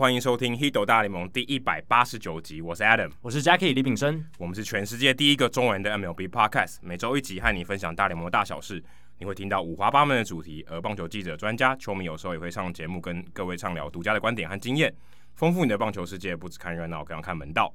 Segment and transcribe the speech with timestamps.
[0.00, 2.62] 欢迎收听《h i d o 大联盟》第一百八十九集。
[2.62, 4.24] 我是 Adam，我是 Jackie 李炳生。
[4.38, 8.82] 我们是全世界第一个中文的 MLB Podcast，每周一集和你分享大联盟的大小事。
[9.18, 14.90] 你会听到五花八门的主题，而棒球记者、专家、球迷有时候也会上节目，跟各位畅聊独家的观点和经验，
[15.34, 16.34] 丰富你的棒球世界。
[16.34, 17.70] 不只看热闹，更要看门道。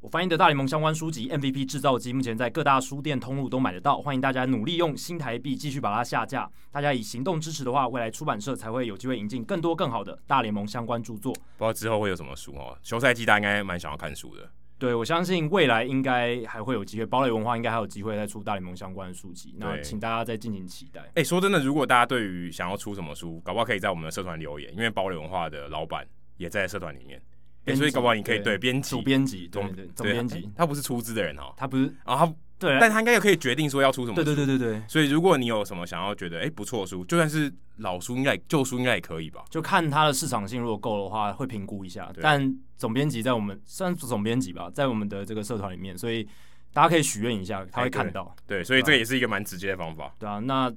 [0.00, 6.50] 我翻译的大联盟相关书籍《MVP 制造机》目前在各大书店通路都买得到，欢迎大家努力用新台币继续把它下架。
[6.70, 11.34] 大家以行动支持的话，未来出版社才会有机会引进更多更好的大联盟相关著作。
[11.58, 12.74] 不知道之后会有什么书哦？
[12.82, 14.50] 休赛季大家应该蛮想要看书的。
[14.78, 19.54] 对，我相信未来应该还会有机会，堡垒文化应该还有机会再出大联盟相关的书籍。
[19.58, 21.02] 那请大家再敬请期待。
[21.16, 26.06] 哎，说真的，如果大家对于想要出什么书，搞不好可以在我们的社团留言，因为堡垒文化的老板
[26.38, 27.20] 也在社团里面。
[27.66, 34.24] 欸、所以搞不好你可以对编辑、主编辑、总总编辑，他不是出资的人哦，他不是啊，他对，但他应该也可以决定说要出什么书。
[34.24, 34.82] 对对对对对。
[34.88, 39.44] 所以如果你有什么想要觉得哎、欸、不错的书，就算是老书应该旧书应该也可以吧？
[39.50, 42.12] 就看它的市场性，如果够的话会评估一下。
[42.20, 46.26] 但总编辑在我们算总编辑吧，在我们的这个社团里面，所以
[46.72, 48.34] 大家可以许愿一下，他会看到。
[48.46, 50.14] 对，所以这也是一个蛮直接的方法。
[50.18, 50.72] 对啊，那。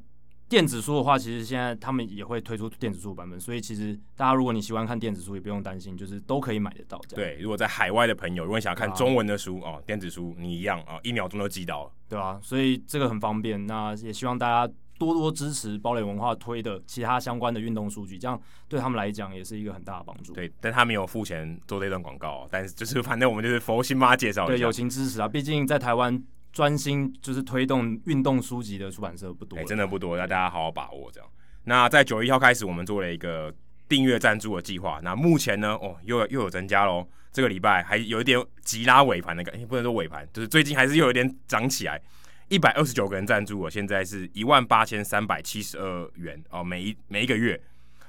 [0.54, 7.02] 电子书的话，其实现在他们也会推出电子书版本，所以其实大家如果你喜欢看电子书，也不用担心，就是都可以买得到。
[7.10, 13.66] 对，如果在海外的朋友，如果你想要看中文的书哦，电子书你一样啊，一秒钟就寄到了，对啊，所以这个很方便。
[13.66, 20.34] 那也希望大家多多支持堡垒文化推的其他相关的运动书籍，这样对他们来讲也是一个很大的帮助。
[20.34, 26.24] 对，但他没有付钱做这段广告，但是就是反正我们就是佛心妈介绍，对，友情支持啊，毕竟在台湾。
[26.54, 31.28] 专心就是推动运动书籍的出版社不多，欸，真的不多，那大家好好把握这样。
[31.64, 33.52] 那在九月一号开始，我们做了一个
[33.90, 35.00] 订阅赞助的计划。
[35.04, 37.06] 那目前呢，哦，又又有增加喽。
[37.32, 42.00] 这个礼拜还有一点急拉尾盘那个，欸，不能说尾盘，就是最近还是又有一点涨起来。
[42.50, 47.60] 一百二十九个人赞助，我现在是一万八千三百七十二元哦，每一每一个月。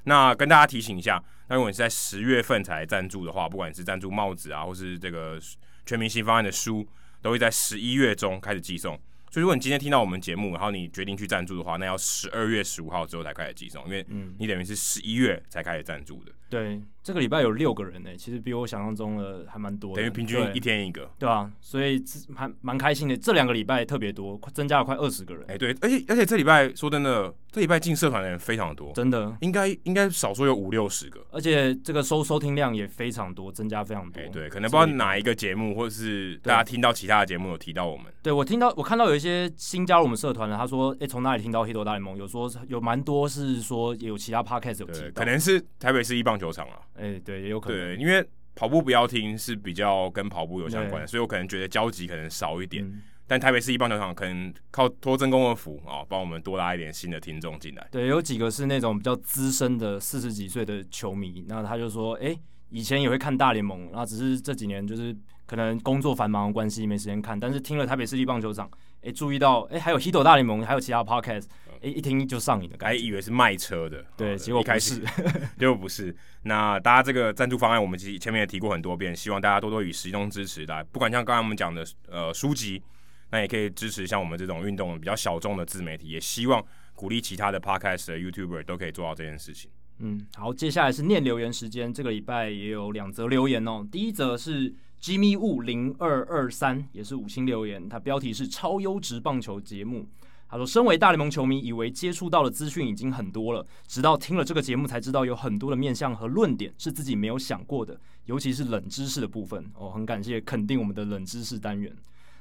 [0.02, 5.40] 那跟大家提醒一下，那如果你是在十月份才赞助的话，不管是赞助帽子啊，或是这个
[5.86, 6.86] 全明星方案的书。
[7.24, 14.06] 都会在十一月中开始寄送，所以如果你今天听到我们节目，然后你决定去赞助的话，那要十二月十五号之后才开始寄送，因为
[14.38, 16.32] 你等于是十一月才开始赞助的。
[16.54, 22.00] 对，这个礼拜有六个人呢，其实比我想象中的还蛮多的，等于平均一天一个，对啊，所以
[22.36, 23.16] 还蛮开心的。
[23.16, 25.44] 这两个礼拜特别多，增加了快二十个人。
[25.48, 34.22] 哎，对，而且而且这礼拜说真的，这礼拜进社团的人非常多，真的，应该应该少说有五六十个，而且这个收收听量也非常多，增加非常多。
[34.32, 38.06] 对，可能不知道哪一个节目，或者是大家听到其他的节目有提到我们。
[38.22, 42.16] 对，我听到我看到有一些新加入我们社团的，他说，哎，从哪里听到 Hito 大联盟？
[42.16, 47.20] 有说有蛮多是说有其他 Podcast 有提到，可能是台北市一棒球场啊，哎。
[47.24, 47.78] 对，也有可能。
[47.78, 52.84] 对，因为跑步不要听是比较跟跑步有相关的，所以我可能觉得交集可能少一点。
[52.84, 57.86] 嗯、但台北市一棒球场可能靠托真公的福啊，帮我们多拉一点新的听众进来。
[57.90, 62.36] 对，有几个是那种比较资深的四十几岁的球迷，那他就说，哎，
[62.70, 65.16] 以前也会看大联盟，然后只是这几年就是
[65.46, 68.70] 可能工作繁忙的关系没时间看，但是听了台北市立棒球场，
[69.02, 71.46] 哎，注意到，哎，还有 Hito 大联盟，还有其他 Podcast。
[71.82, 75.02] 一一听就上瘾的，还以为是卖车的，对，结果不是，
[75.58, 76.14] 结果不是。
[76.42, 80.84] 那大家这个赞助方案，我们其实前面也提过很多遍，希望大家多多以实中支持的。
[80.92, 82.82] 不管像刚才我们讲的呃书籍，
[83.30, 86.64] 那也可以支持像我们这种运动比较小众的自媒体，也希望
[86.94, 89.70] 鼓励其他的 Podcast 的 YouTuber 都可以做到这件事情。
[89.98, 91.92] 嗯，好，接下来是念留言时间。
[91.92, 93.86] 这个礼拜也有两则留言哦。
[93.90, 100.06] 第一则是 Jimmy Wu 零二二三，也是五星留言，它标题是超优质棒球节目。
[100.54, 109.68] 他说：“身为大联盟球迷，以为接触到的资讯已经很多了，直到听了这个节目才知道有很多的面向和论点是自己没有想过的，尤其是冷知识的部分。
[109.74, 111.92] 哦，很感谢肯定我们的冷知识单元。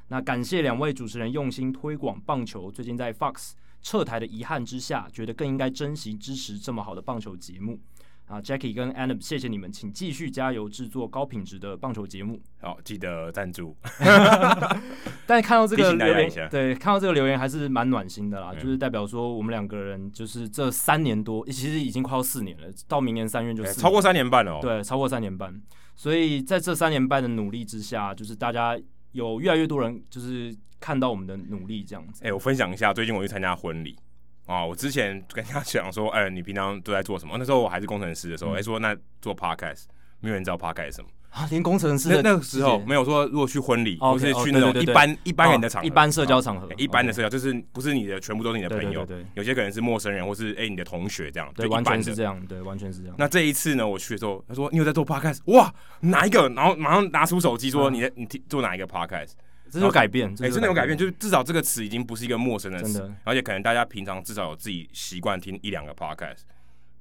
[0.10, 2.70] 那感谢两位主持人用心推广棒球。
[2.70, 7.80] 最近在 Fox 撤台的遗憾之下，觉得更应该珍惜支持这么好的棒球节目。”
[8.28, 12.42] 啊，Jackie 跟 Adam，谢谢你们，请继续加油制作高品质的棒球节目。
[12.62, 13.76] 好，记得赞助。
[15.28, 24.60] 但看到这个留言，对，看到这个留言还是蛮暖心的啦，嗯、就是代表说我们两个人就是这三年多，其实已经快要四年了，到明年三月就超过三年半了、哦。
[24.62, 25.62] 对，超过三年半。
[25.96, 28.76] 所以在这三年半的努力之下，就是大家
[29.12, 32.24] 有越来越多人就是看到我们的努力这样子。
[32.24, 33.96] 哎、欸，我分享一下，最近我去参加婚礼。
[34.46, 37.36] 啊，我之前跟他讲说，哎、欸，你平常都在做什么？
[37.38, 39.84] 那时候我还是工程师的时候，哎、嗯欸，说那做 podcast，
[40.20, 41.48] 没有人知道 podcast 什么啊？
[41.50, 53.16] 连工程师那那个时候没有说，如果去婚礼，或是去那种一般一般人的场合，一般社交场合，一般的社交，就是不是你的全部都是你的朋友，对有些可能是陌生人，或是哎、欸、你的同学这样，对，完全是这样，对，完全是这样。
[53.18, 55.40] 那这一次呢，我去的时候，他说你有在做 podcast？
[55.46, 56.50] 哇，哪一个？
[56.50, 59.32] 然后马上拿出手机说你在你做哪一个 podcast？
[59.80, 66.42] 这有改变，哎、欸，真的有改变，就是至少这个词已经不是一个陌生的词，而且可能大家平常至少有自己习惯听一两个 podcast，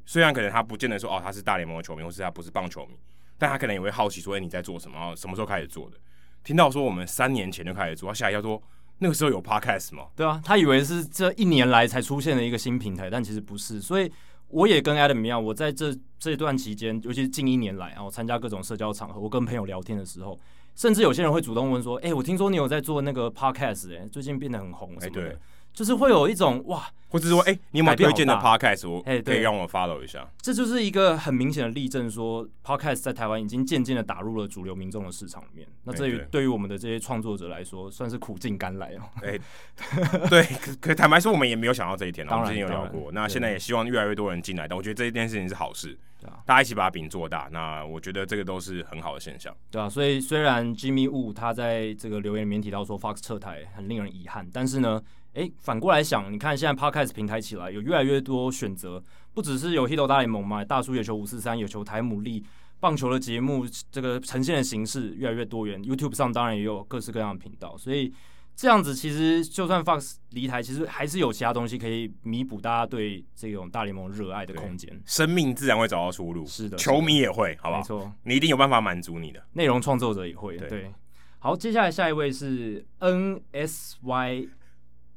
[0.07, 2.95] 虽然可能他不见得说哦他是大联盟的球迷，或是他不是棒球迷，
[3.39, 4.97] 但他可能也会好奇说：“哎、欸，你在做什么？
[4.99, 5.97] 然后什么时候开始做的？”
[6.45, 8.61] 听到说我们三年前就开始做，他吓一跳说
[8.99, 13.81] ：“那个时候有 podcast 吗？”对啊，他以为是这一年来才出现的一个新平台，但其实不是。
[13.81, 14.11] 所以
[14.49, 20.39] 我也跟 Adam 一样，我在这这段期间，尤其是近一年来啊，我参加各种社交场合，我跟朋友聊天的时候，
[20.75, 25.23] 甚至有些人会主动问说：“哎、欸，我听说你有在做那个 podcast，哎、欸，最近变得很红什么的。
[25.23, 25.39] 欸”对。
[25.73, 28.87] 就是会有一种哇，或者是说，哎、欸，你有没有推荐的 podcast？
[28.87, 30.29] 我可以让我 follow 一下。
[30.43, 35.67] 这就是一个很明显的例证，说 podcast 在台湾已经渐渐的打入了主流民众的市场里面。
[35.85, 39.09] 那这于对于我们的这些创作者来说，算是苦尽甘来哦。
[39.23, 39.39] 哎，
[40.29, 42.27] 对，可可坦白说，我们也没有想到这一天。
[42.27, 43.11] 当然，我们之前有聊过。
[43.11, 45.99] 那现在也希望越来越多人进来，但我觉得这一件事情是好事。
[46.23, 47.49] 对啊，大家一起把饼做大。
[47.53, 49.55] 那我觉得这个都是很好的现象。
[49.71, 55.03] 对啊，所以虽然 Jimmy Woo 他在这个留言里面提到说 Fox 撤台很令人遗憾，但是呢。
[55.35, 59.03] 诶，反过来想，你看现在 Podcast 平台起来，有越来越多选择，
[59.33, 62.45] 不只是有 Hito 大联盟嘛，大叔野球五四三，有球台牡蛎，
[62.81, 65.83] 棒球的节目，这个呈现的形式越来越多元。
[65.83, 68.13] YouTube 上当然也有各式各样的频道，所以
[68.55, 75.03] 这样子其实就算 Fox 离台，其实还是有其他东西可以弥补大家对这种大联盟热爱的空间。
[75.07, 77.81] 生命自然会找到出路，是的，球迷也会，好不好？
[77.81, 79.43] 没错，你一定有办法满足你的。
[79.53, 80.93] 内容创作者也会，对，对。
[81.39, 84.49] 好，接下来下一位是 NSY。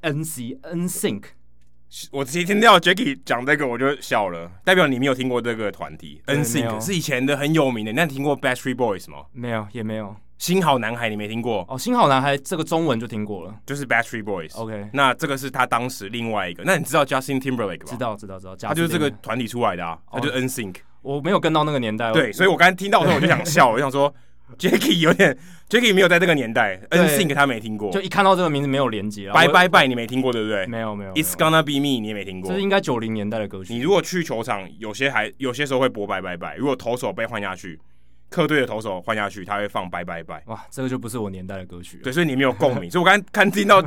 [0.01, 1.23] N C N Sync，
[2.11, 6.21] 我直接听到 Jacky 讲这个我就笑了，代表你没有听过这个团体。
[6.27, 9.25] N Sync 是以前的很有名的，那你听过 Backstreet Boys 吗？
[9.31, 10.15] 没有，也没有。
[10.45, 11.65] 新好男孩你没听过？
[11.67, 14.55] 哦，新好男孩这个中文就听过了，就是 Backstreet Boys。
[14.55, 16.61] OK，那这个是他当时另外一个。
[16.63, 17.87] 那你知道 Justin Timberlake 吗？
[17.87, 18.55] 知道，知道，知道。
[18.55, 20.75] 他就是这个团体出来的啊，他就是 N Sync。
[21.01, 24.13] 我没有跟到那个年代，对，所以我刚才听到的时候我就想笑， 我想说。
[24.59, 25.35] Jacky 有点
[25.67, 29.27] ，Jacky 没有在这个年代，NSYNC 他没听过，就一看到这个名字没有连接。
[29.31, 30.67] Bye Bye Bye 你没听过对不对？
[30.67, 31.11] 没有没有。
[31.13, 33.73] It's gonna be me 你也没听过，这是应该九零年代的歌曲。
[33.73, 37.79] 你如果去球场，有些还有些时候会播 Bye Bye Bye，如果投手被换下去，
[38.35, 40.43] 客队的投手换下去，他会放 Bye Bye Bye。
[40.47, 41.99] 哇，这个就不是我年代的歌曲。
[42.03, 42.91] 对，所以你没有共鸣。
[42.91, 43.81] 所以我刚刚看听到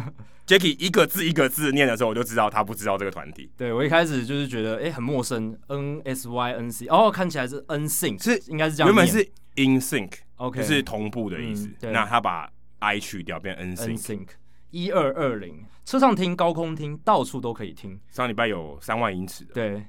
[0.46, 3.50] Jacky 一个字一个字念的时候，我就知道他不知道这个团体。
[3.58, 9.18] 对，我一开始就是觉得哎、欸、很陌生，N S Y N C，哦，看起来是 NSYNC，是应该是这样，原本是
[9.56, 10.12] In Sync。
[10.36, 11.68] OK，就是同步的意思。
[11.82, 14.28] 嗯、那他把 I 去掉，变 NSYNC。
[14.70, 17.98] 一二二零，车上听，高空听，到处都可以听。
[18.10, 19.84] 上礼拜有三万英尺的，对，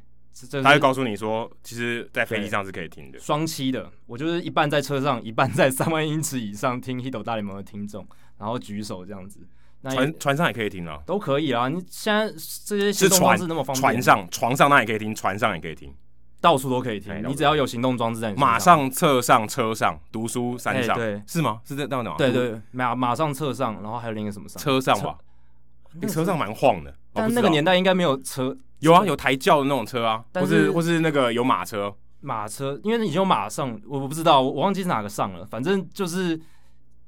[0.63, 3.19] 他会告诉你说，其实，在飞机上是可以听的。
[3.19, 9.39] 双栖的，我就是一半在车上，一半在三万英尺以上听 Hito 大联盟的听众，然后举手这样子。
[9.81, 11.67] 那船船上也可以听啊，都可以啊。
[11.67, 12.29] 你现在
[12.65, 15.93] 这些行动方式那么方便，船上床上那也可以听，船上也可以听。
[16.41, 21.59] 到处都可以听，你只要有行动装置在你身上，马上侧上车上读书山上，对，是吗？
[21.65, 22.15] 是这样的吗？
[22.17, 24.61] 对对，马马上侧上，然后还有另一个什么上？
[24.61, 25.17] 车上吧，
[25.93, 26.93] 那车上蛮晃的。
[27.13, 36.39] 但那个年代应该没有车，有啊，有抬轿的那种车啊，或是或是那个有马车，马车，因为已经有马上，我不知道，我忘记是哪个上了，反正就是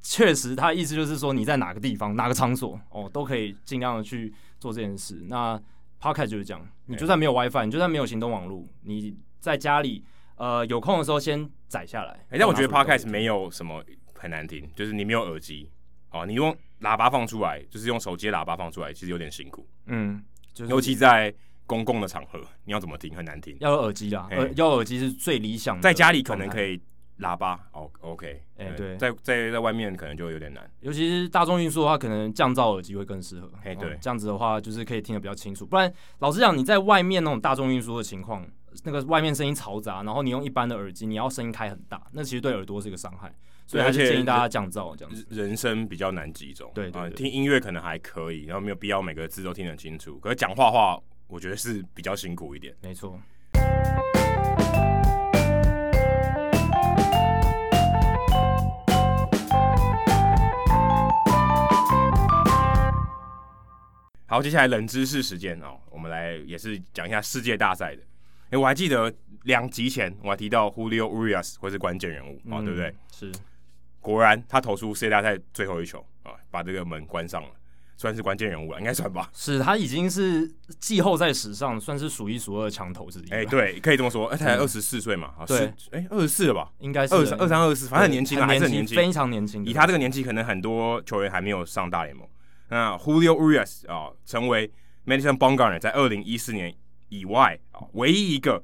[0.01, 5.23] 确实，他意思就是说你在哪个地方、哪个场所哦，都可以尽量的去做这件事。
[5.27, 5.61] 那
[6.01, 10.03] Podcast 就是这样，你就算没有 WiFi，你就算没有行动网络，你在家里
[10.35, 12.11] 呃有空的时候先载下来。
[12.11, 13.83] 哎、欸，但我觉得 Podcast 没有什么
[14.15, 15.69] 很难听，就是你没有耳机
[16.09, 19.67] 哦，你用喇叭放出来，就是用手接喇叭放出来，其实有点辛苦。
[19.85, 20.23] 嗯，
[20.53, 21.33] 就是、尤其在
[21.65, 23.55] 公共的场合，你要怎么听很难听。
[23.59, 25.81] 要有耳机啦，欸、要耳机是最理想的。
[25.81, 26.81] 在家里可能可以
[27.19, 28.43] 喇叭哦，OK。
[28.57, 33.49] 哎、欸，对，在在在外面可能就有点难，尤其是大众运输的话，可能降噪耳机会更适合。
[33.59, 35.65] 哎、欸，对、哦，这样子的话就是可以听得比较清楚。
[35.65, 38.45] 不然，老实讲，你在外面那种大众运输的情况，
[38.83, 43.33] 那个外面声音嘈杂，然后你用一般的耳机，你要声音开很大，那其实对耳朵是一个伤害。
[43.71, 45.25] 所以还是建议大家降噪，这样子。
[45.29, 46.69] 人声比较难集中。
[46.75, 50.19] 对，啊，听音乐可能还可以，然后没有必要每个字都听得清楚。
[50.19, 52.75] 可是讲话话，我觉得是比较辛苦一点。
[52.81, 53.17] 没错。
[64.25, 68.01] 好，接下来冷知识时间哦，我们来也是讲一下世界大赛的。
[68.49, 69.13] 哎，我还记得
[69.43, 72.93] 两集前我还提到 Julio Urias 会是关键人物啊、嗯哦，对不对？
[73.13, 73.31] 是，
[74.01, 77.49] 果然他投出世界大赛最后一球啊，把这个门关上了，
[77.95, 79.29] 算是关键人物了，应该算吧？
[79.31, 83.29] 是他已经是季后赛史上算是数一数二的强投之一。
[83.29, 84.25] 哎，对，可以这么说。
[84.27, 86.71] 哎，他才二十四岁嘛，啊对，哎，二十四了吧？
[86.79, 89.63] 应该是二三二三二四，反正很年轻啊，还是很年轻，非常年轻。
[89.63, 92.27] 以他这个年纪，可能很多球员还没有上大联盟。
[92.69, 94.71] 那 Julio Urias 啊、哦，成为
[95.05, 96.73] Madison Bumgarner 在二零一四年
[97.09, 98.63] 以外啊、哦，唯一一个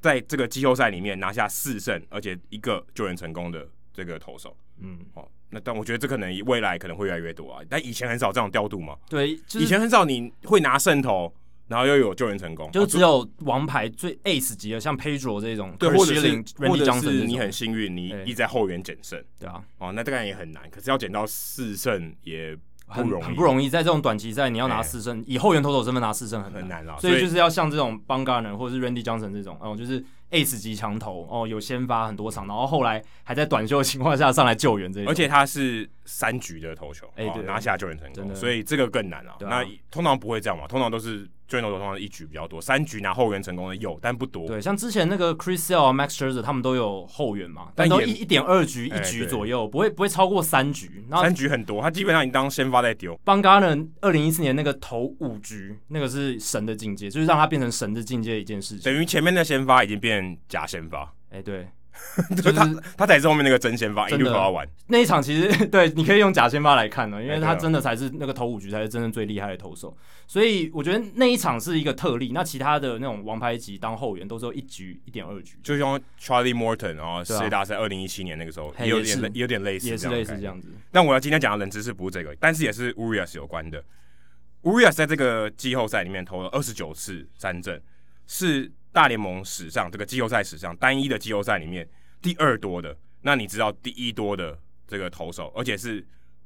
[0.00, 4.56] 在这个季后赛里面拿下四胜，而且一个救援成功的这个投手。
[4.80, 7.62] 嗯，哦，那但我觉得这可能未来可能会越来越多啊。
[7.68, 8.96] 但以前很少这种调度嘛。
[9.08, 11.32] 对，就是、以前很少你会拿胜投，
[11.68, 22.56] 然后又有救援成功，就只有王牌最 ace 级的，像 Pedro 这种，对，或者是 Randy 你很幸运，你一直在后援捡胜，对啊，哦，那当然也很难，可是要捡到四胜也
[22.86, 30.04] 很很不容易，在这种短期赛你要拿四胜，以后援投手身份拿四胜很很难啊，所以就是要像这种 b a n g a r n e r 或者是 Randy Johnson 这种，哦，就是。
[30.30, 39.32] Ace 级强投哦，有先发很多场，然后后来还在短袖的情况下上来救援这一，而且他是三局的投球，哎、欸，对，拿下救援成功，所以这个更难了。
[39.32, 41.28] 啊那通常不会这样嘛，通常都是。
[41.48, 44.48] 最多通常一局比较多，三局拿后援成功的有，但不多。
[44.48, 51.04] 对，像之前那个 Chris Sale、Max Scherzer 他们都有后援嘛，但都一一点二局一局左右，不会不会超过三局。
[51.08, 53.16] 三局很多，他基本上已经当先发在丢。
[53.24, 58.82] Bumgarner 二零一四年那个投五局，那个是神的境界，就是让他变成神的境界的一件事情。
[58.82, 61.04] 等于前面的先发已经变成假先发。
[61.30, 61.66] 哎、欸， 对。
[62.36, 64.68] 就是他，他才是后面那个真先发，一路投到完。
[64.88, 69.96] 那一场其实 对，你可以用假先发来看呢，因为他真的才是那个投五局才是真正最厉害的投手。
[70.26, 72.32] 所以我觉得那一场是一个特例。
[72.34, 80.68] 那其他的那种王牌级当后援都是有一局一点二局，就像 Charlie Morton 然后世界大赛二零一七年那个时候，也有点有点类似，也是类似这样子。
[80.92, 83.82] 但我要今天讲的冷知识不是这个，但是也是 Urias 有关的。
[84.60, 87.80] Urias 在这个季后赛里面投了二十九次三振，
[88.26, 91.86] 是大联盟史上这个季后赛史上单一的季后赛里面。
[92.22, 96.02] 第二多的，那你知道第一多的这个投手，而且是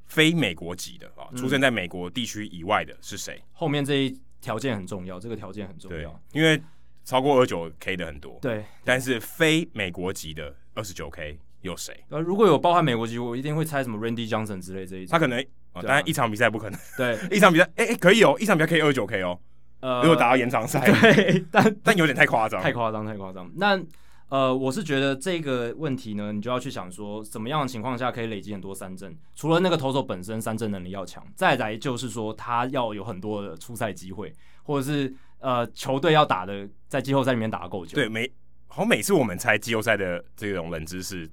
[0.07, 3.41] 非美国籍的啊，出生在美国地区以外的是谁？
[3.53, 6.61] 后面这一条件很重要，这个条件很重要，因为
[7.05, 12.05] 超过二九 K 的很多，对，但是非美国籍的二十九 K 有谁？
[12.09, 15.43] 呃，如果有包含美国籍，我一定会猜什么 Randy Johnson 之类这一种，他可能，
[15.75, 19.41] 当然一场比赛不可能，对，一场比赛，哎哎，可以哦，一场比赛可以二九 K 哦，
[19.81, 23.81] 呃，如果打到延长赛，对， 但但有点太夸张，太夸张，太夸张，那。
[24.31, 29.13] 呃，我是觉得这个问题呢，你就要去想说，什么样的情况下可以累积很多三振？
[29.35, 34.33] 除了那个投手本身三振能力要强，再来就是说他要有很多的出赛机会，
[34.63, 37.97] 或者是呃球队要打的在季后赛里面打得够久。
[37.97, 38.31] 对，每
[38.69, 41.29] 好像每次我们猜季后赛的这种冷知识，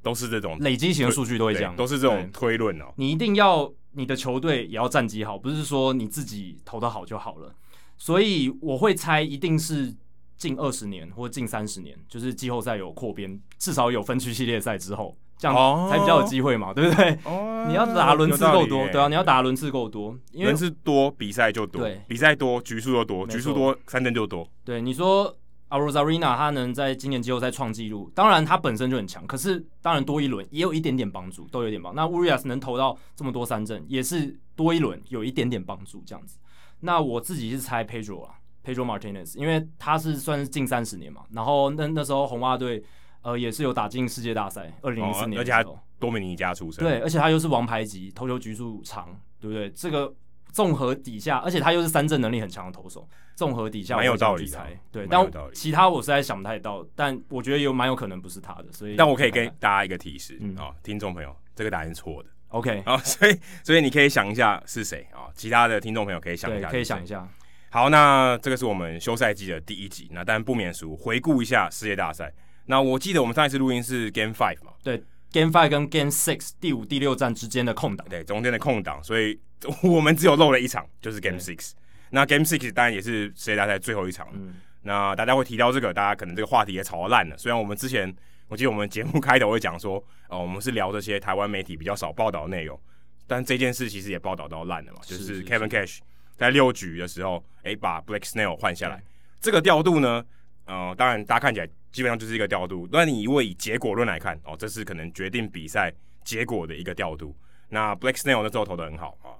[0.00, 2.92] 都是这种累积型的数据都会这样，都是这种推论哦。
[2.94, 7.52] 你一定要你的球队也要战绩好，不是说你自己投的好就好了。
[8.00, 9.94] 所以我会猜一定是。
[10.40, 15.54] 近二十年或近三十年，就是季后赛有扩编，至少有分区系列赛之后，这样
[15.90, 17.18] 才比较有机会嘛，哦、对不对？
[17.26, 24.48] 哦、 你要打轮次够多，对啊，你要打轮次够多，因为轮次多比赛就多，对，比赛多局数就多，局数多三振就多。
[24.64, 25.36] 对，你说
[25.68, 31.94] Arozarena 他能在今年季后赛创纪录，当然他本身就很强，可是当然多一轮也有一点点帮助，都有点帮。
[31.94, 36.38] 那 Urias 能投到这么多三振，也是多一轮有一点点帮助这样子。
[36.80, 38.34] 那我自己是猜 Pedro 啊。
[38.62, 42.80] Pedro Martinez，因为他是算是近三十年嘛，然后那那时候红袜队
[43.22, 45.64] 呃也是有打进世界大赛，二零零四年，而且他
[45.98, 49.70] 多米尼加出身，对，而且他又是王牌级，投球局数长，对不对？
[49.70, 50.14] 这个
[50.52, 55.06] 综合底下，而且他又是三振能力很强的投手，综合底下蛮有道理的，对。
[55.06, 65.32] 但其他我实在想不太到，但我觉得有蛮有可能不是他的，所以但我可以给大家一个提示啊、嗯哦，听众朋友，这个答案是错的，OK 啊、哦， 所以所以你可以想一下是谁啊、哦？
[65.34, 67.26] 其他的听众朋友可以想一下，可以想一下。
[67.70, 72.32] 好，那这个是我们休赛季的第一集，那但不免俗，回顾一下世界大赛。
[72.66, 74.72] 那我记得我们上一次录音是 Game Five 嘛？
[74.82, 75.02] 对
[75.32, 79.38] ，Game Five 跟 Game Six 第五、第六站之间的空档，对，中间的空档，所以
[79.82, 81.72] 我们只有漏了一场，就是 Game Six。
[82.10, 84.26] 那 Game Six 当然也是世界大赛最后一场。
[84.32, 87.38] 嗯，那大家会提到这个，大家可能这个话题也吵到烂了。
[87.38, 88.12] 虽然我们之前，
[88.50, 89.96] 我记得我们节目开头会讲说，
[90.28, 92.78] 哦、呃，我们是聊这些台湾媒体比较少报道的内容，
[93.26, 96.00] 但这件事其实也报道到烂了嘛，就是 Kevin Cash。
[96.36, 99.04] 在六局的时候，哎、欸，把 Blake Snell 换下来，对
[99.40, 100.24] 这个调度呢，
[100.64, 102.88] 呃，当然大家看起来基本上就是一个调度。
[102.90, 105.92] 那你如果以结果论来看，哦，这是可能决定比赛
[106.24, 107.36] 结果的一个调度。
[107.68, 109.36] 那 Blake Snell 那时候投的很好啊，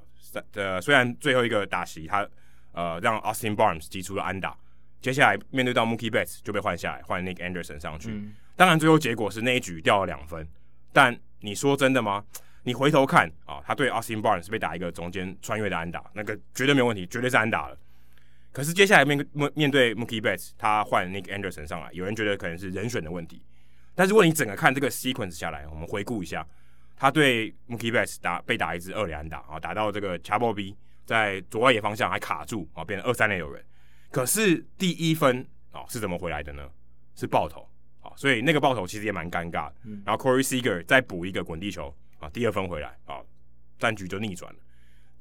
[0.53, 2.29] 呃，虽然最后一个打席他
[2.73, 4.57] 呃让 Austin Barnes 击出了安打，
[5.01, 8.11] 接下来面对到 Mookie Betts 就被换下来，换 Nick Anderson 上去。
[8.11, 10.47] 嗯、当然最后结果是那一局掉了两分，
[10.93, 12.23] 但你说真的吗？
[12.63, 17.79] 你回头看啊，他对 Austin Barnes 是被打一个中间穿越的安打，那个绝对没有问题，绝对是安打了。
[18.53, 23.43] 可是接下来面面面对 Mookie Betts，他换 Nick Anderson 上来，有人觉得可能是人选的问题。
[23.95, 26.47] 但是如果你整个看这个 sequence 下来，我们回顾一下，
[26.95, 30.77] 他对 Mookie Betts 打被打一支二垒安打啊，打到这个 c h a b o B
[31.07, 33.65] 在左外野方向还卡住啊，变成二三垒有人。
[34.11, 36.69] 可是第一分啊是怎么回来的呢？
[37.17, 37.67] 是爆头，
[38.21, 39.75] 所以那个爆头其实也蛮尴尬的。
[40.05, 41.91] 然后 Corey Seager 再补一个滚地球。
[42.19, 43.17] 啊，第二分回来啊，
[43.79, 44.59] 战局就逆转了。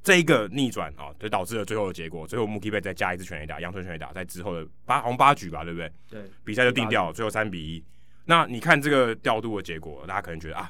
[0.03, 2.27] 这一个逆转啊，就导致了最后的结果。
[2.27, 5.89] 最后 Mookie Betts 再加一次全垒打，杨春全垒打，在之后的八红八局吧，对不对？
[6.09, 7.81] 对，比赛就定掉了，最后三比一。
[8.25, 10.69] 那你看这个调度的结果，大家可能觉得啊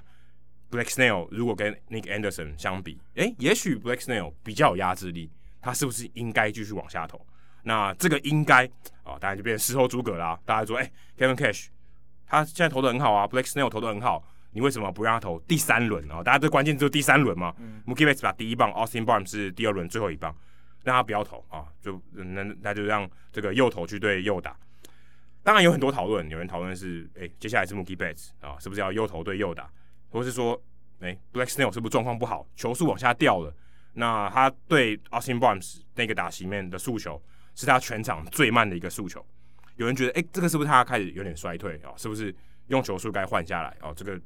[0.69, 7.19] ，Blake Snell 如果跟 Nick Anderson 相比，诶，也许 Blake Snell 比较有压制力，他是不是应该继续往下投？
[7.63, 8.65] 那这个应该
[9.01, 10.39] 啊，当然就变成事后诸葛啦。
[10.45, 10.83] 大家说，哎、
[11.17, 11.69] 欸、，Kevin Cash，
[12.29, 16.23] 他现在投的很好啊，Blake Snell 投的很好，你为什么不让他投第三轮啊？
[16.23, 17.53] 大家最关键就是第三轮嘛。
[17.57, 20.33] 嗯、Mookie Betts 把第一棒，Austin Barnes 是第二轮最后一棒，
[20.83, 24.55] 让他不要投啊，就那那就让这个右投去对右打。
[25.41, 29.67] 当然有很多讨论，有人讨论是，哎、欸，接下来是 Mookie Betts 啊，是不是要右投对右打，
[30.09, 30.61] 或是说，
[30.99, 33.51] 哎、欸、，Blake Snell 是不是状况不好，球速往下掉了？
[33.93, 37.19] 那他对 Austin Barnes 那个打席面的诉求
[37.55, 39.25] 是他全场最慢的一个速球。
[39.79, 41.95] 有人觉得，哎、欸，这个是不是他开始有点衰退啊？
[41.95, 42.35] 是不是
[42.67, 43.73] 用球数该换下来？
[43.81, 44.19] 哦，这个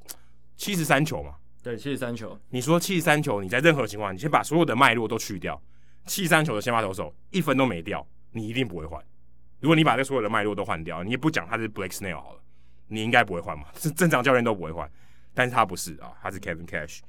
[0.58, 2.36] 七十三球嘛，对，七十三球。
[2.50, 5.62] 你说七十三球，你在任何情况，你先把所有的脉络都去掉，
[6.08, 9.00] 七十三球的先发投手一分都没掉，你一定不会换。
[9.60, 12.42] 如果你把这所有的脉络都换掉，你也不讲他是 Blake Snell 好了，
[12.88, 13.68] 你应该不会换嘛？
[13.78, 14.90] 是正常教练都不会换，
[15.36, 17.02] 但是他不是啊，他是 Kevin Cash。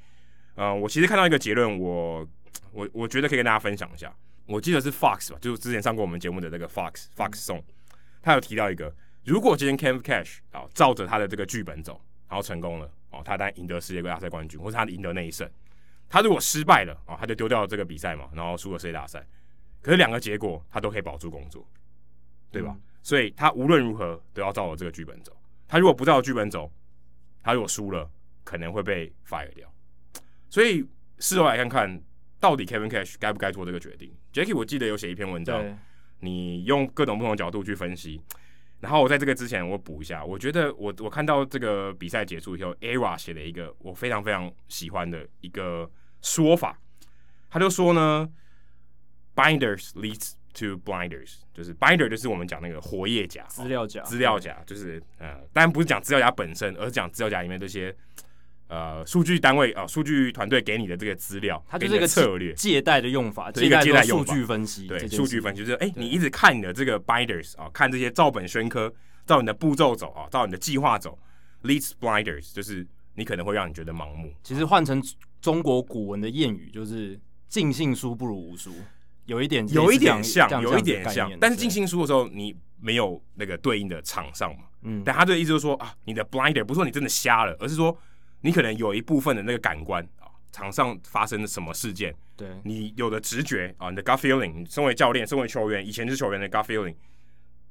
[0.57, 2.29] 呃，我其实看到一个结论，我
[2.73, 4.15] 我我觉得可以跟大家分享一下。
[4.47, 7.63] 我记得是 Fox 吧，就是之前上过我们节目的那个 Fox Fox Song，
[8.25, 8.93] 他有提到一个，
[9.25, 15.49] 如果今天 Kevin Cash 啊照着他的这个剧本走，然后成功了哦，他当然赢得世界杯大赛冠军，或是他赢得那一胜。
[16.09, 19.25] 他如果失败了啊，他就丢掉了这个比赛嘛，然后输了世界大赛。
[19.83, 21.65] 可是两个结果他都可以保住工作。
[22.51, 22.71] 对吧？
[22.73, 25.37] 嗯、所以他无论如何都要照着这个剧本走。
[25.67, 26.71] 他如果不照着剧本走，
[27.43, 28.09] 他如果输了，
[28.45, 29.69] 可能会被 fire 掉。
[30.49, 30.87] 所以
[31.19, 32.01] 事后来看看，
[32.39, 35.77] 到底 Kevin Cash 该不该做这个决定？Jackie，我记得有写一篇文章，对
[36.25, 38.21] 你用各种不同的角度去分析。
[38.81, 45.91] 然后我在这个之前，我补一下，我觉得我我看到这个比赛结束以后，ERA 写了一个我非常非常喜欢的一个
[46.23, 46.79] 说法，
[47.51, 48.29] 他就说呢
[49.35, 50.33] ，Binders leads。
[50.59, 57.93] To blinders，就是 binder，就是我们讲那个活页夹、资料夹、资料夹，就是呃，当然不是讲资料夹本身，而是讲资料夹里面这些
[58.75, 68.93] 呃数据单位啊、数据团队给你的这个资料，它就是一个策略借贷的用法，一个借贷用数据分析，对，数据分析就是哎，你一直看你的这个 binders 啊，看这些照本宣科，
[69.25, 71.17] 照你的步骤走啊，照你的计划走
[71.63, 72.85] ，leads blinders，就是
[73.15, 74.35] 你可能会让你觉得盲目。
[74.43, 75.01] 其实换成
[75.41, 78.73] 中国古文的谚语，就是尽信书不如无书。
[79.27, 84.65] 有一点，有一点像，有一点像，但是尽信书的时候，你没有那个对应的场上嘛？
[84.83, 87.97] 嗯，但他的意思就是说啊，你的 blinder 不是说你真的瞎了，而是说
[88.45, 96.95] 你可能有一部分的那个感官啊，场上发生了什么事件，对，你有的直觉啊，你的 gut feeling，你身为教练，身为球员，以前是球员的 gut feeling，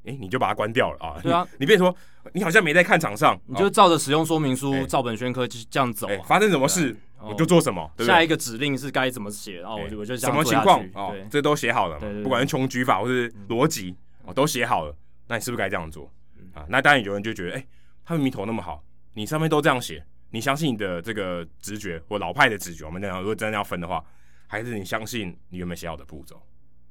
[0.05, 1.19] 哎，你就把它关掉了啊？
[1.21, 1.95] 对啊，你别说
[2.33, 6.95] 你好像没在看场上，你就照着使用说明书，照本宣科就是这样走，发生什么事？
[7.19, 10.83] 我就做什么，对对，下一个指令是该怎么写，然后我就我就什么情况？
[10.93, 14.93] 哦，这都写好了嘛，不管是穷举法或是逻辑哦，都写好了。
[15.27, 16.11] 那你是不是该这样做？
[16.53, 16.65] 啊？
[16.67, 17.65] 那当然有人就觉得，哎，
[18.03, 18.83] 他们明明投那么好，
[19.13, 22.83] 你上面都这样写，你相信你的这个直觉或老派的直觉？
[22.85, 24.03] 我们这样如果真的要分的话，
[24.47, 26.41] 还是你相信你原本写好的步骤？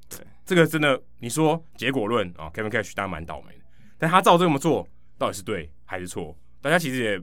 [0.09, 3.65] 对，这个真的你说结果论啊，Kevin Cash 当然蛮倒霉的，
[3.99, 6.35] 但他照这么做到底是对还是错？
[6.61, 7.23] 大家其实也。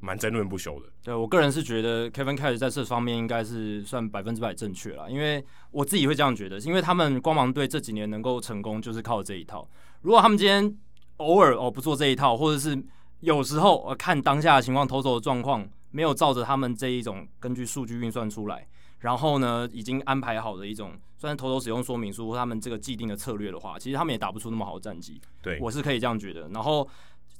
[0.00, 0.88] 蛮争论不休的。
[1.02, 9.66] 对，我个人是觉得 Kevin Cash 在这方面应该是算百分之百正确了，因为我自己会这样觉得，因为他们光芒队这几年能够成功就是靠这一套。
[10.02, 10.76] 如果他们今天
[11.16, 12.76] 偶尔哦不做这一套，或者是
[13.24, 18.66] 有时候呃看当下的情况、投手的状况，没有照着他们这一种根据数据运算出来，
[19.00, 25.20] 然后呢已经安排好的一种，虽然投手使用说明书或他们这个既定的策略的话，其实他们也打不出那么好的战绩。
[25.42, 26.48] 对，我是可以这样觉得。
[26.48, 26.88] 然后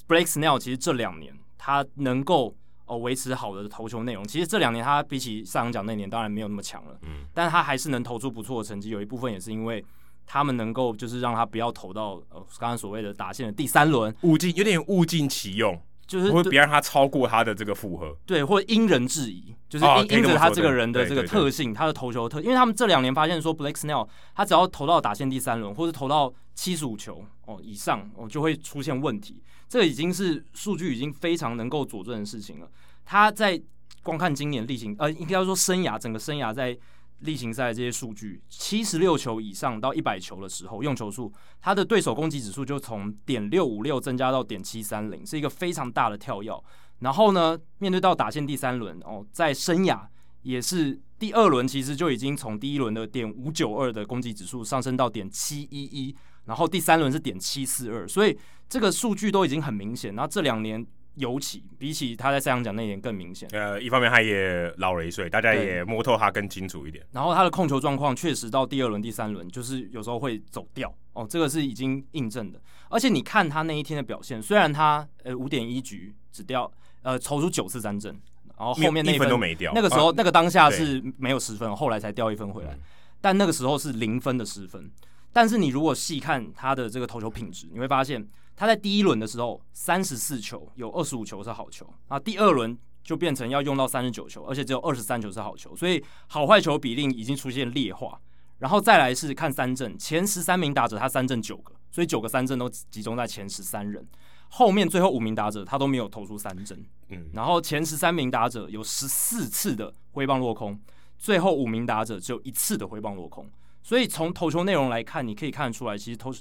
[0.09, 1.33] Blake Snell 其实这两年。
[1.67, 8.91] 他能够哦维持好的投球内容，其实这两年他比起上场那年当然没有那么强了，嗯，但他还是能投出不错的成绩。
[8.91, 9.83] 有一部分也是因为
[10.27, 29.43] 他们能够就是让他不要投到呃刚刚所谓的打线的第三轮，物尽有点物尽其用，就是不会别让他超过他的这个负荷，对，或者因人制宜，就是因、着他这个人的这个特性，他的投球特，因为他们这两年发现说 Blake Snell 他只要投到打线第三轮，或者投到七十五球哦以上哦就会出现问题。
[29.67, 32.69] 这已经是数据已经非常能够佐证的事情了。
[33.05, 33.61] 他在
[34.03, 36.77] 光看今年例行呃，应该说生涯整个生涯在
[37.25, 46.53] 例行赛这些数据，七十六球以上到一百球的时候，用球数，他的对手攻击指数就从点六五六增加到点七三零，是一个非常大的跳跃。
[47.01, 50.07] 然后呢，面对到打线第三轮哦，在生涯
[50.43, 56.15] 也是第二轮，其实就已经从第一轮的点五九二的攻击指数上升到点七一一。
[56.45, 60.15] 然后第三轮是点七四二，所以这个数据都已经很明显。
[60.15, 63.49] 然后这两年尤其比起他在赛场奖那一年更明显。
[63.53, 67.05] 呃，一方面他也老了一岁，大家也摸透他更清楚一点。
[67.13, 72.61] 然后他的控球状况确实到第二轮、第三轮就是有时候会走掉哦，这个是已经印证的。
[72.89, 76.71] 而且你看他那一天的表现，虽然他呃五点一局只掉
[77.03, 78.13] 呃抽出九次三振，
[78.59, 79.73] 然后后面那一分都没掉。
[79.75, 82.81] 那个时候、啊、那个当下是没有失分，后来才掉一分回来，嗯、
[83.21, 84.91] 但那个时候是零分的失分。
[85.33, 88.25] 但是你如果细看他的这个投球品质，你会发现
[88.57, 98.21] 他在第一轮的时候三十四球有二十五球是好球，啊，第二轮就变成要用到三十九球，而且只有二十三球是好球，所以好坏球比例已经出现劣化。
[98.59, 104.07] 然后再来是看三振，前十三名打者他三振九个，所以九个三振都集中在前十三人。
[104.49, 110.81] 后面最后五名打者他都没有投出三振，嗯，然后前十三名打者有十四次的挥棒落空，
[111.19, 113.51] 最后五名打者只有一次的挥棒落空。
[113.83, 116.33] 所以从投球内容来看，你可以看得出来，其实投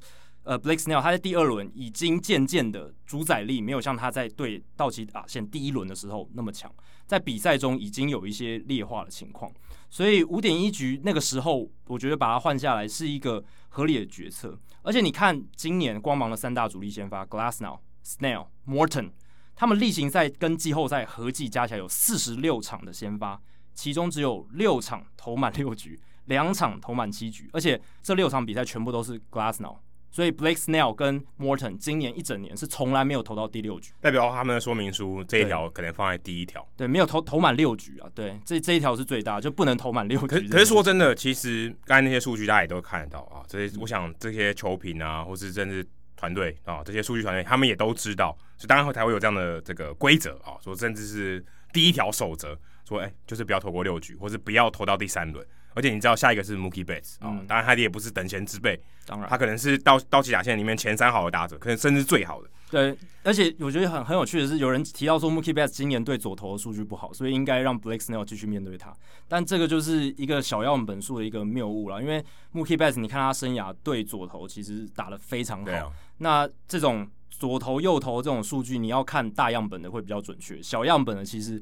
[0.44, 6.74] 呃 Blake Snell 他在第二轮已经渐渐的主宰力没有像他在对道奇打线第一轮的时候那么强，
[7.06, 9.52] 在比赛中已经有一些劣化的情况。
[9.90, 14.60] 所以五点一局那个时候，我觉得把他换下来是一个合理的决策。
[14.82, 19.12] 而且你看今年光芒的三大主力先发 Glassnow Snell、Morton，
[19.56, 23.40] 他们例行赛跟季后赛合计加起来有四十六场的先发，
[23.74, 29.78] 其中只有六场投满六局，两场投满七局，而且这六场比赛全部都是 Glassnow。
[30.14, 40.28] 所以 Blake Snell 跟 Morton 今年一整年是从来没有投到第六局，代表他们的说明书这一条可能放在第一条，对，没有投投满六局啊，对，这这一条是最大，就不能投满六局。
[40.28, 45.84] 可可是说真的，其实刚才那些数据大家也都看得到啊，这些我想这些球评啊，或是甚至
[46.16, 52.56] 团队啊，这些数据团队他们也都知道，所以当然才会有这样的这个规则啊，说甚至是第一条守则，
[52.88, 55.44] 说哎、欸，就是不要投过六局，或是不要投到第三轮。
[55.76, 62.50] 而且你知道下一个是 Mookie Betts 啊、嗯，当然他也不是等闲之辈，当然他可能是道道奇打线里面前三好的打者，可能甚至最好的。
[62.72, 68.92] 对，而且我觉得很很有趣的是，有人提到说 Mookie Betts 今年对左投的数据不好，所以应该让 Blake Snell 继续面对他。
[69.28, 75.72] 但这个就是一个小样本数的一个谬误了，因为 Mookie Betts 你看他生涯对左投其实打得非常好。
[75.72, 81.62] 啊、那这种左投右投这种数据，你要看大样本的会比较准确，小样本的其实。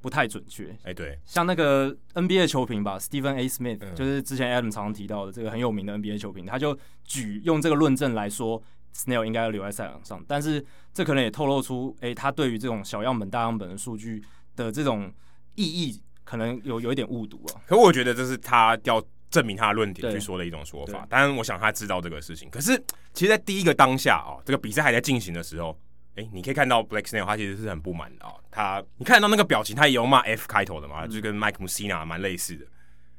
[0.00, 3.46] 不太准确，哎，对，像那个 NBA 球评吧，Stephen A.
[3.46, 8.62] Smith，、嗯、就是之前 Adam 常常提到的这个很有名的 NBA 球评，他就举用这个论证来说
[8.94, 14.22] ，Snell 应该要留在赛场上，但是这可能也透露出，哎，他对于这种小样本、大样本的数据
[14.56, 15.12] 的这种
[15.54, 17.60] 意义，可能有有一点误读啊。
[17.66, 22.48] 可我觉得这是他要证明他的论点去说的一种说法，当然，我想他知道这个事情。
[22.48, 22.82] 可是，
[23.12, 25.78] 其实，在第一个当下啊、哦，这个比赛还在进行的时候。
[26.16, 28.40] 哎、欸，你可以看到 Black Snail 他其实是很不满的啊、哦。
[28.50, 32.66] 他，你看到那个表情，他也有骂 F 开头的嘛，嗯、就跟 Mike Mussina 蛮类似的。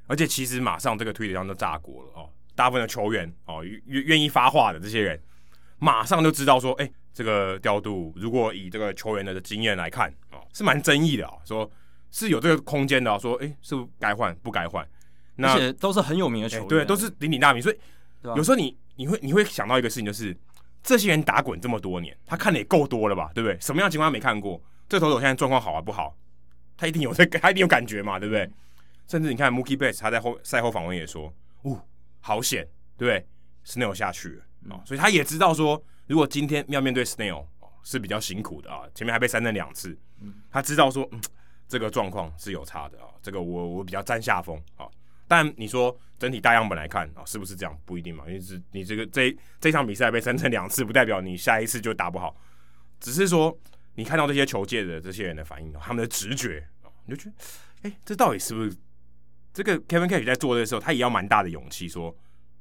[0.08, 2.30] 而且其实马上这个推特上就炸锅了哦。
[2.54, 5.18] 大部分的球员哦，愿愿意发话的这些人，
[5.80, 11.40] 马上就知道说，哎、欸，这个调度如果以这个球员的经验来看哦，是蛮争议的啊、哦。
[11.46, 11.72] 说
[12.12, 14.86] 是有这个空间的、哦，说哎、欸，是不是该换不该换？
[15.38, 17.64] 那些都是很有名的球员、欸，对，都是鼎鼎大名。
[17.64, 17.78] 所以
[18.36, 20.38] 有时候你你会你会想到一个事情，就是。
[20.84, 23.58] 这些人打滚这么多年，他看的也够多了吧，对不对？
[23.60, 24.62] 什么样的情况他没看过？
[24.90, 26.18] 这投手现在状况好还不好？
[26.76, 28.50] 他一定有这个， 他一定有感觉嘛，对不对？
[29.08, 31.80] 甚至你看 Mookie Betts 他在后赛后访问也说：“哦，
[32.20, 32.68] 好险，
[32.98, 33.26] 对不对
[33.66, 39.98] ？Snail 下去了、哦、所以他也知道说，如果今天要面对 Snail、哦、是比较辛苦的啊，前面还被三振两次，
[40.50, 41.22] 他知道说，嗯，
[41.68, 44.88] 这个状况是有差的啊，这个我我比较占下风啊。”
[45.32, 47.80] 但你说整体大样本来看啊，是不是这样？
[47.86, 52.36] 不一定嘛，因为是你这个这这场比赛被三振两次，不代表你下一次就打不好。
[53.00, 53.58] 只是说
[53.96, 56.68] 你看到这些球界的这些人的反应，他们的直觉，
[57.06, 57.36] 你就觉得，
[57.84, 58.76] 哎、欸，这到底是不是
[59.54, 62.14] 这个 Kevin Cash 在做的时候，他也要蛮大的勇气，说，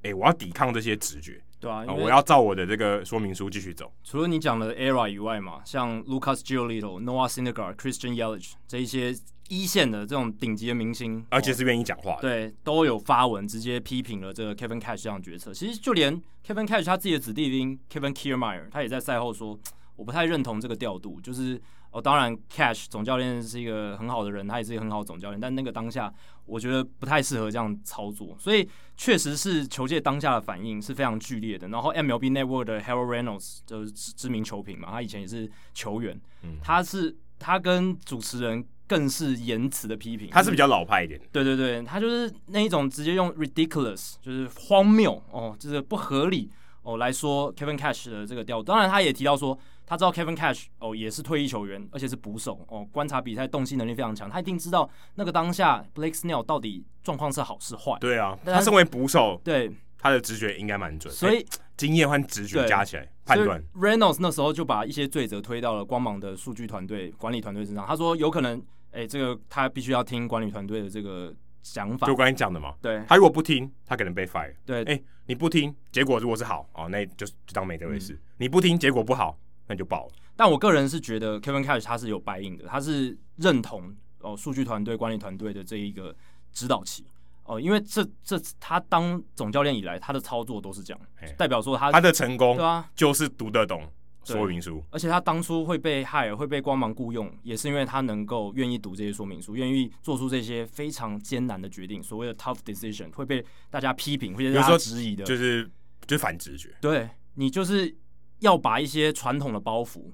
[0.03, 3.93] 哎、欸，我要抵抗这些直觉，对啊，我要照我的这个说明书继续走。
[4.05, 9.13] 除了你讲的 ERA 以外嘛，像 Lucas Giolito、Noah Syndergaard、Christian Yelich 这一些。
[9.51, 15.53] 一线的这种顶级的明星，而且是愿意讲话的，对，都有发文直接批评了这个 Kevin Cash 这样的决策。
[15.53, 19.59] 其实就连 Kevin Cash 他自己的子弟兵 Kevin Kiermaier，他也在赛后说，
[19.97, 21.21] 我不太认同这个调度。
[21.21, 21.61] 就是
[21.91, 26.15] 哦，当然 Cash 总教练是一个很好的人，他也是一个很好的总教练，但那个当下
[26.47, 28.37] 我觉得不太适合这样操作。
[28.39, 31.67] 所以确实是球界当下的反应是非常剧烈的。
[31.67, 38.65] 然后 MLB Network 的 Harold Reynolds 就是知名球评嘛，他以前也是球员，嗯、他是他跟主持人。
[38.91, 41.21] 更是言辞的批评，他是比较老派一点。
[41.31, 46.51] 对对对，他就是那一种直接用 ridiculous，就是荒谬哦，就是不合理
[46.83, 48.65] 哦来说 Kevin Cash 的这个调度。
[48.65, 57.97] 当然，他也提到说，他知道 Kevin Cash 哦也是退役球员，而且是捕手哦，观察比赛洞悉能力非常强，他一定知道那个当下 Blake Snell 到底状况是好是坏。
[58.01, 63.63] 对啊，他身为捕手，对他的直觉应该蛮准，所以、欸、经验和直觉加起来判断。
[63.77, 68.61] Reynolds 那时候就把一些罪责推到了光芒的数据团队、管理团队身上，他说有可能。
[68.93, 72.75] 哎、欸，这个他必须要听管理团队的这个想法，就我刚才讲的嘛。
[72.83, 74.55] 对，他如果不听，他可能被 fire。
[74.67, 78.15] 对，哎、欸，你不听，结果如果是好哦，那就就当没这回事。
[78.15, 80.13] 嗯、你不听，结果不好，那就爆了。
[80.37, 86.15] 但我个人是觉得 Kevin Cash 他是有 buy in 的，他是认同哦数据团队、管理团队的这一个
[86.53, 87.05] 指导期。
[87.45, 93.83] 哦、呃，因为这这他当总教练以来，他的操作都是这样，嘿代表说他他的成功对啊，就是读得懂
[94.25, 105.65] 说明书，而且他当初会被 hire 会被光芒雇佣，也是因为他能够愿意读这些说明书，愿意做出这些非常艰难的决定，所谓的 tough decision 会被大家批评，会被大家质疑的，就是
[106.07, 107.95] 就是反直觉，对你就是
[108.41, 110.05] 要把一些传统的包袱，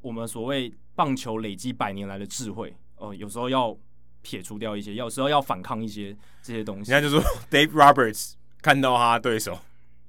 [0.00, 3.76] 我们所谓棒球累积百年来的智慧，哦、呃，有时候要。
[4.22, 6.90] 撇除掉一些，有时候要反抗一些这些东西。
[6.90, 9.56] 人家就说 Dave Roberts 看到他对手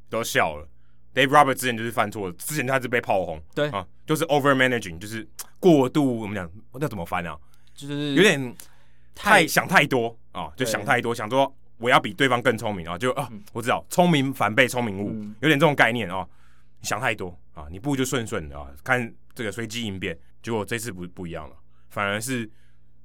[0.09, 0.67] 都笑了。
[1.17, 5.27] Dave Roberts 之前就是犯错，之前他是被炮轰，对啊，就是 over managing，就是
[5.59, 6.19] 过度。
[6.19, 7.35] 我们讲那怎么翻啊？
[7.73, 8.55] 就是有点
[9.15, 16.27] 太，太想太多啊，就想太多，想说我要比对方更聪明啊，就啊，嗯、我知道聪明反被聪明误，嗯、有点这种概念啊。
[16.83, 20.15] 想太多啊，你不如就顺顺的啊，看这个随机应变。
[20.43, 21.55] 结果这次不不一样了，
[21.89, 22.47] 反而是。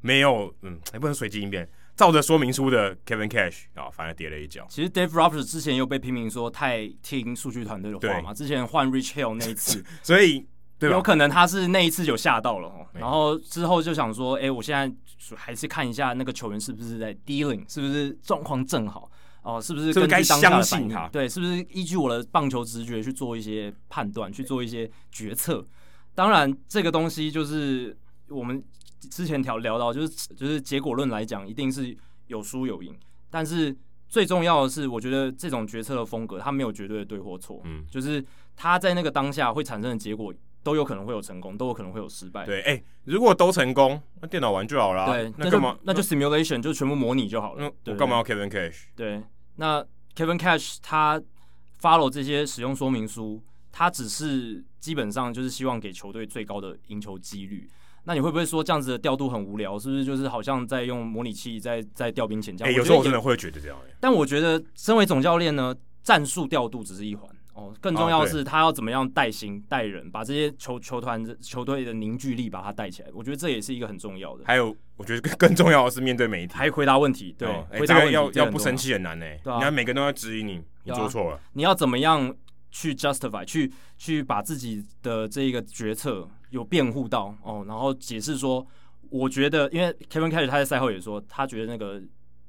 [0.05, 1.67] 没有，嗯，也不能随机应变。
[1.95, 4.67] 照着说明书的 Kevin Cash 啊，反而跌了一跤。
[4.69, 8.33] 其实 Dave Roberts 之前又被批评说太听数据团队的话嘛。
[8.33, 10.47] 之前换 Rich Hill 那一次， 所以
[10.81, 12.87] 有可能他是那一次就吓到了哦。
[12.95, 14.91] 然后之后就想说，哎，我现在
[15.37, 19.11] 还是看一下那个球员是不是在 dealing，是不是状况正好
[19.43, 21.09] 哦，是不是根据当下的反应？
[21.13, 25.65] 对，是不是依据我的棒球直觉去做一些判断，去做一些决策？
[26.15, 27.95] 当然，这个东西就是
[28.29, 28.65] 我们。
[29.11, 32.97] 之前聊聊到，就是就是结果论来讲，一定是有输有赢。
[33.31, 33.75] 但是
[34.09, 37.61] 最重要的是，我觉得这种决策的风格，它没有绝对的对或错。
[37.65, 42.45] 嗯，就是他在那个当下会产生的结果，都有可能会有成功，都有可能会有失败。
[42.45, 45.07] 对，哎、欸，如果都成功，那电脑玩就好了。
[45.07, 45.79] 对，那干嘛？
[45.83, 47.73] 那就 simulation 就全部模拟就好了。
[47.87, 48.85] 我干嘛要 Kevin Cash？
[48.95, 49.23] 对，
[49.57, 49.83] 那
[50.15, 51.21] Kevin Cash 他
[51.81, 57.69] follow 这些使用说明书，他只是基本上就是希望给球队最高的赢球几率。
[58.05, 59.79] 那你会不会说这样子的调度很无聊？
[59.79, 62.67] 是不是就是好像在用模拟器在在调兵遣将？
[62.67, 63.79] 哎、欸，有时候我真的会觉得这样。
[64.01, 73.09] 但我觉得身为总教练呢，战术调度只是一环哦，更重要的是他要怎么样带心带人，把这些球球团球队的凝聚力把它带起来。
[73.13, 74.45] 我觉得这也是一个很重要的。
[74.47, 77.35] 还有，我觉得更更重要的是面对媒体，还回答问题。
[77.39, 79.27] 对，哦欸、回答问题这个要要不生气很难呢。
[79.45, 82.35] 你要每个人都要质疑你，你做错了，你要怎么样
[82.71, 86.29] 去 justify，去去把自己的这一个决策。
[86.53, 88.65] 有辩护到哦，然后解释说，
[89.09, 92.01] 我觉得，因为 Kevin Cash 他在赛后也说，他觉得那个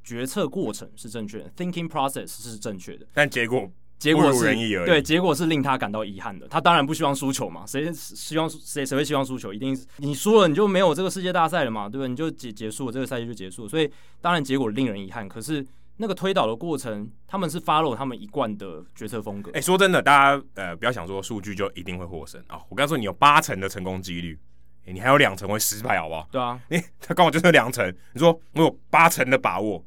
[0.03, 4.53] 决策过程是正确的，thinking process 是正确的，但结果结果是
[4.85, 6.45] 对，结果是令他感到遗憾的。
[6.49, 9.53] 他当然不希望输球嘛，谁希望谁谁会希望输球？
[9.53, 12.09] 一定是你输了，你就没有这个世界大赛了嘛，对不对？
[12.09, 13.69] 你就结结束了，这个赛季就结束了。
[13.69, 13.89] 所以
[14.19, 15.65] 当然结果令人遗憾，可是。
[15.97, 19.51] 那个推导的过程，他们是 follow 他们一贯的决策风格。
[19.51, 22.62] 哎、欸，说真的，大家呃不要想说数据就一定会获胜啊、哦！
[22.69, 24.38] 我刚说你有八成的成功几率，
[24.86, 26.27] 欸、你还有两成会失败，好不好？
[26.32, 27.88] 对啊，你、欸、他刚好就是两成。
[28.13, 29.86] 你说我有八成的把握，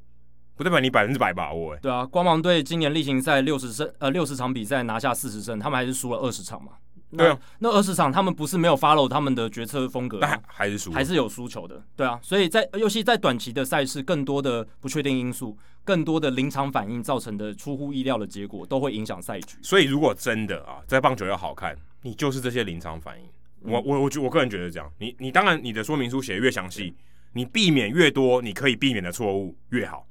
[0.54, 1.76] 不代表你百分之百把握、欸。
[1.76, 6.72] 哎，对啊，光芒队今年例行赛六十胜，呃六十场比赛拿下四十胜，他们还是输了二十场嘛。
[7.16, 11.82] 对啊，那二十场他们不是没有 follow 他们的决策风格，但还是输，还是有输球的。
[11.96, 19.56] 对啊，所以在尤其在短期的赛事，更多的不确定因素，更多的临场反应造成的出乎意料的结果，都会影响赛局。
[19.62, 23.26] 所以如果真的啊，在棒球要好看，你就是这些临场反应。
[23.62, 26.94] 嗯、我我我觉我个人觉得这样，你你当然你的说明书写的越详细，
[27.32, 30.06] 你避免越多你可以避免的错误越好。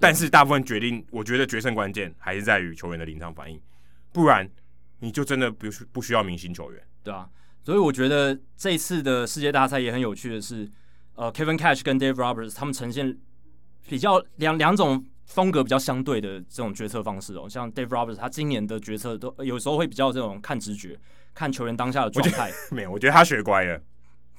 [0.00, 3.60] 但是大部分决定，我觉得决胜关键还是在于球员的临场反应，
[4.12, 4.48] 不然。
[5.00, 7.28] 你就真的不需不需要明星球员，对啊，
[7.64, 10.68] 所以我觉得这次的世界大赛也很有趣的是，
[11.14, 13.16] 呃，Kevin Cash 跟 Dave Roberts 他们呈现
[13.88, 17.48] 比较两两种风格比较相对的这种决策方式哦。
[17.48, 20.98] 像 Dave Roberts 他今年的决策都有时候会比较这种看直觉，
[21.34, 22.50] 看球员当下的状态。
[22.72, 23.80] 没有，我觉得他学乖了，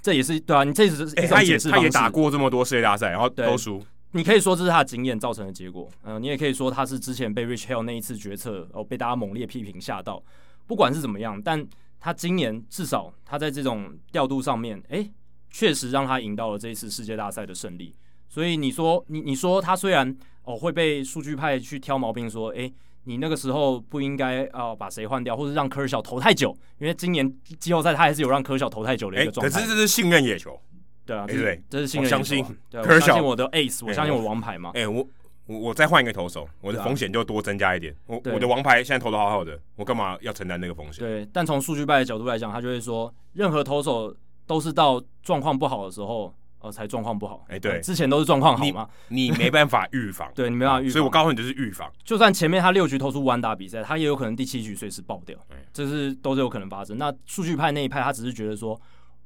[0.02, 0.64] 这也是对啊。
[0.64, 3.82] 你这次、欸、他也他也打过这么多世界大赛，然后都输。
[4.12, 10.22] 你可以说这是他的经验造成的结果，嗯、呃，你也可以说他是之前被 Rich Hill 那一次决策哦被大家猛烈批评吓到。
[10.70, 11.68] 不管是怎么样，但
[12.00, 15.12] 他今年至少他在这种调度上面，哎、欸，
[15.50, 17.96] 确实让他赢到了这一次世界大赛的胜利。
[18.28, 22.74] 所以你说，你你说他虽然哦会被数据派去挑毛病，说，哎、欸，
[23.06, 27.28] 你那个时候不应该啊、呃、把谁换掉，或者让科尔小投太久，因为今年
[27.60, 29.60] 季后赛他还是有让科尔小投太久的一个状态、欸。
[29.60, 30.62] 可是这是信任野球，
[31.04, 31.64] 对啊，对对？
[31.68, 34.70] 这是信任我相信对，我相信我的 ace，我相信我王牌嘛。
[34.76, 35.04] 哎、欸，我。
[35.50, 37.96] 我我再换一个投手，我的风险就多增加一点。
[38.06, 41.04] 我我的王牌现在投的好好的，我干嘛要承担那个风险？
[41.04, 47.44] 对，但从数据派的角度来讲，他就会说，任何投手都是到状况不好的时候，呃，才状况不好。
[47.48, 48.88] 哎、欸，对，之前都是状况好吗？
[49.08, 51.92] 你，没办法预防， 对，你没办法预防，所以我告诉你就是预防。
[52.04, 56.96] 就算前面他六局投出完打比赛，他也有可能第七局随时爆掉，欸、这是都是有可能发生。
[57.00, 58.80] 那数据派那一派，他只是觉得说，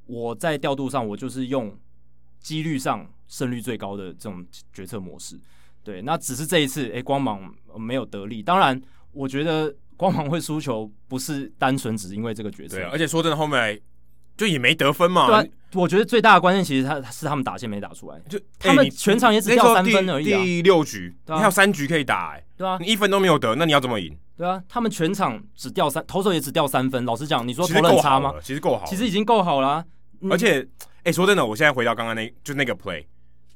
[0.06, 1.76] 我在调度上，我就是用
[2.40, 5.38] 几率上胜率最高的这种决策模式。
[5.84, 8.42] 对，那只是这一次，哎、欸，光芒没有得利。
[8.42, 8.80] 当然，
[9.12, 12.76] 我觉得光芒会输球不是单纯只是因为这个角色。
[12.76, 13.78] 对、啊，而且说真的，后面
[14.36, 15.26] 就也没得分嘛。
[15.26, 15.44] 对、啊，
[15.74, 20.42] 我觉得最大的关键其实他是他们打线没打出来，就他们全场也只掉三分而已、啊。
[20.42, 24.16] 第六局，啊、你还有三局可以打、欸，哎，对啊，你一分都没有得，那你要怎么赢？
[24.36, 27.04] 对啊，他们全场只掉三，投手也只掉三分。
[27.04, 28.32] 老实讲，你说投很差吗？
[28.42, 29.84] 其实够好，其实已经够好了、啊。
[30.30, 30.60] 而且，
[31.02, 33.04] 哎、欸，说真的，我现在回到刚刚那，就那个 play。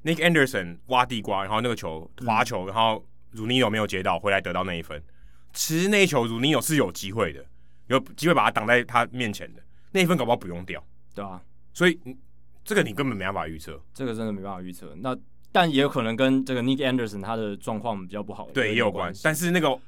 [0.08, 5.02] Nick Anderson 挖地瓜，然后那个球滑球，然后 Runino 没有接到，回来得到那一分。
[5.52, 7.44] 其实那一球 Runino 是有机会的，
[7.88, 10.82] 有机会把他挡在他面前的那一分，搞不好不用掉，
[11.14, 11.42] 对啊，
[11.74, 12.00] 所以
[12.64, 14.94] 这个你根本没办法预测，这个真的没办法预测。
[14.96, 15.14] 那
[15.52, 19.20] 但也有可能跟这个 Nick Anderson 他的状况比较不好，对，也有关系。
[19.22, 19.78] 但是那个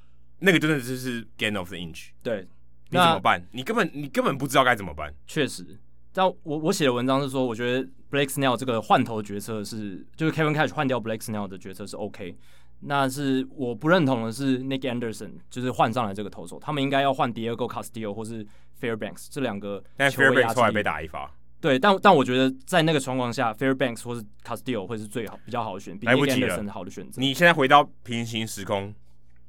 [0.40, 2.46] 那个真的就是 gain of the inch，对，
[2.90, 3.42] 你怎么办？
[3.52, 5.14] 你根本你根本不知道该怎么办。
[5.26, 5.78] 确实，
[6.12, 7.88] 但我我写的文章是说，我觉得。
[8.11, 12.37] Blake Snell 这个换头决策是，就是 Kevin Cash 换掉 Blake Snell 的决策是 OK，
[12.81, 18.44] 那是我不认同的是 Nick Anderson 就是换上来这个投手，他们应该要换 Diego Castillo 或是
[18.81, 19.81] Fairbanks 这两个。
[19.96, 21.33] 但 Fairbanks 后来被打一发。
[21.61, 27.20] 对，但但我觉得在那个状况下，Fairbanks 或是 Castillo 会是最好比较好的选，比 Nick Anderson 好的选择。
[27.20, 28.92] 你现在回到平行时空，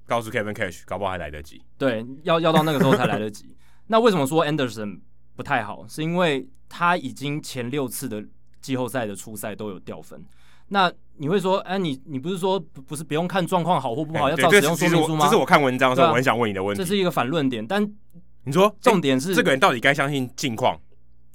[0.05, 1.63] 告诉 Kevin Cash，搞不好还来得及。
[1.79, 3.57] 对，要要到那个时候才来得及。
[3.87, 4.99] 那为什么说 Anderson
[5.35, 5.85] 不太好？
[5.87, 8.25] 是因为他已经前六次的。
[8.61, 10.23] 季后赛的初赛都有掉分，
[10.67, 15.25] 那你会说，哎，你你不是说不是不用看状况好或不好，要照使用说明书吗？
[15.25, 16.79] 这是我看文章的时候我很想问你的问题。
[16.79, 17.83] 这是一个反论点，但
[18.43, 20.79] 你说重点是这个人到底该相信近况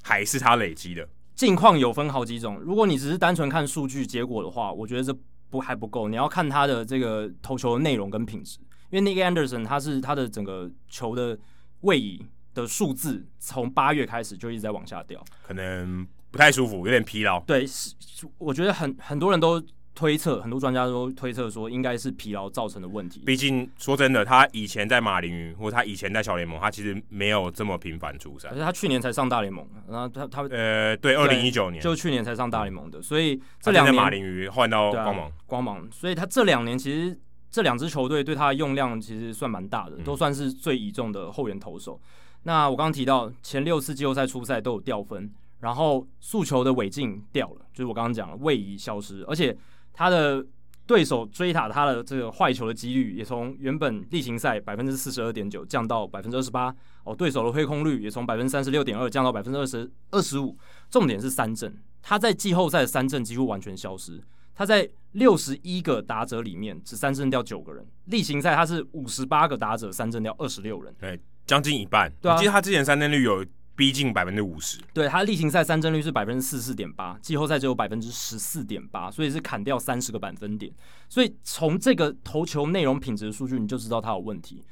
[0.05, 1.05] 还是他累积的？
[1.35, 5.13] 近况有分好几种，如果你只是单纯看数据结果的话，我觉得这
[5.51, 8.61] 不还不够，你要看他的这个投球的内容跟品质。
[8.91, 11.37] 因为 Nick Anderson 他是他的整个球的
[11.81, 12.25] 位移
[12.57, 16.05] 的数字从八月开始就一直在往下掉，可能。
[16.29, 17.41] 不太舒服，有点疲劳。
[17.47, 17.95] 对，是
[18.37, 19.63] 我觉得很很多人都
[19.95, 23.23] 推测，很多专家都推测说，应该是疲劳造成的问题。
[23.25, 28.51] 毕竟说真的，他以前在马林鱼，或者他以前在小联盟，他其实没有这么频繁出赛。
[28.51, 37.19] 而且他去年才上大联盟，然后他他呃，对，二零一九年就去年才上大联盟的，所以这两年马林鱼换到光芒，啊，光芒，所以他这两年其实
[37.51, 41.99] 这两支球队对他的用量其实算蛮大的，都算是最倚重的后援投手。
[42.03, 42.11] 嗯、
[42.47, 45.31] 那我刚刚提到前六次季后赛初赛都有掉分。
[45.61, 49.57] 然后速球的尾劲掉了，就是我刚刚讲了位移消失，而且
[49.95, 50.47] 他的
[50.87, 56.73] 对手追打他的这个坏球的几率也从原本例行赛百分之四十二点九降到百分之二十八
[57.05, 60.57] 哦，对手的挥空率也从百分之三十六点二降到百分之二十二十五。
[60.91, 64.23] 重点是三振，他在季后赛的三振几乎完全消失，
[64.55, 72.13] 他在六十一个打者里面只三振掉九个人，例行赛他是五十八个打者三振掉二十六人，对，将近一半。
[72.21, 73.45] 对啊，我记得他之前三振率有。
[73.79, 80.73] 逼近百分之五十，对，他例行赛三振率是百分之四十四点八，季后赛只有百分之十四点八，所以是砍掉三十个百分点。
[81.11, 84.65] 所以从这个投球内容品质的数据，你就知道他有问题。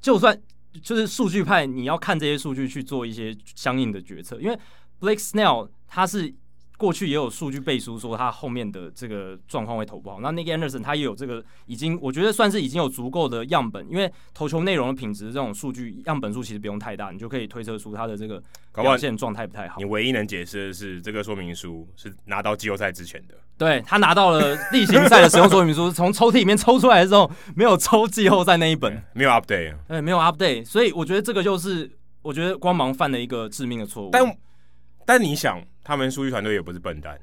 [0.00, 0.36] 就算
[0.82, 4.58] 就是数据派，你要看这些数据去做一些相应的决策，因为
[4.98, 6.34] Blake Snell 他是。
[6.82, 18.42] 过去也有数据背书说他后面的这个状况会投不好，那 Nick Anderson 他也有这个已经，我觉得算是已经有足够的样本，因为投球内容的品质这种数据样本数其实不用太大，你就可以推测出他的这个
[18.74, 19.76] 表现状态不太好。
[19.78, 31.88] 你唯一能解释的是这个说明书是拿到季后赛之前的，对，他拿到了例行赛的使用说明书，从抽屉里面抽出来的时候没有抽季后赛那一本， 没有 update，对，没有 update，所以我觉得这个就是
[32.22, 34.10] 我觉得光芒犯了一个致命的错误。
[34.10, 34.36] 但
[35.06, 35.62] 但你想。
[35.84, 37.18] 他们数据团队也不是笨蛋，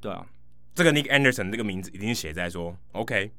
[0.00, 0.24] 对啊，
[0.74, 3.30] 这个 Nick Anderson 这个名字已经写在说，OK，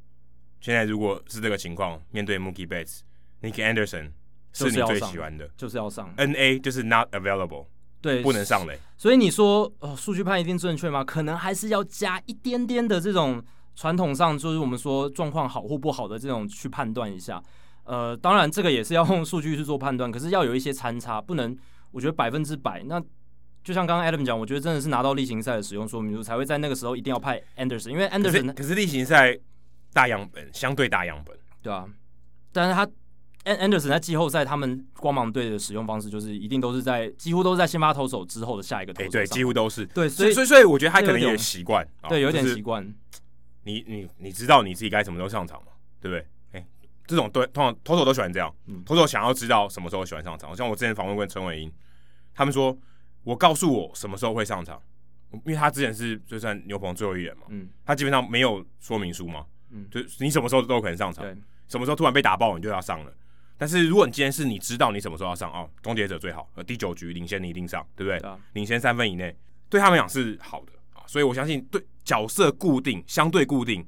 [0.61, 4.11] 现在如果是这个情况，面对 Mookie Betts，Nick Anderson
[4.53, 7.65] 是你最喜欢的，就是要上，NA 就是 Not Available，
[7.99, 8.77] 对，不能上垒。
[8.97, 11.03] 所以你说，呃，数据派一定正确吗？
[11.03, 13.43] 可能还是要加一点点的这种
[13.75, 17.41] 传统上，就是我们说状况好或不好的这种去判断一下。
[17.85, 21.57] 呃，当然这个也是要用数据去做判断，可是要有一些参差，不能，
[21.89, 23.01] 我觉得百分之百那。
[23.69, 29.37] 就像刚刚 Adam 讲，我觉得真的是拿到例行赛的使用说明书，才会在那个时候一定要派 Anderson，因为 Anderson 可是，例行赛
[29.93, 31.87] 大样本相对大样本，对啊，
[32.51, 32.83] 但是他
[33.45, 42.83] Anderson 在季后赛他们光芒队的使用方式就是一定都是在几乎都是在先发投手之后的下一个投手，对，几乎都是对，所以所以所以我觉得他可能也习惯，对，有点习惯。
[43.65, 45.67] 你你你知道你自己该什么时候上场吗？
[46.01, 46.25] 对不对？
[46.53, 46.65] 哎，
[47.05, 48.51] 这种对通常投手都喜欢这样，
[48.83, 50.55] 投手想要知道什么时候喜欢上场。
[50.55, 51.71] 像我之前访问过陈伟英，
[52.33, 52.75] 他们说。
[53.23, 54.81] 我告诉我什么时候会上场，
[55.31, 61.35] 因为他之前是就算牛棚最后一人嘛，嗯，他基本上没有说明书嘛，嗯，就你什么时候都有可能上场，对，
[61.67, 63.13] 什么时候突然被打爆你就要上了。
[63.57, 68.31] 但是如果你今天是你知道你什么时候要上哦，终结者最好，呃，第九局领先你一定上，对不对？
[68.53, 69.35] 领先三分以内，
[69.69, 73.85] 对他们讲是好的啊，所以我相信对角色固定相对固定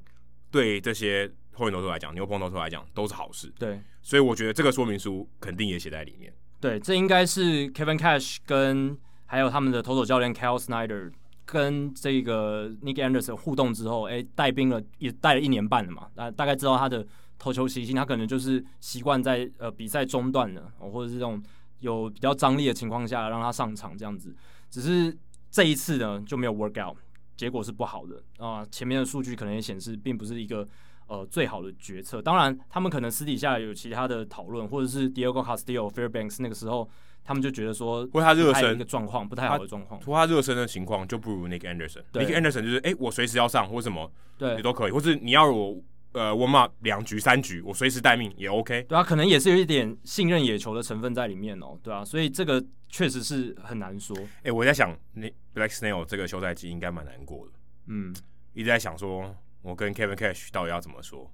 [0.50, 3.50] 对这些后援投手来讲，牛棚投手来讲都是好事。
[3.58, 6.30] 对，所以我觉得这个说明书肯定也写在里面。
[6.60, 8.96] 对，这应该是 Kevin Cash 跟
[9.32, 11.10] 还有他们的投手教练 Cal Snyder
[11.46, 17.06] 跟这个 Nick Anderson 互动之后，哎，带兵了也带了一年半了嘛，大大概知道他的
[17.38, 21.42] 投球习性，他可能就是习惯在呃比赛中段的，或者是这种
[21.78, 24.36] 有比较张力的情况下让他上场这样子。
[24.68, 25.16] 只是
[25.50, 26.98] 这一次呢就没有 work out，
[27.34, 28.62] 结果是不好的啊。
[28.70, 30.68] 前面的数据可能也显示并不是一个
[31.06, 32.20] 呃最好的决策。
[32.20, 36.86] 当然，他们可能私底下有其他的讨论，或者是 Diego Castillo、Fairbanks 那个时候。
[37.24, 42.02] 他们就觉得说，或他热身一个状况不太好的状况，或他热身的情况就不如 Nick Anderson。
[42.12, 45.76] 对 Nick Anderson 就是，哎、欸，我随时要上，或什么，对，也都可以，或是你要我
[46.12, 48.82] 呃 warm up 两局三局，我随时待命也 OK。
[48.82, 54.16] 对啊，可能也是有一点信任野球的成分在里面哦，对啊，所以这个确实是很难说。
[54.18, 57.52] 哎、欸，我在想，那 Blake Snell 这个休赛季应该蛮难过的，
[57.86, 58.14] 嗯，
[58.52, 61.30] 一直在想说，我跟 Kevin Cash 到底要怎么说。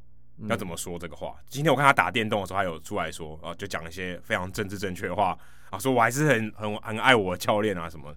[0.49, 1.35] 要怎么说这个话？
[1.49, 5.37] 今天我看他打电动的时候，他有出来说，啊，就讲一些非常政治正确的话
[5.71, 8.15] 啊，说我还是很很很爱我的教练啊什么，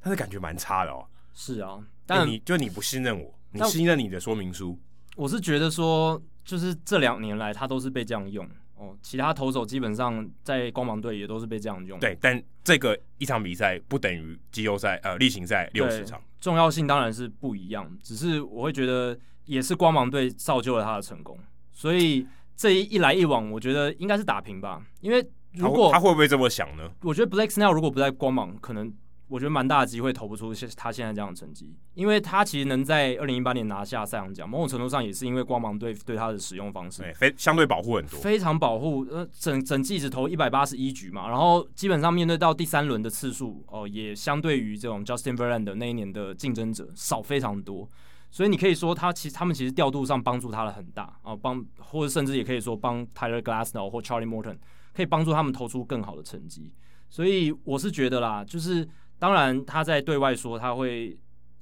[0.00, 1.06] 但是感觉蛮差的哦。
[1.32, 4.78] 是啊，但、欸、你就你不信任我，你信任你的说明书。
[5.16, 11.98] 我是觉得说，就是这两年来他都是被这样用哦，其他投手基本上在光芒队也都是被这样用。
[11.98, 21.38] 对，但这个一场比赛不等于季后赛呃例行赛六十场，重要性当然是不一样，只是我会觉得也是光芒队造就了他的成功。
[21.72, 22.26] 所以
[22.56, 24.84] 这一一来一往，我觉得应该是打平吧。
[25.00, 25.24] 因为
[25.56, 26.90] 如果他会不会这么想呢？
[27.02, 28.92] 我觉得 Blake Snell 如果不在光芒，可能
[29.28, 31.74] 我觉得蛮大的机会投不出现他现在这样的成绩。
[31.94, 39.06] 因为他其实能在二零一八年拿下赛扬奖，某种程度上也是因为光芒队对他的使用方式，非相对保护很多，非常保护。
[39.10, 47.88] 呃，整整季只投一百八十一局嘛，然后基本上面对到第三轮的次数哦，也相对于这种 Justin Verlander 那一年的竞争者少非常多。
[48.30, 54.58] 所以你可以说他其实他们其实调度上帮助他了很大啊，帮或者甚至也可以说帮 Tyler Glasnow 或 Charlie Morton
[54.94, 56.72] 可以帮助他们投出更好的成绩。
[57.10, 58.88] 所以我是觉得啦，就是
[59.18, 61.18] 当然他在对外说他会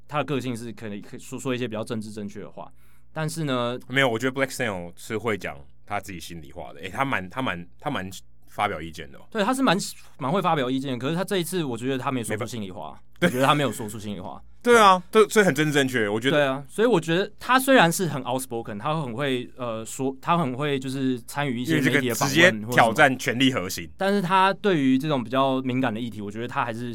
[0.07, 2.73] 他的个性是可能可以说说一些比较政治正确的话，
[3.13, 6.81] 但是呢，没有，我觉得 Black Snail 是会讲他自己心里话的。
[6.81, 8.11] 诶、他蛮他蛮他蛮
[8.53, 9.27] 发表意见的、喔。
[9.31, 9.77] 对，他是蛮
[10.19, 14.41] 蛮会发表意见，可是他这一次我觉得他没说出心里话，我觉得他没有说出心里话。
[14.63, 16.09] 对啊，对，所以很政治正确。
[16.09, 23.91] 我觉得对啊，所以我觉得他虽然是很 outspoken，他很会呃说，他很会就是参与一些媒体的访问，直接挑战权力核心。
[23.97, 26.95] 但是他对于这种比较敏感的议题，我觉得他还是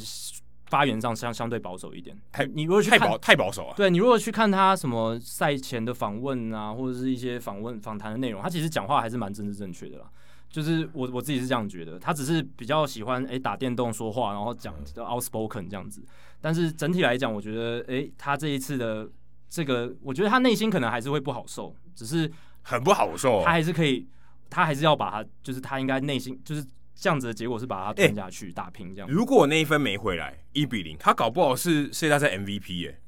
[0.67, 2.17] 发言上相相对保守一点。
[2.31, 10.05] 太你如果去看太保太保守啊，对你如果去看他什么赛前的访问啊，或者是一些访问访谈的内容，他其实讲话还是蛮政治正确的啦。
[10.49, 16.03] 就是我我自己是这样觉得，他只是比较喜欢诶、欸、打电动说话，然后讲 outspoken 这样子。
[16.39, 19.09] 但是整体来讲，我觉得诶、欸，他这一次的
[19.49, 22.31] 这个，我觉得他内心可能还是会不好受，只是
[22.61, 23.43] 很不好受。
[23.43, 24.07] 他还是可以，
[24.49, 29.09] 他还是要把他，就是他应该内心就是这样子的结果是把他吞下去、欸、打平这样。
[29.09, 32.99] 如果那一分没回来，一比零，他搞不好是现在在 MVP 耶、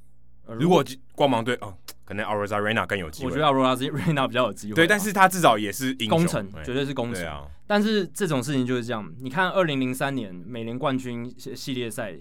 [0.48, 0.54] 欸。
[0.56, 0.84] 如果
[1.16, 1.78] 光芒队哦。
[2.10, 4.74] 可能 Aurora Rena 更有机会，我觉得 Aurora Rena 比较有机会。
[4.74, 7.24] 对，但是他至少也是英雄功臣，绝对是功臣。
[7.30, 12.16] 啊、但是这种事情就是这样，你看二零零三年美联冠军系列赛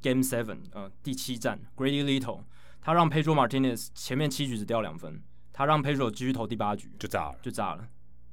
[0.00, 2.40] Game Seven，呃，第七战 Grady Little，
[2.80, 5.22] 他让 Pedro Martinez 前面七局只掉两分，
[5.52, 7.86] 他让 Pedro 继续投第八局就炸了，就炸了。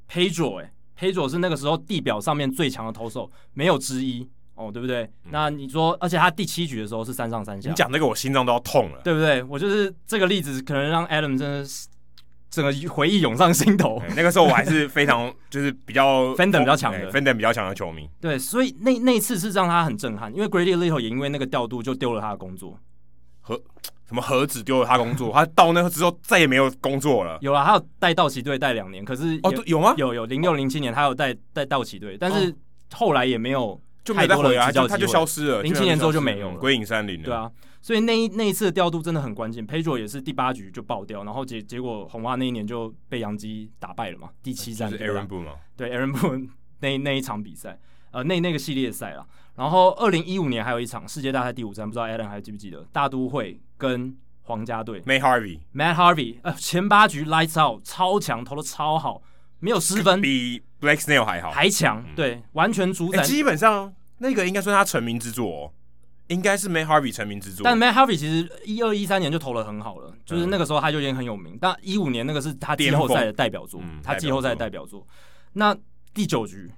[0.10, 4.30] Pedro 哎，Pedro 是那个时候地表上面最强的投手，没有之一。
[4.56, 5.04] 哦，对不对？
[5.24, 9.42] 嗯、那你说，而且他第七局的时候是三上三下，你讲那个我心脏都要痛了，对不对？
[9.44, 11.88] 我就是这个例子，可能让 Adam 真的是
[12.50, 14.02] 整个回忆涌上心头。
[14.16, 18.08] 那个时候我还是非常 就是比较 Fandom 比较强的 Fandom 比较强的球迷。
[18.20, 22.78] 对，所以那那次是让他很震撼，因为 Grady Little 也因为那个调度就丢了他的工作，
[23.40, 23.60] 和
[24.06, 27.40] 什么盒子丢了他工作，他到那个之后再也没有工作了。
[27.42, 29.96] 有啊，他有带道奇队带两年，可是哦，有吗？
[29.98, 32.54] 有有零六零七年他有带带道奇队，但是
[32.94, 33.82] 后来也没有。
[34.04, 35.62] 就没再回来，他就消失了。
[35.62, 37.26] 零七年之后就没有了，归隐山林了。
[37.26, 39.66] 对啊，所以那一那一次的调度真的很关键。
[39.68, 44.30] Pedro 也是第八局就爆掉，然后结结果红袜那一年就被洋基打败了嘛。
[44.42, 45.54] 第七战是 Aaron Boone 吗？
[45.78, 46.50] 对，Aaron Boone
[46.82, 47.80] 那那一场比赛，
[48.12, 49.26] 呃，那那个系列赛啦。
[49.56, 52.84] 然后二零一五年还有一场世界大赛第五战，不知道 Alan 还记不记得？
[52.92, 59.22] 大都会跟皇家队，Matt Harvey，Matt Harvey，呃，前八局 Lights Out，超强，投的超好，
[59.60, 63.94] 没有失分，比 Blake Snell 还好，还强，对，完全主宰，基本上。
[64.24, 65.74] 那个应该算他成名之作哦，
[66.28, 67.64] 应该是 Matt Harvey 成名之作。
[67.64, 71.58] 但 Matt Harvey 其实一二一三年就投的很好了，就是那个时候他就已经很有名。
[71.60, 75.08] 但一五年那个是他季后赛的代表作，他季后赛的代表作。
[75.54, 75.76] 那
[76.14, 76.72] 第九局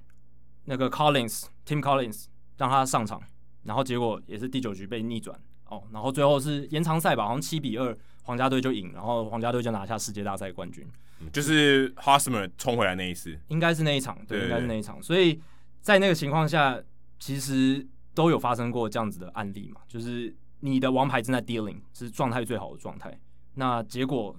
[0.64, 2.24] 那个 Collins Tim Collins
[2.56, 3.20] 让他上场，
[3.64, 7.94] 然后结果也是第九局被逆转哦，然后最后是延长赛吧，好像七比二
[8.24, 10.86] 皇家队就赢，然后皇家队就拿下世界大赛冠军。
[11.20, 15.00] 嗯、就是 Hosmer 冲回来那一次，应该是那一场，对，应该是那一场。
[15.00, 15.40] 所以
[15.80, 16.78] 在那个情况下，
[17.20, 23.16] 其实都有发生过这样子的案例嘛，就是你的王牌正在 dealing 是状态最好的状态，
[23.54, 24.34] 那结果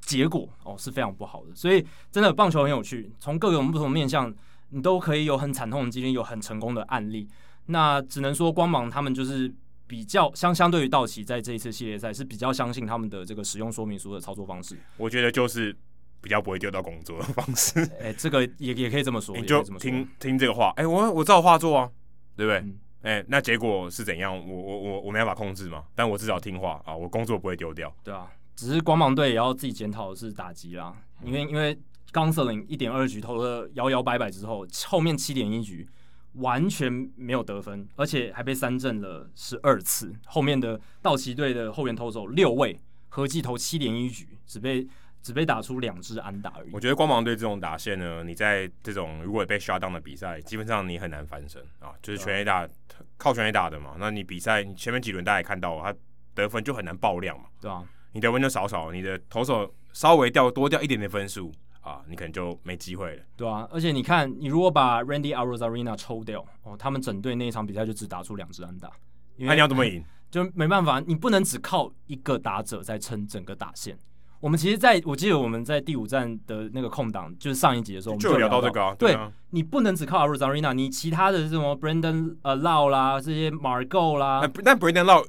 [0.00, 1.54] 结果哦是非常不好的。
[1.54, 4.34] 所以真的棒球很有趣，从各种不同面向，
[4.70, 7.28] 你都可以有很惨痛的经历，有很成功的案例。
[7.66, 9.52] 那只能说光芒他们就是
[9.94, 14.76] 比较相相对于道奇在这一次系列赛是比较相信他们的这个使用说明书的操作方式。
[14.96, 15.72] 我觉得就是
[16.20, 17.78] 比较不会丢到工作的方式。
[18.02, 20.72] 哎、欸，这个也也可以这么说，你就听听这个话。
[20.74, 21.88] 哎、欸，我我照画做啊，
[22.36, 22.74] 对不对？
[23.02, 24.36] 哎、那结果是怎样？
[24.36, 27.94] 我我我我没办法控制嘛，但我至少听话啊，我工作不会丢掉。
[28.02, 30.92] 对啊，只是光芒队也要自己检讨的是打击啦，
[31.22, 31.78] 因为因为
[32.12, 35.88] Gonsolin 一点二局投了摇摇摆摆之后，后面七点一局。
[36.34, 40.12] 完全没有得分，而且还被三振了十二次。
[40.26, 44.86] 后面的道奇队的后援投手六位合计投七点一局，只被
[45.22, 46.70] 只被打出两支安打而已。
[46.72, 52.68] 我觉得光芒队这种打线呢，你在这种如果被 shut down 的比赛，基本上你很难翻身啊，就是全 A 打
[53.16, 53.94] 靠全 A 打的嘛。
[53.98, 55.94] 那你比赛你前面几轮大家也看到，他
[56.34, 57.82] 得分就很难爆量嘛，对啊，
[58.12, 61.52] 你得分就少少，你的投手稍微掉多掉一点点分数。
[61.84, 68.90] 啊，你可能就没机会了，对啊，而且你看，你如果把 Randy Arozarena 抽掉，哦，他们整队那一场比赛就只打出两支安打，
[69.36, 70.02] 那你要怎么赢？
[70.30, 73.96] 就没办法，你不能只靠一个打者在撑整个打线。
[74.40, 79.16] 我们其实在我记得我们在第五站的那个空档，就是上一集的时候，我们就聊到这个、啊，对，
[79.50, 85.26] 你不能只靠 Arozarena，你其他的什么 Brandon 呃 Lowe 啦，这些 Margot 啦，但 Brandon Lowe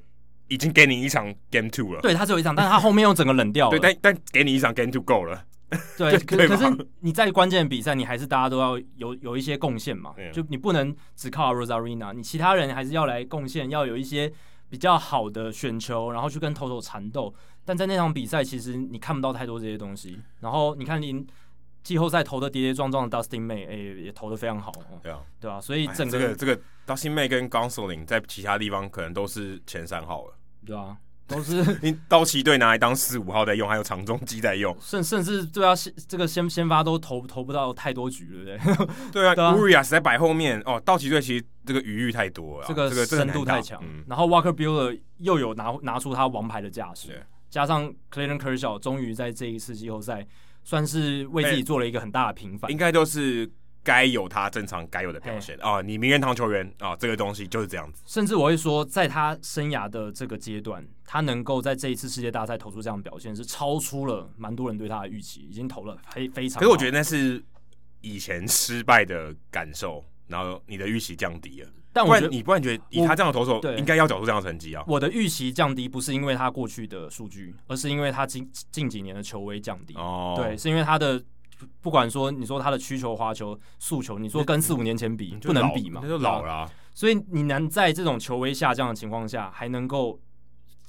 [0.48, 5.44] 已经给你一场 Game Two 了，对他只有一场，但是他后面又整个冷掉了，对，但但给你一场 Game Two 够了。
[5.98, 10.14] 对，可可是你在关键的比赛，你还是大家都要有有一些贡献嘛。
[10.32, 14.32] 就你不能只靠 Arozarena，你其他人还是要来贡献，要有一些
[14.70, 17.34] 比较好的选球，然后去跟投手缠斗。
[17.66, 20.22] 但在那场比赛，其实你看不到太多这些东西。
[20.42, 21.26] 然后你看，你
[21.82, 24.72] 季后赛投的跌跌撞撞的 Dustin May，哎、欸，也投的非常好。
[25.02, 26.56] 对啊，对啊，所以整个这个这个
[26.86, 30.36] Dustin May 跟 Gonsolin 在其他地方可能都是前三号了。
[30.64, 30.96] 对啊。
[31.28, 35.74] 都是 你道奇队拿来当四五号在用，还有长中继在用，甚甚至对啊，
[36.08, 38.88] 这个先先发都投投不到太多局，对不对？
[39.12, 40.82] 对啊，乌瑞亚在摆后面哦。
[40.86, 43.82] 道奇队其实这个余裕太多了，这个深度太强。
[43.84, 50.26] 嗯、然后 Walker Buehler 又有拿拿出他王牌的架势，加上 Clayton Kershaw 终于在这一次季后赛
[50.64, 53.52] 算是为自己做了一个很大的平反，应该都是。
[53.86, 55.80] 该有他正常该有的表现啊！
[55.80, 58.02] 你名人堂球员啊，这个东西就是这样子。
[58.08, 66.60] 甚至我会说，在他生涯的这个阶段，他能够在这一次世界大赛投出这样的表现，是超出了蛮多人对他的预期，已经投了非非常。
[66.60, 67.42] 可是我觉得那是
[68.02, 71.70] 以前失败的感受，然后你的预期降低了。
[71.94, 74.84] 但我觉得你不然觉得以他这样的投手，应该要找出这样的成绩啊？
[74.88, 79.94] 我的预期降低不是因为他过去的数据，而是因为他近近几年的球威降低。
[79.94, 81.24] 哦，对，是因为他的。
[81.82, 86.02] 不管说你说他的曲球、滑球、速球，你说跟四五年前比不能比嘛？
[86.04, 86.72] 那就老了啊。
[86.94, 90.20] 所以你能在这种球威下降的情况下，还能够，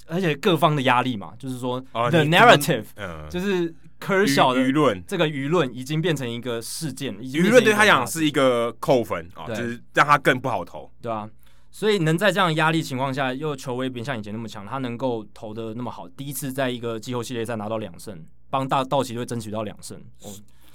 [0.07, 2.85] 而且各方的压力嘛，就是说 the narrative，
[3.29, 11.29] 就是 Kershaw 的舆论，这个舆论已经变成一个事件，舆论对他讲是一个扣分啊，就是让他更不好投，对啊。
[11.73, 20.01] 所以能在这样的压力情况下，又球威不像以前那么强，他能够投的那么好，第一次在一个季后系列赛拿到两胜，帮大道奇队争取到两胜。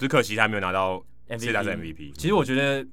[0.01, 0.97] 只可惜他没有拿到
[1.29, 1.53] MVP。
[1.53, 2.83] MVP 其实我觉得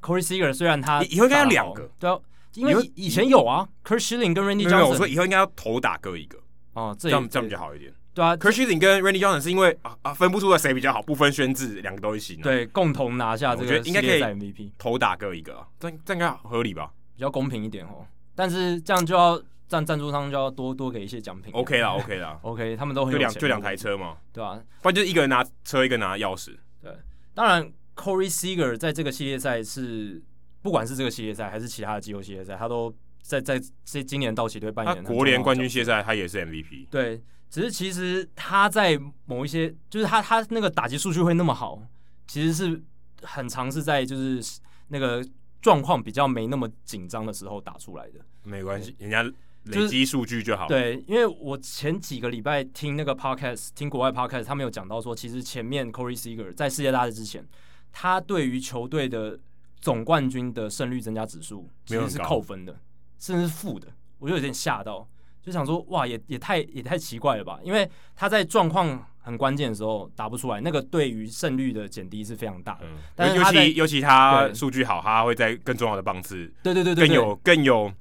[0.00, 2.16] Corey Seager 虽然他以后应该要两个，对啊，
[2.54, 4.86] 因为以前有啊，Curt Schilling 跟 Randy Johnson。
[4.86, 6.38] 我说以后应该要头打各一个
[6.74, 7.92] 哦，这样这样比较好一点。
[8.14, 12.36] 对啊，Curt Schilling 跟 Randy Johnson 是因为啊啊分不出来谁比较好，不分宣制，两个都一起。
[12.36, 16.92] 对，共同拿下这个应该可以 MVP，头打各一个，啊这这应该合理吧？
[17.16, 18.06] 比较公平一点哦。
[18.36, 19.40] 但是这样就要
[19.74, 21.52] 赞赞助商就要多多给一些奖品。
[21.52, 24.62] OK 啦，OK 啦，OK，他们都很就两就两台车嘛，对吧？
[24.80, 26.56] 不然就一个人拿车，一个拿钥匙。
[26.80, 26.96] 对。
[27.34, 30.22] 当然，Corey Seager 在这个系列赛是，
[30.62, 36.86] 不管是这个系列赛还是其他的季后系列赛，他都在在这今年道奇队扮演国联冠军系列赛，他也是 MVP。
[36.88, 37.20] 对，
[37.50, 41.82] 只是其实他在某一些，就是他他那个打击数据会那么好，
[42.28, 42.80] 其实是
[43.22, 45.26] 很尝试在就是那个
[45.60, 48.20] 状况比较没那么紧张的时候打出来的。
[48.44, 49.24] 没关系，人家。
[49.64, 50.66] 累积数据就好。
[50.66, 57.46] 对，因为我前几个礼拜听那个 podcast，听国外 podcast，他们有讲到说，其实前面 Corey Seager 在世界大赛之前，
[57.92, 59.38] 他对于球队的
[59.80, 62.78] 总冠军的胜率增加指数其实是扣分的，
[63.18, 63.88] 甚至是负的。
[64.18, 65.08] 我就有点吓到，
[65.42, 67.58] 就想说，哇，也也太也太奇怪了吧？
[67.62, 72.86] 因为他在状况很关键的时候打不出来，那个对于胜率的减低是非常大的。
[72.86, 77.92] 嗯、但是尤其尤其他数据好，他会在更重要的棒次，对对对对，更有更有。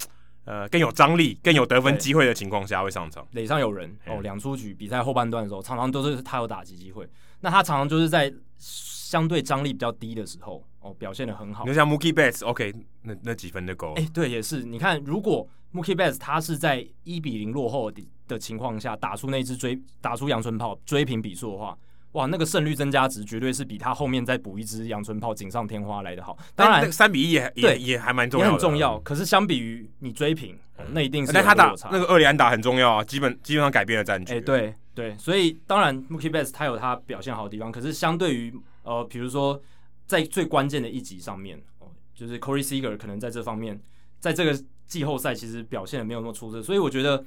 [0.46, 3.26] 呃更有张力、更有得分机会的情况下会上场。
[3.32, 7.08] 垒上有人哦，两出局，比赛后半段的时候，常常都是他有打击机会。
[7.42, 11.64] 那他常常就是在相对张力比较低的时候哦，表现的很好。
[11.64, 13.94] 你就像 Mookie Betts，OK，那那几分就够了。
[13.98, 14.64] 哎、欸，对，也是。
[14.64, 21.78] 你看，如果 Mookie Betts 他是在一比零落后的的情况下打出那支追打出阳春炮追平比数的话。
[22.14, 26.38] 哇，那个胜率增加值绝对是比他后面再补一支阳春炮锦上添花来的好。
[26.56, 29.00] 当然，三比一也对也，也还蛮重要的，也很重要。
[29.00, 31.34] 可是相比于你追平，嗯、那一定是。
[31.34, 34.32] 但他打那个厄里安打很重要啊，基本基本上改变了战局。
[34.34, 38.54] 哎、欸，对对，所以当然 Mookie Betts 他有他表现好的地方，可是相对于
[38.84, 39.60] 呃，比如说
[40.06, 43.82] 在最关键的一集上面，哦，就是 Corey Seager 可能在这方面，
[44.20, 44.56] 在这个
[44.86, 47.26] 季后赛其实表现的没有那么出色，所以我觉得。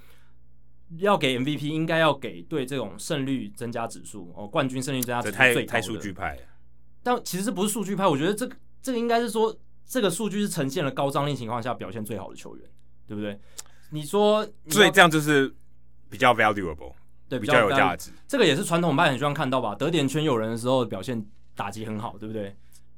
[0.98, 5.66] 要给 MVP，应该要给对这种胜率增加指数哦，冠军胜率增加指数最高的。
[5.66, 6.38] 太数据派，
[7.02, 12.68] 但其实这不是数据派，我觉得这个这个应该是说，这个数据是呈现了高张力情况下表现最好的球员，
[13.06, 13.38] 对不对？
[13.90, 15.52] 你说，所以这样就是
[16.08, 16.92] 比较 valuable，
[17.28, 18.10] 对，比较有价值。
[18.28, 19.74] 这个也是传统派很希望看到吧？
[19.74, 21.24] 得点圈有人的时候表现
[21.54, 22.54] 打击很好，对不对？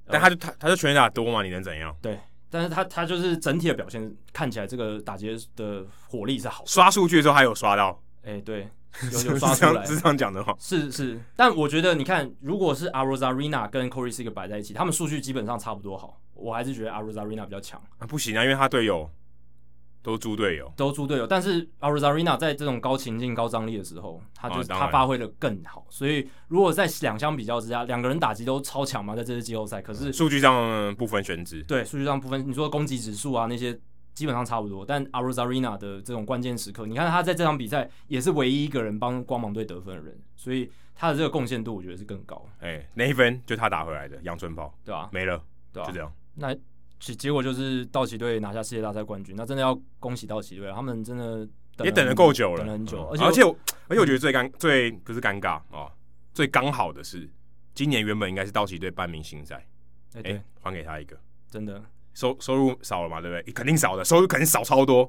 [0.06, 1.94] 但他就他他就全垒打多嘛，你能怎样？
[2.00, 2.18] 对。
[2.50, 6.68] 但是他他就是整体的表现看起来这个打劫的火力是好的。
[6.70, 8.68] 刷数据的时候还有刷到，哎、欸，对，
[9.12, 11.20] 有有刷出来，是这样讲的话，是是。
[11.36, 17.80] 但我觉得你看，如果是 Arozarena 跟 Corey Seager 摆在一起，他们数据基本上差不多好，我还是觉得 Arozarena 比较强。
[17.98, 19.10] 啊，不行啊，因为他队友。
[20.02, 21.26] 都猪队友，都猪队友。
[21.26, 25.86] 但是 Arozarena 在这种高情境、高张力的时候，他就是他发挥的更好。
[25.90, 29.82] 所以如果在两相比较之下，两个人打击都超强嘛，在这次季后赛。
[29.82, 32.48] 可是数据上不分选址，对，数据上不分。
[32.48, 33.78] 你说攻击指数啊那些
[34.14, 34.84] 基本上差不多。
[34.86, 42.46] 但 Arozarena 的这种关键时刻，你看他在这场比赛也是唯一一个人帮光芒队得分的人，所以他的这个贡献度我觉得是更高。
[42.60, 45.08] 哎、欸，那一分就他打回来的阳春炮，对吧、啊？
[45.12, 45.42] 没了，
[45.72, 45.88] 对吧、啊？
[45.88, 46.10] 就这样。
[46.34, 46.56] 那。
[47.00, 51.46] 其结果就是道奇队拿下世界大赛冠军，那真的要恭喜道奇队，他们真的
[51.76, 53.56] 等也等了够久了，等了很久，嗯、而且而且我
[53.88, 55.90] 而且我觉得最尴最不是尴尬哦，
[56.34, 57.30] 最刚好的是
[57.74, 59.64] 今年原本应该是道奇队半明星赛，
[60.14, 61.16] 哎、欸欸，还给他一个，
[61.48, 61.80] 真的。
[62.14, 63.52] 收收入少了嘛，对不对？
[63.52, 65.08] 肯定少的，收入肯定少超多，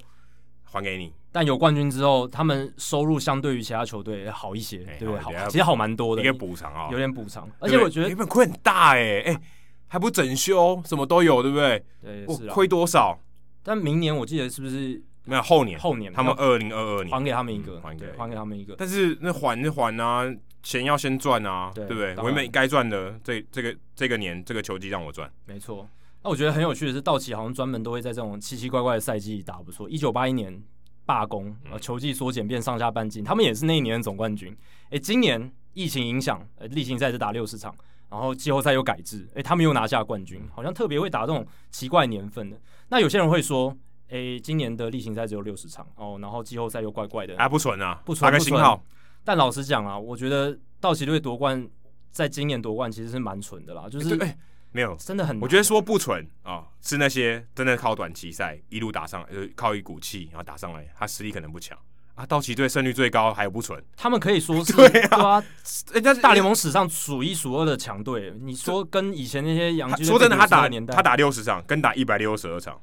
[0.63, 1.11] 还给你。
[1.31, 5.19] 但有冠军之后，他们收入相对于其他球队好一些，欸、对不对？
[5.19, 9.33] 好，其实好蛮多的，一个补偿啊，有点补偿，而且我觉得原本亏很大哎、欸、哎。
[9.33, 9.41] 欸
[9.89, 11.83] 还不整修，什么都有，对不对？
[12.01, 13.19] 对，是亏多少？
[13.61, 15.77] 但明年我记得是不是没有后年？
[15.77, 18.75] 后年他们二零二二年还给他们一个，嗯、还给还给他们一个。
[18.77, 20.23] 但是那还是还啊，
[20.63, 22.15] 钱要先赚啊，对，对不对？
[22.17, 25.29] 我原本该赚的，这这个这个年这个球季让我赚。
[25.45, 25.87] 没错。
[26.21, 29.89] 那我觉得很有趣的是，道奇好像专门都会在这种奇奇怪怪的赛季打不错。
[29.89, 30.61] 一九八一年
[31.05, 34.55] 罢工，呃，球季缩减变上下半季，他们也是那一年的总冠军。
[34.89, 37.73] 哎，今年疫情影响，呃，例行赛是打六十场。
[38.09, 42.59] 然后季后赛又改制，诶，他们又拿下冠军，好像特别会打这种奇怪年份的。
[42.89, 43.75] 那有些人会说，
[44.07, 48.83] 诶，今年的例行赛只有六十场哦，然后季后赛又怪怪的，啊不纯啊，不纯，个信号。
[49.23, 51.67] 但老实讲啊，我觉得道奇队夺冠，
[52.11, 54.37] 在今年夺冠其实是蛮纯的啦，就是诶，
[54.71, 61.77] 没有，真的很，我觉得说不纯啊、哦，是那些真的靠短期赛一路打上来，就是靠一股气然后打上来，他实力可能不强。
[62.19, 65.41] 啊，道奇队胜率最高，还有不纯，他们可以说是 对啊，
[65.93, 68.33] 人家大联盟史上数一数二的强队。
[68.41, 72.77] 你说跟以前那些洋基，说真的，他打他打六十场，跟打一百六十二场，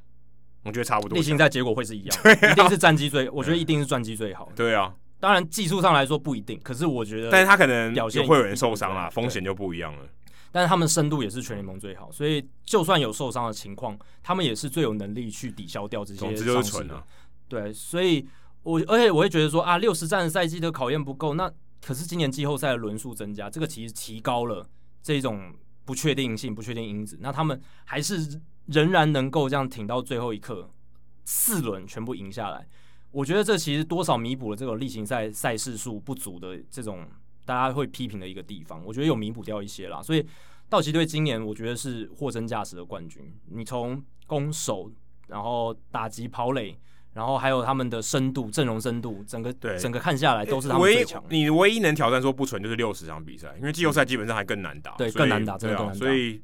[0.64, 1.18] 我觉得差不多。
[1.18, 4.48] 例行赛结果会是一样，啊、一定是战绩最，我觉得一定是战绩最好。
[4.56, 10.06] 对啊，当然技术上来说不一定，可是我觉得，但是他可能表现会有人受伤啦，风险就不一样了。
[10.50, 16.20] 但是他们深度也是全联盟最好，所以就算有受伤的情况，他们也是最有能力去抵消掉这些。
[16.20, 17.04] 总之就是纯啊，
[17.48, 18.26] 对，所以。
[18.66, 21.48] 我而且我会觉得说啊，六十战赛季的考验不够，那
[21.80, 24.68] 可是今年季后赛的轮数增加，这个其实提高了
[25.00, 25.54] 这种
[25.84, 27.16] 不确定性、不确定因子。
[27.20, 30.68] 那他们还是仍然能够这样挺到最后一刻，
[31.24, 32.66] 四轮全部赢下来。
[33.12, 37.06] 我觉得这其实多少弥补了这个例行赛赛事数不足的这种
[37.44, 38.84] 大家会批评的一个地方。
[38.84, 40.26] 我觉得有弥补掉一些啦，所以
[40.68, 43.32] 道奇队今年我觉得是货真价实的冠军。
[43.52, 44.90] 你从攻守，
[45.28, 46.76] 然后打击跑垒。
[47.16, 51.24] 然后还有他们的深度，阵容深度，整个对整个看下来都是他们最强。
[51.30, 55.98] 你唯一能挑战说不纯就是六十场比赛，因为季后赛基本上还更难打，对，更难打，真的更难打。
[55.98, 56.42] 所以，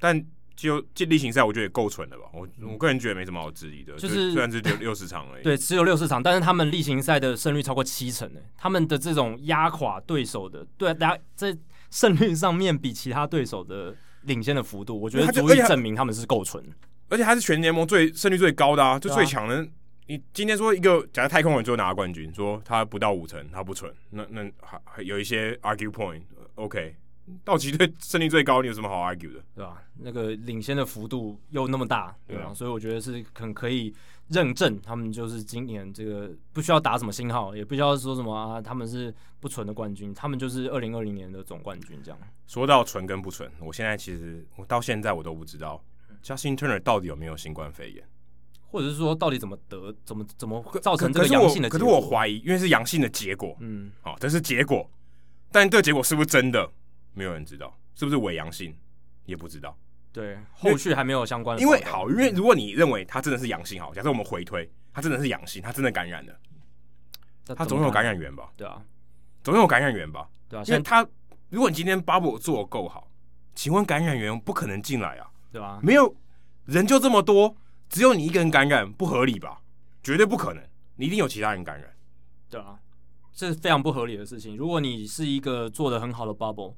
[0.00, 0.24] 但
[0.56, 2.24] 就例行赛，我觉得也够纯了吧？
[2.32, 11.54] 我我个人觉得没什么好质疑的，就是虽然是只有六十场而已，对，只有六十场，但是他们例行赛的胜率超过七成诶，他们的这种压垮对手的，对，大家在
[11.90, 16.64] 胜率上面比其他对手的领先的幅度，我觉得足以证明他们是够纯，
[17.10, 19.68] 而且他是全联盟最胜率最高的啊，就最强的。
[20.06, 26.94] 你今天说一个，假如太空人最后拿冠军，说他不到五成，他不纯，那那还还有一些 argue point，OK，、okay,
[27.42, 29.42] 道奇队胜率最高，你有什么好 argue 的？
[29.54, 29.82] 对吧？
[30.00, 32.50] 那个领先的幅度又那么大，对吧？
[32.50, 33.94] 啊，所以我觉得是很可以
[34.28, 42.20] 认证他们就是今年这个不需要打什么信号，也不需要说什么啊，他们是不纯的冠军，他们就是二零二零年的总冠军这样。
[42.46, 45.82] 说到纯跟不纯，我现在其实我到现在我都不知道
[46.22, 48.04] Justin Turner 到底有没有新冠肺炎，
[48.74, 51.78] 或者是说到底怎么得，怎么怎么造成这个阳性的结果？
[51.78, 54.90] 可是我怀疑，因为是阳性的结果，嗯，好、哦，这是结果，
[55.52, 56.68] 但这个结果是不是真的？
[57.12, 58.76] 没有人知道是不是伪阳性，
[59.26, 59.78] 也不知道。
[60.12, 61.62] 对，后续还没有相关的。
[61.62, 66.34] 因为好，因为如果你认为他真的是阳性，好，假设我们回推，他真的是阳性，他真的感染了，
[67.54, 68.50] 他总有感染源吧？
[68.56, 68.82] 对啊，
[69.44, 70.28] 总有感染源吧？
[70.48, 71.06] 对啊，因为他，
[71.50, 73.08] 如果你今天 bubble 做够好，
[73.54, 75.30] 请问感染源不可能进来啊？
[75.52, 75.78] 对吧？
[75.80, 76.12] 没有
[76.64, 77.56] 人就这么多，
[77.88, 79.60] 只有你一个人感染，不合理吧？
[80.02, 80.62] 绝对不可能，
[80.96, 81.90] 你一定有其他人感染。
[82.50, 82.78] 对啊，
[83.32, 84.56] 这是非常不合理的事情。
[84.56, 86.74] 如果你是一个做的很好的 bubble。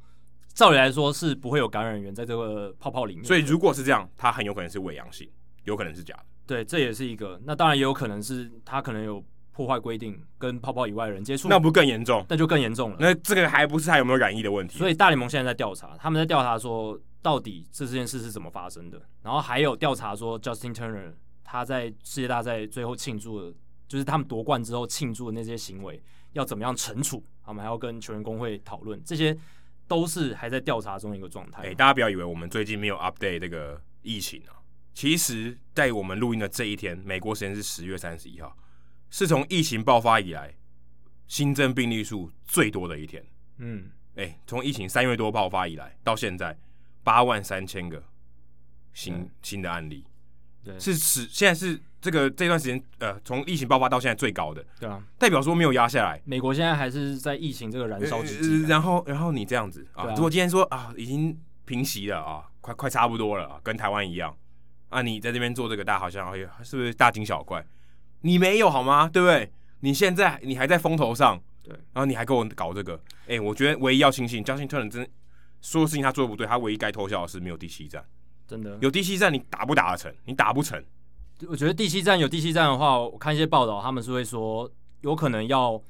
[0.54, 5.28] 照理来说是不会有感染源在这个泡泡里面，所以如果是这样，它很有可能是伪阳性，
[5.64, 6.22] 有可能是假的。
[6.46, 7.38] 对，这也是一个。
[7.44, 12.24] 那当然也有可能是他可能有破坏规定，跟泡泡以外的人接触，那不更严重？
[12.30, 12.96] 那就更严重了。
[12.98, 14.78] 那这个还不是他有没有染疫的问题？
[14.78, 21.12] 所以大联盟现在在调查，他们在调查说到底这件事是怎么发生的，然后还有调查说 Justin Turner
[21.42, 23.56] 他在世界大赛最后庆祝的，
[23.88, 26.00] 就是他们夺冠之后庆祝的那些行为
[26.34, 29.36] 要怎么样惩处，他们还要跟球员工会讨论这些。
[29.88, 31.62] 都是还在调查中的一个状态。
[31.62, 34.58] 哎，大家不要以为我们最近没有 update 这个疫情啊。
[34.92, 38.56] 其实，在我们录音的这一天，美国时间是十月三十一号，
[39.10, 40.52] 是从疫情爆发以来
[41.28, 43.24] 新增病例数最多的一天。
[43.58, 46.58] 嗯，哎，从疫情三月多爆发以来到现在，
[47.06, 48.02] 八万三千个
[48.92, 50.04] 新、嗯、新的案例，
[50.64, 51.80] 对，是是现在是。
[51.98, 56.22] 这个这段时间，呃，从疫情爆发到现在最高的，对啊，代表说没有压下来。
[56.24, 58.68] 美国现在还是在疫情这个燃烧之际、呃。
[58.68, 64.32] 然后，然后你这样子啊，啊，如果今天说啊，已经平息了啊，快快差不多了，啊，跟台湾一样
[64.90, 67.66] 啊，你在这边做这个大，好像哎呀，是不是大惊小怪？
[68.20, 69.08] 你没有好吗？
[69.12, 69.50] 对不对？
[69.80, 75.08] 你现在你还在风头上，对，然后你还跟我搞这个，哎，我觉得唯一要庆幸，Justin Turner 真
[75.66, 78.04] 说的事情他做的不对，他唯一该偷笑的是没有第七站，
[78.46, 80.14] 真的有第七站，你打不打得成？
[80.24, 80.80] 你打不成。
[81.48, 85.82] 我觉得第七站有第七站的话，我看一些报道，他们是会说有可能要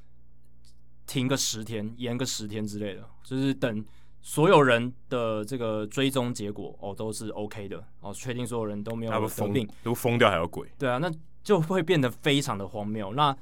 [1.07, 3.85] 停个十天，延个十天之类的，就是等
[4.23, 10.67] 所有人的这个追踪结果哦都是 OK 的哦，确定所有人都没有得病，都疯掉还有鬼？
[10.79, 11.13] 对啊，那
[11.45, 13.13] 就会变得非常的荒谬。
[13.13, 13.37] 那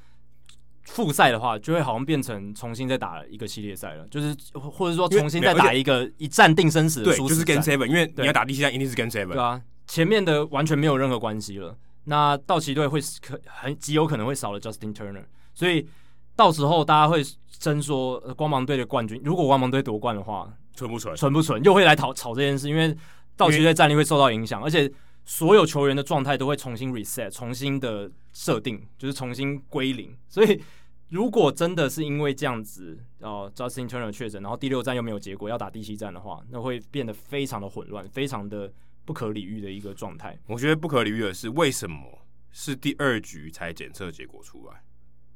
[0.85, 11.76] 复赛的话，就会好像变成重新再打一个系列赛了，就是或者说重新再打一个一战定生死的，对，就是 Game Seven，因为你要打第七战一定是 Game Seven，对啊，前面的完全没有任何关系了。
[12.05, 15.24] 那道奇队会可很极有可能会少了 Justin Turner，
[15.55, 15.89] 所以
[16.37, 17.22] 到时候大家会
[17.59, 21.16] 争说光芒队的冠军，如果光芒队夺冠的话，纯不纯？
[21.16, 21.62] 纯不纯？
[21.64, 22.95] 又会来讨吵这件事，因为
[23.37, 24.91] 道奇队战力会受到影响，而且
[25.25, 30.16] 所有球员的状态都会重新 reset，重新的设定，就是重新归零。
[30.29, 30.61] 所以
[31.09, 38.72] 如果真的是因为这样子，哦，Justin Turner 确诊，然后第六站又没有结果，要打第七站的话，那会变得非常的混乱，非常的。
[39.07, 40.35] 不可理喻的一个状态。
[40.47, 44.83] 我觉得不可理喻的是，为什么是第二局才检测结果出来？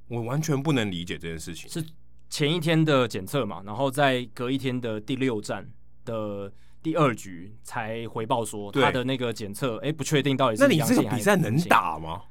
[0.07, 1.69] 我完全不能理解这件事情。
[1.69, 1.85] 是
[2.31, 5.71] 前一天的检测嘛，然后在隔一天的第六站
[6.07, 6.51] 的
[6.89, 10.63] 第二局才回报说他的那个检测，哎，不确定到底是。
[10.63, 12.23] 那你这个比赛能打吗？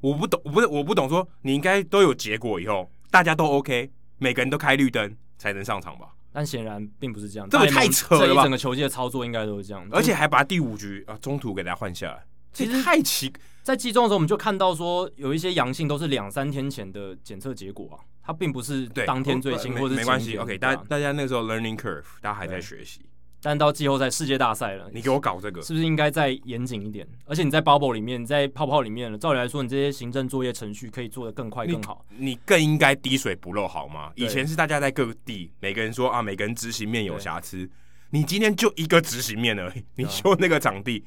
[0.00, 6.14] 我不懂，我不是我不懂，说你应该都有结果以后，大家都 OK，每个人都开绿灯才能上场吧？
[6.32, 8.42] 但显然并不是这样，这个太扯了吧？
[8.42, 12.24] 整个球季的操作应该都是这样，而且还把第五局啊中途给大家换下来，
[12.54, 13.30] 其实太奇。
[13.62, 20.38] 在季中的时候，我们就看到说有一些阳性都是两三天前的检测结果啊，它并不是当天最新，或者没关系。
[20.38, 23.02] OK，大大家那个时候 learning curve，大家还在学习。
[23.42, 27.08] 但到季后赛世界大赛了，你给我搞这个，是不是应该再严谨一点？
[27.24, 32.04] 而且你在 bubble 里面，在泡泡里面了，照理来说，你这些行政作业程序可以做得更快更好。
[32.10, 34.12] 你，你更应该滴水不漏，好吗？
[34.14, 37.66] 以前是大家在各地，每个人说啊，每个人执行面有瑕疵，
[38.10, 41.02] 你今天就一个执行面而已，你修那个场地，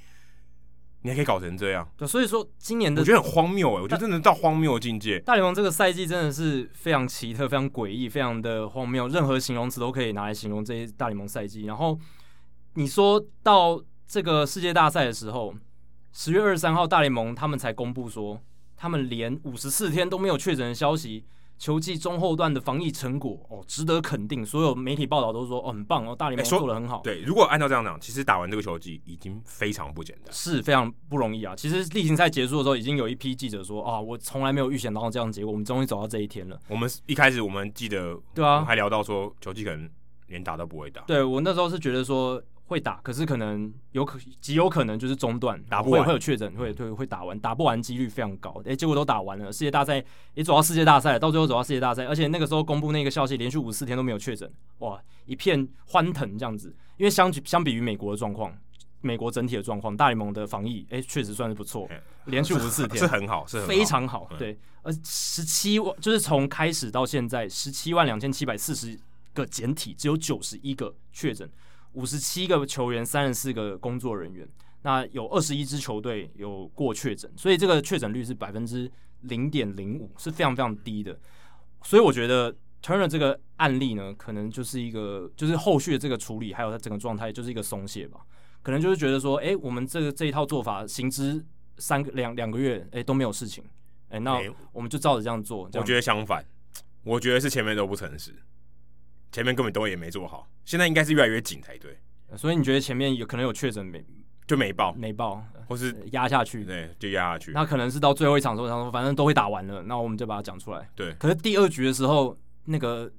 [1.04, 1.88] 你还可以搞成这样。
[1.96, 5.20] 对，所以说今年的我觉得很荒谬哎，我觉得真的到荒谬的境界。
[5.20, 11.66] 大联盟这个赛季真的是非常奇特、非常诡异、非常的荒谬，任何形容词都可以拿来形容这些大联盟赛季。
[11.66, 11.96] 然后。
[12.76, 15.54] 你说到这个世界大赛的时候，
[16.12, 18.40] 十月二十三号，大联盟他们才公布说，
[18.76, 21.24] 他们连五十四天都没有确诊的消息，
[21.60, 24.44] 球季中后段的防疫成果哦，值得肯定。
[24.44, 27.02] 所有媒体报道都说哦，很棒哦，大联盟做得很好。
[27.04, 31.56] 对，如果按照这样讲，其实打完这个球季已经非常不简单，是非常不容易啊。
[31.56, 36.60] 其实例行赛结束的时候，已经有一批记者说啊，我从来没有预想到这样的结果，我们终于走到这一天了。
[36.70, 39.88] 我们一开始我们记得，对啊，还聊到说球季可能。
[40.28, 41.02] 连打都不会打。
[41.02, 42.42] 对，我那时候是觉得说
[42.74, 48.62] 会打，可是可能有可极有可能就是中断，打不完会会有确诊，会会会打完，打不完几率非常高。
[48.66, 50.04] 诶，结果都打完了，世界大赛
[50.34, 56.76] 也走到世界大赛了，到最后走到世界大赛，而且那个时候公布那个消息，连续五四天都没有确诊，哇，一片欢腾这样子。
[56.98, 58.54] 因为相相比于美国的状况。
[59.06, 61.90] 美国整体的状况，大联盟的防疫，哎、欸，确实算是不错，
[62.24, 64.58] 连续五十四天是很好，是好非常好，对。
[64.82, 68.98] 而十七万，就是从开始到现在，十七万两千七百四十
[69.34, 71.50] 个简体，只有九十一个确诊，
[71.94, 74.48] 五十七个球员，三十四个工作人员，
[74.84, 78.92] 那有二十一支球队有过确诊，所以这个确诊率是百分之
[79.22, 81.18] 零点零五，是非常非常低的。
[81.84, 88.20] 所以我觉得 Turner 这个案例呢，可能就是一个，就是后续的这个处理，还有他整个状态，就是一个松懈吧。
[88.62, 91.44] 可能就是觉得说，哎、欸，我们这个这一套做法行之
[91.78, 93.64] 三个两两个月，哎、欸，都没有事情，
[94.08, 94.40] 哎、欸，那
[94.72, 95.70] 我们就照着这样做。
[95.74, 96.44] 我觉得相反，
[97.04, 98.34] 我觉得是前面都不诚实，
[99.34, 101.98] 前面根本都也没做好，现在应该是越来越紧才对。
[102.38, 104.02] 所以你觉得前面有可能有确诊没
[104.48, 106.64] 就没报，没报，或是压下去？
[106.64, 107.52] 对，就压下去。
[107.52, 110.88] 那可能是到最后一场的时候，他说反正都会打完了，那我们就把它讲出来。
[110.96, 111.14] 对。
[111.16, 113.12] 可是第二局的时候，那个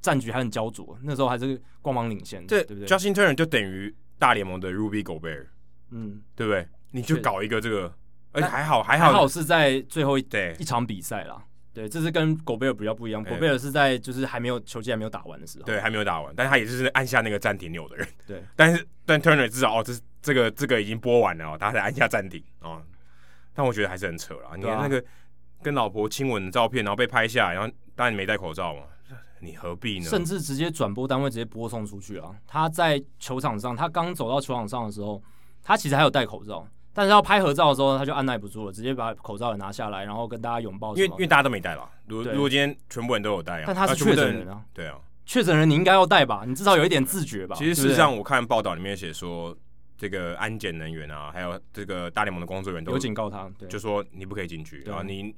[0.00, 5.46] 战局还很焦灼，那时候还是光芒领先，对，对不对？Justin Turner 就等于大联盟的 Ruby Gobert。
[5.90, 6.66] 嗯，对不对？
[6.92, 7.94] 你就搞一个这个，
[8.32, 11.44] 而且还好还好还好是在最后一对一场比赛啦。
[11.72, 13.22] 对，这是跟狗贝尔比较不一样。
[13.22, 18.06] 狗贝尔是在就是还没有球季还没有打完的时候，对，还没有打完，但他也是按下那个暂停钮的人。
[18.26, 22.82] 对， 但是但 Turner 至少哦，这这个这个已经播完了哦，他才按下暂停哦。
[23.54, 25.02] 但我觉得还是很扯了，你看那个
[25.62, 28.82] 跟老婆亲吻的照片，然后被拍下来，然后当然你没戴口罩嘛，
[29.40, 30.06] 你何必呢？
[30.06, 32.34] 甚至直接转播单位直接播送出去啊！
[32.46, 35.22] 他在球场上，他刚走到球场上的时候。
[35.62, 36.66] 他其实还有戴口罩，
[37.00, 40.94] 但是要拍合照的时候，他就按耐不住了，直接把口罩也拿下来，然后跟大家拥抱。
[40.94, 41.90] 因为因为大家都没戴吧？
[42.04, 46.44] 如果如果今天全部人都有戴啊，但他是确诊人啊，对啊，确诊人你应该要戴吧？
[46.46, 47.56] 你至少有一点自觉吧？
[47.56, 49.56] 其实事实上，我看报道里面写说，
[49.96, 55.34] 这个安检人员啊，还有这个大联盟的工作人员都有警告他，就说你不可以进去啊，你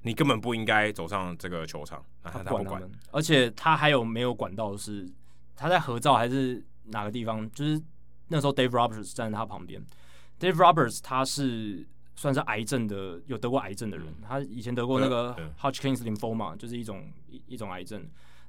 [0.00, 2.02] 你根本不应该走上这个球场。
[2.22, 5.06] 他不管，而且他还有没有管到是
[5.54, 7.46] 他在合照还是哪个地方？
[7.50, 7.78] 就是
[8.28, 9.84] 那时候 Dave Roberts 站在他旁边。
[10.42, 11.86] Dave Roberts，他是
[12.16, 14.12] 算是癌症的，有得过癌症的人。
[14.20, 18.04] 他以前得过那个 Hodgkin's lymphoma，就是一种一一种癌症。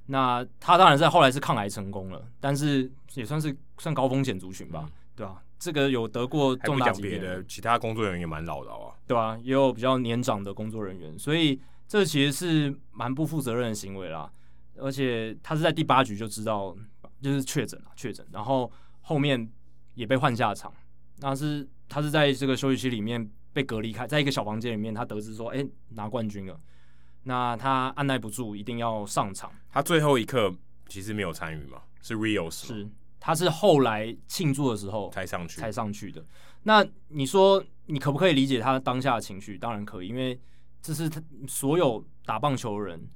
[0.06, 5.42] 那他当然是后来是抗癌成功了，但是也算是算高风险族群吧，嗯、对吧、啊？
[5.56, 9.40] 这个有得过重大疾病的，其他工作人员也蛮老的啊，对吧、啊？
[9.40, 14.28] 也有比较年长的工作人员，所以这其实是蛮不负责任的行为啦。
[14.78, 16.76] 而且他是在第八局就知道
[17.22, 18.70] 就是确诊了，确诊，然后
[19.02, 19.48] 后面
[19.94, 20.74] 也被换下场，
[21.20, 21.68] 那是。
[21.88, 26.58] 他是在这个休息区里面被隔离开，在一个小房间里面，他得知说，哎、欸，拿冠军了，
[27.22, 29.52] 那他按捺不住，一定要上场。
[29.70, 30.52] 他最后一刻
[30.88, 32.88] 其实没有参与嘛，是 Rios 是，
[33.20, 36.24] 他是后来庆祝的时候才上去，才上去的。
[36.64, 39.58] 那你说，你可不可以理解他当下的情绪？
[39.58, 40.40] 当然可以，因为
[40.82, 43.08] 这是他所有打棒球的人，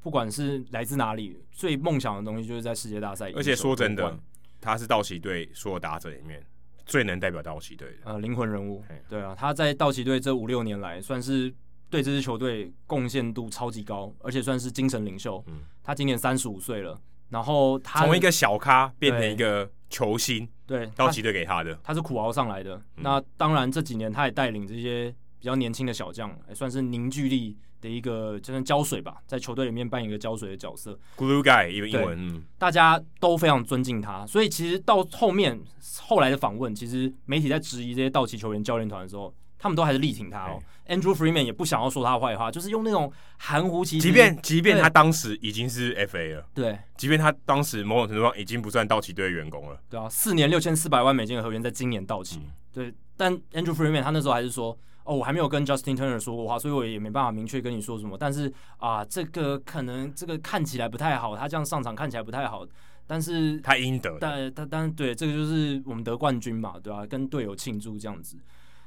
[0.00, 3.30] 不管是来自哪里，最梦想的东西就是在世界大赛。
[3.36, 4.18] 而且说真的，
[4.60, 6.44] 他是道奇队所有打者里面。
[6.88, 7.96] 最能代表道奇队的。
[8.10, 11.54] 呃灵魂人物，对啊，他在道奇队这五六年来，算是
[11.88, 15.40] 对这支球队贡献度超级高，而且算是精神领袖。
[15.46, 21.78] 嗯，他今年三十五岁了，然后他从一个小咖变成一个球星，对，道奇队给他的。
[21.84, 22.74] 他，是苦熬上来的。
[22.96, 30.98] 嗯、那当然这几年他也带领这些比较年轻的小将，也算是凝聚力的一个，就像胶水吧，在球队里面扮演一个胶水的角色。
[31.16, 34.26] Glue guy，一个英文，大家都非常尊敬他。
[34.26, 35.60] 所以其实到后面
[36.00, 40.58] 后来的访问，其实媒体在质疑这些道奇球员教练团的时候，他们都还是力挺他哦。
[40.88, 44.06] Andrew Freeman 也不想要说他坏话，就是用那种含糊其辞。
[44.06, 52.94] 即便即便他当时已经是 FA 了，对，即便他当时某种程度上已经不算道奇队的员工了，对啊，四年六千四百万美金的合约在今年到期，嗯、对。
[53.16, 54.76] 但 Andrew Freeman 他那时候还是说。
[55.08, 58.14] 哦，我还没有跟 Justin Turner 说过话，所以我也没办法明确跟你说什么。
[58.18, 62.66] 但是啊，这个可能这个看起来不太好，他这样上场看起来不太好。
[63.06, 67.06] 但是他应得，但但但对，这个就是我们得冠军嘛，对吧、啊？
[67.06, 68.36] 跟队友庆祝这样子，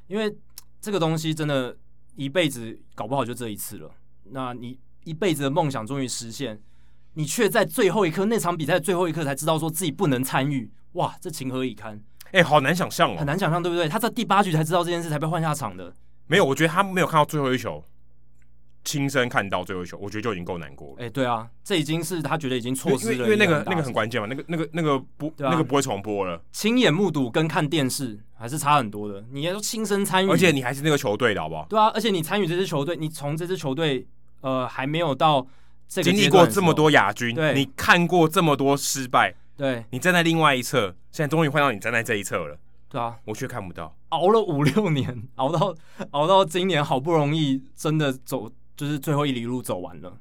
[0.06, 0.32] 因为
[0.80, 1.76] 这个东西真的，
[2.16, 3.90] 一辈子搞不好就这一次了。
[4.26, 6.62] 那你一辈子的梦想终于实现，
[7.16, 12.00] 你却在最后一刻那场比赛最后一刻才知道说自己不能参与，哇，这情何以堪？
[12.26, 13.90] 哎、欸，好难想象哦，很难想象，对不对？
[13.90, 15.92] 他在第八局才知道这件事，才被换下场的。
[16.32, 17.84] 没有，我觉得他没有看到最后一球，
[18.86, 20.96] 亲身看到最后一球，我觉得就已经够难过了。
[21.00, 26.42] 哎、欸，对啊，这已经是他觉得已经错失了，因为那个那个很关键嘛，那个那个那个不、啊、那个不会重播了。
[26.54, 29.26] 亲眼目睹跟看电视还是差很多的。
[29.32, 31.66] 你要亲身参与，而且你还是那个球队的好不好？
[31.70, 34.08] 对啊，而且你参与这支球队，你从这支球队
[34.40, 35.46] 呃还没有到
[35.90, 39.36] 这个经历过这么多亚军，对，你看过这么多失败。
[39.58, 42.58] 对，你站在另外一侧，现在终于换到你站在这一侧了。
[42.90, 45.76] 对啊，我却看不到，熬了五六年， 熬到
[46.12, 50.18] 熬到今年，好不容易真的走，就是最后一里路走完了，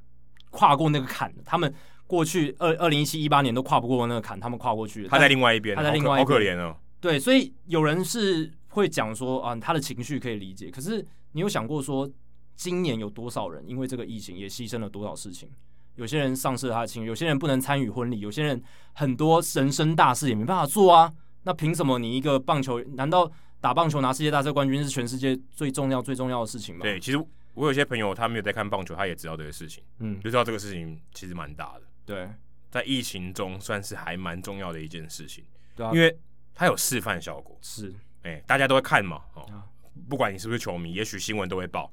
[0.51, 1.33] 跨过那个坎。
[1.45, 1.73] 他们
[2.07, 5.09] 过去二二零一七一八年都跨不过那个坎，他们跨过去了。
[5.09, 6.77] 他在另外一边，他在另外一边，好可怜哦。
[7.01, 10.71] 对，所以有人是会讲说啊，他的情绪可以理解。
[10.71, 12.11] 可是你有想过说，
[12.57, 15.49] 今年有多少人因为这个疫情也牺牲了多少事情？
[15.97, 18.63] 有些人丧失了他的情绪，有些人不能参与婚礼，有些人
[18.93, 21.13] 很多人生大事也没办法做啊。
[21.43, 23.31] 那凭什么你一个棒球，难道
[23.61, 26.83] 打棒球拿世界大赛冠军是全世界最重要最重要的事情吗？
[26.83, 27.19] 对，其实
[27.55, 31.83] 我有些朋友他没有在看棒球，他也知道这个事情，嗯，就知道这个事情其实蛮大的。
[32.07, 32.29] 对，
[32.71, 35.45] 在疫情中算是还蛮重要的一件事情，
[35.77, 36.17] 对啊，因为
[36.55, 37.59] 它有示范效果。
[37.61, 37.91] 是，
[38.23, 39.67] 哎、欸，大家都会看嘛，哦，啊、
[40.09, 41.93] 不管你是不是球迷，也许新闻都会报，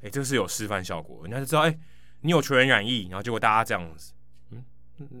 [0.00, 1.78] 哎、欸，这是有示范效果，人家就知道，哎、欸，
[2.22, 4.14] 你有球员染疫，然后结果大家这样子，
[4.52, 4.64] 嗯，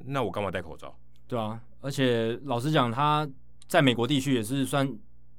[0.06, 0.98] 那我干嘛戴口罩？
[1.28, 3.28] 对啊，而且老实讲，他。
[3.66, 4.86] 在美国地区也是算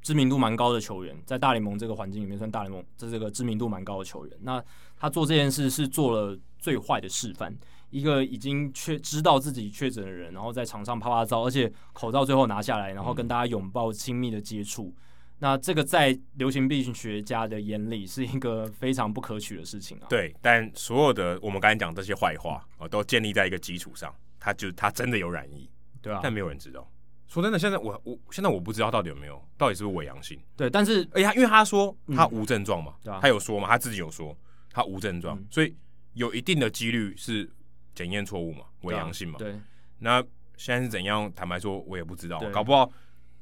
[0.05, 4.37] 知名度蛮高的球员，在大联盟这个环境里面算大联盟这这个知名度蛮高的球员。
[4.39, 4.63] 那
[4.95, 7.51] 他做这件事是做了最坏的示范，
[7.89, 14.83] 一个已经确知道自己确诊的人，然后在场上啪啪照，而且口罩最后拿下来，然后跟大家拥抱亲密的接触。
[14.83, 15.01] 嗯、
[15.39, 20.05] 那这个在流行病学家的眼里是一个非常不可取的事情啊。
[20.07, 25.67] 对，但所有的我们刚才讲这些坏话啊，都建立在一个基础上，他就他真的有染疫，
[25.99, 26.87] 对啊，但没有人知道。
[27.35, 30.39] 说真的，现在我我现在我不知道到底有没有，到底是不是伪阳性？
[30.55, 34.33] 对，但是哎呀，因为他说他无症状嘛，他有说嘛，他自己有说
[34.71, 35.75] 他无症状，嗯、所以
[36.13, 37.49] 有一定的几率是
[37.93, 39.37] 检验错误嘛，伪阳性嘛。
[39.37, 39.59] 对，对
[39.99, 40.23] 那
[40.55, 41.29] 现在是怎样？
[41.35, 42.89] 坦白说，我也不知道，搞不好，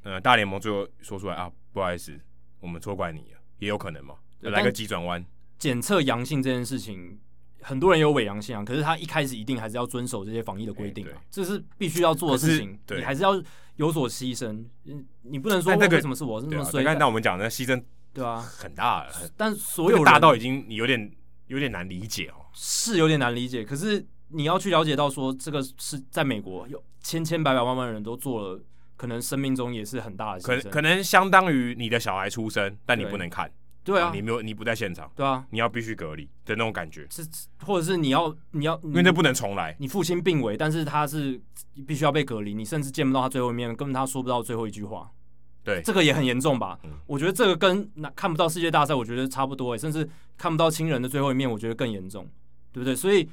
[0.01, 2.19] 呃，大联盟最后说出来啊，不好意思，
[2.61, 5.23] 我们错怪你了，也有可能嘛，来个急转弯。
[5.59, 7.19] 检测阳性这件事情。
[7.63, 12.77] 很多人有伪阳性啊，可是他一开始一定还是要遵守这些防疫的规定啊，这是必须要做的事情。
[12.89, 13.41] 你还是要
[13.77, 14.63] 有所牺牲，
[15.23, 16.83] 你不能说为什么是我是那么衰？
[16.83, 17.81] 那我们讲的牺牲，
[18.13, 19.07] 对啊，很大。
[19.37, 21.11] 但所有大到已经你有点
[21.47, 23.63] 有点难理解哦，是有点难理解。
[23.63, 28.61] 可是你要去了解到说，这个是在美国有千千百百万万人都做了，
[28.95, 33.51] 可能生命中也是很大的牺牲，可可能相当于你的小孩出生，但你不能看。
[33.83, 37.21] 对啊，你没有，你不在现场，对啊，你要必须隔离的那种感觉，是
[37.65, 39.75] 或者是你要你要，因为那不能重来。
[39.79, 41.39] 你父亲病危，但是他是
[41.85, 45.11] 必须要被隔离，你甚至见不到他最后一面，根本他说不到最后一句话。
[45.63, 46.79] 对，这个也很严重吧？
[46.83, 52.27] 嗯、我觉得这个跟那看不到世界大赛，我觉得差不多，甚至看不到亲人的最后一面，我觉得更严重，
[52.71, 52.95] 对不对？
[52.95, 53.29] 所以，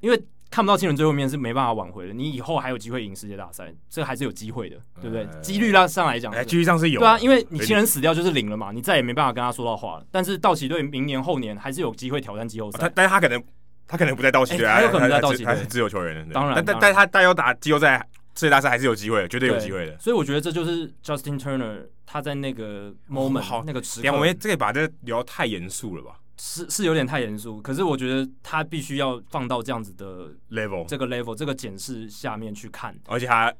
[0.00, 0.22] 因为。
[0.50, 5.26] 看不到亲人最后面是没办法挽回的，你以后还有机会赢世界大赛，这个还是有机会的，对不对？
[5.42, 10.06] 几率上上来讲，哎，几率上是有，对啊，因为你亲人死掉就是零了嘛，你再也没办法跟他说到话了。
[10.10, 13.42] 但是道奇队明年后年还是有机会挑战季后赛，他但是他可能
[13.86, 17.98] 他可能不在道奇队，他有可能在道奇队，他是自由球员，当然，但但但他但要打季后赛
[18.34, 19.98] 世界大赛还是有机会的，绝对有机会的。
[19.98, 26.12] 所以我觉得这就是 Justin Turner 他在那个 moment 好那个时刻，我们这个把这聊太严肃了吧？
[26.38, 33.52] 是是有点太严肃，可是我觉得他必须要放到这样子的 level，这个 level 这个检视下面去看，而且他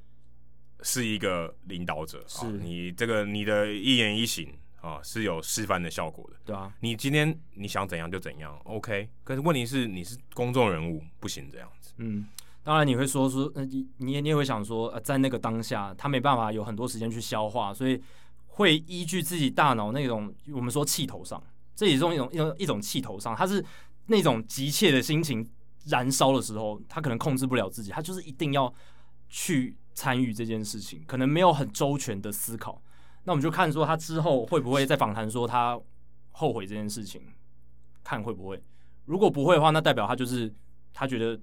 [0.83, 4.53] 是一个领导者，是你这个你的一言一行
[4.83, 12.27] 啊是有示范的效果的，对啊，你今天你想怎样就怎样，OK，可是问题是你是公众人物，不行这样子，嗯，
[12.63, 17.99] 当然你会说说，呃，你你也你也会想说，呃，在那个当下他没办法有很多时间去消化，所以
[18.49, 21.43] 会依据自己大脑那种我们说气头上。
[21.77, 23.65] 这也是一种一种一种一种气头上，他是
[24.07, 25.49] 那种急切的心情
[25.85, 28.73] 燃烧的时候，他可能控制不了自己，他就是一定要
[29.29, 32.83] 去参与这件事情，可能没有很周全的思考。
[33.25, 35.79] 那我们就看说他之后会不会再访谈说他
[36.33, 37.21] 后悔这件事情，
[38.03, 38.63] 看会不会。
[39.05, 40.53] 如果不会的话，那代表他就是
[40.95, 41.39] 他觉得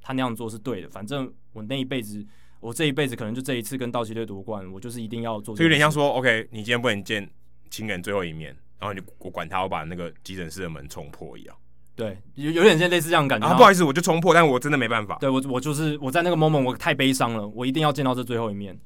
[0.00, 0.88] 他那样做是对的。
[0.88, 2.26] 反正我那一辈子，
[2.60, 5.54] 我这一辈子可能就这一次跟道奇队夺冠，我就是一定要做。
[5.54, 7.30] 就有点像说，OK，你今天不能见
[7.70, 8.56] 情人最后一面。
[8.78, 11.56] 然后你我管他，我把那个急诊室的门冲破一样，
[11.94, 13.46] 对，有有点像类似这样的感觉。
[13.46, 15.16] 啊，不好意思，我就冲破，但我真的没办法。
[15.18, 18.78] 对我，我就是我在那个 moment，我太悲伤了，我一定要见到这最后一面。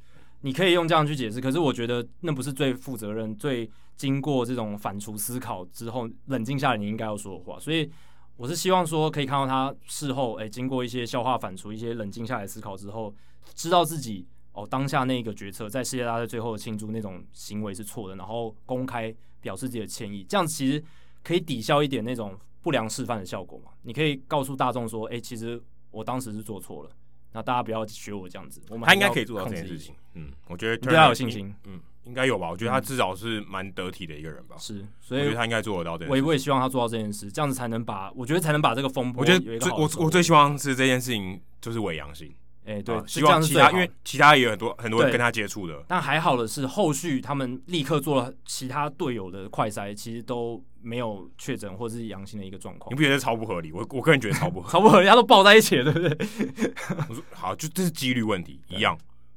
[0.42, 7.58] 你可以用这样去解释，可是我觉得那不是最负责任、最经过这种反刍思考之后冷静下来你应该要说的话。
[7.60, 7.90] 所以
[8.36, 13.14] 我是希望说，可以看到他事后，哎，经过一些消化反刍、一些冷静下来思考之后，
[13.54, 19.14] 知道自己哦当下那个决策在世界大赛最后的庆祝那种行为是错的，然后公开。
[19.42, 20.84] 表示自己的歉意，这样其实
[21.24, 23.70] 可以抵消一点那种不良示范的效果嘛。
[23.80, 25.58] 你可以告诉大众说：“哎、欸，其实
[25.90, 26.90] 我当时是做错了，
[27.32, 29.94] 那大家不要学我这样子。”我们他应该可以做到这件事情。
[30.12, 31.54] 嗯，我觉得对他有信心。
[31.64, 32.50] 嗯，应该有吧？
[32.50, 34.56] 我觉得他至少是蛮得体的一个人吧。
[34.58, 36.10] 是，所以我觉得他应该做得到这件事。
[36.10, 39.22] 我也我也希望他做到这件事，这样子才能把我觉得才能把这个风波。
[39.22, 42.30] 我觉得最我我最希望是这件事情就是伪阳性。
[42.64, 45.82] 哎、欸，对，啊、希望其他因为其他也有很多很多人跟他接触的。
[45.88, 52.92] 但还好的是，后续他们立刻做了其他队友的快筛，其实都没有确诊或是阳性的一个状况。
[52.92, 53.72] 你不觉得超不合理？
[53.72, 56.28] 我我个人觉得超不合理， 超不合理，他都抱在一起了，对不对？
[57.08, 58.96] 我说好，就这是几率问题，一样。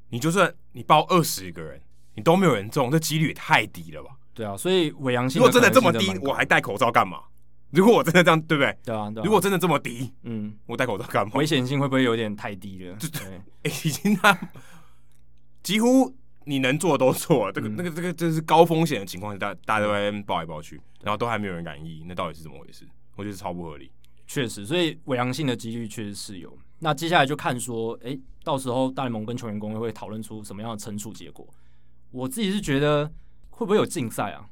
[0.10, 1.82] 你就算你报二十个人，
[2.16, 4.12] 你都没有人中，这几率也太低了吧？
[4.34, 7.20] 对啊，所以伪阳性如果真的这么低，我还戴口罩干嘛？
[7.74, 8.78] 如果我真的这样，对不对？
[8.86, 9.26] 对啊，对啊。
[9.26, 11.34] 如果真的这么低，嗯，我戴口罩干嘛？
[11.36, 12.96] 危险性会不会有点太低了？
[13.64, 14.38] 对 已经他
[15.64, 16.16] 几乎
[16.46, 22.88] 你能做的都做了，这个、嗯、那个、这个，这是高风险的情况下，大大家都在抱来抱去，然后都还没有人染疫，那到底是怎么回事？
[23.16, 23.92] 我觉得超不合理。
[24.28, 26.58] 确实，所以伪阳性的几率确实是有。
[26.80, 31.48] 那接下来就看说，哎、欸，到时候大联盟跟球员工会会讨论出什么样的惩处结果。
[32.12, 33.12] 我自己是觉得
[33.50, 34.46] 会不会有竞赛啊？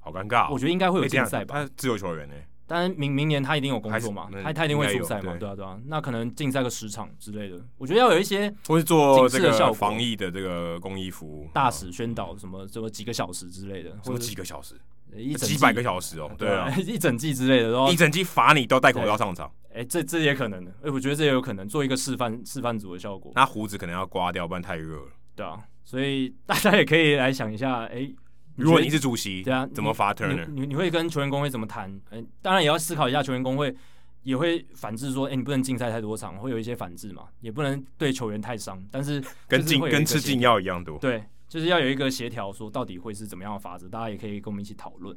[0.00, 1.54] 好尴尬、哦，我觉得应该会有竞赛吧。
[1.54, 5.78] 他自由球员呢、欸，当然明明年他一定有工作嘛，他他一定会出赛嘛，对，对啊对啊。
[5.86, 14.74] 那可能竞赛个十场之类的，我觉得要有一些或是做这个防疫的这个公益服务，大使宣导什么什么几个小时之类的，什么几个小时，
[15.14, 19.50] 一几百个小时哦， 对啊， 一整季之类的，然后一整季罚你都戴口罩上场。
[19.68, 23.30] 哎、欸，这这也可能的，哎、欸，我觉得这也有可能做一个示范示范组的效果。
[23.34, 25.12] 那胡子可能要刮掉，不然太热了。
[25.34, 28.14] 对啊，所以大家也可以来想一下，哎、欸，
[28.56, 30.46] 如果你是主席，对啊，怎么罚 Turner？
[30.46, 31.90] 你你，你会跟球员工会怎么谈？
[32.10, 33.74] 嗯、欸，当然也要思考一下，球员工会
[34.22, 38.82] 也会反制说，哎、欸，你不能竞赛太多场，会有一些反制嘛，也不能对球员太伤。
[38.90, 40.98] 但是跟禁跟吃禁药一样多。
[40.98, 45.16] 对，就是要有一个协调，说到底会是怎么样的法则，大家也可以跟我们一起讨论。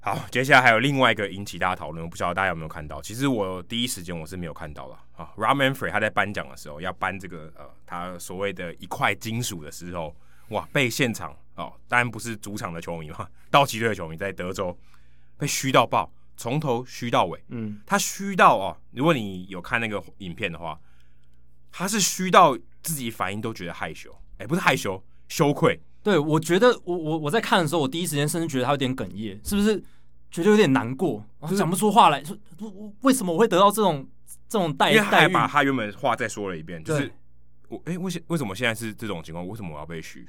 [0.00, 3.02] 好，接下来还有另外一个引起大家讨论，我不晓得大家有没有看到。
[3.02, 5.30] 其实我第一时间我是没有看到了啊。
[5.36, 10.14] Rob Manfred 他在颁奖的时候要颁这个呃他所谓的一块金属的时候，
[10.50, 14.76] 哇，被现场哦，当然不是主场的球迷嘛，道奇队的球迷在德州
[15.36, 17.42] 被虚到爆，从头虚到尾。
[17.48, 20.78] 嗯，他虚到哦，如果你有看那个影片的话，
[21.72, 25.80] 他是虚到自己反应都觉得害羞，哎、欸，不是害羞，羞愧。
[26.02, 29.82] 对，我觉得我我我在看的时候，我第一时间甚至觉得他有点哽咽，是不是？
[30.28, 31.24] 觉得有点难过，
[31.56, 32.36] 讲不出话来，说
[33.02, 34.06] 为什么我会得到这种
[34.48, 34.96] 这种待遇？
[34.96, 37.10] 因为他还把他原本话再说了一遍，就是
[37.68, 39.46] 我哎，为什为什么现在是这种情况？
[39.46, 40.28] 为什么我要被嘘？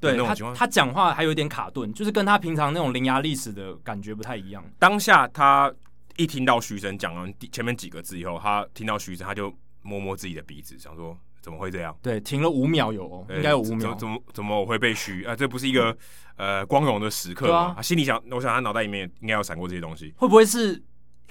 [0.00, 4.64] 对，他他讲话还有点卡顿，就是跟他平常那种伶牙俐齿的感觉不太一样。
[4.78, 5.72] 当下他
[6.16, 11.16] 一听到嘘声讲完前面几个字以后，他听到嘘声，他就摸摸自己的鼻子，想说。
[11.42, 11.96] 怎么会这样？
[12.02, 13.94] 对，停了五秒有，哦，应该有五秒。
[13.94, 15.36] 怎么怎么我会被嘘啊？
[15.36, 15.96] 这不是一个
[16.34, 17.76] 呃光荣的时刻吗？
[17.78, 20.12] 啊、心里想，我想他脑袋里面应该有闪过这些东西。
[20.16, 20.82] 会不会是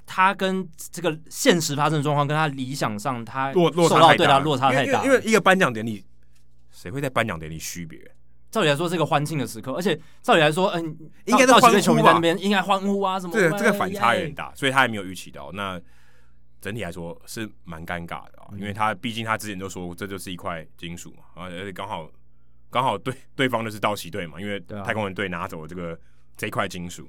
[0.05, 4.39] 他跟这个现实发生的状况，跟他理想上他落落差太大？
[4.39, 5.03] 落差太大。
[5.03, 6.05] 因为一个颁奖典礼，
[6.71, 8.09] 谁会在颁奖典礼区别人？
[8.55, 13.33] 照理来说是一个欢庆的时刻，而且照理来说，嗯，应该是欢呼啊，应该欢呼啊什么？
[13.33, 15.81] 这个这个反差有点大，所以他还没有预期到那。
[16.61, 22.09] 整体来说是蛮尴尬的啊，因为他毕竟他之前就说这就是一块金属嘛，啊，而且刚好
[22.71, 25.95] 刚好对对方的是道奇队嘛，因为太空人队拿走了这个
[26.35, 27.07] 这一块金属，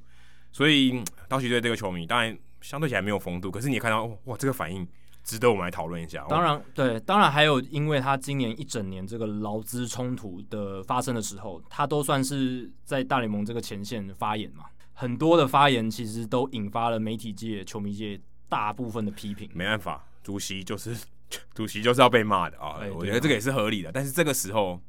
[0.52, 4.86] 所以道奇队这个球迷当然相对起来没有风度，可是你也看到哇，这个反应
[5.26, 6.24] 值得我们来讨论一下。
[6.30, 18.18] 当然，对，当然还有因为他今年一整年这个劳资冲突的发生的时候，他都算是在大联盟这个前线发言嘛，很多的发言其实都引发了媒体界、球迷界。
[18.48, 20.96] 大部分的批评，没办法，主席就是
[21.52, 22.78] 主席就是要被骂的啊！
[22.94, 24.80] 我觉得这个也是合理的，但是这个时候，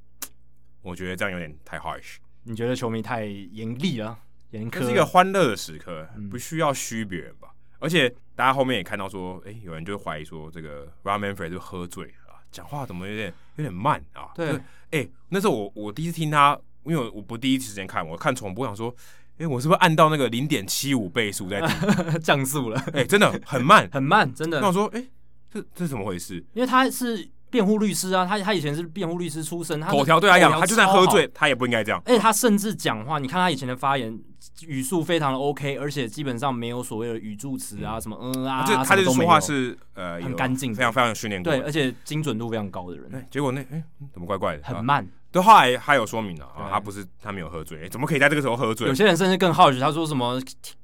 [0.83, 2.17] 我觉得这样有点太 harsh。
[2.43, 4.15] 你觉得球迷太严厉了？
[4.51, 4.81] 严苛？
[4.81, 7.46] 这是一个欢乐的时刻，不需要区别人吧？
[7.79, 14.29] 而且大家后面也看到说，哎，有人就怀疑说，这个 Rob Manfred 就喝醉了，讲话怎么有点有点慢啊？
[14.35, 14.59] 对，
[14.91, 18.93] 哎，那时候我我第一次听他，因为我不第一时间看，我看重播，想说。
[19.39, 22.79] 哎、欸，我是不是按到那个零点七五倍速在听 降速了？
[22.87, 24.59] 哎、欸，真的很慢，很慢，真的。
[24.59, 25.07] 那我说，哎、欸，
[25.53, 26.43] 这这是怎么回事？
[26.55, 32.01] 因为他是辩护律师啊，他他以前是辩护律师出身，他口条对他讲，他就算喝醉，他也不应该这样。
[32.07, 34.19] 而且，他甚至讲话，你看他以前的发言
[34.65, 43.11] 语速非常的 OK，而且基本上没有所谓的语助词啊，什么嗯啊，就他的说话是呃很干净，非常非常有训练过，对，而且精准度非常高的人。
[43.11, 44.63] 欸、结果那哎、欸，怎么怪怪的？
[44.63, 45.07] 很慢。
[45.31, 48.87] 对，后来他有说明了啊，他不是他没有喝醉，欸，怎么可以在这个时候喝醉？
[48.87, 50.41] 有些人甚至更好奇，他说什么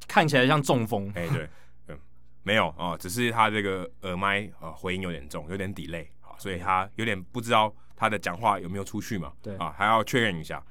[0.07, 1.11] 看起来像中风？
[1.15, 1.49] 哎，对，
[1.87, 1.97] 嗯，
[2.43, 9.31] 没有啊，只是他这个耳麦啊回音有点重，有点 delay 啊，所以他有点不知道他的讲话有没有出去嘛？
[9.41, 10.61] 对啊，还要确认一下。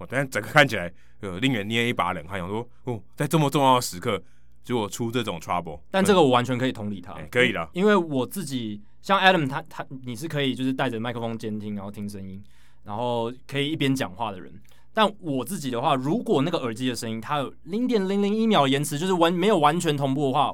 [0.00, 4.20] 我但是整个看起来呃令人捏一把冷汗，想说哦，在这么重要的时刻，
[4.64, 5.78] 结果出这种 trouble。
[5.90, 12.42] 但这个我完全可以同理他，可以的，因为我自己像 Adam 他他你是可以就是带着麦克风监听，然后听声音。
[12.82, 14.50] 然后可以一边讲话的人，
[14.94, 20.52] 但我自己的话，如果那个耳机的声音它有零点零零一秒延迟，就是完没有完全同步的话，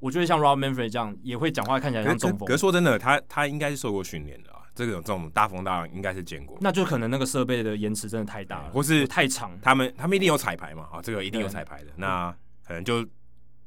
[0.00, 2.46] 我觉得像 Rob Manfred 这样也会讲话看起来像中风。
[2.48, 6.56] 可是说真的，他他应该是受过训练的啊，这种这种大风大浪应该是见过。
[6.60, 9.58] 那就可能那个设备的延迟真的太大了，或是太长。
[9.60, 10.86] 他们他们一定有彩排嘛？
[10.92, 11.86] 啊，这个一定有彩排的。
[11.96, 12.30] 那
[12.64, 13.04] 可能就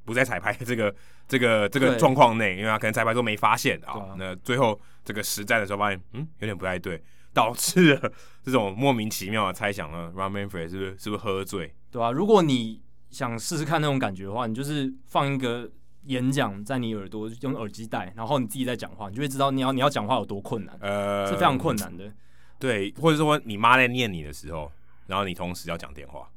[0.05, 0.95] 不在彩排这个
[1.27, 4.15] 这个这个状况内，因为他可能彩排都没发现啊。
[4.17, 7.01] 那最后这个实战的时候发现，嗯，有点不太对，
[7.33, 8.11] 导致了
[8.43, 10.11] 这种莫名其妙的猜想呢。
[10.15, 11.73] Rob Manfred 是不是是不是喝醉？
[11.91, 15.67] 对啊，如果你想试试看那种感觉的话，你就是放一个
[16.05, 22.11] 演讲在你耳朵，用耳机戴，然后你自己在讲话，你就会知道你要你要讲话有多困难，呃，是非常困难的。
[22.57, 24.71] 对，或者说你妈在念你的时候，
[25.07, 26.29] 然后你同时要讲电话，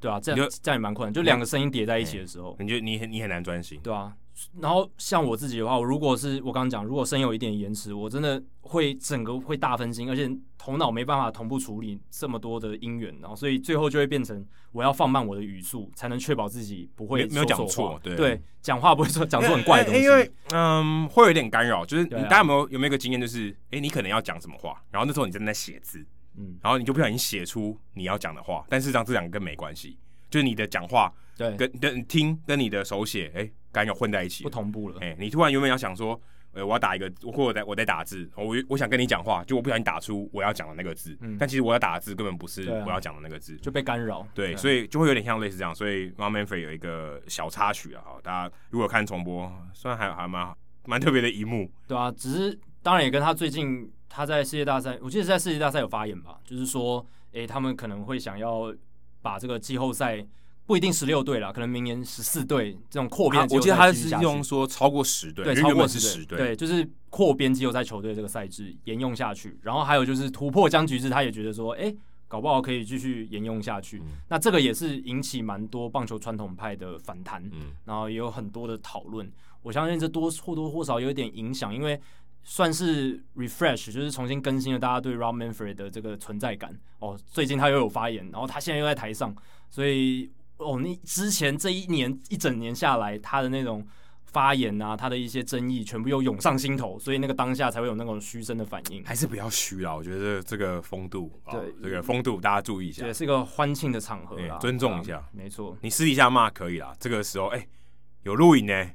[0.00, 4.14] 对啊，这样这样也蛮困难，就两个声音叠在一起的时候，你就你你很难专心，对啊。
[4.60, 25.98] 然后像我自己的话，我如果是我刚刚讲，如果声音有一点延迟，我真的会整个会大分心，而且头脑没办法同步处理这么多的音源，然后所以最后就会变成我要放慢我的语速，才能确保自己不会没有讲错，对对，讲话不会说讲出很怪的东西，因为嗯会有点干扰，就是你大家有没有有没有一个经验，就是哎你可能要讲什么话，然后那时候你正在写字，
[26.36, 29.98] 嗯，然后你就不小心写出你要讲的话，但事实上这两个跟没关系，
[30.30, 33.50] 就是你的讲话对跟跟听跟你的手写哎。
[33.72, 34.96] 干扰混在一起，不同步了。
[35.00, 36.20] 哎、欸，你突然原本要想说，
[36.52, 44.26] 呃，我要打一个，或者我在我在打字，我我想跟你讲话，就我不小心打出我要讲的那个字，嗯，但其实我要打的字根本不是我要讲的那个字，就被干扰。
[44.34, 45.74] 对，所以就会有点像类似这样。
[45.74, 50.54] 所以 r o n Manfred 有一个小插曲啊，大家如果看重播，虽然还还蛮
[50.86, 58.74] 蛮特别的一幕，对啊，只是当然也跟他最近他在世界大赛，我记得在世界大赛有发言吧，就是说，哎、欸，他们可能会想要
[59.20, 60.26] 把这个季后赛。
[60.68, 63.46] 不一定十六队了，可能明年十四队这种扩编、啊。
[63.50, 69.58] 我记得他是用说超过十队，对，超过十队，对，就是扩编季后赛球队这个赛制沿用下去。
[69.62, 71.96] 然后还有就是突破僵局制，他也觉得说，哎、欸，
[72.28, 73.98] 搞不好可以继续沿用下去。
[74.00, 79.26] 嗯、那这个也是引起蛮多棒球传统派的反弹，嗯，然后也有很多的讨论。
[79.62, 81.98] 我相信这多或多或少有一点影响，因为
[82.44, 86.78] 算是 refresh，就是重新更新了大家对 Rob Manfred 的这个存在感。
[86.98, 89.34] 哦，最近他又有发言，然后他现在又在台上，
[89.70, 90.30] 所以。
[90.58, 93.86] 哦，你之前这一年一整年下来，他的那种
[94.24, 99.04] 发言啊，他的一些争议，全部又涌上心头，所以那个当下才会有那种嘘声的反应。
[99.04, 103.04] 还是不要虚啊，我觉得这个风度，对、哦、这个风度，大家注意一下。
[103.04, 105.18] 对，是一个欢庆的场合啊，尊重一下。
[105.18, 107.68] 啊、没错，你私底下骂可以啦，这个时候哎、欸，
[108.24, 108.90] 有录影呢，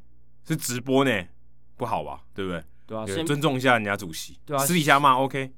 [0.45, 1.26] 是直播呢，
[1.77, 2.22] 不好吧？
[2.34, 2.64] 对不对？
[2.85, 4.38] 对啊，先尊重一下人家主席。
[4.45, 5.49] 对啊，私底下骂 OK，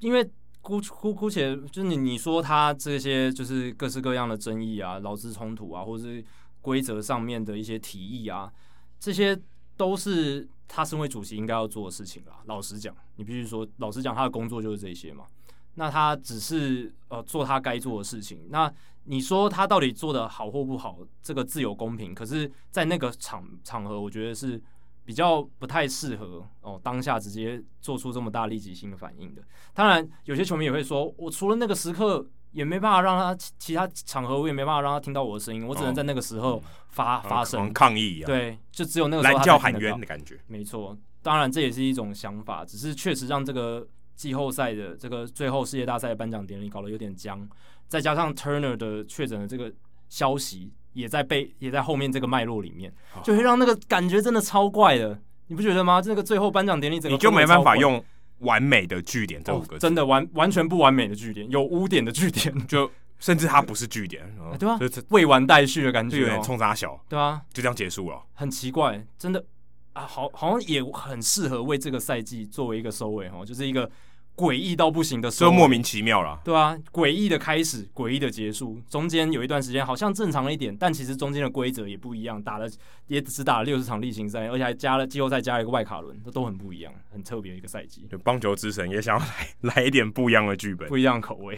[0.00, 0.30] 因为。
[0.64, 6.24] 姑姑姑且，就是你你说他这些就是各式各样的争议啊、劳资冲突啊，或者是
[6.62, 8.50] 规则上面的一些提议啊，
[8.98, 9.38] 这些
[9.76, 12.40] 都是他身为主席应该要做的事情啦。
[12.46, 15.26] 老实讲，你必须说，老实讲，他的工作就是这些嘛。
[15.74, 18.46] 那他只是呃做他该做的事情。
[18.48, 18.72] 那
[19.04, 22.14] 你说他到底做的好或不好，这个自有公平。
[22.14, 24.58] 可是，在那个场场合，我觉得是。
[25.04, 29.42] 比较不太适合哦，当下直接做出这么大立即性的反应的。
[29.74, 38.26] 当然，有些球迷也会说，我除了那个时刻也没办法让他其他场合，我也没办法让他听到我的声音，我只能在那个时候发、哦、发声抗议啊。
[38.26, 40.40] 对，就只有那个时候蓝叫喊冤的感觉。
[40.46, 47.46] 没错，当然这也是一种想法，只是确实让这个季后赛的这个最后世界大赛的颁奖典礼搞得有点僵，
[47.88, 49.72] 再加上 Turner 的确诊的这个
[50.08, 50.72] 消息。
[50.94, 52.90] 也在被，也在后面这个脉络里面，
[53.22, 56.00] 就会让那个感觉真的超怪的，你不觉得吗？
[56.00, 58.02] 这个最后颁奖典礼，整个你就没办法用
[58.38, 64.24] 完美的句点这五个真的完完全不完美的句点，有污点的句点，就甚至它不是句点，
[64.58, 64.78] 对吧？
[65.10, 69.44] 未完待续的感觉，就有点冲杀小，对啊，就这样结束了，很奇怪，真的
[69.92, 73.90] 啊，好，好像也很适合为这个赛季作为一个收尾哈，就是一个。
[74.36, 82.68] 诡异到不行的时候，就莫名其妙了，对啊，诡异的开始，诡异的结束，中间有一段时间好像正常了一点，但其实中间的规则也不一样，打了
[83.06, 88.08] 也只打了六十场例行赛，而且还加了季后赛，加了一个外卡轮，这都很不一样，很特别的一个赛季。
[88.10, 91.56] 就棒球之神也想要来来一点不一样的剧本，不一样的口味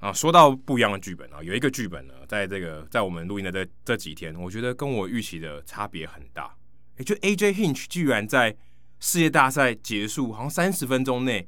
[0.00, 0.10] 啊。
[0.10, 6.54] 说到不一样的剧本啊，有一个剧本呢，在这个在我们录音的这这几天，我觉得跟我预期的差别很大。
[6.96, 8.56] 也就 AJ Hinch 居然在
[8.98, 11.46] 世界大赛结束好像三十分钟内。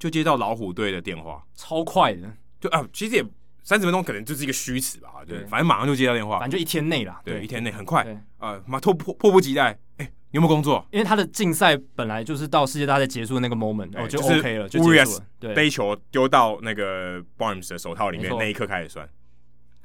[0.00, 2.22] 就接到老虎队的电话，超快的，
[2.58, 3.24] 就啊，其实也
[3.62, 8.02] 三十分钟可能就是一个虚词吧，对，反正马上就接到电话，反正就一天内啦，对，一天内很快，
[8.38, 10.82] 啊，马迫迫迫不及待，哎，你有没有工作？
[10.90, 19.06] 因为他的竞赛本来就是到世界大赛结束的那个 moment，哦，就 OK 了，就结束了，对，背球丢到那个 Barnes 的手套里面那一刻开始算，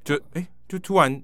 [0.06, 1.22] 就哎，就突然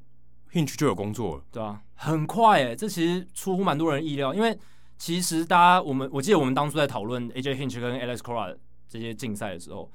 [0.51, 4.55] Hinch 就有工作了，对啊，很快哎，这其实出乎蛮多人意料，因为
[4.97, 8.57] 其实大家我们我记得我们当初在讨论 AJ Hinch 跟 Alex Cora。
[8.91, 9.89] 这些竞赛的时候，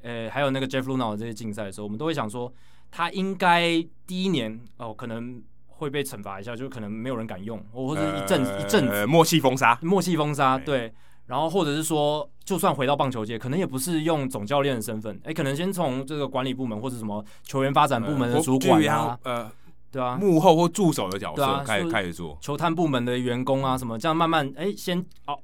[0.00, 2.50] 呃，还有那个 Jeff 的这些竞赛的时候，我们都会想说，
[2.90, 10.90] 他应该第一年哦，可能会被惩罚一下，就可能没有人敢用，或者一阵、呃、一阵子默契封杀，默契封杀，对。
[11.26, 19.52] 然后或者是说，就算回到棒球界，可能也不是用总教练的身份，哎，可能先从这个管理部门或者什么球员发展部门的主管啊，呃，
[19.92, 22.38] 对啊，幕后或助手的角色开始、啊、开始做。
[22.40, 25.38] 球探部门的员工啊，什么这样慢慢哎，先哦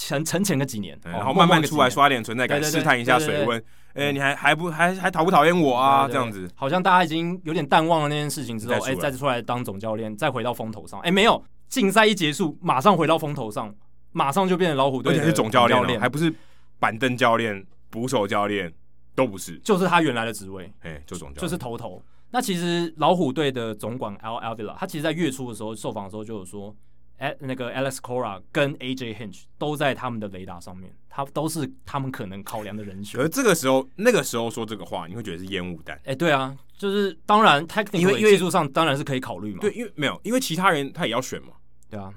[0.00, 3.60] 沉沉潜个几年，然后慢慢出来刷点存在感，试探一下水温。
[3.94, 6.06] 哎，你还还不还还讨不讨厌我啊？
[6.06, 11.00] 对对对这样子，好像大家已经有点淡忘了那件事情之后，哎，再出来当总教练，再回到风头上。
[11.00, 13.74] 哎，没有，竞赛一结束，马上回到风头上，
[14.12, 16.32] 马上就变成老虎队，而且是总教练，哦，还不是
[16.78, 18.72] 板凳教练、捕手教练，
[19.16, 22.00] 都不是，就是他原来的职位，哎，就总教练，就是头头。
[22.30, 26.72] 那其实老虎队的总管 Al Avila，他其实在月初的时候受访的时候就有说。
[27.18, 33.20] 哎，那个 Alex Cora 跟 AJ Hinch 都在他们的雷达上面，他都是他们可能考量的人选。
[33.20, 36.00] 而这个时候，那个时候说这个话，你会觉得是烟雾弹。
[36.04, 39.58] 哎，对啊，就是当然，technical 因为技术上当然是可以考虑嘛。
[39.60, 41.48] 对，因为没有，因为其他人他也要选嘛。
[41.90, 42.12] 对啊。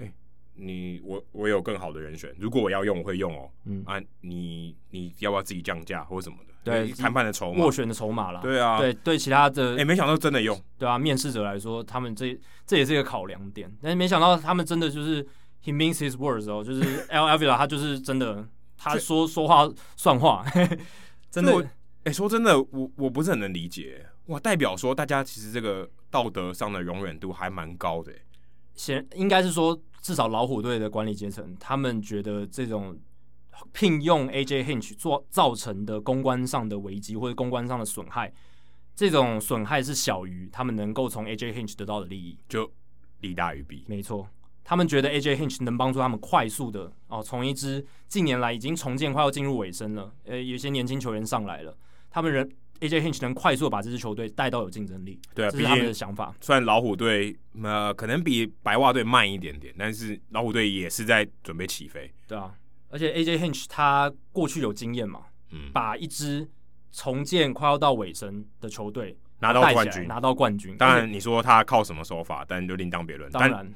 [0.63, 3.49] 你我我有更好的人选，如果我要用，我会用哦。
[3.65, 6.53] 嗯啊，你你要不要自己降价或什么的？
[6.63, 8.39] 对，谈判的筹码，斡旋的筹码啦。
[8.41, 10.59] 对啊，对对，其他的哎，没想到真的用。
[10.77, 15.23] 对啊，面试者来说，他们这这也是一个考量点，但是没想到他们真的就是
[15.63, 18.47] he means his words 哦，就是 Al Avila 他就是真的，
[18.77, 20.45] 他说说话算话，
[21.31, 21.67] 真的。
[22.03, 28.11] 哎，说真的，我我不是很能理解，哇，代表说大家其实这个道德上的容忍度还蛮高的。
[28.73, 32.99] 先应该是说，至少老虎队的管理阶层，他们觉得这种
[33.71, 38.33] 聘用 AJ Hinch 做造成的公关上的危机或者公关上的损害，
[38.95, 42.71] 这种损害是小于他们能够从 AJ Hinch 得到的利益，就
[43.19, 43.85] 利大于弊。
[43.87, 44.27] 没错，
[44.63, 51.77] 他们觉得 AJ Hinch 能帮助他们快速的哦，从一支近年来已经重建快要进入尾声了，呃，有些年轻球员上来了，
[52.09, 52.49] 他们人。
[52.81, 56.35] AJ Hinch 能快速把这支球队带到有竞争力，对啊，这是他们的想法。
[56.41, 62.11] 虽然老虎队呃可能比白袜队慢一点点，但是老虎队也是在准备起飞。
[62.27, 62.53] 对啊，
[62.89, 65.21] 而且 AJ Hinch 他过去有经验嘛，
[65.51, 66.49] 嗯，把一支
[66.91, 70.75] 重建快要到尾声的球队拿到冠军，拿到冠军。
[70.77, 73.31] 当然你说他靠什么手法，但就另当别论。
[73.31, 73.73] 当然，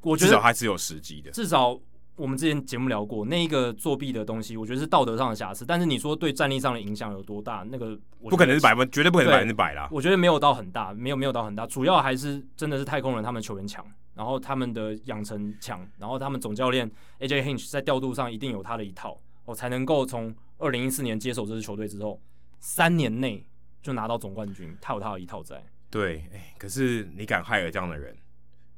[0.00, 1.80] 我觉得至少还是有时机的，至少。
[2.16, 5.66] 我们之前节目聊过那一个作弊的东西，我觉得是道德上的瑕疵。
[5.66, 7.66] 但是你说对战力上的影响有多大？
[7.68, 9.88] 那个不可能是百分，绝对不可能百分之百啦。
[9.90, 11.66] 我觉得没有到很大，没有没有到很大。
[11.66, 13.84] 主要还是真的是太空人他们球员强，
[14.14, 16.88] 然后他们的养成强，然后他们总教练
[17.18, 22.20] AJ Hinch 在调度上一定有他的一套，我才能够从二零一四年接手这支球队之后，
[22.60, 23.44] 三年内
[23.82, 24.76] 就拿到总冠军。
[24.80, 25.60] 他有他的一套在。
[25.90, 28.16] 对，哎，可是你敢害了这样的人，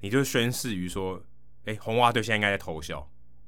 [0.00, 1.22] 你就宣誓于说，
[1.66, 3.06] 哎，红袜队现在应该在偷笑。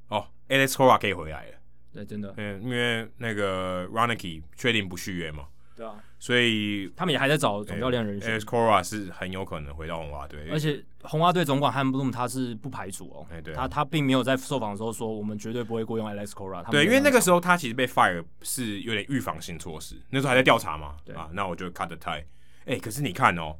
[0.09, 1.53] 哦，Alex Cora 可以回来了。
[1.93, 2.33] 对，真的。
[2.37, 5.45] 嗯，因为那个 Ronicky 确定不续约嘛。
[5.75, 5.95] 对啊。
[6.19, 8.37] 所以他们也还在找总教练人选。
[8.37, 10.47] Alex Cora 是很有可能回到红袜队。
[10.51, 13.25] 而且红袜队总管 Chaim Bloom 他是不排除哦。
[13.31, 13.53] 哎，对。
[13.53, 16.69] 他他并没有在受访的时候说我们绝对不会雇佣 Alex Cora。
[16.69, 20.97] 对，因为那个时候他其实被 fire 是有点预防性措施，那时候还在调查嘛。
[21.05, 22.23] 对啊，那我就 cut the tie。
[22.65, 23.55] 哎，可是你看哦，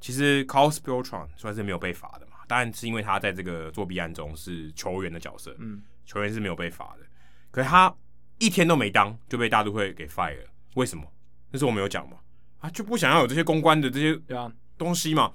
[0.00, 5.54] 其实 Carlos Beltran 算是没有被罚的嘛，当然是因为他在这个作弊案中是球员的角色。
[5.58, 5.82] 嗯。
[6.08, 7.04] 球员是没有被罚的，
[7.50, 7.92] 可是他
[8.38, 11.04] 一天都没当就被大都会给 fire 了，为什么？
[11.50, 12.18] 那是我没有讲嘛，
[12.60, 14.48] 啊就不想要有这些公关的这些对啊
[14.78, 15.32] 东西嘛？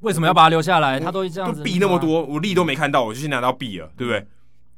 [0.00, 0.98] 为什么要把他留下来？
[0.98, 4.26] 他都这样子，B 那么多，我利都没看到，我就先拿到 B 了，对不对？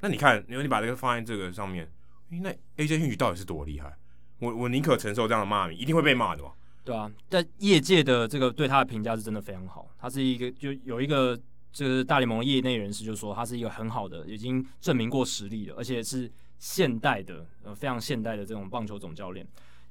[0.00, 1.90] 那你看，因为你把这个放在这个上面，
[2.28, 3.90] 那 AJ Hinch 到底是多厉害？
[4.38, 6.50] 我我宁可承受这样的骂名，一定会被骂的嘛？
[6.84, 11.40] 对啊，但业界的这个对他的评价是真的非常好，他是一个就有一个。
[11.72, 19.46] 这个大联盟业内人士就说，他是一个很好的，已经证明过实力的，而且是现代的，呃，非常现代的这种棒球总教练。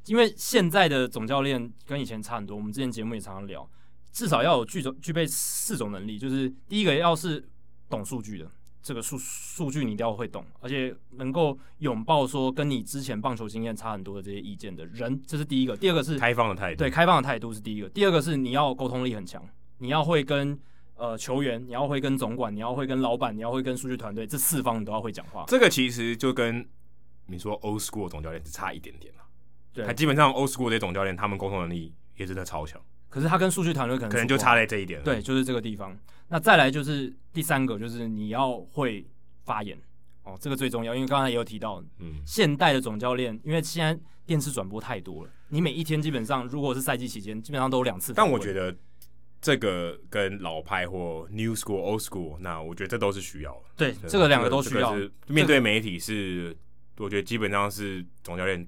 [0.05, 3.67] 因为现在的总教练跟以前差很多，我们之前节目也常常聊，
[4.11, 7.43] 至少要有具种具备四种能力，就是第一个要是
[7.89, 8.47] 懂数据的，
[8.83, 15.75] 这个数数据你一定要会懂，而且能够拥抱说跟你之前棒球经验差很多的这些意见的人，这是第一个。
[15.75, 17.89] 第二个是开放的态度，对，开放的态度是第一个。
[17.89, 19.43] 第二个是你要沟通力很强，
[19.79, 20.59] 你要会跟。
[21.01, 25.43] 呃，球员你要会跟总管，你要会跟老板，你要会跟数据团队，这四方你都要会讲话。
[25.47, 26.63] 这个其实就跟
[27.25, 29.21] 你说 old school 总教练只差一点点了。
[29.73, 32.79] 对，他基本上 old school 这些总教练，他们沟通能力也真的超强。
[33.09, 35.01] 可是他跟数据团队可能可能就差在这一点。
[35.01, 35.97] 对，就是这个地方。
[36.27, 39.03] 那再来就是第三个，就是你要会
[39.43, 39.75] 发言
[40.21, 48.13] 哦，这个最重要，因为刚才也有提到，嗯，现代的总教练，因为现在电视转播太多了，你每一天基本上如果是赛季期间，基本上都有两次。
[48.13, 48.77] 但我觉得。
[49.41, 53.61] 这个跟老派或 new school old school，那我觉得这都是需要的。
[53.75, 54.95] 对，这个两个都需要。
[54.95, 56.55] 是面对媒体是，
[56.97, 58.67] 我觉得基本上是总教练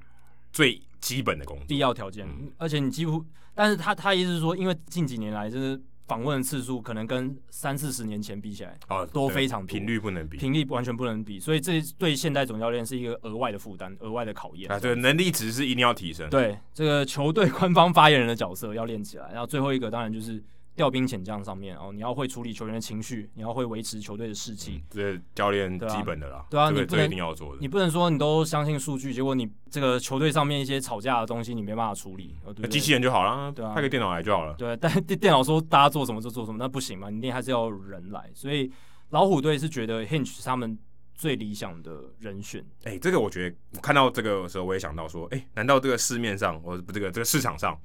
[0.51, 2.27] 最基本的工作，必要条件。
[2.27, 3.23] 嗯、而且你几乎，
[3.53, 14.71] 但是他他意思是说，因为近几年来就是访问的次数可能跟三四十年前比起来，啊，都非常频率不能比，频率完全不能比，所以这对现代总教练是一个额外的负担，额外的考验。
[14.71, 16.27] 啊，对，能力值是一定要提升。
[16.31, 19.29] 对，这个球队官方发言人的角色要练起来。
[19.31, 20.43] 然后最后一个当然就是。
[20.75, 26.45] 调兵遣将上面哦，你要会处理球员的情绪，你要会维持球队的士气，这教练基本的啦。
[26.49, 27.59] 对啊，这个、你不能一定要做的。
[27.61, 34.53] 你不能说你都相信数据，结果你这个球队上面一些吵架的东西你没办法处理，对对，机器人就好了，对啊，派个电脑来就好了。
[34.55, 38.29] 对，但电电脑说大家做什么就做什么，那不行嘛，你一定还是要人来。
[38.33, 38.71] 所以
[39.09, 40.77] 老虎队是觉得 Hinch 是他们
[41.13, 42.65] 最理想的人选。
[42.85, 47.79] 哎、欸，这个我觉得我看到这个的时候，我也想到说，哎、欸，难道这个市面上或者这个这个市场上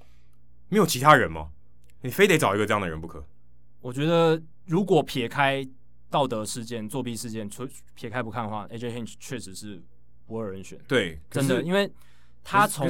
[0.71, 1.51] 没有其他人吗？
[2.03, 3.25] 你非得找一个这样的人不可？
[3.81, 5.67] 我觉得，如果撇开
[6.11, 9.83] 道德事件、作弊事件，除撇开不看的话，AJ Hinch 确实是
[10.27, 10.79] 不二人选。
[10.89, 11.91] 对，真的，因为
[12.43, 12.89] 他从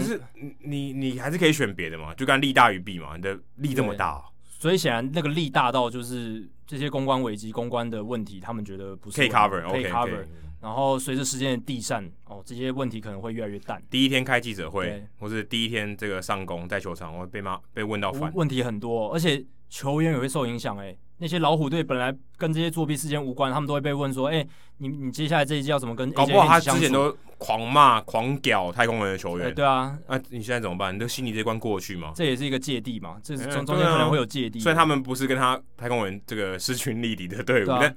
[0.61, 10.09] 你你还是可以选别的嘛，就刚利大于弊嘛，你的利这么大，啊，所以显然那个利大到就是这些公关危机、公关的问题，他们觉得不是可以 cover，可以 cover。
[10.09, 10.27] Okay, okay.
[10.61, 13.83] 然后随着时间的递嬗，哦，这些问题可能会越来越淡。
[13.91, 19.45] 第一天开记者会，或是第一天这个上工在球场，会被骂、被问到烦，问题很多，而且。
[19.71, 24.49] 球员也会受影响，哎，那些老虎队本来跟这些作弊事件无关，他们都会被问说，哎、欸，
[24.79, 26.11] 你你接下来这一季要怎么跟？
[26.13, 29.55] 搞不好他之前都狂骂、狂屌太空人的球员。
[29.55, 30.95] 对啊，那、啊、你现在怎么办？
[30.95, 32.13] 你都心里这关过去吗？
[32.15, 34.59] 这也是一个芥蒂嘛，这是中中间可能会有芥蒂。
[34.59, 37.95] 虽然他们不是跟他太空人这个势均力敌的队伍，啊、但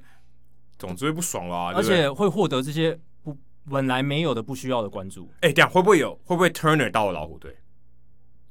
[0.82, 1.72] 总之会不爽啦。
[1.74, 3.38] 而且会获得这些不
[3.70, 5.30] 本来没有的、不需要的关注。
[5.36, 6.14] 哎、欸，这样会不会有？
[6.24, 7.56] 会不会 Turner 到了老虎队？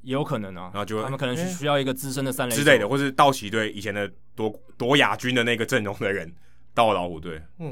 [0.01, 6.33] 也有可能啊，然后就他们可能需需要一个资深的三垒之类的，或是道奇队以前的夺夺亚军的那个阵容的人
[6.73, 7.41] 到了老虎队。
[7.57, 7.69] 哇，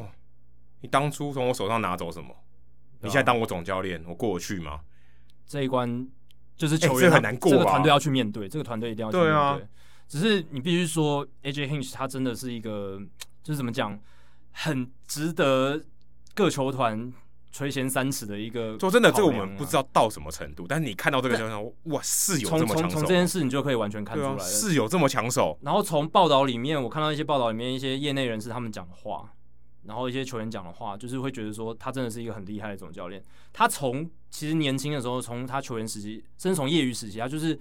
[0.81, 2.35] 你当初从我手上拿走什么？
[3.01, 4.81] 你现在当我总教练，我过得去吗？
[5.47, 6.05] 这一关
[6.57, 9.31] 就是球员、欸、很难过，这个团队要去面对，这个团队一定要去面对。
[9.31, 9.59] 對啊，
[10.07, 13.01] 只是你必须说，AJ Hinch 他真的是一个，
[13.41, 13.97] 就是怎么讲，
[14.61, 15.85] 很值得
[16.33, 17.11] 各球团。
[17.51, 22.89] 垂涎三尺的一个，说真的，这个我们不知道到什么程度，但是你看到这个情况，哇，是有这么抢手。
[22.89, 25.57] 从从这件事，你就可以完全看出来，是有这么抢手。
[25.63, 29.33] 然后从报道里面，我看到一些报道里面一些业内人士他们讲的话，
[29.83, 33.21] 然后一些球员讲的话，就是会觉得说他真的是一个很厉害的总教练。
[33.51, 37.59] 他从其实年轻的时候，从他球员时期，甚至从业余时期，他就是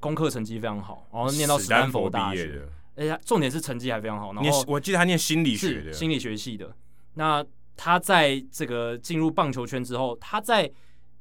[0.00, 2.66] 功课成绩非常好，然后念到史丹佛大学，
[3.00, 4.34] 而且重点是成绩还非常好。
[4.34, 6.70] 然后我记得他念心理学的，心理学系的。
[7.14, 7.42] 那
[7.74, 10.70] 他在这个进入棒球圈之后，他在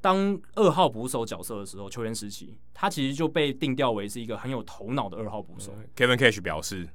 [0.01, 5.73] 当二号捕手角色的时候，球员时期，他其实就被定调为是一个很有头脑的二号捕手。
[5.95, 6.85] Kevin Cash 表示，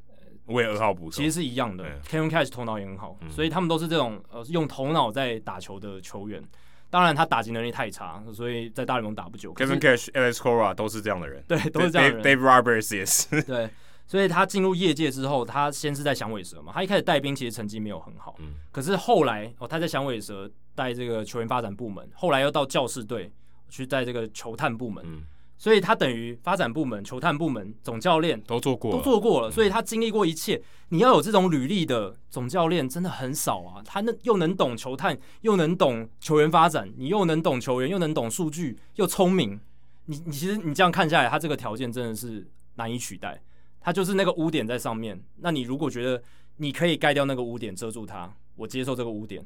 [0.44, 1.84] 我也二号捕手，其实是一样的。
[2.02, 6.42] Kevin Cash 头脑也很好，所以他们都是这种呃用头脑在打球的球员。
[6.90, 9.52] 当然，他打击能力太差，所以在大联盟打不久。
[9.54, 12.22] Kevin Cash、Alex Cora 都是这样的人，对，都是这样的人。
[12.22, 13.68] Dave Roberts 也是，对。
[14.06, 23.32] 所以他进入业界之后，他先是在响尾蛇嘛，他一开始带兵其实成绩没有很好，嗯，可是后来哦，他在响尾蛇带这个球员发展部门，后来又到教士队
[23.68, 25.22] 去带这个球探部门，嗯，
[25.56, 30.60] 所以他等于发展部门、球探部门、总教练都做过，都做过了，所以他经历过一切。
[30.90, 39.58] 你要有这种履历的总教练真的很少啊，他那又能懂球探，又能懂球员发展，你又能懂球员，又能懂数据，又聪明，
[40.04, 43.40] 你你其实你这样看下来，他这个条件真的是难以取代。
[43.84, 46.22] 他就是那个污点在上面，那你如果觉得
[46.56, 49.44] 你可以盖掉那个污点遮住它，我接受这个污点，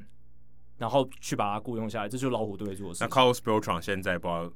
[0.77, 3.03] 然后去把它雇佣下来，这就是老虎队做的事。
[3.03, 4.49] 那 Carlos Beltran 现在不知道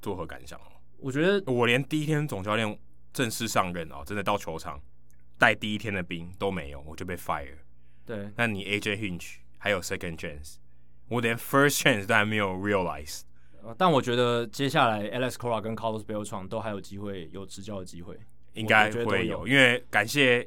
[0.00, 0.58] 作何感想？
[0.96, 2.78] 我觉得我连第一天总教练
[3.12, 4.80] 正式上任哦，真的到球场
[5.36, 7.58] 带第一天的兵都没有，我就被 fire。
[8.06, 10.54] 对，那你 AJ Hinch 还有 second chance，
[11.08, 13.20] 我连 first chance 都还没有 realize。
[13.76, 18.18] 但我觉得接下来 Alex Cora 跟 Carlos Beltran 都还有机会有执教的机会。
[18.58, 20.42] 应该会有，因为感谢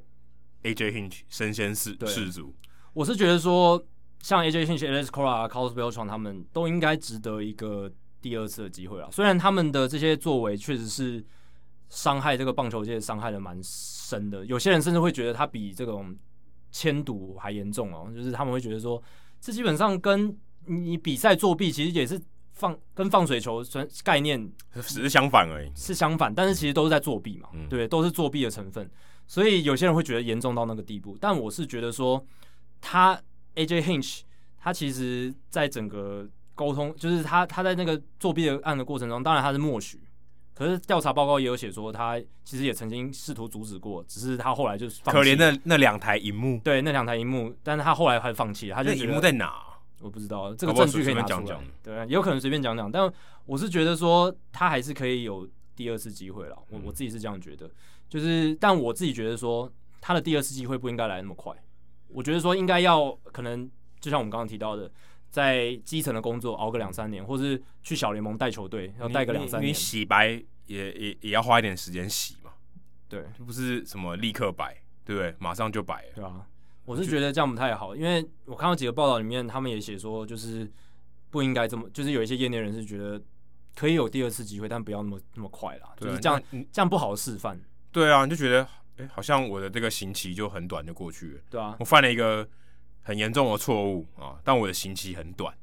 [0.63, 2.53] AJ Hinch 身先士士卒。
[2.93, 3.83] 我是觉得说，
[4.19, 9.07] 像 AJ Hinch、Alex Cora、Carlos Beltran 他们都应该值得一个第二次的机会啊。
[9.11, 11.23] 虽然他们的这些作为确实是
[11.89, 14.45] 伤害这个棒球界，伤害的蛮深的。
[14.45, 16.15] 有些人甚至会觉得他比这种
[16.71, 19.01] 签赌还严重哦，就是他们会觉得说，
[19.39, 22.21] 这基本上跟你比赛作弊其实也是。
[22.53, 23.63] 放跟放水球
[24.03, 28.89] 概念只是相反而已，是相反，但是其实都是在作弊嘛，嗯、对，都是作弊的成分，
[29.25, 32.23] 所以有些人会觉得严重到那个地步，但我是觉得说，
[32.79, 33.19] 他
[33.55, 34.21] AJ Hinch
[34.59, 39.99] 他其实在整个沟通，就是他他在那个作弊的案的过程中，当然他是默许，
[40.53, 49.63] 可是调查报告也有写说，他其实也曾经试图阻止过，只是他后来就是可怜的那两台荧幕，对，那两台荧幕，但是他后来还放弃了，他就荧幕在哪？
[50.01, 53.11] 我不知道这个证据可以拿出来，对，也有可能随便讲讲，但
[53.45, 56.57] 我是觉得说他还是可以有第二次机会了。
[56.69, 57.69] 我我自己是这样觉得，
[58.09, 61.53] 就是但我自己觉得说他的第二次机会不应该来那么快。
[62.07, 63.69] 我觉得说应该要可能
[63.99, 64.91] 就像我们刚刚提到的，
[65.29, 69.69] 在基层的工作熬个两三年，或是去小联盟带球队要带个两三年。
[69.69, 70.27] 你洗白
[70.65, 72.51] 也也也要花一点时间洗嘛。
[73.07, 74.75] 对，不是什么立刻白，
[75.05, 75.35] 对不对？
[75.39, 76.11] 马上就白了。
[76.15, 76.45] 对啊，
[76.91, 80.71] 我是觉得这样不太好，因为我看到几个报道里面，他们也写说就是。
[81.31, 83.17] 不应该这么，就是有一些业内人士觉得
[83.73, 85.93] 可以有第二次机会，但不要那么那么快啦。
[85.95, 86.43] 就是这样，
[86.73, 87.57] 这样不好示范。
[87.89, 88.63] 对啊，你就觉得，
[88.97, 91.41] 哎、欸，好像我的这个刑期就很短就过去了。
[91.49, 92.45] 对啊，我犯了一个
[93.01, 95.55] 很严重的错误啊，但我的刑期很短，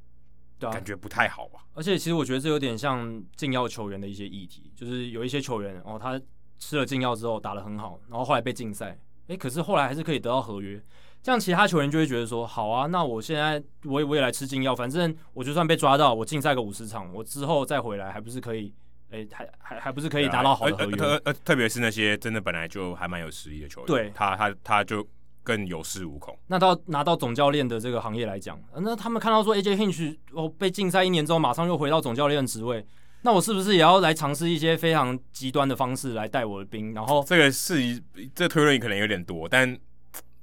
[0.58, 1.66] 对啊，感觉不太好吧？
[1.74, 6.18] 而且其实我觉得这有点像禁药球员的一些议题，就是有一些球员哦，他
[6.58, 10.82] 吃了禁药之后打得很好，然后后来被禁赛，哎、欸，可是后来还是可以得到合约。
[11.22, 18.72] 这样其他球员就会觉得说，好啊，那我现在我也我也来吃禁药，反正我就算被抓到，我禁赛个五十场，我之后再回来还不是可以？
[19.10, 20.94] 哎、欸，还还还不是可以达到好的合约？
[20.94, 25.06] 特特特别是那些真的本来就还蛮有实力的球员，对，他他他就
[25.42, 26.38] 更有恃无恐。
[26.46, 32.86] 那到拿到总教练的这个行业来讲，那他们看到说 AJ Hinch 哦被禁赛一年之后，马上又回到总教练的职位，
[33.22, 36.92] 那我是不是也要来尝试一些非常极端的方式来带我的兵？
[36.92, 37.98] 然后这个是
[38.34, 39.78] 这个、推论可能有点多，但。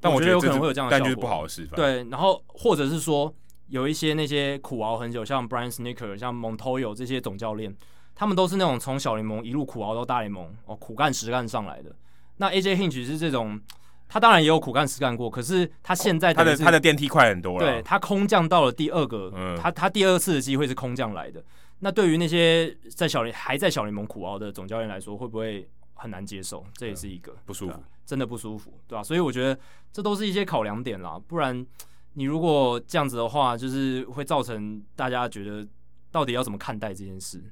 [0.06, 1.76] 但我觉得有可能会有这样的效果，但就是不好的示范。
[1.76, 3.34] 对，然后或者是说，
[3.68, 7.76] 有一些那些苦熬很久，像 Brian Snicker、像 Montoyo 这些总教练，
[8.14, 11.96] 他们都是那种从小联盟一路苦熬到大联盟哦，苦干实干上来的。
[12.38, 13.60] 那 AJ Hinch 是这种，
[14.08, 17.66] 他当然也有苦干实干过，可是他现在他的他的电梯快很多了。
[17.66, 21.44] 对，他空降到了第二个，嗯、他他第二次的机会是空降来的。
[21.80, 25.68] 那对于那些在小联还在小联盟苦熬的总教练来说，会不会？
[25.98, 29.04] 很难接受，这也是一个、嗯、不舒服，真的不舒服，对吧、啊？
[29.04, 29.60] 所以我觉得
[29.92, 31.20] 这都是一些考量点啦。
[31.28, 31.66] 不然
[32.14, 35.68] 你如果这样子的话，就是会造成大家觉得
[36.12, 37.44] 到底要怎么看待这件事，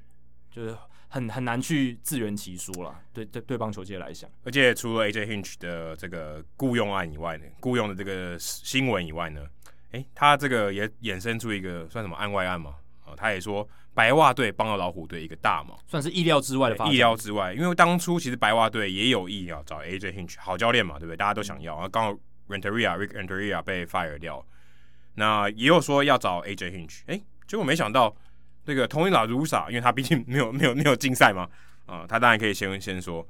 [0.51, 0.77] 就是
[1.09, 3.01] 很很难去自圆其说啦。
[3.11, 9.45] 对对对，棒球界来讲，而且除了 AJ Hinch 的这个雇佣案以外呢，雇佣的这个新闻以外呢，
[9.91, 12.75] 诶，他这个也衍生出一个算什么案外案嘛？
[13.05, 13.67] 啊，他也说。
[13.93, 16.93] 白袜队帮了老虎队一个大忙，算是意料之外的发展。
[16.93, 21.15] 意料之外，因为当初其实白袜队也有意要找 AJ Hinch 好教练嘛，对不对？
[21.15, 21.73] 大家都想要。
[21.75, 24.43] 然后刚好 Renteria Rick Renteria 被 fire 掉，
[25.15, 28.15] 那也有说要找 AJ Hinch，哎，结果没想到
[28.65, 31.43] 那个 Tony La Russa，因为他毕竟没有没有没有竞赛嘛，
[31.85, 33.25] 啊、呃，他当然可以先先说，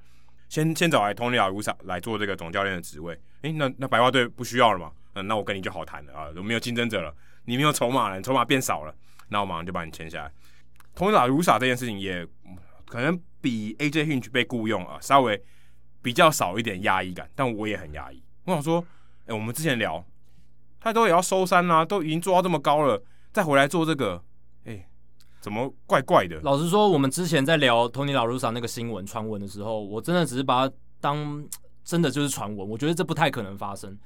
[0.48, 3.19] 先先找来 Tony La Russa 来做这个总教练的职位。
[3.41, 4.91] 哎，那那白袜队不需要了嘛？
[5.15, 7.14] 嗯、呃，那我跟你就好谈了啊，我没有竞争者了，
[7.44, 8.95] 你没有筹码了，筹码变少了，
[9.27, 10.31] 那我马上就把你签下来。
[10.95, 12.25] 同样，卢萨这件事情也
[12.85, 15.41] 可能比 AJ Hinch 被雇佣啊稍微
[16.01, 18.21] 比较少一点压抑感，但我也很压抑。
[18.45, 18.79] 我想说，
[19.21, 20.05] 哎、欸，我们之前聊
[20.79, 23.01] 他都也要收山啦、啊，都已经做到这么高了，
[23.31, 24.21] 再回来做这个，
[24.65, 24.87] 哎、欸，
[25.41, 26.39] 怎么怪怪的？
[26.41, 31.43] 老实说，我们之前在聊 Tony La Russa 那个新闻传闻的时候，我真的只是把它当
[31.83, 33.97] 真的就是传闻，我觉得这不太可能发生。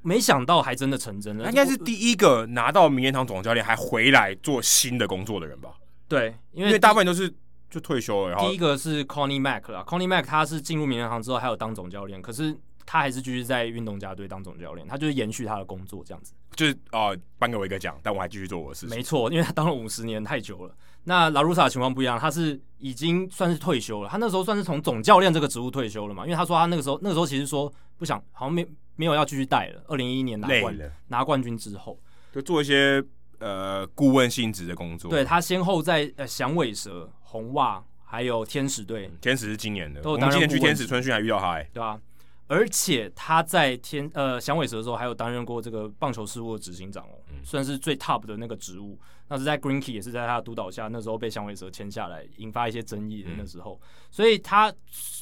[0.00, 5.74] 没想到还真的成真了，他应该是第一个拿到名人堂总教练还回来做新的工作的人吧？
[6.12, 7.32] 对，因为，因为大部分都是
[7.70, 8.36] 就退休了。
[8.38, 16.34] 第一个是 Connie Mack 啦，Connie Mack 他是进入名人堂之后还有当总教练，可是他还是继续在运动家队当总教练，他就是延续他的工作这样子。
[16.54, 18.94] 就是哦，颁、呃、给我一个奖，但我还继续做我的事情。
[18.94, 20.74] 没错，因为他当了五十年太久了。
[21.04, 26.24] 那拉鲁萨的情况不一样，他是已经算是退休了，他那时候算是从总教练这个职务退休了嘛？
[26.24, 28.66] 因为他说他那个时候那个时候其实说不想，好像没
[28.96, 29.82] 没有要继续带了。
[29.88, 30.78] 二零一一年拿冠
[31.08, 31.98] 拿冠军之后，
[32.34, 33.02] 就做一些。
[33.42, 42.00] 呃，顾问性质的工作，对他先后在呃响尾蛇、红袜还有天使队，天使是今年的，我们今年去天使春训还遇到他，欸，对吧，啊？
[42.46, 48.98] 而且他在天呃响尾蛇的时候，还有担任过这个棒球事务的执行长哦，嗯，算是最 top 的那个职务。
[49.28, 53.80] 那是在 greenke 也是在他的督导下，那时候被响尾蛇签下来，引发一些争议的那时候。
[53.82, 54.70] 嗯，所以他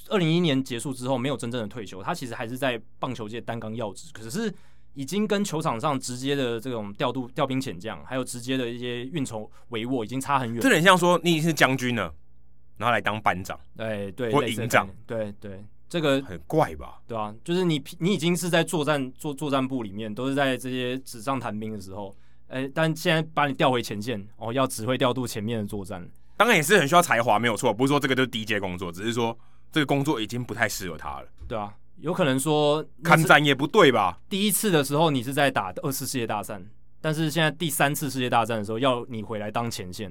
[0.08, 4.52] 二零一一年结束之后，没有真正的退休，他其实还是在棒球界担纲要职，可是。
[4.94, 10.60] 已经跟球场上直接的这种调度、调兵遣将，还有直接的一些运筹帷幄，已经差很远。
[10.60, 12.12] 这很像说你已经是将军了，
[12.76, 17.00] 然后来当班长，对对，或营长，对对，这个很怪吧？
[17.06, 17.34] 对、啊？
[17.44, 22.14] 就是你你已经是在作战作作战部里面，都是在这些纸上谈兵的时候，
[22.48, 26.06] 哎，但现在把你调回前线，哦，要指挥调度前面的作战，
[26.36, 27.72] 当然也是很需要才华，没有错。
[27.72, 29.38] 不是说这个就是低阶工作，只是说
[29.70, 31.72] 这个工作已经不太适合他了，对啊。
[32.00, 34.20] 有可能说，看战也不对吧？
[34.28, 36.64] 第一次的时候你是在打二次世界大战，
[37.00, 40.10] 但是现在第三次世界大战的时候要你回来当前线，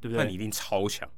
[0.00, 0.24] 对不对？
[0.24, 1.08] 那你一定超强。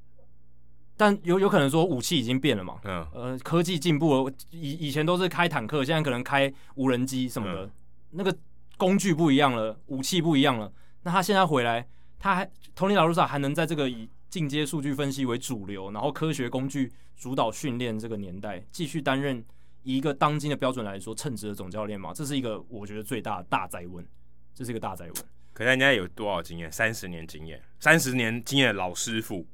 [0.97, 2.79] 但有有可能说武器已经变了嘛？
[2.85, 7.70] 嗯，呃，科技进步了，以以前都是开坦克，现在可能开无人机什么的，嗯，
[8.11, 8.37] 那个
[8.77, 10.70] 工具不一样了，武器不一样了。
[11.03, 11.87] 那他现在回来，
[12.19, 19.45] 他还 Tony La Russa 还能在这个以进阶数据分析为主流，然后科学工具主导训练这个年代，继续担任
[19.82, 22.12] 以一个当今的标准来说称职的总教练嘛？
[22.14, 24.06] 这是一个我觉得最大的大灾问，
[24.54, 25.14] 这是一个大灾问。
[25.52, 26.70] 可是人家有多少经验？
[26.72, 29.46] 三十年经验，三十年经验的老师傅。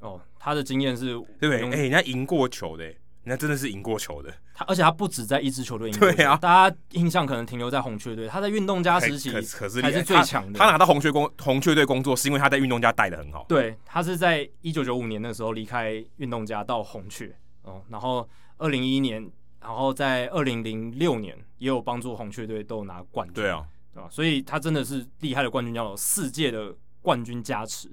[0.00, 1.64] 哦，他的经验是对不对？
[1.64, 2.96] 哎、欸，人家赢过球的，人
[3.26, 4.32] 家真的是赢过球的。
[4.54, 6.10] 他而且他不止在一支球队赢过。
[6.10, 8.26] 对啊，大家印象可能停留在红雀队。
[8.26, 10.58] 他在运动家时期可是还是最强的。
[10.58, 13.44] 他拿到红雀工红雀队工作，是因为他在运动家带的很好。
[13.48, 19.30] 对，他是在一九九五年的时候离开运动家到红雀哦，然后二零一一年，
[19.60, 23.34] 然后在二零零六年也有帮助红雀队都有拿冠军。
[23.34, 23.66] 对啊。
[23.96, 26.72] 啊，所以他真的是厉害的冠军，要有世界的
[27.02, 27.90] 冠军加持。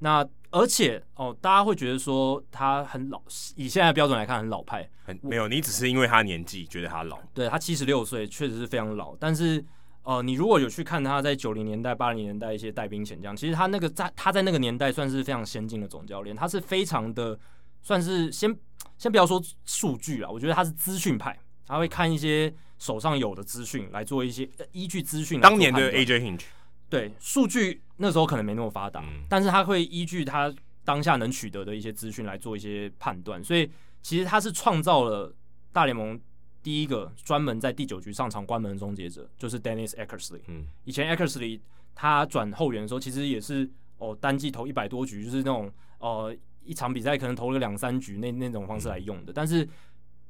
[0.00, 3.22] 那而且哦，大家会觉得说他很老，
[3.54, 4.88] 以现在的标准来看很老派。
[5.04, 7.20] 很没有，你只是因为他年纪觉得他老。
[7.32, 9.14] 对，他七十六岁，确实是非常老。
[9.14, 9.64] 但是
[10.02, 16.34] 呃，你如果有去看他在九零年代、八零年代一些带兵遣将，其实他那个在他在那个年代算是非常先进的总教练。
[16.34, 17.38] 他是非常的
[17.82, 18.56] 算是先
[18.96, 22.54] 先不要说数据啊，我觉得他是资讯派，他会看一些。
[22.80, 25.40] 手上有的资讯来做一些依据资讯。
[25.40, 26.42] 当年的 AJ Hinch，
[26.88, 33.68] 对数据那时候可能没那么发达，嗯、但是他会依据他当下能取得的一些资讯来做一些判断，所以
[34.00, 35.34] 其实他是创造了
[35.72, 36.20] 大联盟
[36.62, 40.42] 第一个专门在第九局上场关门的终结者，就是 Dennis Eckersley。
[40.46, 41.58] 嗯，以前 Eckersley
[41.96, 45.68] 他转后援的时候，其实也是哦单季投一百多局，就是那种
[45.98, 46.32] 哦
[46.68, 49.68] 一场比赛可能投了两三局那那种方式来用的，嗯、但是。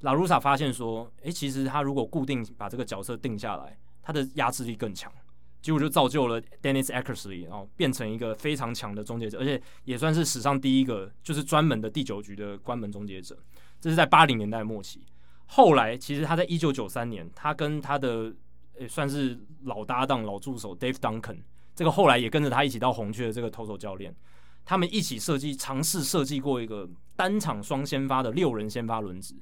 [0.03, 5.13] 拉鲁萨发现说：“诶，其实他如果固定把这个角色定下来，他的压制力更强，
[5.61, 13.37] 结果就造就了 Dennis Eckersley，然后变成一个非常强的终结者，而且也算是史上第一个就是专门的第九局的关门终结者。
[13.81, 15.05] 这是在八零年代末期。
[15.47, 18.33] 后来，其实他在一九九三年，他跟他的
[18.79, 21.39] 诶算是老搭档、老助手 Dave Duncan，
[21.75, 24.15] 这个后来也跟着他一起到红雀的这个投手教练，
[24.69, 26.87] 他们一起设计尝试设计过一个
[27.17, 29.35] 单场双先发的六人先发轮值。”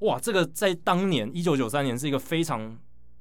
[0.00, 2.76] 哇，这个在当年一九九三年是一个非常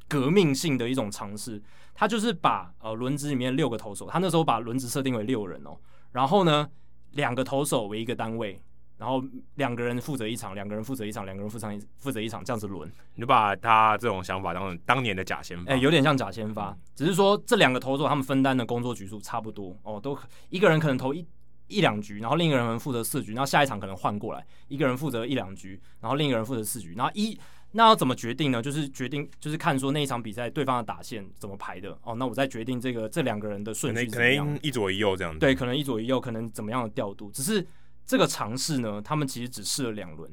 [0.10, 1.64] 革命性的一种尝试。
[1.96, 5.78] 他就是把呃轮值里面六个投手，他那时候把轮值设定为六人哦，
[6.12, 6.68] 然后呢
[7.12, 8.60] 两个投手为一个单位，
[8.98, 9.24] 然后
[9.56, 12.92] 两个人负责一场，两个人负责一场，两个人负责一负责一场，这样子轮。
[13.14, 20.18] 你就把他这种想法当成当年的假先发，哎，有点像假先发，只是说这两个投手他们分担的工作局数差不多哦，都
[20.50, 21.26] 一个人可能投一。
[21.68, 27.38] 一两局，然后另一个人负责四局，然后下一场可能换过来，一个人负责一两局，然后另一个人负责四局，然后一
[27.72, 28.62] 那要怎么决定呢？
[28.62, 35.40] 就是决定就是看说那一场比赛对方的打线怎么排的哦，那我再决定这个这两个人的顺序怎么样，可能一左一右这样子。
[35.40, 37.32] 对，可能一左一右，可能怎么样的调度？
[37.32, 37.66] 只是
[38.06, 40.30] 这个尝试呢，他们其实只试了两轮，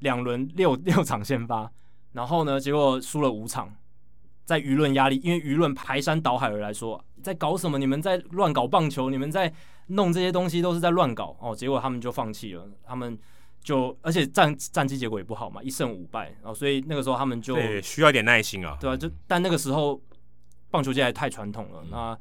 [0.00, 1.70] 两轮六 六场先发，
[2.12, 3.74] 然后呢，结果输了五场。
[4.44, 7.80] 在舆论压力，因为舆论排山倒海而来说，在搞什么？
[7.80, 9.52] 你们在乱搞棒球，你们在
[9.88, 11.54] 弄这些东西都是在乱搞哦。
[11.54, 13.18] 结果他们就放弃了，他们
[13.62, 16.54] 就而且战战绩结果也不好嘛，一胜五败哦。
[16.54, 18.76] 所以那个时候他们就对需要一点耐心啊。
[18.80, 20.00] 对啊，就但那个时候
[20.70, 22.18] 棒球界还太传统了，嗯、那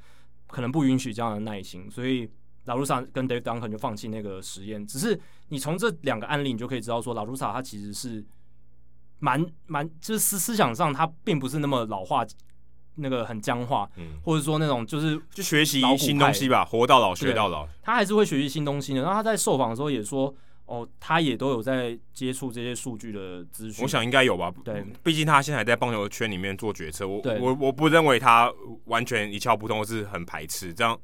[0.48, 2.30] 可能不允许这样的耐心，所以
[2.66, 4.86] 老卢萨跟 Dave Duncan 就放弃那个实验。
[4.86, 5.20] 只是
[5.50, 8.26] 你从这两个案例，你就可以知道说，老卢萨他其实是。
[9.20, 12.24] 蛮蛮就是思思想上，他并不是那么老化，
[12.96, 17.68] 那个很僵化，嗯，或者说那种就是就学习新东西吧，活到老学到老。
[17.82, 19.02] 他还是会学习新东西的。
[19.02, 20.34] 然后他在受访的时候也说，
[20.66, 23.84] 哦，他也都有在接触这些数据的资讯。
[23.84, 27.08] 我想应该有吧，对，毕竟他现在还在棒球圈里面做决策。
[27.08, 28.52] 我我我不认为他
[28.86, 30.98] 完全一窍不通，是很排斥这样。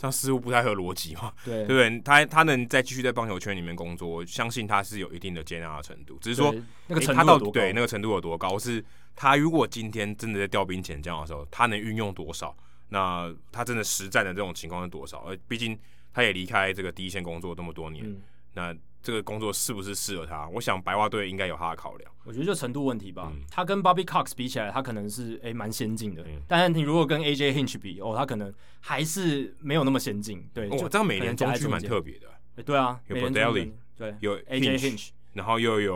[0.00, 1.32] 这样似乎不太合逻辑嘛？
[1.44, 2.00] 对，对不对？
[2.04, 6.16] 他他能再继续在棒球圈里面工作，我相信他是有一定的接纳的程度。
[6.20, 6.54] 只是说
[6.86, 7.50] 那个程度有多高？
[7.50, 8.56] 对，那个程度有多高？
[8.56, 8.84] 是
[9.20, 12.56] 他如果今天真的在调兵遣将的时候，他能运用多少？
[12.90, 15.18] 那他真的实战的这种情况是多少？
[15.26, 15.76] 而毕竟
[16.14, 18.22] 他也离开这个第一线工作这么多年，嗯、
[18.54, 18.74] 那。
[19.00, 20.48] 这个工作是不是适合他？
[20.48, 22.12] 我想白袜队应该有他的考量。
[22.24, 23.30] 我觉得就程度问题吧。
[23.32, 26.24] 嗯、他跟 Bobby Cox 比起来，他可能是诶蛮先进的。
[26.26, 30.46] 嗯、但是你如果跟 AJ Hinch 比，哦，他可能还是没有那么先进。
[30.52, 32.26] 对，哦，这样每年中区蛮特别的。
[32.64, 35.94] 对啊，有 Bordelli，对，有 AJ Hinch，然后又有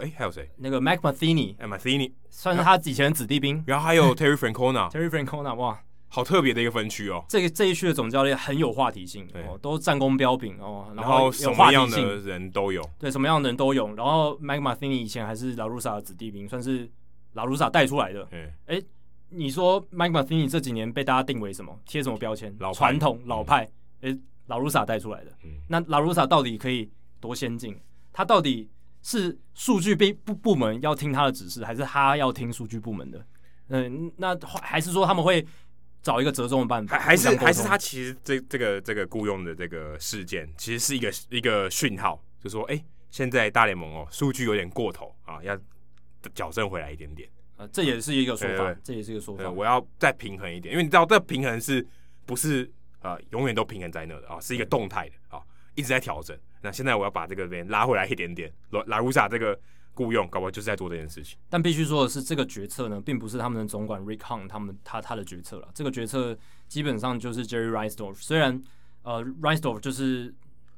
[0.00, 0.50] 哎还有谁？
[0.56, 3.62] 那个 Mac Matheny，Matheny 算是他以前的子弟兵。
[3.66, 5.80] 然后还有 Terry Francona，Terry Francona，哇。
[6.12, 13.94] 好特别的一个分区哦，这个这一区的总教练很有话题性，哦，都战功彪炳哦，然后什么样的人都有，对，什么样的人都有。
[13.94, 16.90] 然后 Mike Matheny 以前还是拉鲁萨的子弟兵，算是
[17.34, 18.26] 拉鲁萨带出来的。
[18.32, 18.84] 哎对，
[19.28, 21.78] 你说 Mike Matheny 这几年被大家定为什么？
[21.86, 22.52] 贴什么标签？
[22.58, 23.62] 老传统老派。
[24.00, 25.30] 哎、嗯，拉鲁萨带出来的。
[25.44, 26.90] 嗯、那拉鲁萨到底可以
[27.20, 27.78] 多先进？
[28.12, 28.68] 他到底
[29.02, 33.26] 是数据部部部门要听他的指示，还是他要听数据部门的？
[33.68, 35.46] 嗯，那还是说他们会？
[36.02, 36.98] 找一个折中的办法。
[36.98, 45.54] 还还是还是他其实这这个这个雇佣的这个事件，其实是一个一个讯号，就是说，哎、欸，现在大联盟哦，数据有点过头啊，要
[46.34, 47.28] 矫正回来一点点。
[47.58, 49.50] 呃，这也是一个说法，这也是一个说法。
[49.50, 51.86] 我要再平衡一点，因为你知道，这平衡是
[52.24, 52.64] 不是
[53.00, 55.42] 啊、呃，永远都平衡在那的啊，是一个动态的啊，
[55.74, 56.34] 一直在调整。
[56.62, 59.58] 那现在我要把这个边拉回来一点点，拉拉乌萨这个。
[59.92, 61.36] 雇佣，搞不好就是在做这件事情。
[61.50, 65.68] 但必须说的是，这个决策呢，并不是他们的总管 Rick Hahn 他们他他的决策了。
[65.74, 66.34] 这个决策
[66.68, 68.14] 基本上就是 Jerry Reinsdorf。
[68.14, 68.62] 虽然
[69.02, 70.32] 呃 Reinsdorf 就是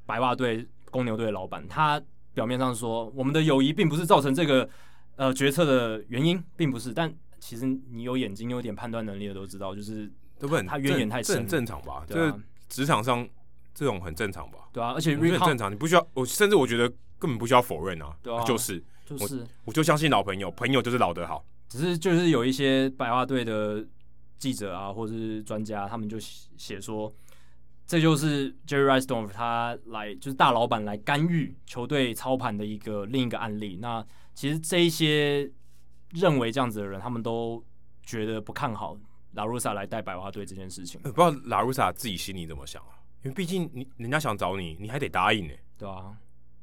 [0.05, 2.01] 白袜队公牛队的老板，他
[2.33, 4.67] 表面上说我们的友谊并不是造成这个
[5.15, 6.91] 呃决策的原因，并不是。
[6.91, 12.03] 但其实你有眼睛、有点判断能力的都知道，就是都不他渊源太深，很正常吧？
[12.09, 12.37] 对啊，
[12.67, 13.25] 职场上
[13.73, 14.59] 这种很正常吧？
[14.71, 16.87] 对啊，而且很正常，你不需要，我甚至我觉得
[17.17, 18.83] 根本不需要否认啊，对啊，就是。
[19.05, 21.45] 就是我，我就相信老朋友，朋友就是老得好。
[21.67, 23.85] 只是就是有一些白话队的
[24.39, 27.13] 记者啊，或者是专家，他们就写说，
[27.85, 33.77] 这就是 Jerry Reinsdorf 他来就是大老板来干预球队操盘的一个另一个案例。
[33.81, 35.51] 那其实这一些
[36.11, 37.61] 认为这样子的人，他们都
[38.03, 38.97] 觉得不看好
[39.33, 41.01] 拉鲁萨来带白花队这件事情。
[41.01, 43.02] 不知道拉鲁萨自己心里怎么想啊？
[43.23, 45.59] 因为毕竟你人家想找你，你还得答应呢、欸。
[45.77, 46.15] 对啊，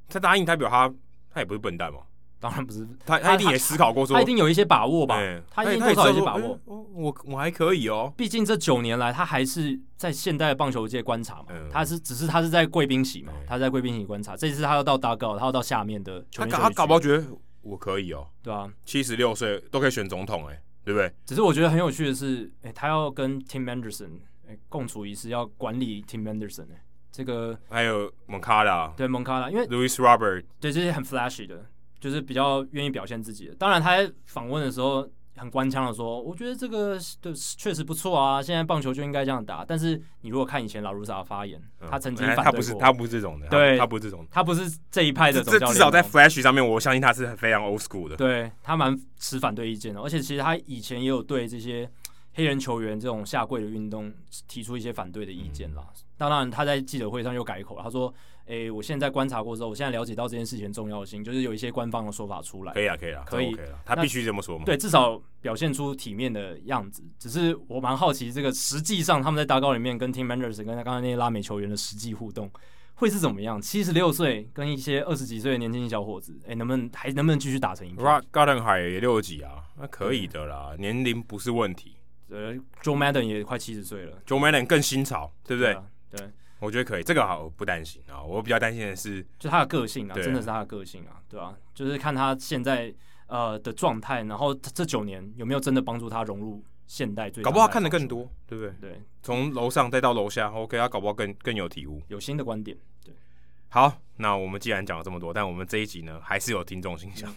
[0.09, 0.93] 他答应代表他
[1.31, 2.01] 他也不是笨蛋嘛。
[2.39, 5.17] 当然不是，他他一定也思考过说，他一定有一些把握吧？
[5.17, 6.59] 欸、他一定多少有一些把握。
[6.65, 11.49] 我我我还可以哦，毕竟这九年来，他还是在现代棒球界观察嘛。
[11.51, 14.35] 嗯、他是只是他是在贵宾席嘛，嗯、他在贵宾席观察。
[14.35, 16.49] 这次他要到大高，他要到下面的球员。
[16.49, 17.23] 他他搞不好觉得
[17.61, 21.13] 我可以哦，对啊，七十六岁都可以选总统哎、欸，对不对？
[21.27, 31.67] 只是我觉得很有趣的是，哎、欸，他要跟 Tim Anderson 哎、欸、共处一室，要管理 Tim Anderson 哎、欸，这个还有蒙卡拉，对蒙卡拉，因为 Louis Robert，对这些很 flashy 的。
[32.01, 35.07] 就是比较愿意表现自己的，当然他在访问的时候
[35.37, 45.73] 很官腔的说：“我觉得这个对确实不错啊，现在棒球就应该这样打。”但是你如果看以前老卢萨的发言，他曾经反对过，他不是他不是这种的，对，他不是这种，他不是这一派的总教练。
[45.75, 48.17] 至少在 Flash 上面，我相信他是非常 old school 的。
[48.17, 51.87] 对，他蛮持反对意见的，而且其实他以前也有对这些
[52.35, 54.13] 黑人球员这种下跪的运动
[54.49, 55.85] 提出一些反对的意见啦。
[55.89, 58.13] 嗯、当然，他在记者会上又改口了，他说。
[58.47, 62.73] 诶、欸，我现在观察过之后，我现在了解到这件事情的重要性，就是有一些官方的说法出来。
[62.73, 64.65] 可以啊，可以啊，可以，他必须这么说嘛。
[64.65, 67.01] 对，至少表现出体面的样子。
[67.17, 72.51] 只是我蛮好奇，这个实际上他们在大高里面跟 Tim Anderson 跟他刚才那些拉美球员的实际互动
[72.95, 73.63] 会是怎么样？
[73.63, 81.95] 七十六岁跟一些二十几岁的年轻小伙子，诶、欸，能不能还能不能继续打成一片？Rod Gardenhire 也六十几啊，那可以的啦，年龄不是问题。
[82.31, 85.75] 呃，Joe Madden 也快七十岁了，Joe Madden 更新潮，对不对？
[86.11, 86.21] 对。
[86.21, 86.31] 对
[86.61, 88.23] 我觉得可以，这个好，不担心啊。
[88.23, 91.57] 我比较担心的是，就他的个性啊，真的是他的个性啊，对吧、啊？
[91.75, 92.95] 就是看他现在
[93.29, 97.43] 呃的状态，然后这九年有没有真的帮助他融入现代最？
[97.43, 98.75] 搞不好看的更多，对不对？
[98.79, 102.77] 对，从楼上再到楼下，OK，他搞不好更更有体悟，有新的观点。
[103.03, 103.15] 对，
[103.71, 107.35] 好，那我们既然讲了这么多，但我们这一集呢，还是有听众信箱。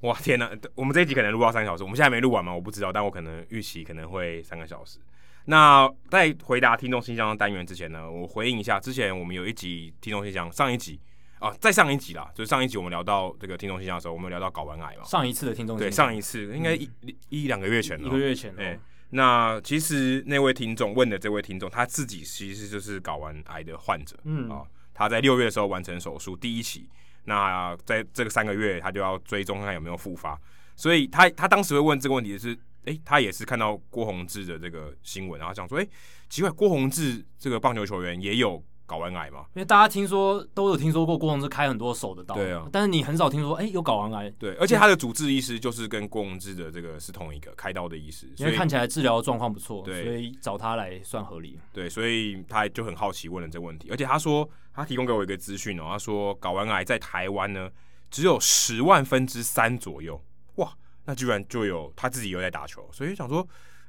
[0.00, 0.50] 哇，天呐！
[0.74, 2.54] 我们这一集可能录到三个小时，我们现在没录完吗？
[2.54, 4.98] 我不知道，但我可能预期可能会三个小时。
[5.46, 11.00] 那在回答听众信箱的单元之前呢，我回应一下，之前我们有一集听众信箱，上一集
[11.38, 15.04] 啊，再上一集啦，就是上一集我们聊到这个听众信箱的时候，我们有聊到睾丸癌嘛。
[15.04, 18.54] 上一次的听众对，上一次应该一、嗯、一两个月前了，一个月前。
[18.54, 18.78] 对，哦、
[19.10, 24.62] 那其实那位听众问的这位听众，他自己其实就是睾丸癌的患者，嗯啊，
[24.92, 26.88] 他在六月的时候完成手术第一期，
[27.26, 30.40] 那在这个三个月他就要追踪看看有没有复发，
[30.74, 32.58] 所以他他当时会问这个问题的是。
[32.86, 35.88] 诶、他也是看到郭宏志的这个新闻，然后想说，诶、
[36.28, 39.46] 奇怪，郭宏志这个棒球球员也有睾丸癌嘛？
[39.54, 44.30] 因为大家听说都有听说过郭宏志开很多手的刀，对啊，但是你很少听说，哎、欸，有睾丸癌。
[44.38, 51.58] 对，而且他的主治医师就是跟郭宏志的这个是同一个开刀的医师，因为看起来治疗状况不错，对，所以找他来算合理。
[51.72, 57.70] 对，所以他就很好奇问了这个问题，而且他说他提供给我一个资讯哦，他说睾丸癌在台湾呢
[58.10, 60.22] 只有十万分之三左右，
[60.56, 60.72] 哇。
[61.08, 63.40] 那居然就有他自己有在打球，所以想说，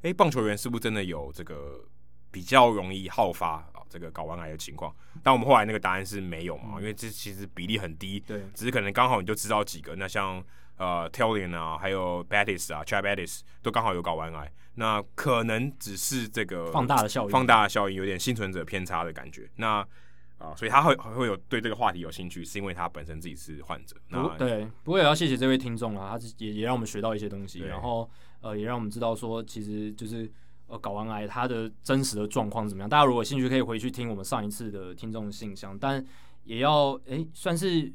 [0.01, 1.83] 哎、欸，棒球员是不是真的有这个
[2.29, 4.93] 比较容易好发啊这个睾丸癌的情况？
[5.23, 9.95] 但我们后来那个答案是没有嘛，因为这其实比例很低，对，只是可能刚好你就知道几个。
[9.95, 10.43] 那像
[10.77, 19.49] 呃 t e l l i n 啊，还有 Bettis 啊，Chad Bettis 都刚好有睾丸癌，那可能只是这个放大的效应，放大的效应有点幸存者偏差的感觉。
[19.55, 19.85] 那
[20.37, 23.95] 啊，所以他会会有对这个话题有兴趣，是因为他本身自己是患者。
[24.09, 28.07] 那对，不过也要谢谢这位听众啊，他也也让我们学到一些东西，然后
[28.41, 30.31] 呃，也让我们知道说，其实就是
[30.67, 32.89] 呃，睾丸癌它的真实的状况怎么样。
[32.89, 36.03] 大家如果有兴趣，可以回去听我们上一次的听众信箱，但
[36.43, 37.91] 也要诶，算是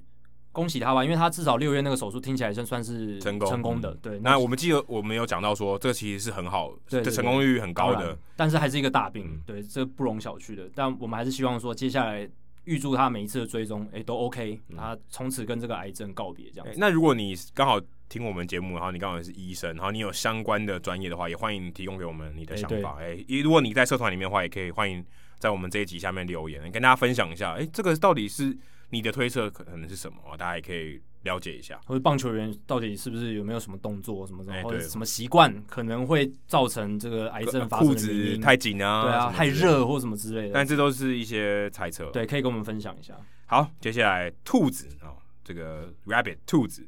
[0.52, 3.92] 恭喜他吧，因为他至少六月那个手术听起来算算是成功成功的。
[3.92, 10.70] 嗯、对，那我们记得我们有讲到说，这其实是很好，对，成功率很高的，但是还是一个大病，嗯、对，这不容小觑的。
[10.74, 12.28] 但我们还是希望说，接下来
[12.64, 16.78] 预祝他每一次的追踪，哎，都 OK，他从此跟这个癌症告别这样子。
[16.78, 17.80] 那如果你刚好
[18.12, 22.98] 听我们节目，然后你刚好是医生，然后你有相关的专业的话，也欢迎提供给我们你的想法。
[23.00, 25.02] 哎，如果你在社团里面的话，也可以欢迎
[25.38, 28.54] 在我们这一集下面留言，跟大家分享一下，哎，这个到底是
[28.90, 30.18] 你的推测可能是什么？
[30.36, 31.00] 大家也可以。
[31.22, 38.30] 了解一下，或者棒球员到底是不是有没有什么动作什么的，欸、或者什么习惯可能会造成这个癌症发生的原因？
[38.32, 40.50] 裤子太紧啊，对啊，太热或什么之类的。
[40.52, 43.14] 但这都是一些猜测，对，可以跟我们分享一下。
[43.46, 46.84] 好，接下来兔子啊、哦，这个 rabbit 兔子，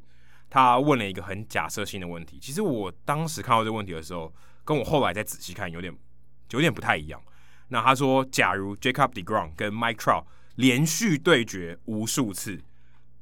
[0.55, 2.39] 他问了一个很假设性的问题。
[2.39, 4.33] 其实我当时看到这个问题的时候，
[4.63, 5.93] 跟我后来再仔细看，有点
[6.51, 7.21] 有点不太一样。
[7.67, 10.23] 那他说，假如 Jacob deGrom 跟 Mike Trout
[10.55, 12.61] 连续对决无数次。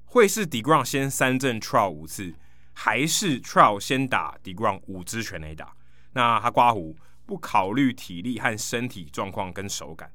[0.06, 2.36] 会是 deGrom 先三振 Trout 五次，
[2.74, 5.76] 还是 Trout 先打 deGrom 五支全垒打？
[6.12, 6.96] 那他刮胡
[7.26, 10.12] 不考虑体力和身体状况跟手感。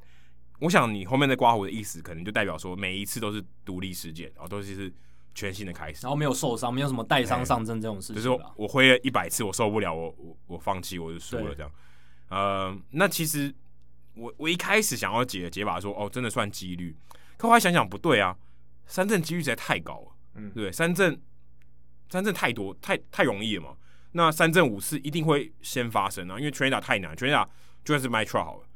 [0.60, 4.94] 我想你后面的刮胡的意思，可能就代表说每一次都是独立事件，然后都是是
[5.39, 8.16] 全新的开始，然后没有受伤，没有什么带伤上阵这种事情。
[8.16, 11.70] 就是说我挥了一百次，我受不了，我我我放弃，我就输了这样。
[12.28, 13.55] 呃，那其实
[14.15, 16.97] 我我一开始想要解的解法说，哦，真的算几率，
[17.36, 18.36] 可后来想想不对啊。
[18.86, 21.20] 三振几率实在太高了，嗯，对，三振
[22.09, 23.77] 三振太多，太太容易了嘛。
[24.12, 27.44] 那三振五次一定会先发生啊，因为全垒打太难，全垒打
[27.85, 28.67] 就算是 Mike Trout 好了，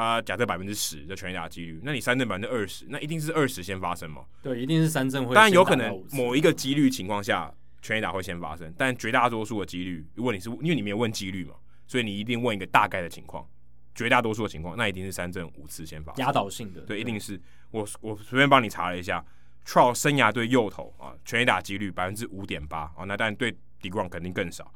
[0.00, 4.24] 他假设百分之十的全垒打几率，那你三振百分之二十，那一定是二十先发生嘛？
[4.42, 5.34] 对，一定是三振会。
[5.34, 7.52] 当然有可能某一个几率情况下
[7.82, 11.54] 全垒打会先发生，但绝大多数的几率，如果你是因为你没有问几率嘛，
[11.86, 13.46] 所以你一定问一个大概的情况，
[13.94, 17.40] 绝大多数的情况，那一定是三振五次先发，压倒性的，对，一定是
[17.70, 19.24] 我我随便帮你查了一下。
[19.66, 24.72] Trout 生涯对右投啊，全垒打几率百分之五点八啊，那但对 deGrom 肯定更少。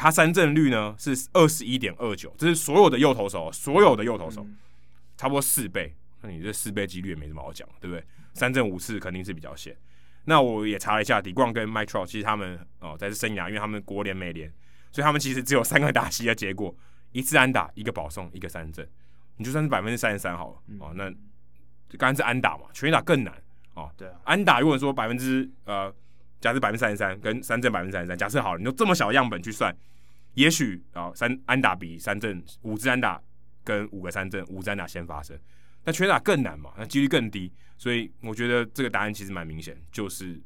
[0.00, 4.56] 他三振率呢是二十一点二九，这是所有的右投手，所有的右投手、嗯、
[5.16, 5.92] 差不多四倍。
[6.20, 8.04] 那你这四倍几率也没什么好讲，对不对？
[8.32, 9.76] 三振五次肯定是比较险。
[10.26, 14.48] 那我也查了一下，deGrom 跟 Mike Trout 其实他们哦在这生涯，因为他们国联美联，
[14.92, 16.72] 所以他们其实只有三个打席的结果：
[17.10, 18.88] 一次安打，一个保送，一个三振。
[19.36, 21.12] 你就算是百分之三十三好了、嗯、哦，那
[21.96, 23.34] 刚才是安打嘛，全垒打更难。
[23.74, 25.92] 哦，对啊，安打如果说百分之呃，
[26.40, 29.74] 假设百分之三十三跟三振百分之三十三，假设好了，你用这么小样本去算，
[30.34, 33.20] 也许啊、哦、三安打比三振五支安打
[33.64, 35.38] 跟五个三振五支安打先发生，
[35.84, 40.40] 那全打更难嘛，那几率更低，所以我觉得这个答案其实蛮明显，就是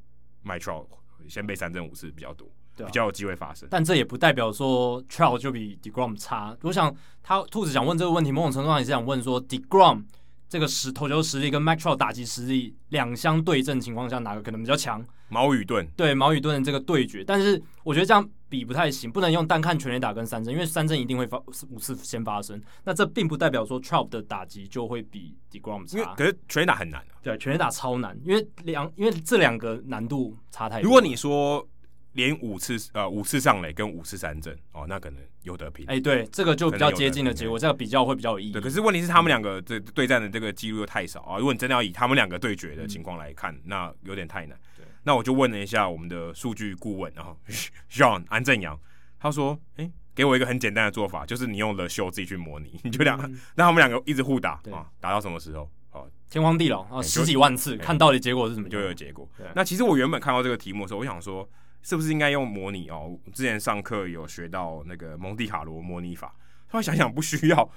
[0.45, 0.87] Mike Trout
[1.29, 3.69] 先被三振五次比较多，对啊、比较有机会发生。
[3.71, 6.57] 但这也不代表说 Trout 就比 deGrom 差。
[6.63, 10.05] 我想他兔子想问这个问题，某种程度上也是想问说 deGrom。
[10.49, 15.03] 这个实投球实力跟 Trout 打击实力两相对阵情况下，哪个可能比较强？
[15.33, 22.61] 矛与盾，对矛与盾的这个对决，但是我觉得这样比不太行，不能用单看全垒打跟三振，因为三振一定会发五次先发生。
[22.85, 27.17] 那这并不代表说 Trout 的打击就会比 deGrom 差，因为可是全垒打很难啊。
[27.23, 30.85] 对，全垒打超难，因为两因为这两个难度差太多。
[30.85, 31.67] 如果你说。
[32.15, 35.87] 连五次呃五次上垒跟五次三振哦，那可能有得拼。
[35.89, 38.53] 哎、欸，对，这个就比较接近的结果，这个比较会比较有意义。
[38.53, 41.39] 对，可是问题是他们两个这对战的这个记录又太少啊。
[41.39, 44.59] 如果你真的要以他们两个对决的情况来看，嗯、那有点太难。
[45.03, 47.37] 对，那我就问了一下我们的数据顾问，然后
[47.91, 48.79] John 安正阳，
[49.19, 55.71] 他说：“哎、欸，给我一个很简单的做法，就是你用了秀自己去模拟， 你就两个，让、嗯、他们两个一直互打啊，打到什么时候？
[55.93, 58.69] 哦，天荒地老啊，十几万次，看到底结果是什么？
[58.69, 59.29] 就有结果。
[59.55, 61.49] 那其实我原本看到这个题目的时候，我想说。
[61.85, 63.19] 是不是应该用模拟哦？
[63.35, 66.33] 之前上课有学到那个蒙地卡罗模拟法，
[66.69, 67.69] 后来想想不需要，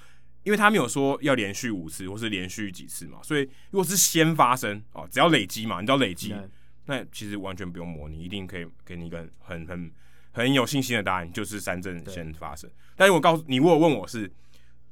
[0.43, 3.41] 因为他没有说要连续五次或是连续几次嘛，所以
[3.71, 6.35] 如果是先发生哦，只要累积嘛，你知道累积，
[6.85, 9.91] 那其实完全不用模拟，一定可以给你一个很很
[10.31, 12.69] 很有信心的答案，就是三振先发生。
[12.95, 14.31] 但是我告诉你，如果问我是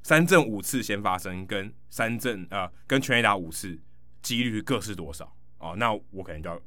[0.02, 3.80] 三振五次先发生跟三振啊、呃、跟全垒打五次
[4.22, 5.76] 几率各是多少哦？
[5.78, 6.62] 那我可能就要。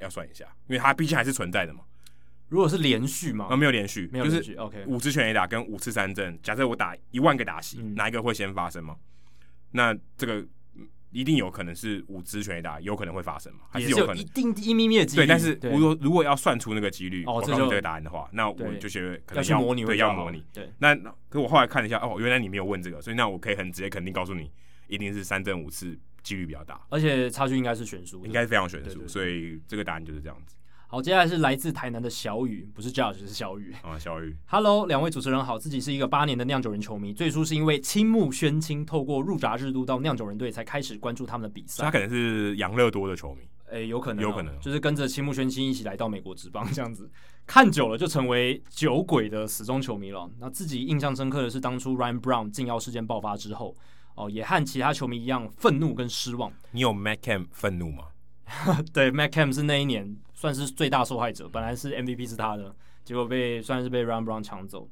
[0.00, 1.84] 要算一下，因为它毕竟还是存在的嘛。
[2.48, 3.46] 如果是连续嘛？
[3.48, 4.48] 啊，没有连续，没有连续。
[4.48, 8.96] 就是 OK，五次全垒打跟五次三振，假设我打一万个打席，嗯、哪一个会先发生吗？
[9.70, 10.44] 那这个
[11.14, 13.60] 一定有可能是五支全垒打，有可能会发生嘛？
[13.70, 15.22] 还是有可能一定一咪咪的几率？
[15.22, 20.44] 对，但是如果如果要算出那个几率，哦，这个答案的话，那我就觉得可能要，模拟，对，要模拟。
[20.52, 20.92] 对，那
[21.28, 24.50] 可我后来看了一下，哦，原来你没有问这个，所以那我可以很直接肯定告诉你，
[24.88, 30.56] 一定是三正五次几率比较大，而且差距应该是悬殊，应该是非常悬殊，所以这个答案就是这样子。
[30.86, 34.36] 好，接下来是来自台南的小雨，不是 Judge，是小雨啊，小雨。
[34.46, 41.82] Hello，两位主持人好，自己是一个八年的酿酒人球迷，最初是因为青木宣清透过入闸制度到酿酒人队才开始关注他们的比赛。
[41.82, 43.40] 他可能是养乐多的球迷，
[43.70, 47.10] 诶，有可能，有可能，就是跟着青木宣清一起来到美国职棒这样子，
[47.46, 50.30] 看久了就成为酒鬼的死忠球迷了。
[50.38, 53.74] 那自己印象深刻的是当初 Ryan Brown 禁药事件爆发之后，
[54.14, 56.52] 哦，也和其他球迷一样愤怒跟失望。
[56.70, 58.04] 你有 Kemp 愤怒吗？
[58.92, 64.86] 对 Kemp 是那一年算是最大受害者，本来是 MVP 是他的，结果被算是被 Ryan Brown 抢走。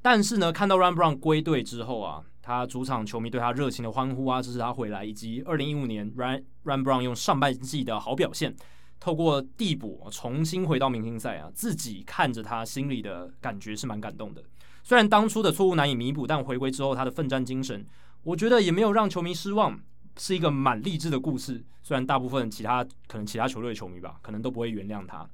[0.00, 2.24] 但是呢，看到 Ryan Brown 归队之后啊。
[2.40, 8.56] 他主场球迷对他热情的欢呼啊，支持他回来，以及二零一五年 Ryan Ryan Brown 用上半季的好表现，
[8.98, 14.42] 透过递补重新回到明星赛啊，自己看着他心里的感觉是蛮感动的。
[14.82, 17.86] 虽然当初的错误难以弥补，但回归之后他的奋战精神，
[18.22, 19.78] 我觉得也没有让球迷失望，
[20.18, 21.64] 是一个蛮励志的故事。
[21.82, 25.28] 虽然大部分其他可能其他球队的球迷吧，可能都不会原谅他。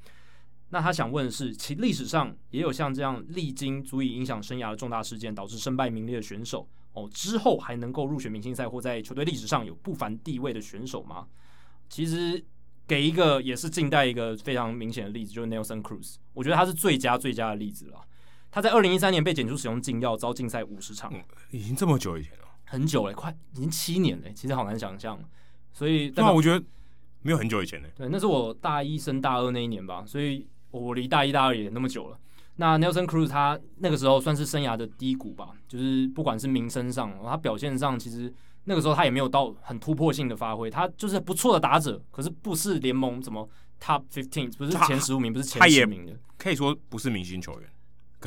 [0.71, 6.69] 那他想问的是，其历史上也有像这样历经足以影响生涯的重大事件，导致身败名裂的选手。
[6.93, 11.27] 哦，之后还能够入选明星赛或在球队历史上有不凡地位的选手吗？
[11.89, 12.43] 其实
[12.87, 18.01] 给一个也是近代一个非常明显的例子，就是 Nelson Cruz，我觉得他是最佳最佳的例子了。
[18.51, 22.44] 他在二零一三年被检出使用禁药，遭禁赛五十场，嗯，已经这么久以前了，
[22.75, 25.17] 很久了，快已经七年了，其实好难想象。
[25.73, 26.65] 所以，对啊，我觉得
[27.23, 27.89] 没有很久以前呢。
[27.97, 32.19] 对，那是我大一升大二那一年吧，所以我离大一大二也那么久了。
[32.57, 38.33] 那 Nelson Cruz 他那个时候算是生涯的低谷吧，就是不管是名声上，他表现上，其实
[38.65, 43.49] 那个时候他也没有到很突破性的发挥，他就是不错的打者，可是不是联盟怎么
[43.81, 47.69] Top Fifteen，不是前十五名，不是前十名的，可以说不是明星球员，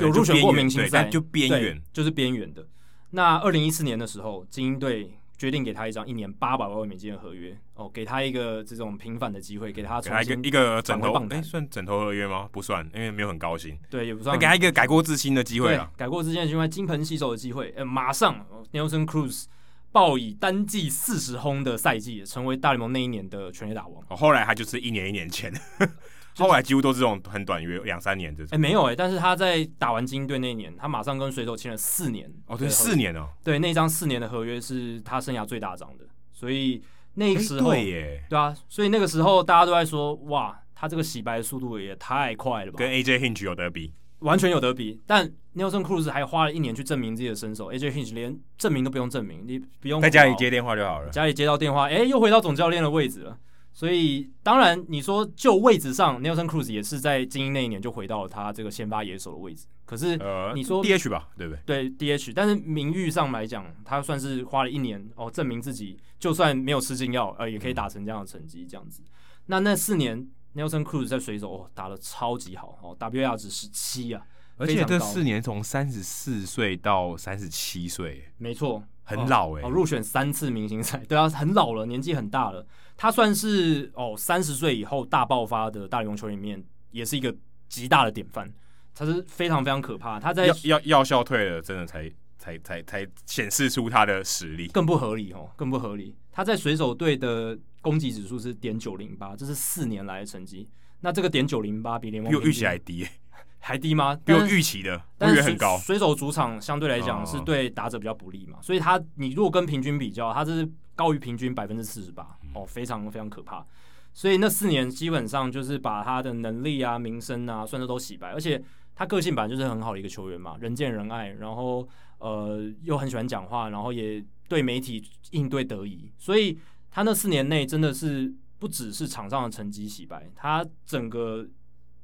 [0.00, 2.66] 有入选过明星赛，就边缘，就是边缘的。
[3.10, 5.12] 那二零一四年的时候，精英队。
[5.38, 12.48] 决定给他一张一年八百万美金的合约哦，给他一个这种平反的机会，给他重新一个枕头，哎，算枕头合约吗？
[12.50, 13.78] 不算，因为没有很高薪。
[13.88, 14.36] 对，也不算。
[14.36, 17.72] 给他一个改过自新的机会了，改过自新的机会，金盆洗手的机会。
[17.76, 19.44] 呃，马上，Nelson Cruz
[19.92, 24.02] 报以单季四十轰的赛季，成为大联盟那一年的全垒打王。
[24.08, 25.54] 哦，后来他就是一年一年签。
[26.38, 28.56] 后来几乎都是这种很短约，两三年这种。
[28.56, 32.32] 哎，没有哎，但是他在打完精英队那一年，他马上跟水手签了四年。
[32.46, 33.28] 哦，对，四年哦。
[33.42, 36.82] 对，那张四年的合约是他生涯最大张的，所以
[37.14, 45.00] 那个时候，对耶，对啊，所以那个时候大家都在说，哇，他这个洗白的速度也太快了吧，跟 AJ Hinch 有得比，完全有得比。
[45.06, 53.36] 但 Nelson Cruz 还花了一年去证明自己的身手，AJ Hinch 连证明都不用证明，你不用在家里接电话就好了，家里接到电话，哎，又回到总教练的位置了。
[53.78, 59.68] 所以，当然，你说就位置上，Nelson Cruz 也是在精英那一年就回到了他这个先发野手的位置。
[59.84, 60.18] 可是，
[60.52, 61.88] 你说 DH 吧，对不对？
[61.88, 69.00] 对 DH，但是名誉上来讲，他算是花了一年哦，证明自己，就算没有吃禁药，呃，也可以打成这样的成绩，这样子。
[69.46, 74.26] 那那四年，Nelson Cruz 在水手哦打得超级好哦，WAR 值十七啊，
[74.56, 78.82] 而且这四年从三十四岁到三十七岁，没错。
[79.04, 82.66] 很老哎、欸，哦，入选三次明星赛，对啊，很老了，年纪很大了。
[82.98, 87.34] 他算是哦三十岁以后大爆发的大联盟球员里面，也是一个
[87.68, 88.52] 极大的典范。
[88.94, 90.18] 他是非常非常可怕。
[90.18, 94.66] 他在药药效退了，真的才才才才显示出他的实力。
[94.66, 96.16] 更不合理哦，更不合理。
[96.32, 100.68] 他在水手队的攻击指数是点九零八，这是四年来的成绩。
[101.00, 103.10] 那这个点九零八比联盟比预期还低、欸。
[103.60, 104.18] 还低吗？
[104.24, 105.76] 比我预期的，但是很高。
[105.78, 113.64] 水手主场相对来讲是对打者比较不利嘛，所以他你如果跟平均比较，他这是高于平均百分之四十八哦，非常非常可怕。
[114.12, 118.30] 所以那四年基本上就是把他的能力啊、名声啊，算是都洗白。
[118.32, 118.62] 而且
[118.94, 121.88] 他个性本来就是很好的一个球员嘛，人见人爱，然后
[122.18, 126.10] 呃又很喜欢讲话，然后也对媒体应对得宜。
[126.18, 126.58] 所以
[126.90, 131.46] 他那四年内真的是不只是场上的成绩洗白，他整个。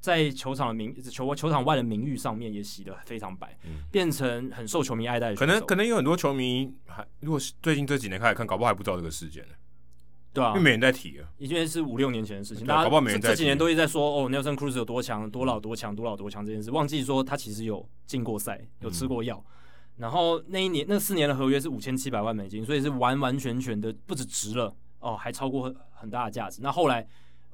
[0.04, 5.34] 在球场的名球球场外的名誉上面也洗得非常白，嗯、变成很受球迷爱戴的。
[5.34, 9.54] 可能可能有很多球迷还，如果是最近这几年开始看，搞不好还不知道这个事件呢。
[10.34, 13.32] 对啊，因为没人在提啊，因为是五六年前的事情，大家搞不好没人在提。
[13.32, 19.36] 这几年都一直在说哦，Nelson Cruz 有多强，多老多强，多老多强这件事，忘记说他其实有进过赛，有吃过药。
[19.36, 19.52] 嗯、
[19.98, 26.60] 然后那一年那四年的合约是五千七百万美金，所以是完完全全的不止值了哦，还超过很大的价值。
[26.60, 27.06] 那后来。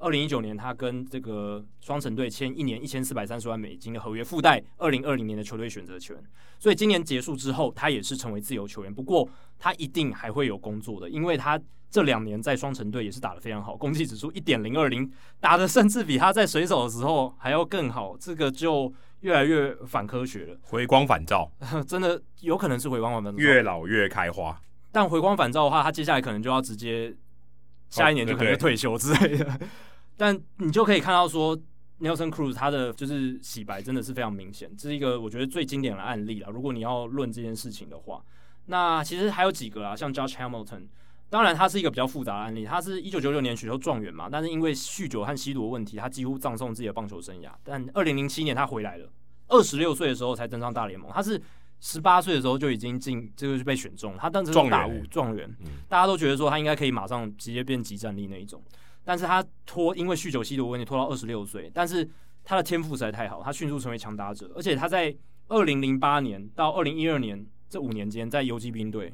[0.03, 6.17] 二零一九年，他跟这个双城队签一年一千四百三十万美金的合约，附带二零二零年的球队选择权。
[6.57, 8.91] 所以今年结束之后，他也是成为自由球员。
[8.91, 9.29] 不过
[9.59, 11.61] 他一定还会有工作的，因为他
[11.91, 18.15] 这两年在双城队也是打得非常好，攻击指数一点零二零，打得甚至比他在水手的时候还要更好。
[18.17, 21.51] 这个就越来越反科学了，回光返照，
[21.85, 24.59] 真的有可能是回光返照，越老越开花。
[24.91, 27.13] 但回光返照的话，他接下来可能就要直接
[27.89, 29.45] 下一年就可能退休之类的。
[29.51, 29.59] 哦
[30.17, 31.57] 但你就可以看到说
[31.99, 36.49] ，Nelson Cruz 他的就是洗白真的是非常明显，这是一个我觉得最经典的案例了。
[36.51, 38.23] 如果你要论这件事情的话，
[38.67, 40.83] 那其实还有几个啊，像 Josh Hamilton，
[41.31, 47.49] 当然他是一个比较复杂的案例，他是一九九九年选秀状元嘛，但是因为酗酒和吸毒的问题，他几乎葬送自己的棒球生涯。
[47.63, 49.09] 但二零零七年他回来了，
[49.47, 51.41] 二十六岁的时候才登上大联盟，他是
[51.79, 55.49] 十八岁的时候就已经进，这个是被选中，他当时是大物状元，
[55.87, 58.61] 大家都觉得说他应该可以马上直接变即战力那一种，
[59.05, 62.05] 但是他拖因为酗酒吸毒问题拖到二十六岁，但是
[62.43, 65.15] 他的天赋实在太好，他迅速成为强打者，而且他在
[65.47, 69.13] 二零零八年到二零一二年这五年间在游击兵队。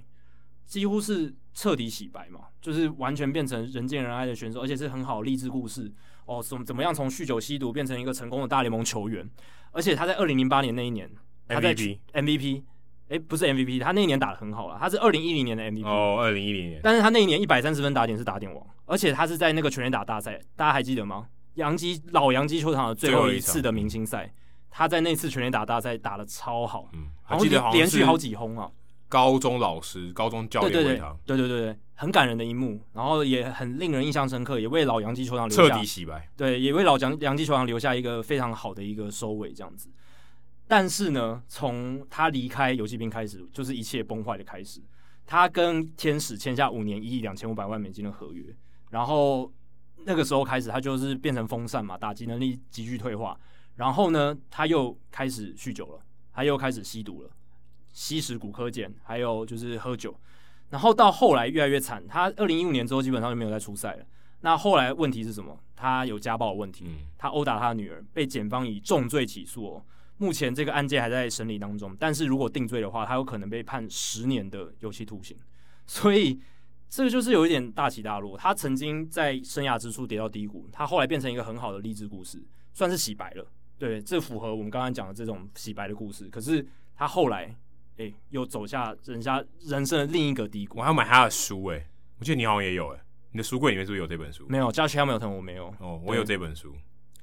[0.65, 5.91] 几乎是彻底洗白嘛，就是完全变成人见人爱的选手，而且是很好励志故事
[6.27, 6.39] 哦。
[6.39, 9.27] 怎么怎么样从酗酒吸毒变成一个成功的大联盟球员？
[9.71, 11.09] 而且他在二零零八年那一年，
[11.47, 12.61] 他在 MVP MVP，
[13.05, 14.77] 哎、欸，不是 MVP，他那一年打的很好了。
[14.79, 16.79] 他是二零一零年的 MVP 哦，二零一零年。
[16.83, 21.25] 但是他那一年一百三十分打点是打点王，而且他是在那个全垒打大赛，大家还记得吗？
[21.55, 24.31] 洋基老洋基球场的最后一次的明星赛，
[24.69, 28.69] 他在那次全垒打大赛打的超好，嗯，还记得连续好几轰啊。
[29.09, 36.29] 高中老师、高中教练为他，对对对对，很感人的一幕，然后也很令人印象深刻，也为老杨基球场留下彻底洗白。
[36.35, 39.89] 对，也为老杨杨基球场留下一个非常好的一个收尾，这样子。
[40.67, 44.81] 但是呢，从他离开游击兵开始，就是一切崩坏的开始。
[45.25, 48.43] 他跟天使签下五年一亿两千五百万美金的合约，
[48.89, 49.51] 然后
[50.05, 53.39] 那个时候开始，他就是变成风扇嘛，打击能力急剧退化。
[53.75, 55.99] 然后呢，他又开始酗酒了，
[56.33, 57.29] 他又开始吸毒了。
[57.97, 60.15] 吸食骨科碱，还有就是喝酒，
[60.69, 62.07] 然后到后来越来越惨。
[62.07, 64.05] 他二零一五年之后基本上就没有再出赛了。
[64.41, 65.59] 那后来问题是什么？
[65.75, 66.85] 他有家暴的问题，
[67.17, 69.83] 他殴打他的女儿，被检方以重罪起诉哦。
[70.17, 75.35] 目前这个案件还在审理当中，但是如果定罪的话，他有可能被判十年的有期徒刑。
[75.87, 76.39] 所以
[76.87, 78.37] 这个就是有一点大起大落。
[78.37, 82.39] 他曾经在生涯之初跌到低谷，他后来变成一个很好的励志故事，
[82.75, 83.47] 算是洗白了。
[83.79, 86.29] 对，这符合我们刚刚讲的这种洗白的故事。
[86.29, 86.63] 可是
[86.95, 87.57] 他后来。
[87.97, 90.77] 哎、欸，又走下人家人生的另一个低谷。
[90.79, 91.87] 我还要买他的书哎、欸，
[92.19, 94.45] 我记得你好像也有哎、欸，你的书柜里面是不是有这本书？
[94.47, 95.73] 没有，Josh Hamilton 我没有。
[95.79, 96.73] 哦，我有这本书。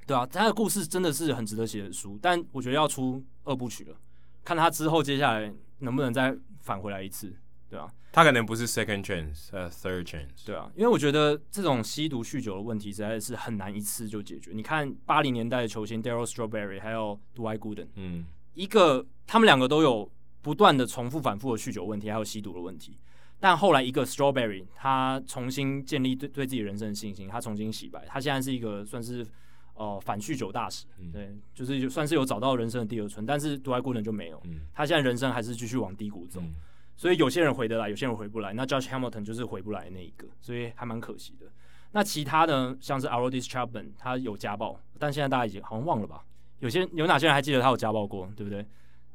[0.05, 3.95] 对啊，他的故事真的是很值得写的书，但我觉得要出二部曲了，
[4.43, 7.33] 看他之后接下来能不能再返回来一次，
[7.69, 10.45] 对啊，他可能不是 second chance，呃，third chance。
[10.45, 14.51] 对啊，因为我觉得这种吸毒酗酒的问题实在是很难一次就解决。
[14.53, 20.11] 你看八零年代的球星 Darryl Strawberry 还有 Dwight Gooden，嗯，一个他们两个都有。
[20.45, 22.95] 不断的重复反复的酗酒问题，还有吸毒的问题，
[23.39, 29.25] 但后来一个 Strawberry 他重新建立对对自己人生的信心，他重新洗白，他现在是一个算是
[29.73, 36.53] 呃反酗酒大使，嗯、对，就是就算是有找到人生的第二春，但是独爱过人就没有，嗯、他现在人生还是继续往低谷走，嗯、
[36.95, 41.47] 所以有些人回得来，有些人回不来，那 Josh Hamilton 就是回不来的那一个，所以还蛮可惜的。
[41.93, 46.23] 那其他的像是 Aroldis Chapman 他有家暴，但现在大家已经好像忘了吧？
[46.59, 48.63] 有些有哪些人还记得他有家暴过，对不对？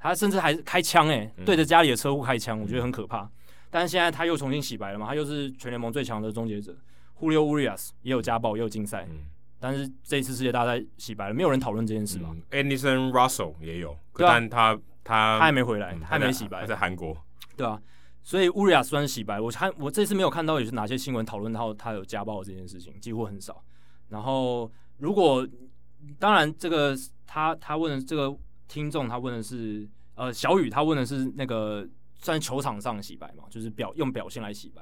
[0.01, 3.25] 他甚至还开枪哎、欸，对着家里的车库开枪，我觉得很可怕。
[3.25, 3.31] 嗯、
[3.69, 6.75] 但是现在他又重新洗白了嘛，他又是全联盟最强的终结者。
[7.21, 9.27] Julio Urias 也有家暴，也有竞赛，嗯、
[9.59, 12.35] 但是这一次世界大赛洗白了，没有人讨论这件事嘛。
[12.51, 14.75] Anderson Russell 也有，但他
[15.05, 17.15] 他他还没回来，嗯、他还没洗白，他在韩国。
[17.59, 17.79] 对啊，
[18.23, 19.39] 所以 Urias 算是洗白。
[19.39, 23.63] 我看我这次没有看到有哪些新闻讨论到他有家暴这件事情，几乎很少。
[24.09, 25.47] 然后如果
[26.19, 26.97] 当然这个
[27.27, 28.35] 他他问的这个。
[28.71, 29.85] 听众他问的是，
[30.15, 31.85] 呃，小雨他问的是那个
[32.21, 34.81] 算球场上洗白嘛，就是表用表现来洗白。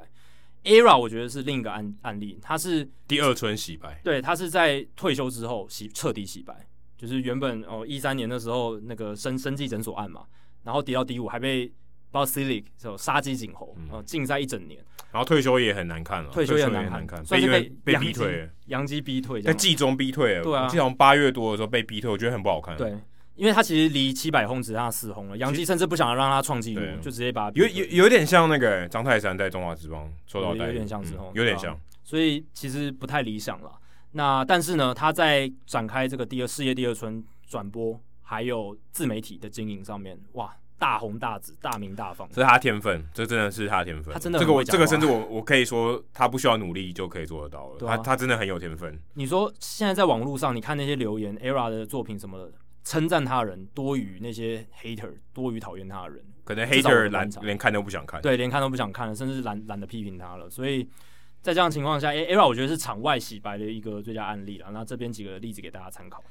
[0.64, 6.54] ERA 我觉得是另一个案案例，他是第二春洗白，对，他是在退休之后洗彻底洗白，
[6.98, 10.26] 就是原本哦一三年的时候那个生生技诊所案嘛，
[10.64, 11.72] 然后跌到第五，还被
[12.12, 22.94] Basilike 就杀鸡儆猴，呃禁赛一整年，然后退休也很难看了，退休也很难看，算是被被逼退，洋基逼退，在季中逼退了，对啊，我记得从八月多的时候被逼退，我觉得很不好看，对。
[23.38, 33.70] 因为他其实离七百轰只差四轰了，杨基甚至不想让他创纪录，就直接把有有有点像那个张泰山在中华职棒受到有点像之后，有点像，所以其实不太理想了。
[34.10, 44.12] 那但是呢，他在展开这个第二事业第二春转播，还有自媒体的经营上面，哇，大红大紫，大名大放，这是他天分，这真的是他天分。
[44.12, 47.76] 他真的这个我这个甚至我我可以说，他不需要努力就可以做得到了。
[47.86, 48.98] 他他真的很有天分。
[49.14, 52.50] 你说现在在网络上，你看那些留言，ERA 的作品什么的。
[52.88, 60.48] 称赞他的人多于那些 hater，多于讨厌他的人，可能 hater 懒连看都不想看，对，连看都不想看了，甚至懒懒得批评他了。
[60.48, 60.88] 所以
[61.42, 64.70] 在这样的情况下，a era 我觉得是场外洗白的一个最佳案例了。
[64.72, 66.24] 那这边几个例子给大家参考。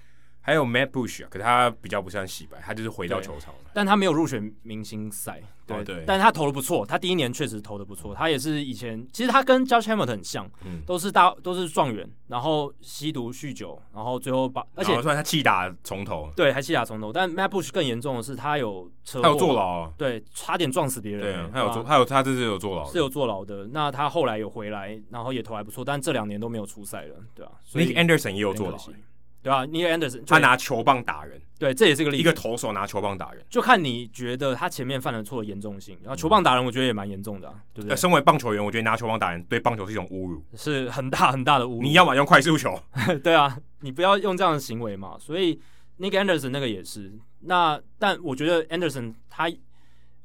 [0.48, 27.60] 还有 Matt Bush 啊，可是他比较不像洗白，他就是回到球场，但他没有入选明星赛，对、哦、对，但他投的不错，他第一年确实投的不错，他也是以前其实他跟 Josh Hamilton 很像，嗯，都是大都是状元，然后吸毒酗酒，然后最后把而且他气打从头，对，还气打从头，但 Matt Bush 更严重的是他有车祸，他有坐牢、啊，对，差点撞死别人，对，他有坐，他有他这是有坐牢，是有坐牢的，那他后来有回来，然后也投还不错，但这两年都没有出赛了，对吧、啊？
[27.66, 28.78] 所以 Nick Anderson 也有坐牢。
[29.48, 32.22] 对啊，Nick Anderson 他拿球棒打人，对，这也是个例子。
[32.22, 35.98] 一个投手拿球棒打人，就看你觉得他前面犯了错的严重性。
[36.02, 37.96] 然后球棒打人，我觉得也蛮严重的、啊，对不对？
[37.96, 41.82] 身为棒球员，我觉得拿球棒打人对棒球是一种侮辱，是很大很大的侮辱。
[41.82, 42.78] 你要么用快速球，
[43.24, 45.16] 对啊，你不要用这样的行为嘛。
[45.18, 45.58] 所以
[46.00, 47.18] Nick Anderson 那个也是。
[47.40, 49.50] 那但我觉得 Anderson 他。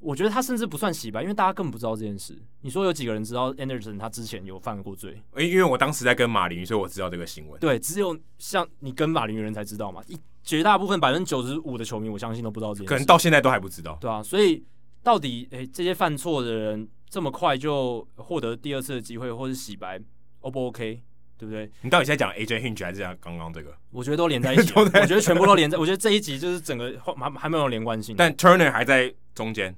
[0.03, 2.37] 我觉得他甚至不算洗白，因为大家根本不知道这件事。
[2.61, 5.23] 你说有几个人知道 Anderson 他之前有犯过罪？
[5.39, 7.61] 因为我当时在跟马林，所以我知道这个新闻。
[7.61, 10.03] 对，只有像你跟马林的人才知道嘛。
[10.09, 12.89] 一绝大部分百分之九十五的球迷，我相信都不知道这件事。
[12.89, 13.97] 可能到现在都还不知道。
[14.01, 14.65] 对啊，所以
[15.03, 20.01] 到底诶、欸，这些犯错的人这么快就获得第二次的机会，或是洗白
[20.41, 21.01] ，O 不 OK？
[21.39, 21.70] 对不对？
[21.81, 23.73] 你到底在讲 AJ Hinch 还是讲刚刚这个？
[23.91, 24.73] 我觉得都连在一起。
[24.79, 25.79] 我觉得全部都连在。
[25.79, 28.16] 我觉得这一集就是整个还还没有连贯性。
[28.16, 29.74] 但 Turner 还在中间。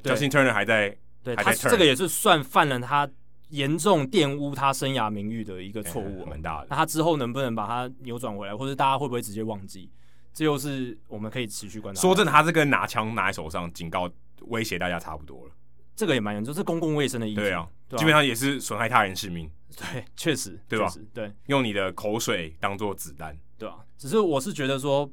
[0.00, 3.08] Justin Turner 还在，对他这个也是算犯了他
[3.50, 6.66] 严重玷污他生涯名誉的一个错误，蛮大的。
[6.70, 9.90] 那他之后能不能把他扭转回来，或者大家会不会直接忘记？
[10.32, 12.00] 这又是我们可以持续观察。
[12.00, 14.10] 说真的，他这个拿枪拿在手上，警告
[14.46, 15.52] 威胁大家差不多了。
[15.94, 17.40] 这个也蛮严重，是公共卫生的意思。
[17.40, 19.48] 对啊，基本上也是损害他人性命。
[19.76, 20.92] 对，确实，对吧？
[21.12, 23.76] 对，用你的口水当做子弹，对啊。
[23.96, 25.08] 只是我是觉得说，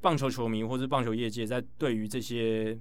[0.00, 2.76] 棒球球迷或者棒球业界在对于这些。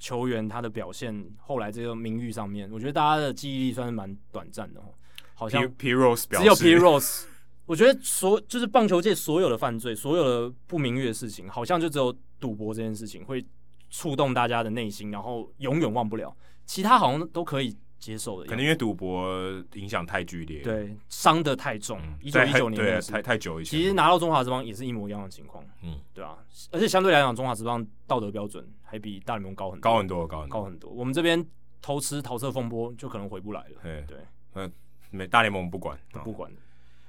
[0.00, 4.86] 球员他的表现，后来这个名誉上面，我觉得大家的记忆力算是蛮短暂的哦。
[5.34, 7.24] 好像 P Rose 只有 P Rose，
[7.66, 13.46] 我觉得所就是棒球界所有的犯罪，所有的不明誉的事情，好像就只有赌博这件事情会
[13.90, 16.36] 触动大家的内心，然后永远忘不了。
[16.66, 17.76] 其他好像都可以。
[18.00, 19.30] 接受的，可能因为赌博
[19.74, 22.00] 影响太剧烈，对，伤得太重。
[22.20, 26.38] 一九一九年的太太久以前，其实拿到中华职棒也是一模一样的情况，嗯，对啊，
[26.72, 30.90] 而且相对来讲，中华职棒道德标准还比大联盟高很高很多，高很高很多。
[30.90, 31.46] 我们这边
[31.82, 34.18] 偷吃桃色风波就可能回不来了，对对，
[34.54, 34.72] 嗯，
[35.10, 36.50] 没大联盟不管不管。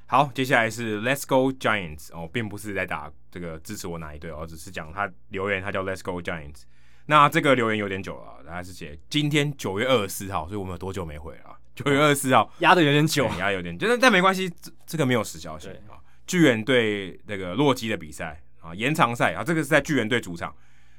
[0.08, 6.64] 好，接下来是 Let's Go Giants 哦，并不是在打这个支持我哪一队哦，只是讲他留言，他叫 Let's Go Giants。
[7.08, 11.58] 那这个留言有点久了，大家是写今天九月二十四号，所以我们有多久没回了？
[11.76, 15.98] 九月二十四号压的有点久，压有点，但但没关系，这这个没有时效性啊。
[16.28, 20.56] 巨人队那个洛基的比赛啊，延长赛啊，这个是在巨人队主场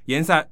[0.06, 0.46] 延赛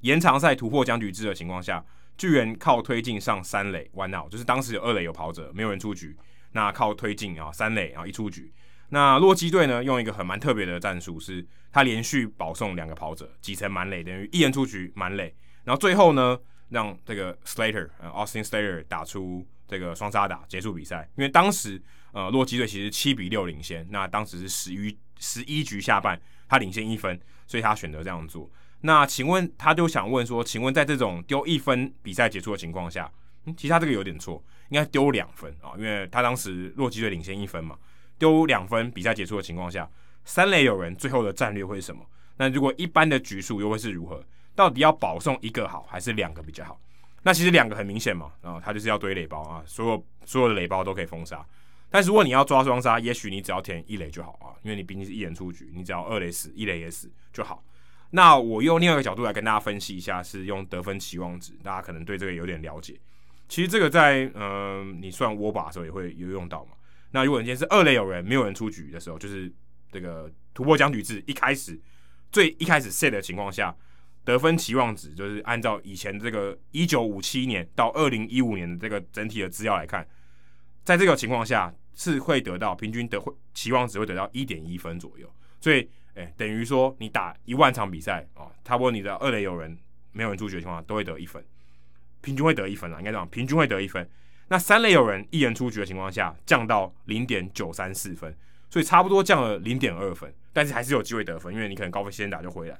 [0.00, 1.84] 延长赛突破僵局制的情况下，
[2.16, 6.16] 巨人靠推进上三垒 one out，就是当时有二垒有跑者，没有人出局，
[6.52, 8.52] 那靠推进啊三垒啊一出局。
[8.94, 11.42] 那洛基队呢，用一个很蛮特别的战术，是
[11.72, 15.34] 他连续保送两个跑者，挤成满垒，等于一人出局满垒。
[15.64, 16.38] 然后最后呢，
[16.68, 21.08] 让这个 Slater，呃，Austin Slater 打出这个双杀打结束比赛。
[21.16, 21.82] 因为当时
[22.12, 28.50] 呃洛基队其实七比六领先，那当时是十一十一局下半，他领先一分，所以他选择这样做。
[28.82, 33.10] 那请问他就想问说，请问在这种丢一分比赛结束的情况下，
[33.46, 37.78] 嗯，其实他这个有点错，应该丢两分啊，因为他当时洛基队领先一分嘛。
[38.22, 39.90] 丢两分，比赛结束的情况下，
[40.24, 42.06] 三垒有人，最后的战略会是什么？
[42.36, 44.24] 那如果一般的局数又会是如何？
[44.54, 46.80] 到底要保送一个好，还是两个比较好？
[47.24, 51.44] 那其实两个很明显嘛，然后他就是要堆垒包啊，所有所有的垒包都可以封杀。
[51.90, 57.60] 但如果你要抓双杀，也许你只要填一垒就好啊，因为你毕竟是一人出局，你只要二垒死，一垒也死就好。
[58.10, 62.94] 那我用另外一个角度来跟大家分析一下，是用得分期望值，大家可能对这个有点了解。
[63.48, 66.70] 其实这个在嗯、你算窝把的时候也会有用到嘛。
[67.12, 69.52] 那如果今天是二垒有人，没有人出局的时候，就是
[69.90, 71.78] 这个突破僵局制一开始
[72.30, 73.74] 最一开始 set 的情况下，
[74.24, 80.06] 得分期望值就是按照以前这个一九五七年到二零一五年的这个整体的资料来看，
[80.84, 85.30] 在这个情况下是会得到平均得会期望值会得到一点一分左右，
[85.60, 89.76] 所以诶等于说你打一万场比赛啊，差不多你的二垒有人
[90.12, 91.44] 没有人出局的情况下都会得一分，
[92.22, 94.08] 平均会得一分啊，应该这样，平均会得一分。
[94.52, 98.36] 那三垒有人一人出局的情况下，降到零点九三四分，
[98.68, 102.78] 所以差不多降了零点二分，但是还是有机会得分，因为你可能高分先打就回来。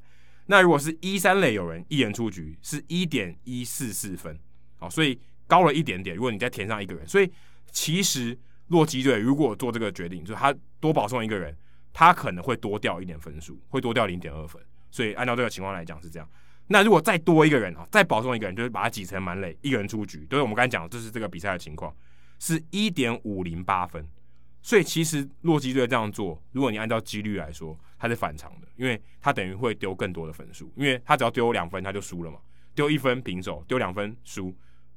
[0.48, 4.38] 那如果是一三垒有人一人出局，是一点一四四分，
[4.76, 6.14] 好，所以高了一点点。
[6.14, 7.32] 如果你再填上一个人，所以
[7.70, 8.38] 其实
[8.68, 11.56] 洛基队如果做这个决定，就是他多保送一个人，
[11.90, 14.60] 他可能会多掉一点分数，会多掉零点二分。
[14.90, 16.28] 所以按照这个情况来讲是这样。
[16.68, 21.94] 那如果再多一个人啊，再保送一个人，就是把他挤成满垒，一个人出局，就是我们刚才讲，这是这个比赛的情况，
[22.38, 24.06] 是一点五零八分，
[24.62, 32.38] 所以其实洛基队这样做，如果你按照几率来说，他是反常的，因为他等于会丢更多的分数，因为他只要丢两分他就输了嘛，
[32.74, 34.54] 丢一分平手，丢两分输，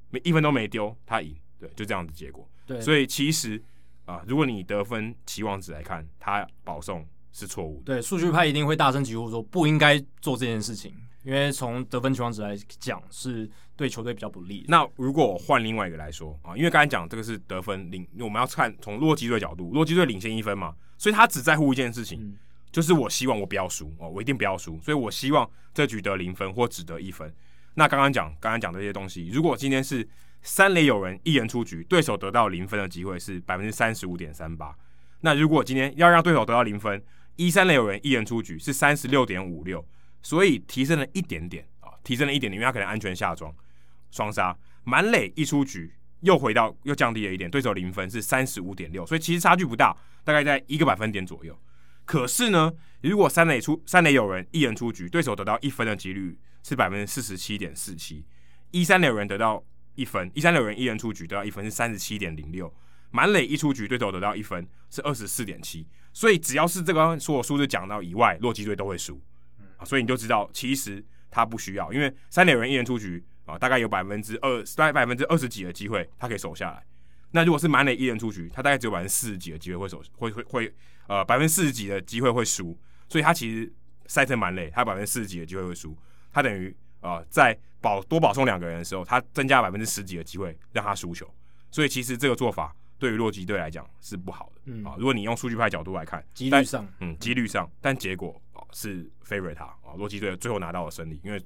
[0.09, 2.49] 没一分都没丢他赢，对，就这样子结果。
[2.65, 3.61] 对，所以其实
[4.05, 7.93] 啊、呃，如果你得分期望值来看，他保送是错误的。
[7.95, 10.95] 对，数据派一定会大声疾呼说不应该做这件事情，
[11.25, 14.63] 因为从得分期望值来讲是对球队比较不利。
[14.67, 22.37] 那如果我换另外一个来说啊，因为刚才讲这个是得分领，我们要看从洛基队角度，洛基队领先一分嘛，所以他只在乎一件事情，嗯、
[22.71, 27.33] 就是我希望我不要输哦，我一定不要输，所以我希望这局得零分或只得一分。
[27.73, 30.07] 那刚刚讲刚刚讲的这些东西，如果今天是
[30.43, 34.75] 三垒有人一人出局，对手得到零分的机会是百分之三十五点三八。
[35.21, 37.03] 那如果今天要让对手得到零分，
[37.35, 39.83] 一三垒有人一人出局是三十六点五六，
[40.25, 43.53] 所以提升了一点点啊，提升了一点点，因为他可能安全下庄
[44.09, 51.55] 双杀，满垒一出局又回到又降低了一点，对手零分是三十五点六，所以其实差距不大，大概在一个百分点左右。
[52.05, 58.25] 可是呢，如果三垒出三垒有人一人出局，对手得到一分的几率是百分之四十七点四七，
[58.71, 59.63] 一三垒有人得到。
[59.97, 62.69] 一分，一三垒有人一人出局得到一分是三十七点零六，
[63.11, 69.17] 满垒一出局对手得到一分是二十四点七，所以只要是这个所有数字讲到以外，洛基队都会输，
[69.77, 76.83] 啊，所以你就知道其实他不需要，因为三垒人一人出局啊，大概有百分之二，大概百分之二十几的机会他可以守下来。
[77.31, 80.75] 那如果是满垒一人出局，他大概只有百分之四十几的机会会守，会会会
[81.07, 82.77] 呃百分之四十几的机会会输，
[83.09, 83.71] 所以他其实
[84.07, 85.97] 赛程满垒，他百分之四十几的机会会输，
[86.31, 86.75] 他等于。
[87.01, 91.31] 啊、呃，在保多保送两个人的时候，他增加百分之十几的机会让他输球，
[91.69, 94.61] 所以其实这个做法对于洛基队来讲是不好的。
[94.65, 98.41] 嗯啊，如果你用数据派角度来看，几率上，嗯，几率上，但结果
[98.75, 101.41] 是 favorite 他啊，洛基队最后拿到了胜利，因为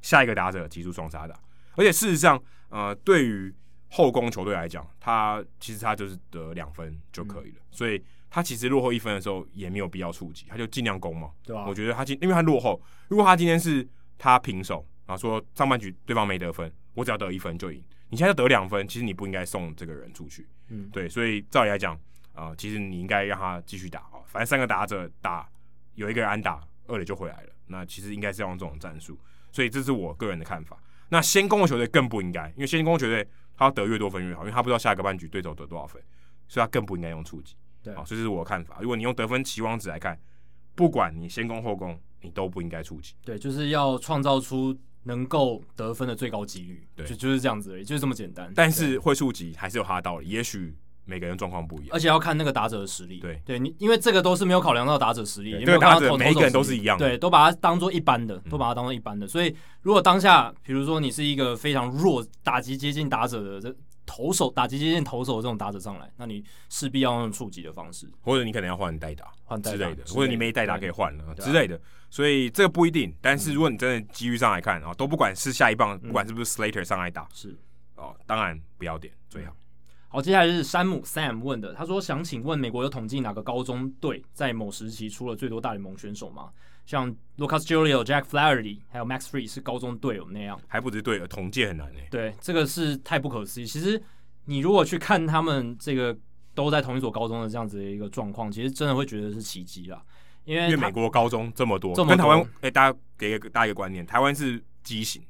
[0.00, 1.34] 下一个打者提出双杀打，
[1.74, 3.52] 而且事实上，呃，对于
[3.88, 8.00] 后攻球队来讲，他其实他就是得两分就可以了，嗯、所以
[8.30, 11.66] 他其实落后一分的时候也没有必要触及，他就尽量攻嘛，对吧、啊？
[11.66, 13.86] 我觉得他今因为他落后，如果他今天是
[14.16, 14.86] 他平手。
[15.08, 17.82] 啊，说上半局对方没得分，我只要得一分就赢。
[18.10, 20.46] 你现在得两分，其实你不应该送这个人出去。
[20.68, 21.94] 嗯，对，所以照理来讲，
[22.34, 24.20] 啊、呃，其实你应该让他继续打啊。
[24.26, 25.48] 反正三个打者打，
[25.98, 27.50] 有一个人安打，二垒就回来了。
[27.66, 29.18] 那其实应该是要用这种战术。
[29.52, 30.80] 所以这是我个人的看法。
[31.08, 33.26] 那先攻的球队更不应该，因为先攻的球队
[33.56, 36.00] 他要得越多分越好，因为他不知道下一个半局对手得多少分，
[36.46, 37.56] 所以他更不应该用触击。
[37.82, 38.78] 对，啊，所以这是我的看法。
[38.80, 40.18] 如果你用得分期望值来看，
[40.74, 43.14] 不管你先攻后攻，你都不应该触击。
[43.24, 44.78] 对，就是要创造出。
[45.04, 48.52] 能够得分的最高几率，对，就就是这样子而已，就是这么简单。
[48.54, 50.76] 但是会触及还是有他的道理，也许
[51.08, 53.18] 每个人状况不一样，而且要看那个打者的实力。
[53.18, 59.26] 对，对你，因为这个都是没有考量到打者实力，对，打者每一个人都是一样的，对，都把它当做一般的，都把它当做一般的。
[59.26, 63.74] 所以，如果当下，比如说你是一个非常弱、打击接近打者的这
[64.04, 71.80] 投手，打击接近投手的这种打者上来，那你势必要用触及的方式，或者你可能要换代打，换代打之类的，或者你没代打可以换了之类的。
[72.10, 77.54] 所以这个不一定，但是如果你真的机遇上来看啊，都不管是下一棒，不管是不是 Slater 上来打，是
[77.96, 79.52] 哦，当然不要点最好。
[80.08, 86.50] 好，接下来是山姆 Sam 问的，他说想请问美国有统计哪个高中队在某时期出了最多大联盟选手吗？
[86.86, 92.00] 像 Lucas Giolito、Jack Flaherty 还有 Max Fried 是高中队友那样，还不是队友，统计很难呢。
[92.10, 93.66] 对，这个是太不可思议。
[93.66, 94.02] 其实
[94.46, 96.16] 你如果去看他们这个
[96.54, 100.02] 都在同一所高中的这样子的一个状况，其实真的会觉得是奇迹啦。
[100.44, 105.22] 因为，因为美国高中这么多，跟台湾，哎、欸，大家给一个大家一个观念，台湾是畸形，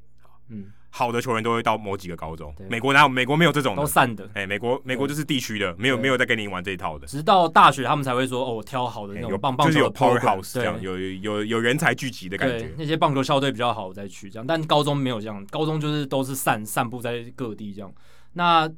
[0.47, 3.09] 嗯，好的球员都会到某几个高中，美国哪有？
[3.09, 17.91] 美国没有这种的，都散的，哎、欸，美国美国就是地区的，没有没有在跟你玩这一套的，直到大学他们才会说，哦，我挑好的那种棒棒球、欸、就是有 powerhouse 这样，有有有人才聚集的感觉，那些棒球校队比较好我再去这样，但高中没有这样，高中就是都是散散布在各地这样。
[18.33, 18.69] 那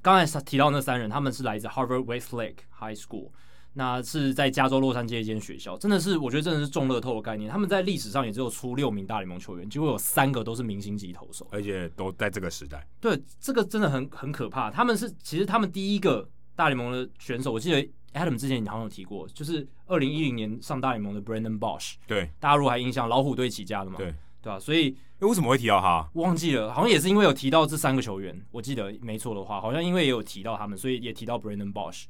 [0.00, 3.30] 刚才提到那三人，他们是来自 Harvard Westlake High School。
[3.74, 7.50] 那是在加州洛杉矶一间学校，真的是我觉得真的是中乐透的概念。
[7.50, 12.86] 他们在历史上也只有出六名大联盟球员，结果有三个都是明星级投手，而且都在这个时代。
[13.00, 14.70] 对，这个真的很很可怕。
[14.70, 17.80] 他们是其实他们第一个大联盟的选手，我记得
[18.12, 21.94] Adam 之前你好像有提过，就是二零一零年上大联盟的 Brandon Bosh。
[22.06, 24.58] 对，大家如果还印象，老虎队起家的嘛，对对吧？
[24.60, 26.06] 所以为什么会提到他？
[26.12, 32.04] 忘记了，好像也是因为有提到这三个球员，我记得没错的话，好像因为也有提到他们，所以也提到 Brandon Bosh。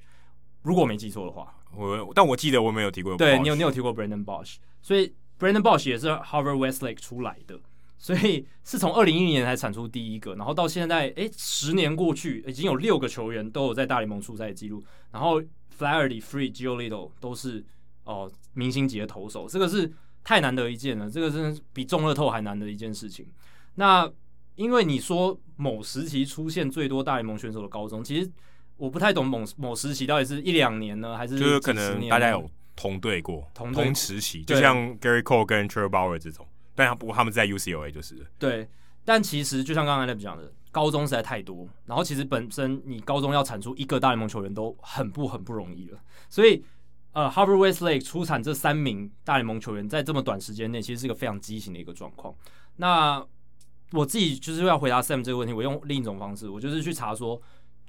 [0.62, 3.16] 如果我没记错的话，我但我记得我没有提过。
[3.16, 7.58] 对，你有你有提过 Brandon Bosch，所以 Brandon Bosch 也是 Harvard Westlake 出来的，
[7.98, 15.42] 所以是从二零一零年才产出第一个，然后到现在，哎，十年过去，已经有六个球员都有在大联盟出赛的记录，然后
[15.76, 17.64] Flaherty、Fried、Giolito 都是
[18.04, 23.26] 哦明星级的投手，这个是太难得一见了，这个真的是比中乐透还难的一件事情。
[23.74, 24.08] 那
[24.54, 28.30] 因为你说某时期出现最多大联盟选手的高中，其实。
[28.76, 36.44] 我不太懂某某时期到底是一两年呢，还是就是可能大家有同队过，同同时期，就像 Gary Cole 跟 Trevor Bauer 这种，
[36.74, 38.66] 但他不过他们在 UCLA 就是对，
[39.04, 46.64] 但其实就像刚才那讲的，高中实在太多，然后其实本身你高中要产出一个大联盟球员都很不很不容易了，所以
[47.12, 52.34] 呃 Harvard Westlake 出产这三名大联盟球员，在这么短时间内，其实是一个非常畸形的一个状况。
[52.76, 53.24] 那
[53.92, 57.40] 我自己就是要回答 Sam 这个问题，我用另一种方式，我就是去查说。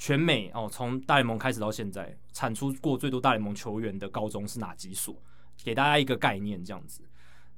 [0.04, 5.16] 全美哦，从大联盟开始到现在，产出过最多大联盟球员的高中是哪几所？
[5.64, 7.04] 给大家一个概念，这样子。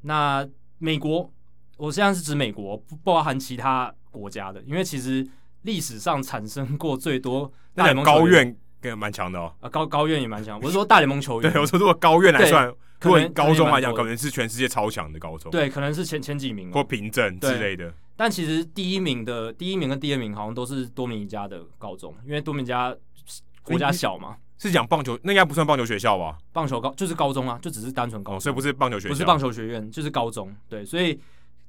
[0.02, 0.48] 那
[0.78, 1.28] 美国，
[1.76, 5.28] 我现在是指美国，不包含其他国家的，因为其实
[5.64, 9.52] 历史上产生过最多大联盟高院也蛮强的哦。
[9.60, 10.60] 啊，高高院也蛮强。
[10.60, 15.52] 我是说大联盟球员，对，我说如果高院来算，可能高中来讲，可能是全世界超强的高中。
[15.52, 17.94] 对，可能是前前几名或凭证之类的。
[18.16, 22.96] 但其实第一名的第一名跟第二名好像都是多米尼加的高中，因为多米尼加
[23.62, 24.38] 国家小嘛。
[24.58, 26.38] 是讲棒球，那应该不算棒球学校吧？
[26.54, 30.56] 棒球高就是高中啊，就只是单纯高中，哦，所以不是棒球学校，不是棒球学院，就是高中。
[30.70, 31.20] 对，所以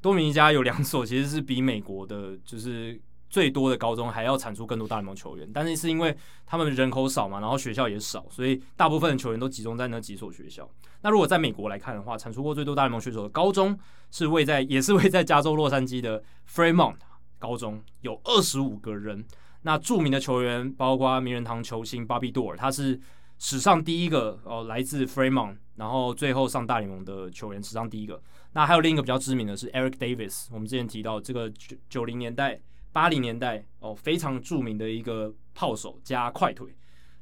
[0.00, 2.98] 多米尼加有两所，其实是比美国的，就是。
[3.36, 10.66] 最多的高中还要产出更多大联盟球员，但是是因为他们人口少嘛，然后学校也少，所以大部分的球员都集中在那几所学校。
[11.02, 13.78] 那如果在美国来看的话，产出过最多大联盟选手的高中
[14.10, 16.94] 是位在，也是位在加州洛杉矶的 Fremont
[17.38, 19.22] 高中，有二十五个人。
[19.60, 22.98] 那著名的球员包括名人堂球星 Bobby Doerr，他是
[23.38, 28.18] 史上第一个哦来自 Fremont，然后最后上大联盟的球员，史上第一个。
[28.54, 32.58] 那还有另一个比较知名的是 Eric Davis，我们之前提到这个九九零年代。
[32.97, 36.74] 八零年代哦，非常著名的一个炮手加快腿。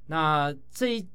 [0.06, 1.08] 那这一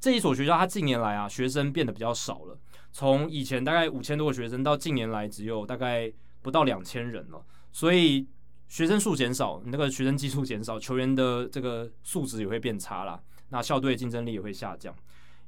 [0.00, 2.58] 这一所学校，它近年来啊，学生变得比较少了。
[2.92, 6.10] 从以前大概五千多个学生，到近年来只有大概
[6.40, 7.44] 不到两千人了。
[7.72, 8.26] 所以
[8.68, 13.22] 学生数减少，那个学生基数减少，球员的这个素质也会变差啦。
[13.50, 14.96] 那校队竞争力也会下降。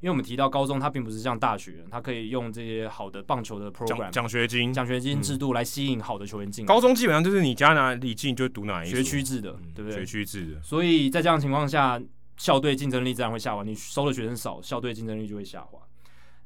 [0.00, 6.68] 因为我们提到高中，它并不是像大学，它可以用这些好的棒球的 program 奖学金、奖学金制度来吸引好的球员进来。
[6.68, 9.98] 高中基本上就是你家哪里近就读哪一所，学区制的，对不对？
[9.98, 10.62] 学区制的。
[10.62, 12.00] 所以在这样的情况下，
[12.36, 13.64] 校队竞争力自然会下滑。
[13.64, 15.80] 你收的学生少，校队竞争力就会下滑。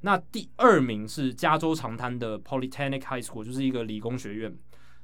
[0.01, 4.57] 那第二名是加州长滩的 Polytechnic High School，就是一个理工学院，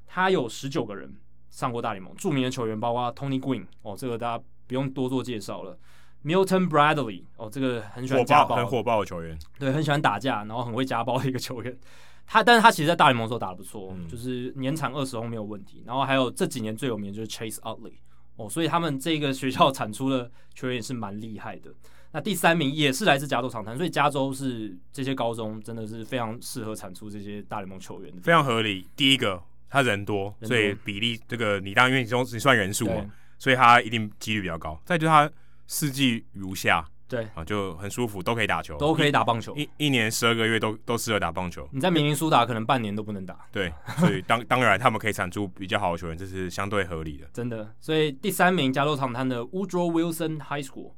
[0.06, 1.14] 它有十九个人
[1.50, 5.78] 上过大联盟，著名的球员包括 Tony Green，哦，这个大家不用多做介绍了。
[6.24, 11.78] Milton Bradley 哦，这个很喜欢家暴，很火爆的球员，对，很喜欢打架，然后很会家暴的一个球员。
[12.26, 15.82] 他，但是他其实，在大联盟的时候打的不错，嗯、就是年产二十轰没有问题。
[15.86, 17.94] 然后还有这几年最有名的就是 Chase Utley
[18.36, 21.70] 哦，所以他们这个学校产出的球员也是蛮厉害的。
[22.12, 28.86] 那第三名也是来自加州长滩，所以加州是这些高中真的是非常适合产出这些大联盟球员的，非常合理。
[28.94, 33.06] 第一个，他人多，所以比例这个你当然因为你中你算人数嘛，
[33.38, 34.78] 所以他一定几率比较高。
[34.84, 35.30] 再就是他。
[35.68, 37.28] 四季如夏，对。
[37.34, 41.68] 啊，就很舒服，都可以打球，都可以打棒球，一一年十二个月都都适合打棒球。
[41.70, 47.72] 你在明尼苏达可能半年都不能打，对，所以当当然他们可以产出比较好的球员，这是相对合理的，真的。
[47.78, 50.94] 所以第三名加州长滩的 Woodrow Wilson High School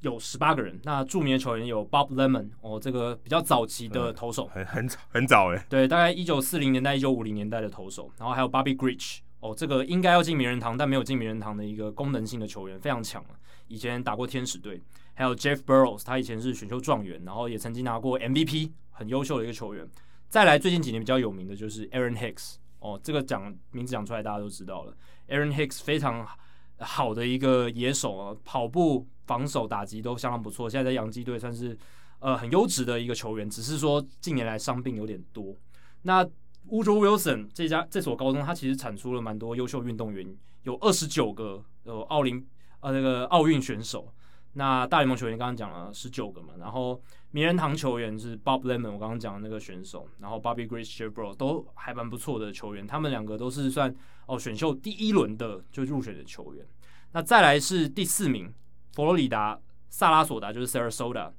[0.00, 13.24] 有十八个人，那著名的球员有 Bob Lemon 哦，这个比较早期的投手，很很很早哎，对，大概一九四零年代一九五零年代的投手，然后还有 Bobby Grich 哦，这个应该要进名人堂但没有进名人堂的一个功能性的球员，非常强
[13.68, 14.80] 以前打过天使队，
[15.14, 19.88] 还有 Jeff Burroughs，他以前是选秀状元，然后也曾经拿过 MVP，很优秀的一个球员。
[20.28, 24.96] 再来，最近几年比较有名的就是 Aaron Hicks，哦，这个讲名字讲出来大家都知道了。
[25.28, 26.26] Aaron Hicks 非常
[26.78, 31.76] 好的一个野手啊，跑步、防守、打击都相当不错，现在在洋基队算是
[32.18, 33.48] 呃很优质的一个球员。
[33.48, 35.54] 只是说近年来伤病有点多。
[36.02, 36.24] 那
[36.68, 42.46] Woodrow Wilson 这家这所高中，他其实产出了蛮多优秀运动员，有二十九个呃奥林。
[42.86, 44.06] 呃，那个奥运选手，
[44.52, 47.02] 那大联盟球员刚刚讲了十九个嘛，然后
[47.32, 53.92] 名人堂球员是 Bob Lemon，我刚刚讲的那个选手，然后 Bobby g r i s h e b r o 都还蛮不错的球员，他们两个都是算
[54.26, 56.64] 哦选秀第一轮的就入选的球员。
[57.10, 58.54] 那再来是第四名，
[58.92, 59.58] 佛罗里达
[59.88, 61.32] 萨拉索达，就是 Sarasota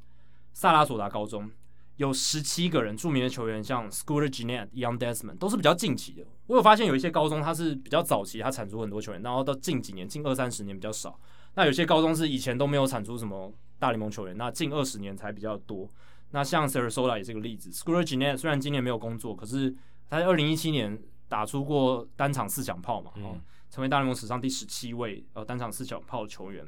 [0.52, 1.50] 萨拉索达高中。
[1.96, 6.24] 有十七个人著名的球员，像 Scooter Gennett、Young Desmond 都是比较近期的。
[6.46, 11.20] 我有发现有一些高中它是比较早期，它产出很多球员，然后到近几年、近二三十年比较少。
[11.58, 15.90] 那有些高中是以前都没有产出什么大联盟球员，那近二十年才比较多。
[16.32, 19.70] 那像 Sarasota 也是个例子，Scooter Gennett 虽然今年没有工作，可是
[20.10, 20.98] 他在二零一七年
[21.28, 26.66] 打出过单场四响炮嘛，哦、嗯，成为大联盟史上第十七位呃单场四响炮的球员。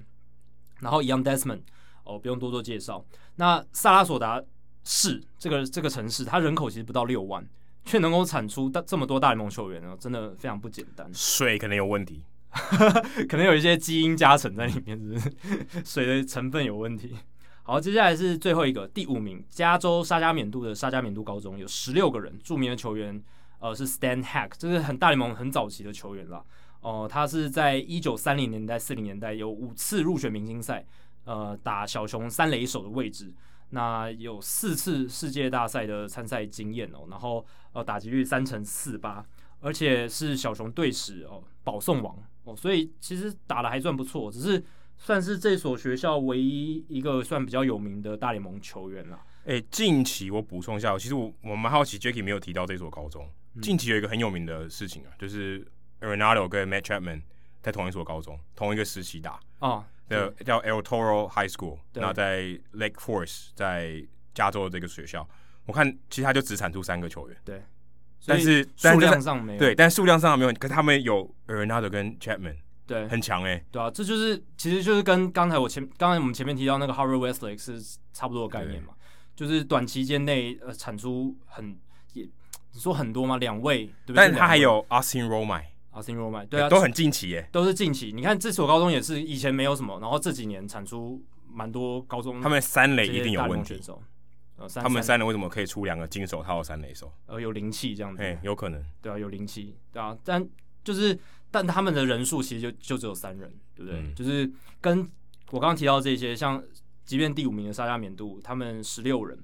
[0.79, 1.61] 然后 Young Desmond
[2.03, 3.05] 哦，不用多做介绍。
[3.35, 4.43] 那萨拉索达。
[4.85, 7.45] 市这个这个城市，它人口其实不到六万，
[7.83, 11.07] 却能够产出大这么多大联盟球员呢，真的非常不简单。
[11.13, 12.23] 水可能有问题，
[13.29, 15.85] 可能有一些基因加成在里面，是不是？
[15.85, 17.15] 水的成分有问题。
[17.63, 23.21] 好，接下来是最后一个，第五名，加州沙加缅度的沙加缅度高中有十六个人，著名的球员，
[23.59, 26.43] 呃，是 Stan Hack，这是很大联盟很早期的球员了。
[26.81, 30.85] 哦、他是在一九三零年代、四零年代有五次入选明星赛，
[31.25, 33.33] 呃，打小熊三垒手的位置，
[33.71, 39.23] 那有四次世界大赛的参赛经验哦，然后呃，打击率三成四八，
[39.59, 42.17] 而且是小熊队史哦保送王
[42.51, 44.63] 哦，所以其实打的还算不错，只是。
[45.01, 49.17] 算是这所学校唯一一个算比较有名的大联盟球员了。
[49.45, 53.25] 哎、欸，近期我补充一下，其实我我蛮好奇 Jackie 没有提到这所高中。
[53.55, 55.65] 嗯、近期有一个很有名的事情啊，就是
[56.01, 57.21] Arenado 跟 Matt Chapman
[57.61, 65.25] 在同一所高中，同一个时期打啊，的叫 El Toro High School，那在 Lake Forest，在加州的这个学校，
[65.65, 67.63] 我看其实他就只产出三个球员，对，
[68.25, 72.55] 但是数量上没有，对，但数量上没有，可是他们有 Arenado 跟 Chapman。
[72.85, 77.79] 对，很强哎、欸，对啊，这就是其实就是跟刚才我前刚才我们前面提到那个 Harvard Westlake 是
[78.13, 78.93] 差不多的概念嘛，
[79.35, 81.77] 就是短期间内呃产出很
[82.13, 82.27] 也
[82.73, 83.37] 你说很多吗？
[83.37, 84.15] 两位，对不对？
[84.15, 88.11] 但他还有 Austin Romine，Austin Romine，对啊，都很近期耶，都是近期。
[88.11, 93.79] 你看这所高中也是以前没有什么，然后这几年产出蛮多高中，他们三垒一定有问题。
[94.75, 97.11] 他们三人为什么可以出两个金手套三垒手？
[97.27, 100.47] 呃，有灵气这样子，哎，有可能，对啊，有灵气，对啊，但
[100.83, 101.17] 就是。
[101.51, 103.99] 但他们的人数其实就就只有三人，对不对？
[103.99, 104.47] 嗯、就是
[104.79, 104.99] 跟
[105.49, 106.63] 我刚刚提到这些，像
[107.03, 109.35] 即便第五名的沙加缅度，他们十六人，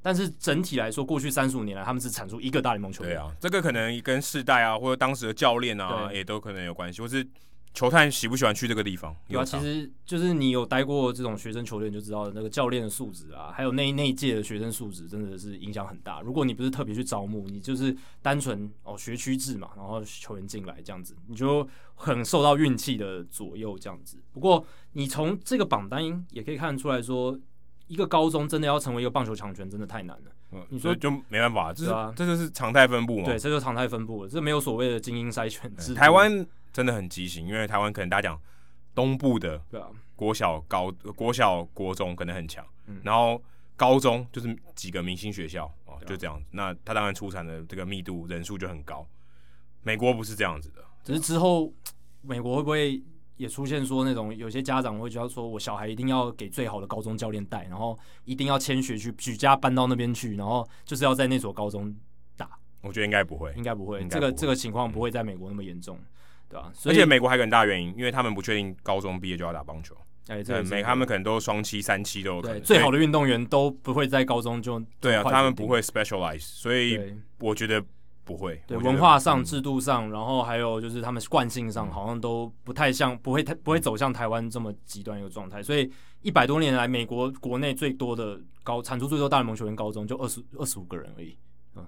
[0.00, 3.12] 但是整体来说，过去三十五年来，他们只产出一个大联盟球员。
[3.12, 7.22] 对啊，这个可能跟世代啊，或者当时的教练啊，也都可能有关系，或是。
[7.72, 9.14] 球探喜不喜欢去这个地方？
[9.28, 16.20] 有啊，其实就是你有待过这种学生球队，你就知道那个教练的素质啊，还有那那一届的学生素质，真的是影响很大。
[16.20, 24.18] 如果你不是特别去招募，你就是单纯哦学区制嘛，然后球员进来这样子，你就很受到运气的左右这样子。
[24.32, 27.38] 不过你从这个榜单也可以看出来说，
[27.86, 30.32] 一个高中真的要成为一个棒球强权，真的太难了。
[30.52, 33.24] 嗯，你说就没办法，这是啊，这就是常态分布嘛。
[33.26, 35.94] 对，这就是常态分布了，这没有所谓的精英筛选制。
[35.94, 36.44] 台湾。
[36.72, 38.40] 真的很畸形，因为台湾可能大家讲
[38.94, 39.60] 东部的
[40.14, 43.42] 国小高国小国中可能很强，嗯、然后
[43.76, 46.46] 高中就是几个明星学校哦，就这样子。
[46.50, 49.06] 那他当然出产的这个密度人数就很高。
[49.82, 51.72] 美国不是这样子的，只是之后
[52.20, 53.02] 美国会不会
[53.38, 61.96] 也出现说那种有些家长会觉得说我小孩一定要给最好的高中教练带，然后一定要迁学去举家搬到那边去，然后就是要在那所高中
[62.36, 62.50] 打。
[62.82, 65.96] 我觉得应该不会，应该不会，这个这个情况不会在美国那么严重。
[65.96, 66.04] 嗯
[66.50, 69.96] 对啊，而且美国还有很大原因，因为他们不确定高中毕业就要打棒球。
[70.26, 72.60] 哎，对，美他们可能都双七、三七都有可能。
[72.62, 74.80] 最好的运动员都不会在高中就。
[75.00, 77.00] 对啊，他们不会 specialize，所以
[77.38, 77.82] 我觉得
[78.24, 78.62] 不会。
[78.66, 85.62] 对，文化上、制度上，然后还有就是他们惯性上，好像都不太像，不会太不会走向台湾这么极端一个状态。
[85.62, 85.90] 所以
[86.22, 91.36] 一百多年来，美国国内最多的高产出最多大联盟球员，高中就二十二十五个人而已。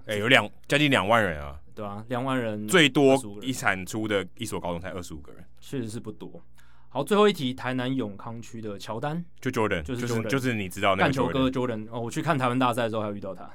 [0.05, 1.57] 哎，有两将近两万人啊。
[1.75, 6.41] 对啊，两万人最多一产出的一所高中才二十五个人，确实是不多。
[6.89, 11.99] 好，最后一题，台南永康区的乔丹，就 Jordan，就是 Jordan，就是你知道那个干球哥 Jordan 哦。
[11.99, 13.49] 我去看台湾大赛的时候还有遇到他。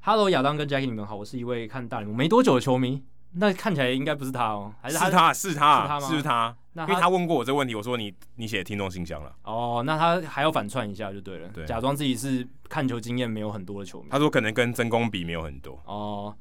[0.00, 3.04] Hello，亚当跟 Jackie，你们好，我是一位看大联盟没多久的球迷。
[3.34, 5.06] 那看起来应该不是他哦，还是他？
[5.06, 6.08] 是他是他是他吗？
[6.08, 6.56] 是他？
[6.72, 9.32] 那因为他问过我这个问题，我说你你写听众信箱了。
[9.44, 14.08] 哦，那他还要反串一下就对了，对，假装自己是看球经验没有很多的球迷。
[14.10, 15.80] 他说可能跟真功比没有很多。
[15.86, 16.36] 哦。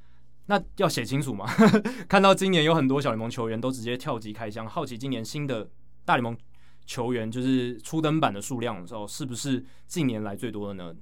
[0.48, 1.46] 那要写清楚嘛？
[2.10, 5.70] 看到今年有很多小联盟球员都直接跳级开箱，好奇今年新的
[6.04, 6.38] 大联盟
[6.86, 10.94] 球员就是初登板的数量的时候，是不是近年来最多的呢？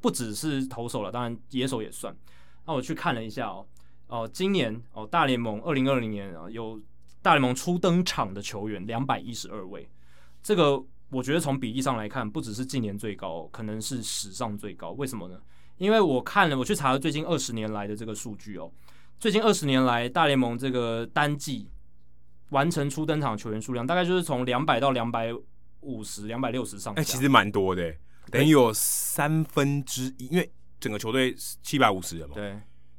[0.00, 2.16] 不只是投手了，当然野手也算。
[2.66, 3.66] 那我去看了一下哦，
[4.06, 6.80] 哦，今年哦大联盟二零二零年啊有
[7.20, 9.90] 大联盟初登场的球员两百一十二位，
[10.42, 14.92] 这个我觉得从比例上来看，不只是近年最高，可能是史上最高。
[14.92, 15.40] 为什么呢？
[15.78, 18.70] 因为我看了，我去查了最近二十年来的这个数据哦。
[19.18, 21.68] 最近二十年来，大联盟这个单季
[22.50, 25.32] 完成初登场球员数量，大概就是从两百到两百
[25.80, 27.00] 五十、两百六十上下。
[27.00, 27.94] 哎、欸，其实蛮多的，
[28.30, 32.34] 等于有三分之一，因为整个球队七百五十人嘛。
[32.34, 32.56] 对，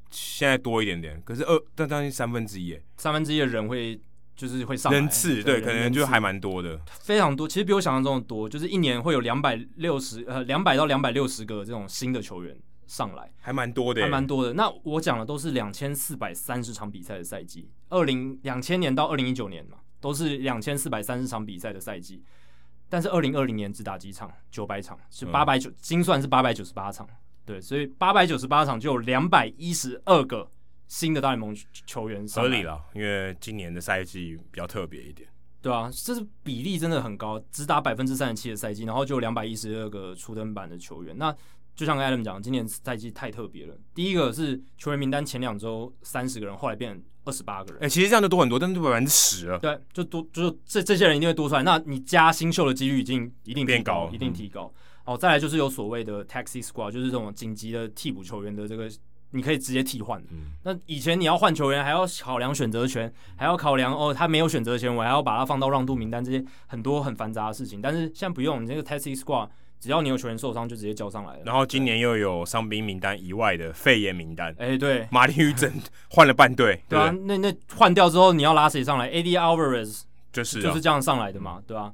[0.10, 4.00] 现在多一点点，可是二，但将近三分之一，三分之一的人会
[4.36, 7.48] 就是会上人次，对，可能就还蛮多的，非常多。
[7.48, 12.58] 其实比我想象中的多，就是一年会有两百六十呃两百到两百六十个这种新的球员。
[12.90, 14.54] 上来还蛮多的，还蛮多的。
[14.54, 22.24] 那我讲的都是两千四百三十场比赛的赛季，二零两千年到二零一九年嘛，都是两千四百三十场比赛的赛季。
[22.90, 24.34] 但是二零二零年只打几场？
[24.50, 27.08] 九百场，是八百九，精算是八百九十八场。
[27.46, 30.50] 对，所以八百九十八场就有两百一十二个
[30.88, 31.56] 新的大联盟
[31.86, 32.44] 球员上。
[32.44, 35.30] 合理了，因为今年的赛季比较特别一点。
[35.62, 41.16] 对啊，这是比例真的很高，只打百分之三十七的赛季，然后就有两百一十二个初登板的球员。
[41.18, 41.36] 那
[41.80, 43.74] 就像 Adam 讲，今年赛季太特别了。
[43.96, 47.82] 第一个是球员名单前两周三十个人，后来变二十八个人。
[47.82, 49.58] 哎、欸，其实这样就多很多，但是就百分之十了。
[49.60, 51.64] 对，就多，就是这这些人一定会多出来。
[51.64, 54.64] 那你加新秀的几率已经一定，变高，一定提高。
[55.06, 58.92] 哦、嗯，再来就是有所谓的 Taxi Squad，就是这种紧急的替补球员的这个，
[59.32, 60.22] 你可以直接替换。
[60.32, 60.52] 嗯。
[60.64, 67.82] 那以前你要换球员，还要考量选择权，还要考量哦，他没有选择权，我还要把他放到让渡名单，这些很多很繁杂的事情。
[67.82, 69.48] 但是现在不用，你这个 Taxi Squad。
[69.80, 71.44] 只要你有球员受伤，就直接交上来了。
[71.46, 74.54] 然后今年又有伤兵名单以外的肺炎名单。
[74.60, 75.72] 哎、欸，对，马林鱼整
[76.10, 76.84] 换了半队。
[76.90, 80.02] 对啊，那那换掉之后，你要拉谁上来？Eddie Alvarez
[80.34, 81.94] 就是就是这样上来的嘛，对吧、啊？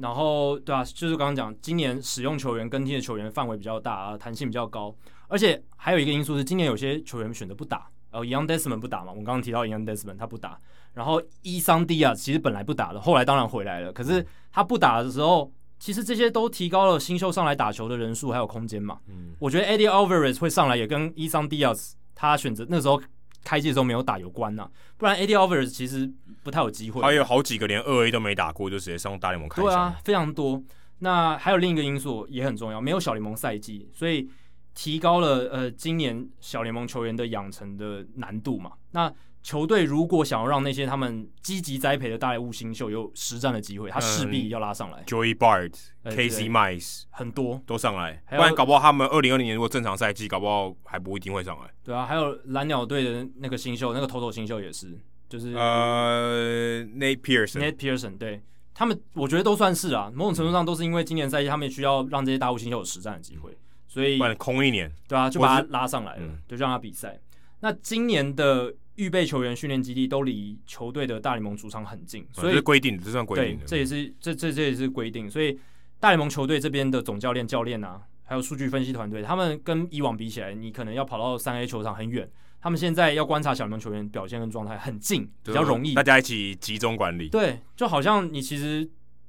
[0.00, 4.94] 然后对啊，就是刚刚讲，今年使用球员更替的球员范围比较大啊，弹性比较高，
[5.26, 7.88] 而且还有一个因素是，今年有些球员选择不打。
[8.12, 10.56] 然后 Young Desmond 不打嘛，我们刚刚提到 Young Desmond 他不打。
[10.92, 13.92] 然后伊桑迪亚其实本来不打的，后来当然回来了。
[13.92, 15.52] 可是他不打的时候。
[15.84, 18.98] 其实这些都提高了新秀上来打球的人数还有空间嘛。
[19.06, 22.98] 嗯，我觉得 Eddie Alvarez 会上来也跟 Isan Diaz 他选择那时候
[23.44, 26.10] 开季的时候没有打有关呐、啊，不然 Eddie Alvarez 其实
[26.42, 27.02] 不太有机会。
[27.02, 29.60] 还有好几个连二 A 都没打过就直接上大联盟开。
[29.60, 30.62] 对啊，非常多。
[31.00, 34.26] 那还有另一个因素也很重要，没有小联盟赛季，所以
[34.74, 38.72] 提高了呃今年小联盟球员的养成的难度嘛。
[38.92, 39.12] 那
[39.44, 45.00] 球队如果想要让那些他们积极栽培的大物新秀有实战的机会，他势必要拉上来。
[45.00, 45.70] 嗯、Joey Bart、
[46.04, 51.70] 欸、Casey Mize 很多都上来，不然搞不好他们二零二零年如果正常赛季，搞不好还不一定会上来。
[51.84, 54.98] 对啊，还有蓝鸟队的那个新秀，那个头头新秀也是，
[55.28, 58.42] 就是呃、uh,，Nate Pearson，Nate Pearson，对
[58.72, 63.54] 他们，我觉得都算是啊，某种程度上都是因为今年赛季他们需要让这些大物新秀有实战的机会，
[63.86, 67.20] 所以空一年，对啊，就把他拉上来了，嗯、就让他比赛。
[67.60, 68.74] 那今年的。
[68.96, 75.28] 预备球员训练基地都离球队的大联盟主场很近，所以规定，这算规定这也是这这这也是规定。
[75.28, 75.58] 所以
[75.98, 82.30] 大联盟球队这边的总教练、教练啊，还有数据分析团队，他们跟以往比起来，你可能要跑到三 A 球场很远。
[82.60, 85.92] 他们现在要观察小联盟球员表现跟状态很近，比较容易。
[85.94, 87.28] 大家一起集中管理。
[87.28, 88.88] 对，就好像你其实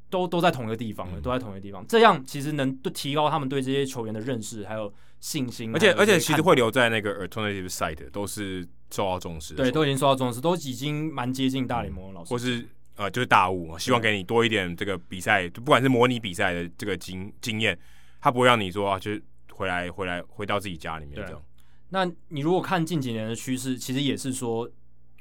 [0.09, 5.73] 都都在同一个地方，嗯、都在同一个地方，这样其实能对提高他们对这些球员的认识，还有信心。
[5.73, 8.65] 而且而且，其实会留在那个 alternative side 都是。
[8.91, 17.77] 受到重视，对，都已经受到重视，都已经蛮接近大联盟老师，或是呃，就是大物，希望给你多一点这个比赛，就不管是模拟比赛的这个经经验，
[18.21, 19.21] 他不会让你说啊，就是
[19.51, 21.41] 回来回来回到自己家里面这样。
[21.89, 24.69] 那你如果看近几年的趋势，其实也是说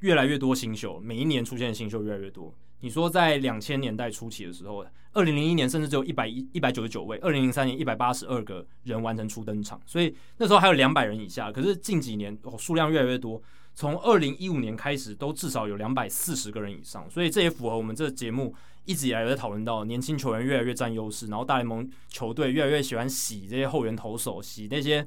[0.00, 2.55] 越来越多新秀，每一年出现的新秀越来越多。
[2.80, 11.50] 你说在两千年代初期的时候，二零零一年甚至只有一百一一百九十九位，二零零三年一百八十二个人完成初登场，所以那时候还有两百人以下。
[11.50, 13.42] 可是近几年哦，数量越来越多。
[13.74, 18.54] 从二零一五年开始，都至少有两百四十个人以上，所以这也符合我们这个节目
[18.84, 25.04] 一直以来在讨论到，年轻球员越来越占优势，然后大联盟球队越来越喜欢洗这些后援投手，洗那些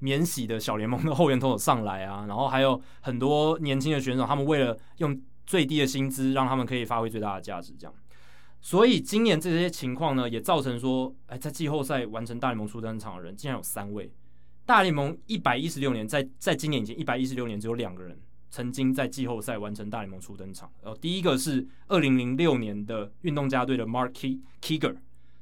[0.00, 7.94] 免洗的小联盟的后援投手上来啊，然后还有很多年轻的选手，他们为了用最低的薪资让他们可以发挥最大的价值，这样，
[8.60, 14.12] 所以今年这些情况呢，也造成说，哎，在季后赛完成大联盟初登场的人竟然有三位。
[14.70, 18.16] 大联盟一百一十六年，在在今年以前一百一十六年只有两个人
[18.52, 20.70] 曾经在季后赛完成大联盟初登场。
[20.80, 24.12] 然后第一个是二零零六年的运动家队的 Mark
[24.62, 24.94] Kiger，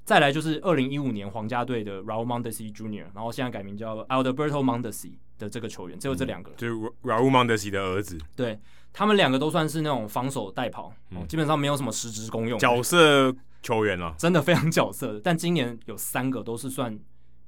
[0.02, 8.18] 再来就是二零一五年皇家队的 Raul Mondesi Jr.，然后现在改名叫 Alberto Mondesi 的这个球员，只有这两个人，就是 Raul Mondesi 的儿子。
[8.34, 8.58] 对，
[8.94, 15.20] 他们两个都算是那种防守代跑，嗯、基本上没有什么实质功用，角色球员了，真的非常角色。
[15.22, 16.98] 但今年有三个都是算。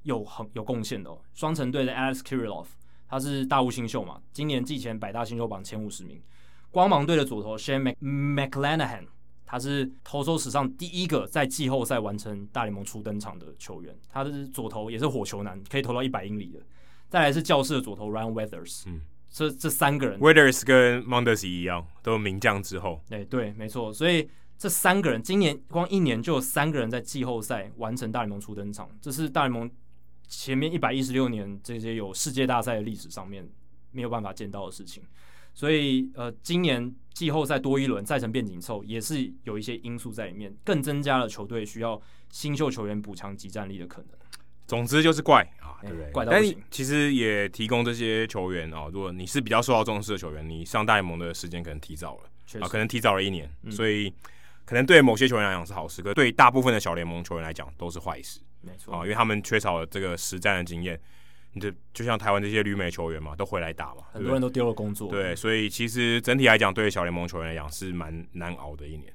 [0.03, 2.67] 有很有贡献的哦，双城队的 Alex Kirilloff，
[3.07, 6.21] 他是大物新秀嘛，今年季前百大新秀榜前五十名。
[6.71, 9.05] 光芒队的左投 Shane McClanahan，
[9.45, 16.59] 他是投手史上第一个在季后赛完成大联盟初登场的球员，他的左投也是火球男，可以投到一百英里的。
[17.09, 23.01] 再来是教室的左投 Ryan Weathers，嗯，这这三个人，Weathers 跟 Mondesi 一样，都名将之后。
[23.09, 24.29] 对对，没错，所以。
[24.57, 29.67] 这三个人今年光一年就有三个人在季后赛完成大联盟初登场，这是大联盟。
[30.31, 33.45] 前面一百一十六年这些有世界大赛的历史上面
[33.91, 35.03] 没有办法见到的事情，
[35.53, 44.07] 所以呃，今年季后赛多一轮赛程变紧凑，也是有一些因素在里面，更增加了球队需要新秀球员补强及战力的可能。
[44.65, 46.09] 总之就是怪啊，对不对？
[46.11, 46.31] 怪到。
[46.31, 54.13] 但其实也提供这些球员啊，如果你是比较受到重视的球员，你上大联盟的时间可能提早了，啊，可能提早了一年，嗯、所以
[54.65, 58.39] 可能对某些球员来讲是好事，可对大部分的小联盟球员来讲都是坏事。
[58.61, 60.99] 没错啊，因为他们缺少了这个实战的经验。
[61.53, 65.09] 你这就像台湾这些旅美球员嘛，都回来打嘛，很多人都丢了工作。
[65.09, 69.13] 对，所以其实整体来讲，对小联盟球员来讲是蛮难熬的一年。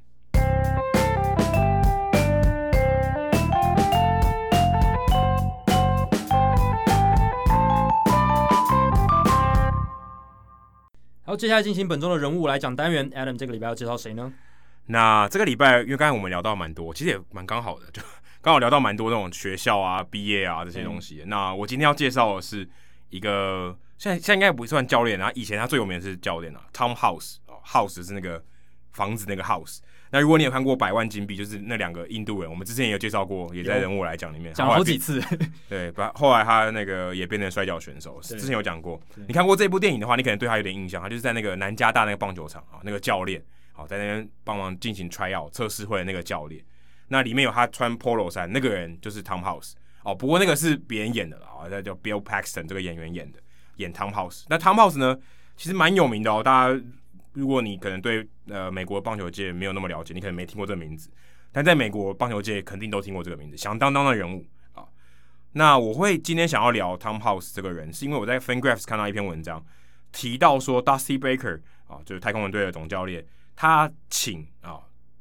[11.24, 14.30] 好，接下来进行本周的人物来讲单元，Adam 这个礼拜要介绍谁呢？
[14.86, 18.00] 那这个礼拜，因为刚才我们聊到蛮多，其实也蛮刚好的，就
[18.40, 21.22] 刚好聊到蛮多那种学校啊、毕业啊这些东西。
[21.24, 22.68] 嗯、那我今天要介绍的是
[23.10, 28.42] 一个，现在现在应该不算教练啊，以前他最有名的是教练啊，Tom House 哦，House 是那个
[28.92, 29.78] 房子那个 House。
[30.12, 35.20] 那如果你有看过《百万金币》，就是那两个印度人，我们之前也有介绍过，也在人物来讲里面讲好几次。
[35.68, 39.00] 对，把后来他那个也变成摔跤选手，之前有讲过。
[39.26, 41.02] 你看过这部电影的话，你可能对他有点印象。
[41.02, 43.42] 他就是在那个南加大那个棒球场啊，那个教练。
[43.76, 46.64] 好，在那边帮忙进行 try out 测试会的那个教练，
[47.08, 50.14] 那里面有他穿 polo 衫，那个人就是 Tom House 哦。
[50.14, 53.38] 不过那个是别人演的了啊，那叫 Bill Paxton 这个演员演的，
[53.76, 54.44] 演 Tom House。
[54.48, 55.14] 那 Tom House 呢，
[55.58, 56.42] 其实蛮有名的哦。
[56.42, 56.82] 大家
[57.34, 61.10] 如果你可能对呃美国棒球界没有那么了解，你可能没听过这个名字，
[61.52, 64.88] 但在美国棒球界肯定都听过这个名字，响当当的人物啊。
[65.52, 69.62] 那我会今天想要聊 Tom House 这个人，是因为我在 Fangraphs 看到一篇文章，
[70.12, 73.22] 提到说 Dusty Baker 啊，就是太空人队的总教练。
[73.56, 74.78] 他请啊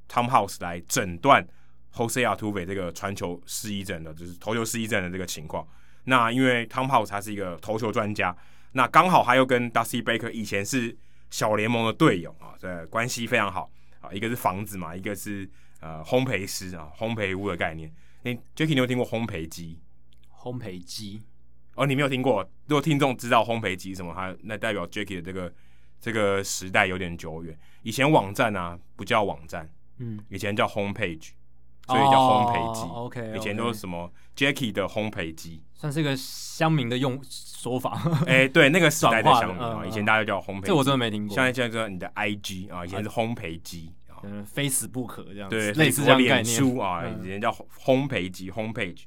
[0.09, 1.47] Tom House 来诊断
[1.93, 5.65] Jose Altuve 这个传球失忆症的，就是投球失忆症的这个情况。
[6.03, 8.35] 那因为 Tom House 他是一个投球专家，
[8.73, 10.95] 那刚好他又跟 Dusty Baker 以前是
[11.29, 14.11] 小联盟的队友啊，这关系非常好啊。
[14.11, 15.49] 一个是房子嘛，一个是
[15.79, 17.89] 呃烘焙师啊，烘焙屋的概念。
[18.23, 19.79] 诶，Jacky 你有听过烘焙机？
[20.37, 21.23] 烘焙机？
[21.75, 22.43] 哦，你没有听过？
[22.67, 25.53] 如果听众知道烘焙机什么，他那代表 Jacky 的这个。
[25.99, 31.29] 这个时代有点久远，以前网站啊不叫网站，嗯，以前叫 home page，
[31.87, 32.81] 所以叫烘焙机。
[32.81, 33.35] Oh, OK，, okay.
[33.35, 37.99] 以前都是什么 Jacky 的烘焙机，算是一个乡民的用说法。
[38.27, 41.33] 哎，对，那个时代的乡民啊，以前大家叫烘焙机，这我真的没听过。
[41.33, 46.43] 现在叫做你的 IG 啊，以前是烘焙机啊，非死不可这样子，对，类似这样概念。
[46.43, 49.03] 脸书啊，以前叫烘焙机 home page。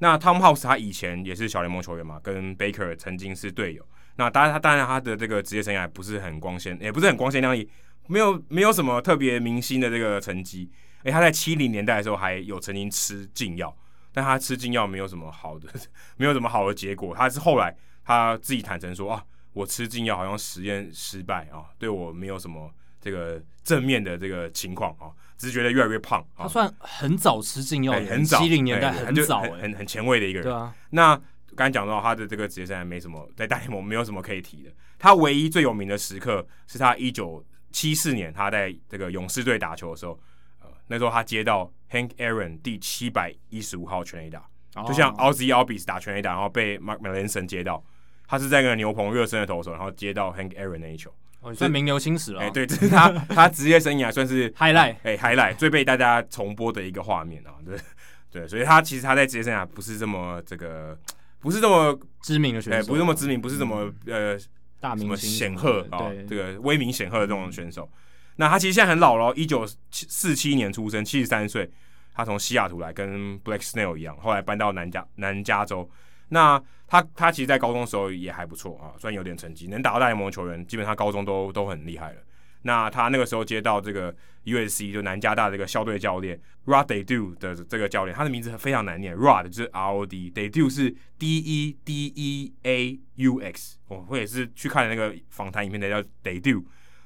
[0.00, 3.84] 那 Tom House 他以前也是小联盟球员嘛，跟 Baker 曾经是队友。
[4.18, 7.70] 那当然，他当然他的这个职业生涯不是很光鲜，也不是很光鲜亮丽，
[8.08, 10.68] 没有没有什么特别明星的这个成绩。
[11.04, 13.72] 诶，他在七零年代的时候还有曾经吃禁药，
[14.12, 15.68] 但他吃禁药没有什么好的，
[16.18, 17.14] 没有什么好的结果。
[17.14, 17.72] 他是后来
[18.04, 22.68] 他自己坦诚说啊，我吃禁药好像实验失败啊，对我没有什么
[23.00, 26.26] 这个正面的这个情况啊，只是觉得越来越胖。
[26.36, 30.42] 他算很早吃禁药，很早，七零年代很早，很很前卫的一个人。
[30.42, 31.20] 对啊，那。
[31.58, 34.70] 刚才讲到他的这个职业生涯没什么，在大联盟没有什么可以提的。
[34.96, 40.16] 他唯一最有名的时刻是他一九七四年他在这个勇士队打球的时候，
[40.60, 47.82] 呃，那时候他接到 Hank Aaron 第七百一十五号全垒打，哦、就像 Ozzie Albies 打全垒打，然后被 Mark Melanson 接到，
[48.28, 52.40] 他是在那个牛棚热身的投手，然后接到 Hank Aaron 那一球，哦，算名留青史了。
[52.40, 57.76] 哎，对， 这是他他职业生涯算是 highlight，哎，highlight 最被大家重播的一个画面啊，对
[58.30, 60.96] 对，所以他其实他在职业生涯不是这么这个。
[61.40, 64.38] 不是这么知名的选手，哎，不是这么知名，不是这么呃
[64.80, 67.88] 大名显赫啊，这个威名显赫的这种选手。
[68.36, 71.70] 那他其实现在很老了，一九四七年出生，七十三岁。
[72.14, 75.88] 他从西雅图来，跟 Blake Snell 一样，后来搬到南加南加州。
[76.30, 82.20] 那他他其实，在高中的时候也还不错啊，虽然有点成绩，能打到大联盟的球员，基本上高中都都很厉害了。
[82.68, 84.14] 那他那个时候接到这个
[84.44, 93.00] USC 就南加大这个校队教练 Rod Dedeaux 的这个教练，他的名字非常难念，Rod 就是 R O D，Dedeaux 是 D E D E A
[93.14, 93.78] U X。
[93.86, 96.62] 我我也是去看那个访谈影片，的叫 Dedeaux。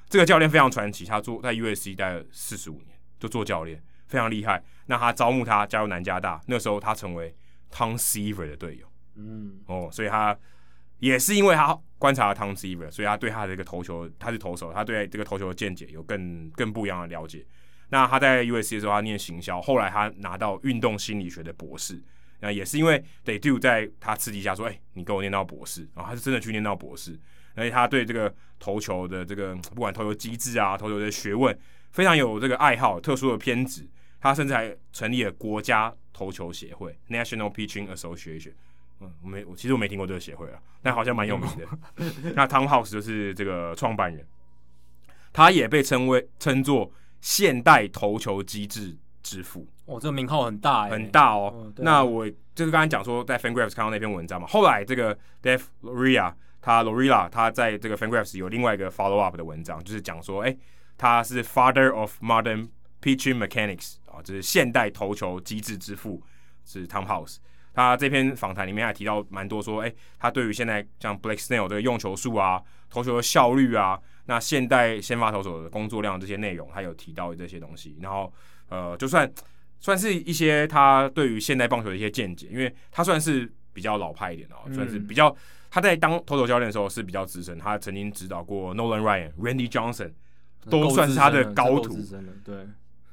[0.09, 4.61] 这个教练非常传奇，他做在 USC 待了四十五年，就做教练，非常厉害。
[4.87, 7.33] 那他招募他加入南加大，那时候他成为
[7.71, 8.87] Tom Seaver 的队友。
[9.15, 10.37] 嗯，哦，所以他。
[10.99, 17.47] 也是因为他观察了 Tom Seaver，所以他对他的一个投球，他是投手，他对这个投球的见解有更更不一样的了解。
[17.91, 22.03] 那他在 USC 的时候，他念行销，后来他拿到运动心理学的博士。
[22.41, 27.17] 那也是因为 d e d u 在他刺激下说：“哎、你给我念到博士。”然后他是真的去念到博士，
[27.55, 31.57] 而且他对这个投球的这个不管投球机制啊，投球的学问
[31.93, 33.89] 非常有这个爱好，特殊的偏执。
[34.21, 38.55] 他甚至还成立了国家投球协会 （National Pitching Association）。
[39.03, 41.67] 嗯，我没，我其实我没听过这个协会啊，但好像蛮有名的。
[42.35, 44.25] 那 Tom House 就是这个创办人，
[45.33, 49.67] 他也被称为称作现代投球机制之父。
[49.87, 51.53] 哦，这个名号很大，很大哦。
[51.53, 60.57] 哦那我就是刚才讲说，在 Fangraphs 看到那篇文章嘛，后来这个 Dave Loria 他 Lorilla 他在这个 Fangraphs 有另外一个 follow up 的文章，就是讲说，哎，
[60.97, 62.69] 他是 Father of Modern
[63.03, 66.23] Pitching Mechanics 啊，就是现代投球机制之父，
[66.65, 67.39] 是 Tom House。
[67.75, 77.97] 他这篇访谈里面还提到蛮多，说，哎，他对于现在像 Blake Snell 这个用球数啊、投球的效率啊，那现代先发投手的工作量这些内容，他有提到这些东西。
[78.01, 78.33] 然后，
[78.69, 79.31] 呃，就算
[79.81, 85.35] 算是一些他对于现代棒球的一些见解，因为他算是比较老派一点哦，算是比较
[85.71, 90.13] 他在当投手教练的时候是比较资深，他曾经指导过 Nolan Ryan、Randy Johnson，
[90.69, 91.97] 都算是他的高徒。
[92.45, 92.67] 对，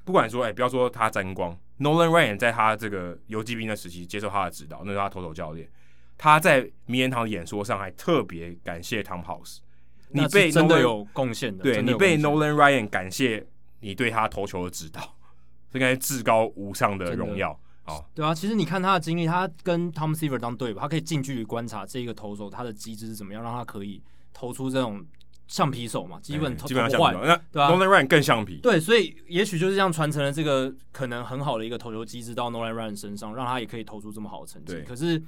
[0.09, 5.69] 不管说，哎、欸，不要说他沾光，Nolan Ryan 在他这个游击兵的时期接受他的指导，那是他投手教练。
[6.17, 9.59] 他在名人堂演说上还特别感谢 Tom House，
[10.07, 13.45] 你被真的有贡献的，对你被 Nolan Ryan 感谢
[13.81, 15.15] 你对他投球的指导，
[15.69, 17.51] 这应该至高无上的荣耀。
[17.85, 24.01] 哦，对啊，其实你看他的经历，他跟 Tom Seaver 当队友，他可以近距离观察这个投手他的机制是怎么样，让他可以
[24.33, 25.05] 投出这种
[25.49, 27.25] 橡皮手嘛，基本投、欸、基本上橡皮手。
[27.25, 28.59] 那对啊，Nolan Ryan 更橡皮。
[28.63, 34.81] 对，所以也许就是这样传承了这个可能很好的一个投球机制到 Nolan Ryan 身上，让他也可以投出这么好的成绩。
[34.87, 35.21] 可是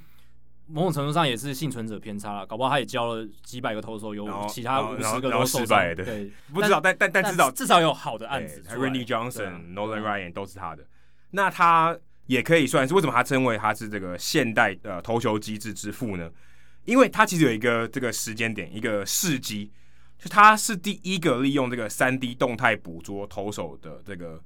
[0.66, 5.94] 某种程度上也是幸存者偏差了，搞不好他也教了几百个投手，有其他五十个都失败。
[5.94, 8.62] 对，不知道，但但但至少至少有好的案子。
[8.70, 10.86] Randy Johnson、Nolan Ryan 都是他的。
[11.32, 11.98] 那他。
[12.26, 16.30] 也可以算是为什么他称为他是这个现代的投球机制之父呢？
[16.84, 19.70] 因为他其实有一个这个时间点，一个事迹，
[20.22, 24.40] 就他是第一个利用这个三 D 动态捕捉投手的这个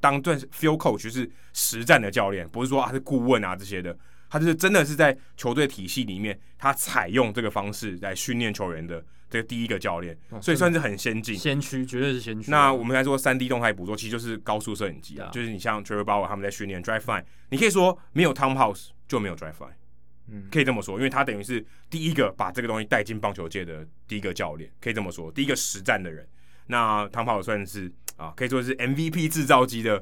[0.00, 3.96] 当做 field coach，就是实战的教练，不是说啊是顾问啊这些的，
[4.28, 9.04] 他就是真的是在球队体系里面，他采用这个方式来训练球员的。
[9.32, 12.50] 这个第一个教练，所以算是很先进，先驱绝对是先驱。
[12.50, 19.72] 那我们来说三 D 动态捕捉，其实就是高速摄影机啊，就是你像 Trevor Bauer 他们在训练 Driveline，你可以说没有 Tom House 就没有 Driveline，
[20.28, 26.26] 嗯，可以这么说，因为他等于是第一个把这个东西带进棒球界的第一个教练，可以这么说，第一个实战的人。
[26.66, 29.96] 那 Tom House 算是啊，可以说是 MVP 制造机的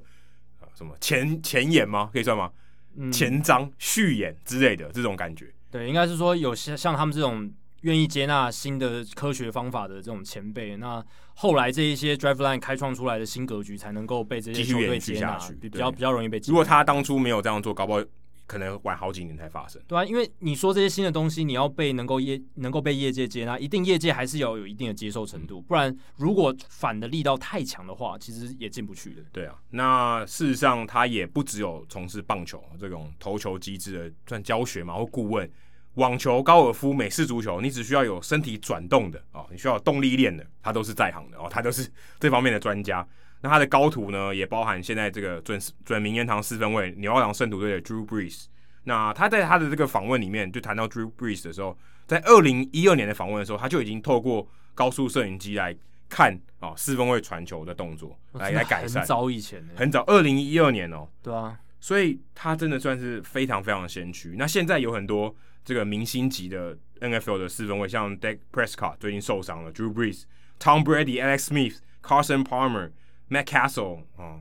[0.61, 2.11] 啊什么前前言吗？
[2.13, 2.51] 可以算吗？
[2.97, 5.53] 嗯、前章序言之类的这种感觉。
[5.71, 7.53] 对，应该是说有些像他们这种。
[7.83, 16.53] 愿意接纳新的科学方法的这种前辈，那后来这一些 Driveline 开创出来的新格局，才能够被这些球队接纳，比较比较容易被接纳。
[16.53, 18.05] 如果他当初没有这样做，搞不好
[18.51, 19.81] 可能晚好几年才发生。
[19.87, 29.23] 对啊，因为你说这些新的东西，你要被能够业能够被业界接纳，一定业界还是要有一定的接受程度，不然如果反的力道太强的话，其实也进不去的。
[29.31, 35.49] 对啊，那事实上他也不只有从事棒球这种投球机制的算教学嘛，或顾问。
[35.95, 41.89] 网球、高尔夫、美式足球，你只需要有身体转动的哦，你需要有动力链的，他都是在行的哦，他都是
[42.21, 43.07] 这方面的专家。
[43.41, 48.47] 那他的高徒呢，也包含现在这个准准名人堂四分卫牛奥良圣徒队的 Drew Brees。
[48.85, 55.77] 那他在他的这个访问里面就谈到 Drew Brees 的时候，在二零一二年的访问的时候，他就已经透过高速摄影机来
[56.09, 59.03] 看啊、哦、四分卫传球的动作来来改善。
[59.03, 61.09] 很早以前，很早，二零一二年哦。
[61.23, 64.35] 对啊，所以他真的算是非常非常的先驱。
[64.37, 65.35] 那现在有很多。
[65.63, 70.23] 这个明星级的 NFL 的四分卫，像 Dak Prescott 最近受伤了，Drew Brees、
[70.59, 72.91] Tom Brady、Alex Smith、Carson Palmer、
[73.31, 74.41] Matt Cassel 啊，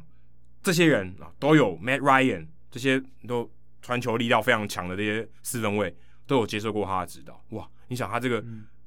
[0.61, 3.49] 这些人啊都有 Matt Ryan 这些都
[3.81, 5.95] 传球力道非常强的这些四分卫
[6.27, 7.41] 都有接受过他的指导。
[7.51, 8.43] 哇，你想他这个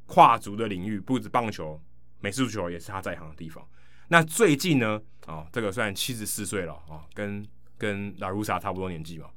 [0.07, 1.81] 跨足的领域，不止棒球、
[2.21, 3.67] 美式足球也是他在行的地方。
[4.09, 7.47] 那最近呢，啊，这个虽然七十四岁了啊，跟
[7.79, 9.31] 跟 La Russa 差不多年纪嘛，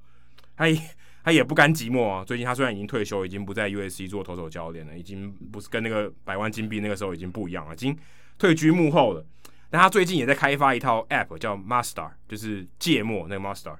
[0.57, 0.81] 他也。
[1.25, 2.23] 他也不甘寂寞啊！
[2.23, 7.97] 最近他虽然已经退休，已经不在 USC 做投手教练了，已经不是跟那个百万金币那个时候已经不一样了，已经
[8.37, 9.25] 退居幕后了。
[9.69, 13.75] 但他最近也在开发一套 App，叫 Master，就是芥末那个 Master，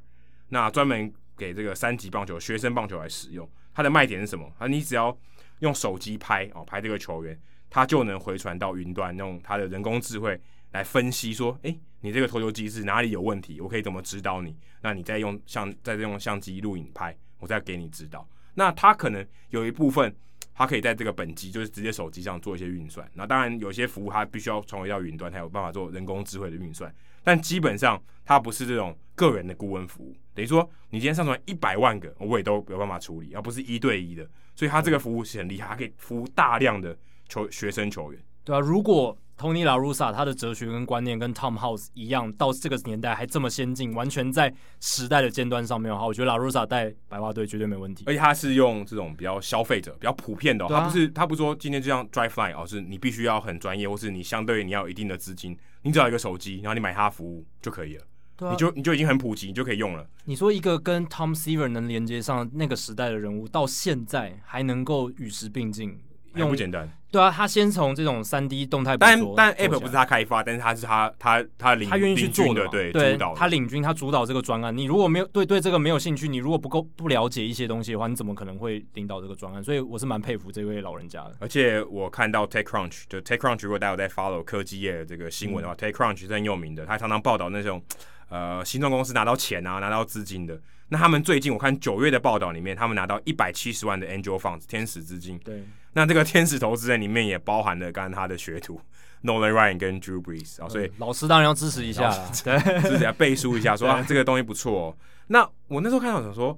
[0.49, 3.49] 那专门给这个三级棒球、学生棒球来使用。
[3.73, 4.51] 它的卖点是什么？
[4.57, 5.17] 啊，你只要
[5.59, 7.39] 用手机拍哦，拍这个球员，
[7.69, 10.39] 他就能回传到云端，用他的人工智慧
[10.71, 13.59] 来分析说，诶、你这个投球机制哪里有问题？
[13.61, 14.55] 我可以怎么指导你？
[14.81, 17.15] 那你再用相再用相机录影拍。
[17.37, 20.15] 我再给你指导，那他可能有一部分，
[20.55, 23.05] 他可以在这个本机，就是直接手机上做一些运算。
[23.13, 26.93] 那当然有些服务，它必须要传回到云端，才有办法做人工智慧的运算。
[27.23, 30.15] 但基本上，它不是这种个人的顾问服务。
[30.33, 34.23] 等于说，你今天上传一百万个，我也都有办法处理，而不是一对一的。
[34.55, 38.21] 所以，他这个服务是很厉害，它可以服务大量的球学生球员。
[38.45, 48.05] 对啊，如果 Tony La Russa 他的哲学跟观念跟 Tom House 一样，到这个年代还这么先进，完全在时代的尖端上面的话，我觉得 La Russa 带白袜队绝对没问题。
[48.07, 58.03] 而且他是用这种比较消费者、比较普遍的、哦，啊、他不是他不是说今天就像 Driveline 哦，是你必须要很专业，或是你相对你要有一定的资金，你只要一个手机，然后你买他服务就可以了，
[58.37, 60.07] 啊、你就你就已经很普及，你就可以用了。
[60.23, 65.99] 你说一个跟 Tom Seaver 能连接上那个时代的人物，到现在还能够与时并进。
[66.35, 74.75] 用不简单，对啊，他先从这种三 D 动态，但但 App 不是他开发，但是他是他他他领他愿意去做的，对对，主导他领军，他主导这个专案。
[74.75, 79.63] 你如果没有对对这个没有兴趣，你如果不够不了解一些东西的话，你怎么可能会领导这个专案？
[79.63, 81.35] 所以我是蛮佩服这位老人家的。
[81.39, 87.81] 而且我看到 TechCrunch，就 TechCrunch 如果大家有在 follow 科技业的这个新闻的话，嗯，TechCrunch 是很有名的，他常常报道那种
[88.29, 90.59] 呃新创公司拿到钱啊，拿到资金的。
[90.87, 95.39] 那他们最近我看九月的报道里面，他们拿到一百七十万的 Angel Funds 天使资金。
[95.39, 95.63] 对，
[95.93, 98.79] 那这个天使投资人里面也包含了刚刚他的学徒
[99.23, 104.97] Nolan Ryan 跟 Drew Brees 啊，所以老师当然要支持一下了， 对，自己要背书一下说，说啊这个东西不错哦。
[105.27, 106.55] 那我那时候看到想说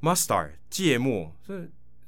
[0.00, 1.60] ，Mustard 芥末这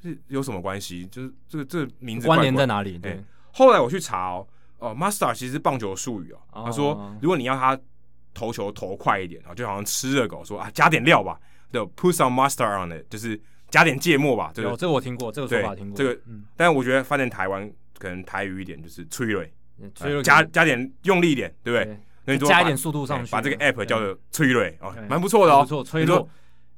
[0.03, 1.07] 是有什么关系？
[1.09, 2.97] 就是这个这个名字关联在哪里？
[2.97, 4.47] 对、欸，后来我去查哦，
[4.79, 6.63] 哦 Mustard 其实是棒球术语哦，哦。
[6.65, 7.79] 他说，如果你要他
[8.35, 11.39] 投球投快一点啊，就好像吃热狗说啊，加点料吧。
[11.71, 14.51] 就 put some mustard on it，就是加点芥末吧。
[14.55, 15.99] 这个有这个我听过，这个说法听过。
[15.99, 19.53] 这个，嗯，但是我觉得翻成台湾可能台语一点就是催泪，
[19.95, 21.99] 催泪加加点用力一点，对不对？
[22.25, 26.15] 那你加一点速度上去，把这个 app 叫做催泪哦，蛮不错的哦，不错，催泪。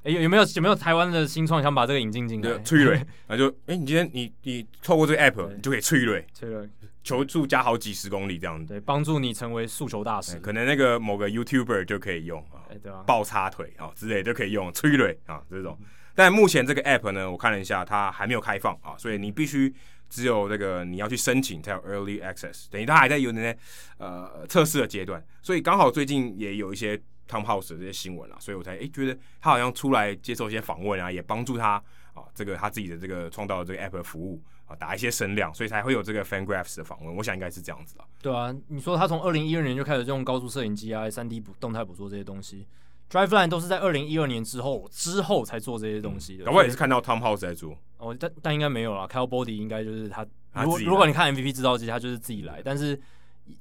[0.03, 2.59] 哎，有有没有有没有台湾的新创想把这个引进进来？
[2.65, 6.69] 催泪，那就哎，你今天你你透过这个 app，你就可以催泪，催泪。
[7.11, 10.39] 球速加好几十公里这样子，对，帮助你成为速求大师。
[10.39, 15.77] 可能那个某个 YouTuber 就可以用啊，对啊，爆叉腿啊之类就可以用，催泪啊这种。
[16.15, 19.73] 但目前这个 App 呢，我看了一下，它还没有开放啊，所以你必须
[20.09, 23.59] 只有这个你要去申请才有 Early Access，等于它还在有那些
[23.99, 25.25] 呃测试的阶段。
[25.43, 26.97] 所以刚好最近也有一些
[27.29, 31.83] Tom House 的这些新闻啊，所以我才诶觉得他好像出来接受一些访问啊，也帮助他
[32.13, 34.43] 啊这个他自己的这个创造的这个 App 的服务。
[34.79, 37.17] 打一些声量，所以才会有这个 FanGraphs 的访问。
[37.17, 38.05] 我想应该是这样子的。
[38.23, 42.67] 对啊，你说他从二零一二年就开始用高速摄影机啊、三 D 捕动态捕捉这些东西
[43.11, 46.51] ，Driveline 都是在二零一二年之后之后才做这些东西的。
[46.51, 47.77] 我、嗯、也是看到 Tom House 在做。
[47.99, 49.07] 哦，但但应该没有啦。
[49.07, 50.27] Kyle Boddy 应该就是他。
[50.63, 52.61] 如果如果你看 MVP 制造机，他就是自己来。
[52.65, 52.99] 但是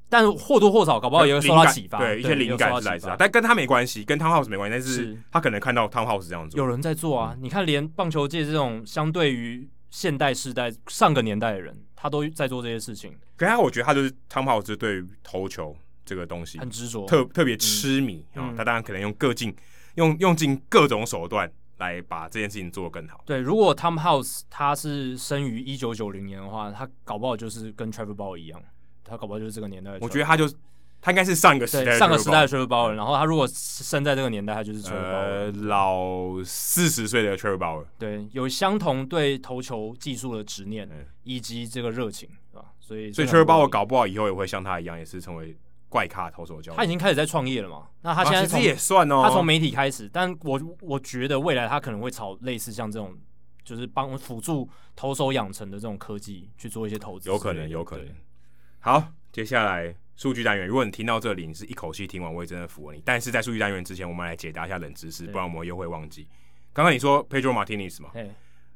[0.08, 2.00] 但是或多或少，搞不好也会受他启发。
[2.00, 4.74] 对，一些灵感是来自，但跟他没关系，跟 Tom House 没关系。
[4.78, 6.58] 但是他可能看到 Tom House 这样子。
[6.58, 7.34] 有人在做啊！
[7.36, 9.68] 嗯、你看，连棒球界这种相对于。
[9.90, 13.18] 现代世代上个年代的人，他都在做这些事情。
[13.36, 18.54] 可是他，我觉得他就是 Tom House 对于投球这个东西很执着，特特别痴迷啊、嗯哦。
[18.58, 19.56] 他当然可能用各尽
[19.96, 23.24] 用用尽各种手段来把这件事情做得更好。
[23.26, 28.62] 对，如果 Tom House 他是生于一九九零年的话，他搞不好就是跟 Trevor Bauer 一样，
[29.04, 30.00] 他搞不好就是这个年代的。
[30.02, 30.50] 我觉得他就。
[31.02, 37.86] 他应该是上个时代上个时代的 Trevor Bauer，然后他如果生在这个年代，他就是 Trevor Bauer，呃，老四十岁的 Trevor Bauer。
[37.98, 40.90] 对，有相同对投球技术的执念
[41.24, 42.66] 以及这个热情，是吧？
[42.80, 46.78] 所以，所以 Trevor Bauer 搞不好以后也会像他一样，也是成为怪咖投手教练。
[46.78, 47.88] 他已经开始在创业了嘛？
[48.02, 53.18] 那他现在、啊、其实也算哦，他从媒体开始，但我我觉得未来他可能会朝类似像这种，
[53.64, 58.08] 就是帮辅助投手养成的这种科技去做一些投资，有可能，有可能。
[58.80, 59.96] 好，接下来。
[60.20, 63.02] 数据单元，如果你听到这里，你是一口气听完，我也真的服了你。
[63.06, 66.28] 但是在数据单元之前，我们来解答一下冷知识，不然我们又会忘记。
[66.74, 68.12] 刚刚你说 Pedro Martinez 嘛？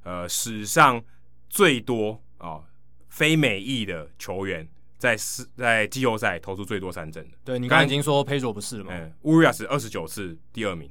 [0.03, 1.03] 呃，史上
[1.49, 2.65] 最多啊、哦、
[3.09, 4.65] 非美裔的球员
[4.97, 5.17] 在
[5.57, 7.37] 在季后赛投出最多三振的。
[7.43, 8.91] 对，你刚刚已经说 Pedro 不是了吗？
[8.93, 10.89] 嗯，Urias 二十九次，第二名。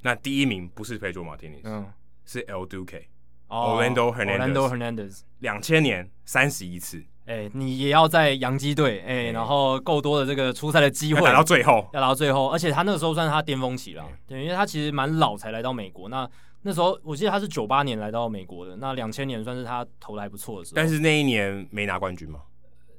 [0.00, 1.92] 那第一名不是 Pedro Martinez，嗯，
[2.24, 7.04] 是 El Duque，Orlando、oh, Hernandez，Orlando Hernandez，两千年三十一次。
[7.26, 16.08] 哎、欸，你也要在洋基队，哎、欸，然后够多的这个出赛的机会，打到最后，要打到最后，而且他那个时候算是他巅峰期了，对，因为他其实蛮老才来到美国。
[16.08, 16.28] 那
[16.62, 20.76] 那时候我记得他是九八年来到美国的，那两千年算是他投的还不错的时候。
[20.76, 22.40] 但是那一年没拿冠军吗？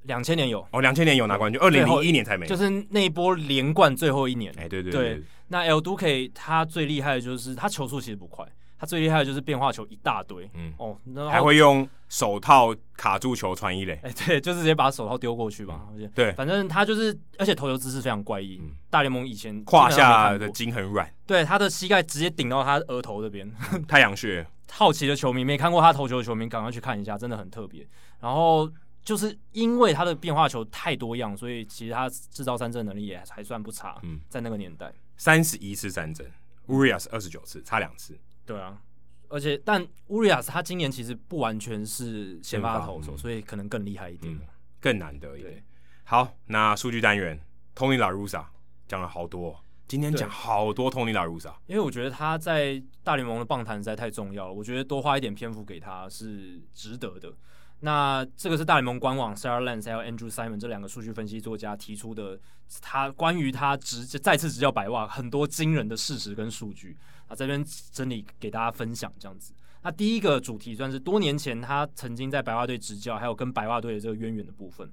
[0.04, 4.54] 两千年有，哦，两千年有拿冠军，二零零一年才没，就是那一波连冠最后一年。
[4.58, 8.46] 哎、欸，对对对，那 El Duque 他最厉害的就是他球速其实不快。
[8.78, 10.74] 他最厉害的就是变化球一大堆，嗯。
[10.78, 10.98] 哦，
[11.30, 23.52] 还会用手套卡住球传一垒，哎、欸，对，就是直接把手套丢过去吧，嗯、对，反正他就是，而且投球姿势非常怪异、嗯，大联盟以前胯下的筋很软，对，他的膝盖直接顶到他额头这边，
[23.88, 24.46] 太阳穴。
[24.72, 27.88] 好奇的球迷没看过他投球的球迷，赶快去看一下，真的很特别。
[28.20, 28.70] 然后
[29.04, 33.98] 就是因为他的变化球太多样，所以其实他制造三振能力也还算不差。
[34.02, 36.30] 嗯，在那个年代，三十一次三振
[36.68, 38.20] ，Urias 二十九次，差两次。
[38.46, 38.80] 对啊，
[39.28, 44.42] 而且但乌里亚斯他今年其实不完全是先发投手，所以可能更厉害一点、嗯，
[44.80, 45.64] 更难得一点。
[46.04, 47.40] 好，那数据单元
[47.76, 48.46] ，Tony La Russa
[48.88, 57.34] 讲了好多，今天讲好多 Tony La Russa，因为我觉得他在大联盟的棒坛实在太重要了，我觉得多花一点篇幅给他是值得的。
[57.82, 62.40] 那这个是大联盟官网 Sarah Lance 还有 Andrew Simon 这两个数据分析作家提出的，
[62.82, 66.98] 他关于他执再次执教百袜很多惊人的事实跟数据。
[67.28, 69.54] 啊，这边整理给大家分享这样子。
[69.82, 74.92] 那第一个主题算是多年前他曾经在白袜队执教，还有跟白袜队的这个渊源的部分。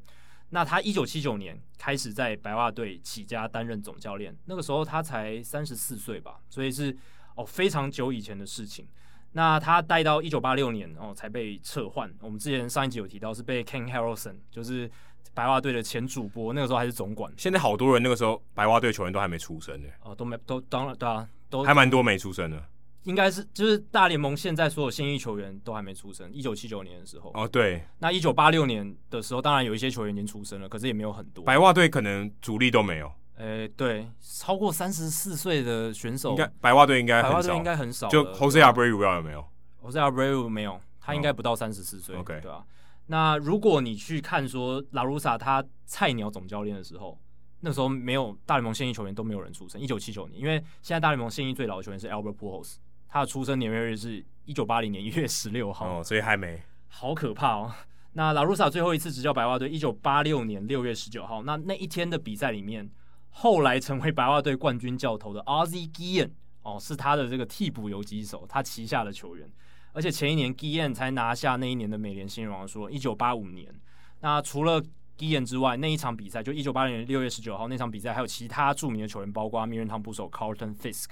[0.50, 6.94] 那他一九七九年开始在白袜队起家担任总教练，那个时候他才三十四岁吧，所以是
[7.36, 8.86] 哦非常久以前的事情。
[9.32, 12.12] 那他待到一九八六年哦才被撤换。
[12.20, 14.90] 我们之前上一集有提到是被 Ken Harrelson，就是
[15.32, 17.32] 白袜队的前主播，那个时候还是总管。
[17.38, 19.88] 现在好多人那个时候白袜队球员都还没出生呢。
[20.02, 21.26] 哦，都没都当然对啊，
[21.60, 22.64] 都还蛮多没出生的。
[23.04, 26.32] 应该是就是大联盟现在所有现役球员都还没出生。
[26.32, 31.44] 一九七九年的时候，哦对，那一九八六年的时候，当然有一些球员已经出生了，可是也没有很多。
[31.44, 33.12] 白袜队可能主力都没有。
[33.38, 38.08] 诶、欸，对，超过三十四岁的选手，应该白袜队应该白袜队应该很少。
[38.08, 39.44] 就 Jose Abreu 有没有
[39.82, 42.14] ？Jose Abreu 没有，他应该不到三十四岁。
[42.14, 42.64] OK，对吧、啊？
[43.06, 47.18] 那如果你去看说拉鲁萨他菜鸟总教练的时候，
[47.62, 49.80] 那时候没有大联盟现役球员都没有人出生。
[49.80, 52.76] 一九七九年，因为现在大联盟现役最老的球员是 Albert Pujols，
[53.08, 57.72] 他的出生年月日是一九八零年一月十六号，哦，所以还没，好可怕哦。
[58.12, 62.90] 那拉鲁萨最后一次执教白袜队，一九八六年六月十九号，那那一天的比赛里面。
[63.34, 69.50] 后来成为白袜队冠军教头的 Ozzie Guillen 哦，是他的这个替补游击手，他旗下的球员。
[69.94, 73.74] 而且前一年 Guillen 才拿下那一年的美联新人王，说一九八五年。
[74.20, 74.82] 那除了
[75.22, 81.04] Guillen 之外，那一场比赛就一九八零年六月十九号那场比赛，还有其他著名的球员，包括名人堂捕手 Carlton Fisk、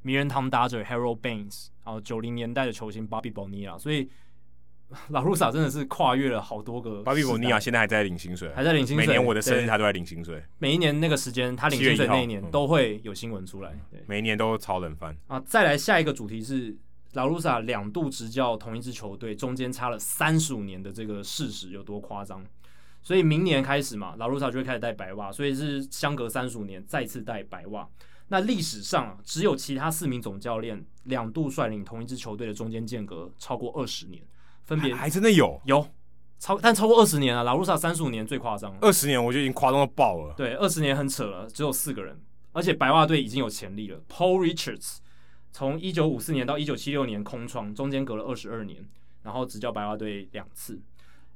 [0.00, 3.78] 名人堂打者 Harold Baines，然后九零年代的球星 Bobby Bonilla。
[3.78, 4.08] 所以
[5.10, 7.02] 拉鲁萨真的是跨越了好多个。
[7.02, 9.06] 巴比伯尼亚现在还在领薪水，还在领薪水。
[9.06, 10.42] 每年我的生日他都在领薪水。
[10.56, 13.78] 每一年那个时间他领薪水那一年都会有新闻出来。
[13.90, 15.38] 对，每一年都超冷饭啊！
[15.40, 16.74] 再来下一个主题是
[17.12, 22.42] 拉鲁萨两度执教同一支球队，中间差了三十五年的这个事实有多夸张？
[23.08, 27.88] 所以明年开始嘛，拉鲁萨就会开始戴白袜，所以是相隔三十五年再次戴白袜。
[28.26, 34.22] 那历史上只有其他四名总教练两度率领同一支球队的中间间隔超过二十年。
[34.64, 35.88] 分别还真的有有
[36.38, 40.34] 超，但超过二十年啊，拉鲁萨三十五年最夸张，二十年我就已经夸张到爆了。
[40.36, 42.20] 对，二十年很扯了，只有四个人，
[42.52, 43.98] 而且白袜队已经有潜力了。
[44.06, 44.98] Paul Richards
[45.50, 48.86] 从一九五四年到一九七六年空窗，中间隔了二十二年，
[49.22, 50.78] 然后执教白袜队两次。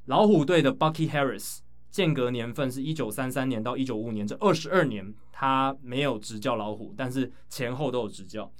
[0.06, 1.58] 老虎队的 Bucky Harris
[1.92, 8.50] 间隔年份是一九三三年到一九五五年，这二十二年他没有执教老虎，但是前后都有执教。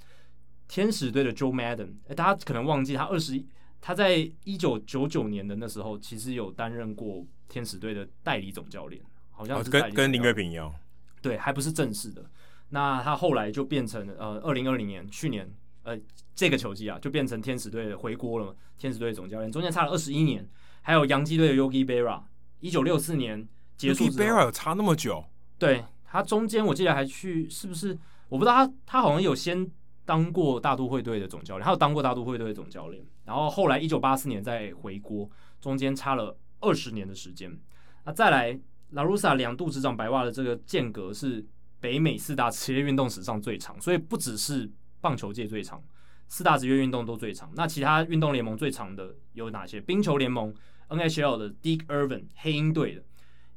[0.67, 3.45] 天使队的 Joe Madden，哎，大家可能忘记他二十一。
[3.81, 10.73] 他在一九九九年的那时候，其实有担任过天使队的代理总教练，好像是、哦、跟跟林岳平一样，
[11.21, 12.23] 对，还不是正式的。
[12.69, 15.51] 那他后来就变成呃，二零二零年去年
[15.83, 15.99] 呃
[16.33, 20.47] 这个球季啊，就变成天使队回国了嘛，天使队总教练，中间差了二十一年。
[20.85, 22.21] 还有洋基队的 Yogi Berra，
[22.63, 24.05] 一九六四年结束。
[24.05, 25.25] Yogi Berra 有差那么久？
[25.59, 27.97] 对，他中间我记得还去，是不是？
[28.29, 29.69] 我不知道他他好像有先。
[30.05, 35.29] 当过大都会队的总教练，他有当过大都会队的总教练，然后后来一九八四年再回国，
[35.61, 37.57] 中间差了二十年的时间。
[38.03, 38.59] 那再来，
[38.89, 41.45] 拉鲁萨两度执掌白袜的这个间隔是
[41.79, 44.69] 北美四大职业运动史上最长，所以不只是
[44.99, 45.81] 棒球界最长，
[46.27, 47.49] 四大职业运动都最长。
[47.55, 49.79] 那其他运动联盟最长的有哪些？
[49.79, 50.53] 冰球联盟
[50.97, 53.03] NHL 的 Dick Irvin 黑鹰队的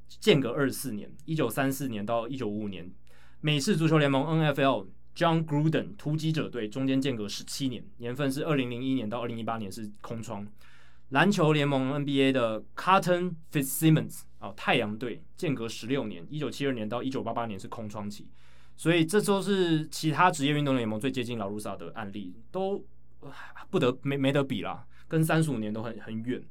[0.09, 2.91] 间隔二十四年，一九三四年到一九五五年。
[3.41, 4.89] 美式足球联盟 NFL。
[5.17, 10.47] John Gruden 突击者队中间间隔十七年，年份是二零零一年到二零一八年是空窗。
[11.09, 18.29] 篮球联盟 NBA 的 Carton Fitzsimmons 啊，太阳队间隔十六年，一九七二年到一九八八年是空窗期。
[18.77, 22.85] 所以这都是其他职业运动联盟最接近拉鲁萨的案例，都
[23.71, 26.45] 不得没没得比啦，跟三十五年都很很远。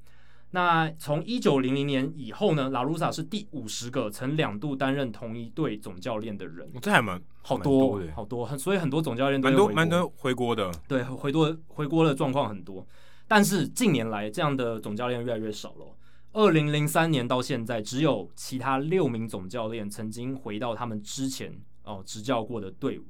[0.56, 6.72] 那从一九零零年以后呢，拉鲁萨是第五十个曾两度担任同一队总教练的人。
[6.82, 10.72] 这还蛮好多，好多，很所以很多总教练都蛮多蛮多回国的。
[10.88, 12.88] 对，回多回国的状况很多。
[13.28, 15.94] 但是近年来这样的总教练越来越少了。
[16.32, 21.54] 二零零三年到现在，只有其他六名总教练曾经回到他们之前
[21.84, 23.04] 哦执教过的队伍。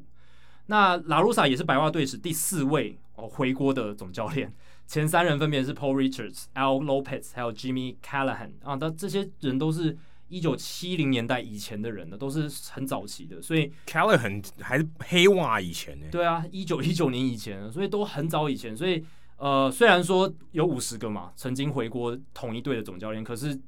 [0.65, 4.51] 那拉鲁萨也是白袜队史第四位哦回国的总教练。
[4.87, 9.97] 前三人分别是 Paul Richards、Al Lopez，还有 Jimmy Callahan 啊，但这些人都是
[10.27, 16.05] 一九七零年代以前的人了，都是很早期的，所以 Callahan 还是黑袜以前呢？
[16.11, 19.03] 对啊，一九一九年以前，所以都很早以前，所以
[19.37, 23.59] 呃，虽然说有五十个嘛，曾经回过同一队的总教练，可是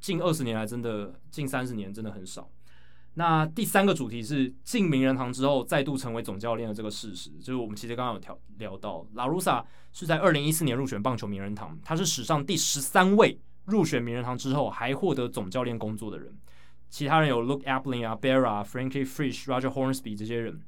[0.00, 2.50] 近二十年来，真的近三十年真的很少。
[3.14, 9.64] 那第三个主题是进名人堂之后再度成为总教练的这个事实，就是我们其实刚刚有聊聊到，拉鲁萨
[9.94, 16.36] 是在二零一四年入选棒球名人堂，他是史上第十三位入选名人堂之后还获得总教练工作的人，
[16.90, 20.60] 其他人有 Luke Appling 啊、Berra、Frankie Frisch、Roger Hornsby 这些人，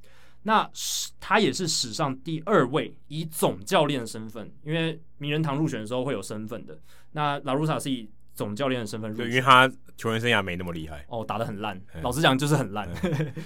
[0.44, 0.70] 那
[1.18, 6.78] 他也是史上第二位以总教练的身份，因为名人堂入选的时候会有身份的，
[7.12, 11.80] 那拉鲁萨是以总教练的身份入选，因为他球员生涯没那么厉害哦，打的很烂。
[12.02, 12.88] 老实讲，就是很烂。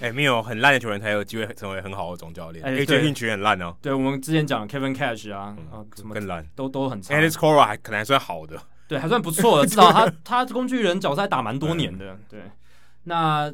[0.00, 2.64] 哎、欸，没有很烂的球员才有机会成为很好的总教练。
[2.64, 3.76] 哎，最近球员很烂哦。
[3.80, 5.56] 对，我们之前讲 Kevin Cash 啊，
[5.96, 7.14] 什么更烂，都都很差。
[7.14, 8.60] Alex Cora 还可能还算好的。
[8.88, 12.18] 对，还算不错的， 至少他他工具人角色还打蛮多年的。
[12.28, 12.42] 对，
[13.04, 13.52] 那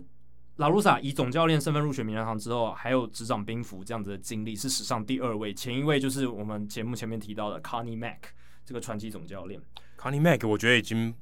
[0.56, 8.16] 拉鲁萨以总教练身份入选名人堂之后，还有执掌兵符这样子的经历，是史上第二位，前一位就是我们节目前面提到的 Connie Mack
[8.64, 9.60] 这个传奇总教练。
[10.00, 11.14] Connie Mack 我觉得已经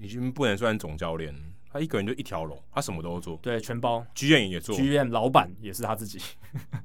[0.00, 1.34] 已经不能算总教练。
[1.68, 4.02] 他一个人就一条龙，他什么都做，对，全包。
[4.14, 6.18] 剧院也做剧院老板也是他自己，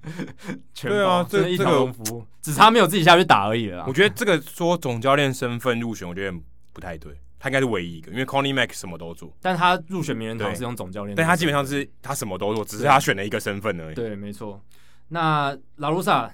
[0.74, 3.86] 全包对啊，这一条龙只差没有自己下去打而已了。
[3.88, 6.38] 我觉得这个说总教练身份入选，我觉得
[6.74, 13.96] 不太对，他应该是唯一一个，因为 Connie Mack 什么都做，但他入选名人堂是用总教练，但他基本上是他什么都做，只是他选了一个身份而已。
[13.96, 14.62] 对，对没错。
[15.08, 16.30] 那拉鲁萨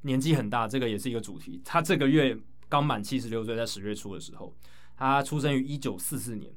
[0.00, 1.62] 年纪很大，这个也是一个主题。
[1.64, 2.36] 他这个月
[2.68, 4.52] 刚满七十六岁，在十月初的时候，
[4.96, 6.52] 他出生于一九四四年。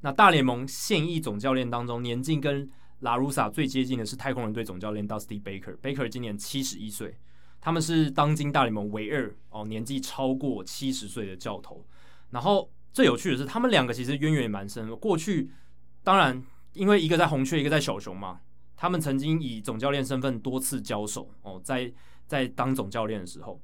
[0.00, 2.68] 那大联盟现役总教练当中，年纪跟
[3.00, 5.76] 拉鲁萨最接近的是太空人队总教练 Dusty Baker。
[5.78, 7.16] Baker 今年七十一岁，
[7.60, 11.84] 他们是当今大联盟唯二哦年纪超过七十岁的教头。
[12.30, 14.96] 然后最有趣的是，他们两个其实渊源也蛮深的。
[14.96, 15.50] 过去
[16.02, 18.40] 当然因为一个在红雀，一个在小熊嘛，
[18.76, 21.92] 他们曾经以总教练身份多次交手哦，在
[22.26, 23.60] 在当总教练的时候。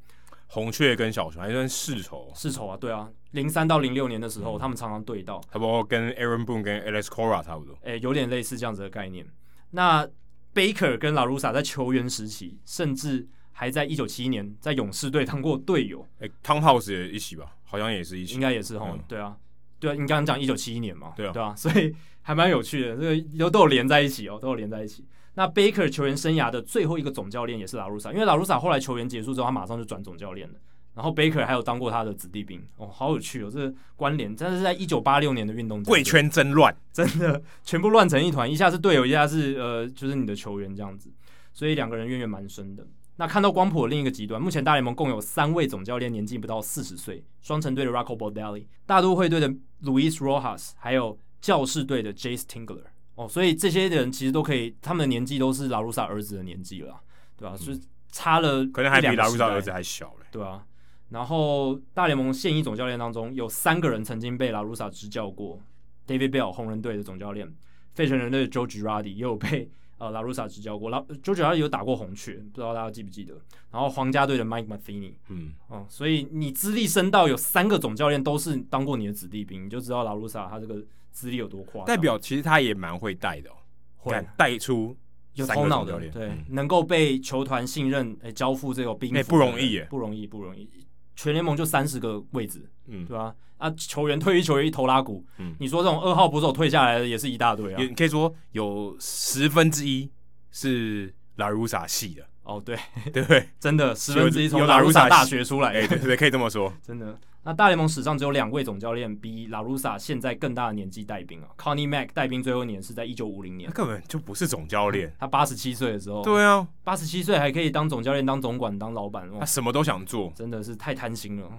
[0.49, 9.27] 红雀跟小熊还算世仇，世仇啊，对啊，零三到零六年的时候，嗯、他们常常对到，差不多跟 Aaron Boone 跟 Alex Cora 差不多，哎、欸，有点类似这样子的概念。
[9.71, 10.09] 那
[10.55, 16.01] Baker 跟拉鲁萨在球员时期，甚至还在一九七一年在勇士队当过队友。
[16.19, 19.37] 哎、欸、Tom House 也一起吧，好像也是一起，应该也是哈、嗯，对啊，
[19.79, 25.05] 对啊，你刚刚讲一九七一年嘛，对啊，对啊，所以还蛮有趣的，这个都都有连在一起哦，都有连在一起。
[25.39, 30.55] 那 Baker 球员生涯的最后一个总教练也是拉鲁萨，因为拉鲁萨后来球员结束之后，他马上就转总教练了。
[30.97, 32.61] 然后 Baker 还有当过他的子弟兵。
[32.77, 41.09] 哦，好有趣哦，这个关联真的是在一九八六年的运动贵圈真乱，真的全部乱成一团，一下是队友，一下是呃，就是你的球员这样子，
[41.53, 42.85] 所以两个人渊源蛮深的。
[43.15, 49.49] 那看到光谱的另一个极端，目前大联盟共有三位总教练年纪不到四十岁，双城队的 Rocco Baldelli，大都会队的
[49.85, 52.83] Luis Rojas，还有教士队的 Jayce Tingler
[53.19, 57.01] 哦，所以这些人其实都可以，他们的年纪都是拉鲁萨儿子的年纪了，
[57.37, 57.57] 对吧、啊？
[57.57, 57.83] 是、嗯、
[58.13, 60.65] 差了，可能还比拉鲁萨儿子还小嘞，对啊。
[61.09, 65.61] 然后大联盟现役总教练当中有三个人曾经被拉鲁萨执教过
[66.07, 67.53] ，David Bell 红人队的总教练，
[67.95, 73.35] 费城人队的 Joe Girardi 也有被呃拉鲁萨执教过，拉 Joe Girardi 有打过红雀，不知道大家记不记得？
[73.73, 80.85] 然后皇家队的 Mike Matheny，嗯，哦、嗯，所以你资历深到有三个总教练都是当过你的子弟兵，你就知道拉鲁萨他这个
[81.19, 81.87] 资历有多夸张。
[81.87, 83.55] 代表其实他也蛮会带的、哦，
[83.97, 84.97] 会带出
[85.35, 90.71] 有头脑的，对，嗯、能够被球团信任，哎，交付这个兵，哎，不容易耶，不容易，不容易。
[91.17, 93.35] 全联盟就三十个位置，嗯，对吧？
[93.57, 97.83] 啊，球员退役，球员一头拉骨，嗯，你说这种二号捕手退下来的也是一大堆啊。
[97.83, 100.09] 你可以说有十分之一
[100.53, 102.25] 是拉鲁萨系的。
[102.45, 102.79] 哦，对，
[103.13, 103.49] 对？
[103.61, 107.19] 真的十分之一从拉鲁萨大学出来，哎，对对，可以这么说， 真的。
[107.49, 111.49] 那大联盟史上只有两位总教练比拉鲁萨现在更大的年纪带兵啊。
[111.57, 115.11] Connie Mack 带兵最后一年是在一九五零年，他根本就不是总教练。
[115.19, 121.51] 他八十七岁的时候，对啊，八十七岁还可以当总教练、当总管、当老板，他什么都想做，真的是太贪心了。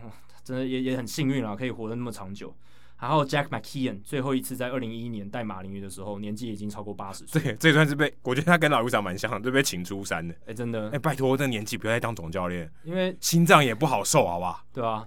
[0.43, 2.55] 真的也也很幸运啊，可以活得那么长久。
[2.99, 7.41] 然后 Jack McKeon 最后一次在二零一一年带马林鱼的时候，年纪已经超过八十岁。
[7.41, 10.35] 对，这算是被我觉得他跟拉鲁萨蛮像，都被请出山的。
[10.45, 14.63] 哎，真的，哎，拜托，这年纪不要再当总教练，因为心脏也不好受，好不好？
[14.71, 15.03] 对啊。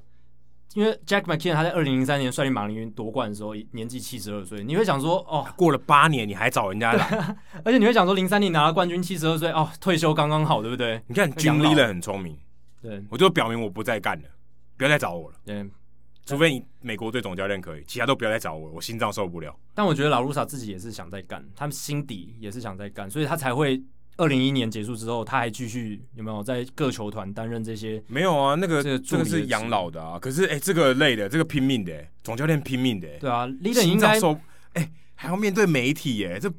[0.75, 4.63] 因为 Jack McKeon 他在二零零三年率领马林鱼夺冠的时候，年纪七十二岁。
[4.65, 7.37] 你会想说，哦，过了八年你还找人家来？
[7.65, 11.03] 而且你会想说，零三年拿了冠军，七十二岁，哦，退休刚刚好，对不对？
[11.07, 12.39] 你看经历了很聪明，
[12.81, 14.29] 对，我就表明我不再干了，
[14.77, 15.37] 不要再找我了。
[15.45, 15.69] 对，
[16.25, 19.55] 除非你美国队总教练可以，其他都不要再找我，我心脏受不了。
[19.75, 23.83] 但我觉得拉鲁萨自己也是想再干，他们心底也是想再干，所以他才会。
[24.17, 28.03] 二零一一年结束之后，他还继续有没有在各球团担任这些？
[28.07, 30.19] 没有啊，那个这个这个是养老的啊。
[30.19, 31.93] 可是哎、欸，这个累的，这个拼命的，
[32.23, 33.09] 总教练拼命的。
[33.19, 34.39] 对啊，Leyland 应该受
[34.75, 36.51] 哎，还要面对媒体耶，这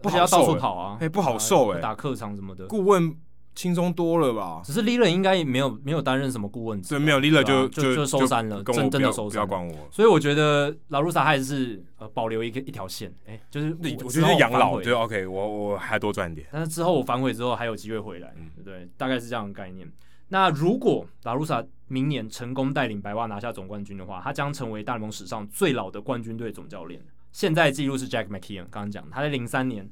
[0.00, 2.66] 不好要到处跑啊，哎，不好受哎，打客场什么的。
[2.66, 3.14] 顾问。
[3.54, 4.62] 轻松多了吧？
[4.64, 9.32] 只是 Leyland 应该没有没有担任什么顾问，对，没有 Leyland 就就就收山了，真真的收山。
[9.32, 9.88] 不要管我。
[9.90, 16.46] 所以我觉得拉鲁萨还是呃保留一个一条线，哎、欸，就是我觉得养老就 OK，我我还多赚点。
[16.52, 18.88] 但是之后我反悔之后还有机会回来，对不对？
[18.96, 19.90] 大概是这样的概念。
[20.28, 27.02] 那如果拉鲁萨明年成功带领白袜拿下总冠军的话，他将成为大联盟史上最老的冠军队总教练。
[27.32, 29.90] 现在记录是 Jack McKeon，刚刚讲他在零三年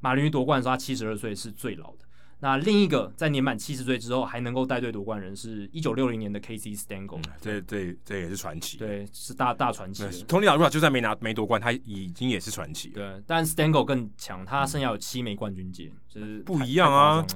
[0.00, 2.04] 马林鱼夺冠的时候，他七十二岁是最老的。
[2.40, 10.04] 那另一个在年满七十岁之后还能够带队夺冠人是一九六零年的 Casey Stengel，这这这也是传奇，对，是大大传奇。
[10.24, 12.90] Tony La r u a 就算没拿没夺冠，他已经也是传奇。
[12.90, 17.26] 对，但 Stengel 更强，他剩下有七枚冠军戒，就是不一样啊。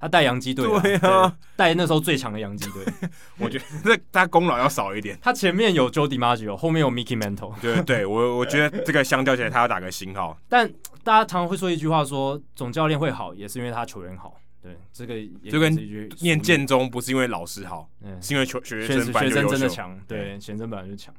[0.00, 2.84] 他带洋基队，对啊，带那时候最强的洋基队。
[3.38, 5.18] 我觉得这他功劳要少一点。
[5.20, 7.52] 他前面有 Joe DiMaggio，后面有 Mickey Mantle。
[7.60, 10.38] 对对，我我觉得这个相较起来，他要打个星号。
[10.48, 10.72] 但
[11.02, 14.36] 大家常常会说一句话说，说总教练会好，也是因为他球员好。
[14.60, 15.74] 对，这个也就跟
[16.20, 19.98] 念建中不是因为老师好，嗯，是因为学学生学生真的强。
[20.06, 21.14] 对，学生本来就强。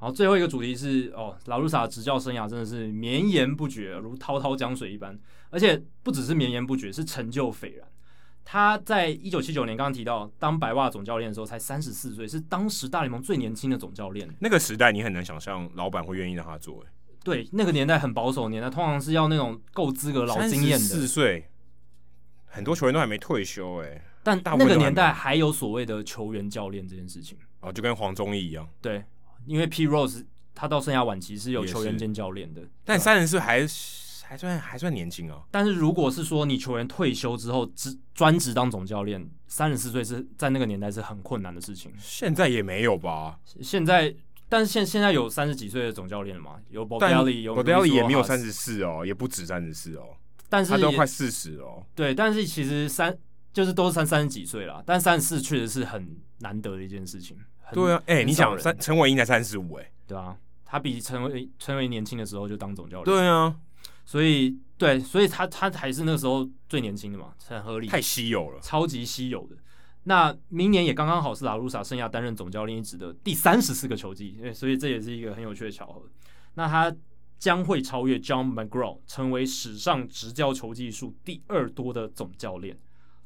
[0.00, 5.18] 然后最后一个主题是哦，拉鲁萨执教生涯真的是绵延不绝，如滔滔江水一般，
[5.50, 7.86] 而且不只是绵延不绝，是成就斐然。
[8.42, 14.28] 他在一九七九年刚刚提到当白袜总教练的时候才三十四岁，是当时大联盟最年轻的总教练。
[14.40, 16.90] 那个时代你很难想象老板会愿意让他做，哎，
[17.22, 20.78] 对，那个年代很保守年代，通常是要那种够资格、老经验的。
[20.78, 21.49] 四岁，
[22.50, 29.02] 很多球员都还没退休，哎，但那个年代还有所谓的球员教练这件事情，哦，就跟黄宗义一样，对。
[29.46, 30.22] 因为 P Rose
[30.54, 33.66] 他到生涯晚期是有球员兼教练的，但三十岁还
[34.22, 35.42] 还算还算年轻哦。
[35.50, 41.90] 但是如果是说你球员退休之后只专职当总教练，三十四岁是在那个年代是很困难的事情。
[41.98, 43.40] 现在也没有吧？
[43.62, 44.14] 现在，
[44.46, 46.56] 但是现现在有三十几岁的总教练了嘛？
[46.68, 50.04] 有 Borelli，有 Borelli 也没有三十四哦，也不止三十四哦，
[50.50, 51.86] 但是他都快四十了。
[51.94, 53.16] 对，但是其实三
[53.52, 57.38] 就是都是三三十几岁了，但三十四确实是很难得的一件事情。
[57.72, 63.56] 对啊，哎、欸，你想三陈伟英才三十五，哎，对啊，他比陈伟陈伟年轻的时候就当总教练，对啊，
[64.04, 69.56] 所以对，所以他他还是那时候最年轻的嘛，很合理，太稀有了，超级稀有的。
[70.04, 76.02] 那明年也刚刚好是拉鲁萨生涯担任总教练一职的第三十四个球季，所以这也是一个很有趣的巧合。
[76.54, 76.92] 那他
[77.40, 82.78] 将会超越 John McGraw，成为史上执教球技数第二多的总教练。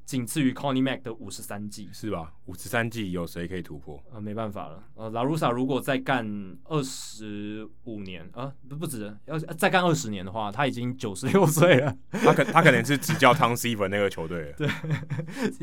[0.05, 2.31] 仅次于 Connie Mack 的五十三季，是吧？
[2.45, 3.99] 五十三季有谁可以突破？
[4.13, 4.85] 呃，没办法了。
[4.95, 6.25] 呃，拉鲁萨如果再干
[6.65, 11.97] 二十五年，呃，不不止，要再干二十年的话，他已经九十六岁了。
[12.11, 14.69] 他可他可能是执教 Tom Seaver 那个球队，对，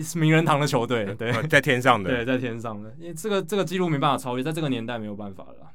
[0.03, 2.93] 是 名人堂的球队，对，在天上的，对，在天上的。
[2.99, 5.71] 因为这个这个记录没办法超越，在这个年代没有办法了。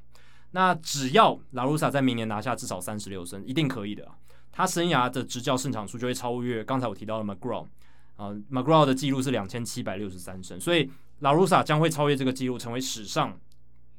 [0.57, 4.11] 那只要拉鲁萨在明年拿下至少三十六胜，一定可以的。
[4.51, 7.67] 他生涯的执教胜场数就会超越刚才我提到的 McGraw。
[8.17, 13.39] 啊、，McGraw 的记录是两千七百六十三胜，所以拉鲁萨将会超越这个记录，成为史上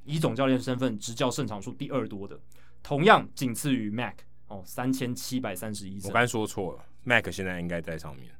[0.04, 2.40] 以总教练身份执教胜场数第二多的，
[2.82, 4.16] 同样仅次于 Mac
[4.48, 6.00] 哦，三千七百三十一。
[6.06, 8.32] 我刚才说错了，Mac 现在应该在上面。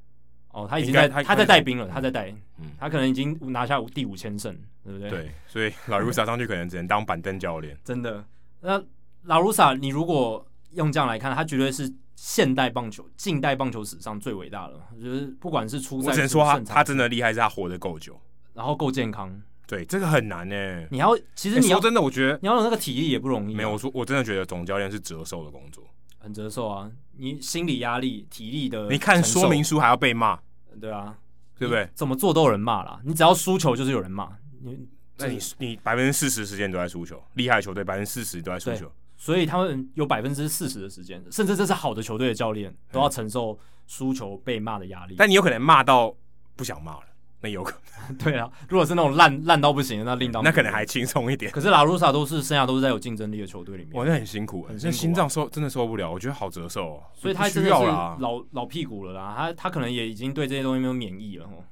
[0.62, 5.10] 哦，他已经在，他，他在带兵了，嗯、他在带，嗯，他可能已经拿下第五千胜，对不对？
[5.10, 7.78] 对，所以老卢萨上去可能只能当板凳教练。
[7.86, 8.24] 真的，
[8.62, 8.84] 那
[9.24, 11.94] 老卢萨，你如果用这样来看，他绝对是。
[12.20, 18.20] 现代棒球、近代棒球史上最伟大的，就是不管是出赛，我只能说他他真的厉害，是他活得够久，
[18.56, 19.40] 然后够健康。
[19.68, 20.88] 对，这个很难呢。
[20.90, 23.58] 你要其实你要、欸、说真的，我觉得你要有那个体力也不容易、啊。
[23.58, 25.84] 没有，我说我真的觉得总教练是折寿的工作，
[26.18, 26.90] 很折寿啊！
[27.18, 30.40] 你心理压力、体力的，你看说明书还要被骂，
[30.80, 31.18] 对啊，
[31.58, 31.90] 对不对？
[31.94, 33.00] 怎么做都有人骂啦。
[33.04, 34.30] 你只要输球就是有人骂
[34.62, 38.92] 你，那你你百分之四十时间都在输球，厉害的球队百分之四十都在输球。
[39.16, 43.58] 所以他们有百分之四十的时间，甚至这是好的球队的教练都要承受
[43.88, 45.16] 输球被骂的压力。
[45.18, 46.16] 但你有可能骂到
[46.56, 47.04] 不想骂了，
[47.42, 48.18] 那有可能。
[48.18, 50.44] 对啊，如果是那种烂烂到不行的，那另当。
[50.44, 51.52] 那可能还轻松一点。
[51.52, 53.94] 可是拉鲁萨都是生涯都是在有竞争力的球队里面。
[53.94, 57.04] 哇，那很辛苦，很辛苦啊，心脏受真的受不了，我觉得好折寿哦。
[57.14, 57.76] 所以他真的是
[58.20, 61.64] 老老屁股了啦，他他可能也已经对这些东西没有免疫了哦。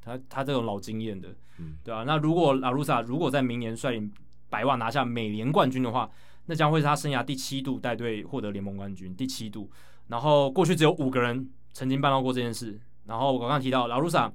[0.00, 1.28] 他他这种老经验的，
[1.58, 2.04] 嗯，对啊。
[2.04, 4.10] 那如果拉鲁萨如果在明年率领
[4.48, 6.10] 白袜拿下美联冠军的话，
[6.46, 9.70] 那将会是他生涯第七度带队获得联盟冠军，第七度。
[10.08, 12.80] 然后过去只有五个人曾经办到过这件事。
[13.06, 14.32] 然后我刚刚提到拉鲁萨，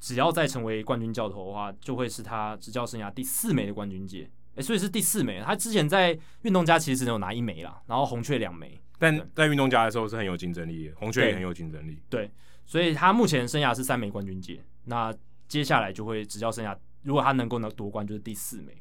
[0.00, 4.30] 只要再成为冠军教头的话，就会是他执教生涯第四枚的冠军戒。
[4.56, 5.42] 诶，所以是第四枚。
[5.44, 8.80] 他之前在运动家其实只有拿一枚啦，然后红雀两枚。
[8.98, 12.00] 但在运动家的时候是很有竞争力的，红雀也很有竞争力。
[12.08, 12.30] 对，
[12.64, 14.64] 所以他目前生涯是三枚冠军戒。
[14.84, 15.12] 那
[15.48, 18.76] 接下来就会执教生涯，如果他能够能夺冠，就是第四枚。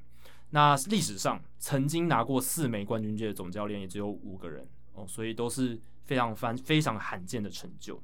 [0.51, 7.99] 那历史上曾经拿过四枚冠军戒的总教练也只有五个人哦，所以都是非常非非常罕见的成就。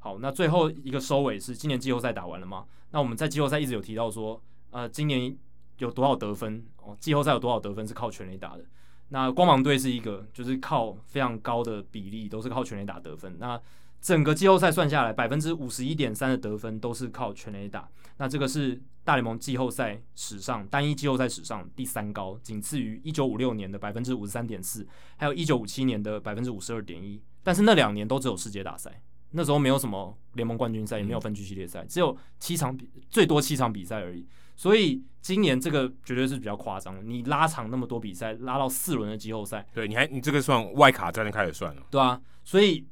[0.00, 2.64] 好，那最后一个收尾是今年季后赛打完了吗？
[2.90, 5.36] 那我们在季后赛一直有提到说，呃，今年
[5.78, 6.96] 有多少得分哦？
[6.98, 8.64] 季后赛有多少得分是靠全垒打的？
[9.10, 13.36] 那光芒队是一个，就是靠非常高的比例都是靠全垒打得分。
[13.38, 13.60] 那
[14.00, 17.88] 整个季后赛算下来，百分之五十一点三的得分都是靠全垒打。
[18.16, 27.20] 那这个是大联盟季后赛史上单一季后赛史上第三高，仅次于一九五六年的百分之五十三点四，还有一九五七年的百分之五十二点一。
[27.42, 34.26] 但是那两年都只有世界大赛，那时候没有什么联盟冠军赛，也没有分区系列赛，只有七场比，最多七场比赛而已。
[34.56, 37.02] 所以今年这个绝对是比较夸张的。
[37.02, 42.86] 你拉长那么多比赛，拉到四轮的季后赛，对，你还你这个算外卡战就开始算了，对啊，所以。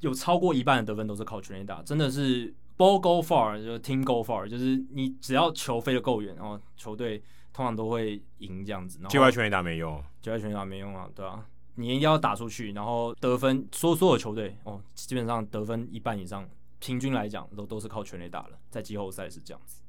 [0.00, 7.20] 有超过一半的得分都是靠全垒打，真的是 ball go far 就是 team go far，就是你只要球飞得够远，然后球队
[7.52, 9.00] 通常都会赢这样子。
[9.08, 11.44] 界外全垒打没用，界外全垒打没用啊，对啊，
[11.78, 16.44] 你一定要打出去，然后得分，所所有球队哦，基本上得分一半以上，
[16.80, 19.80] 平均来讲都都是靠全垒打了，在季后赛是这样子。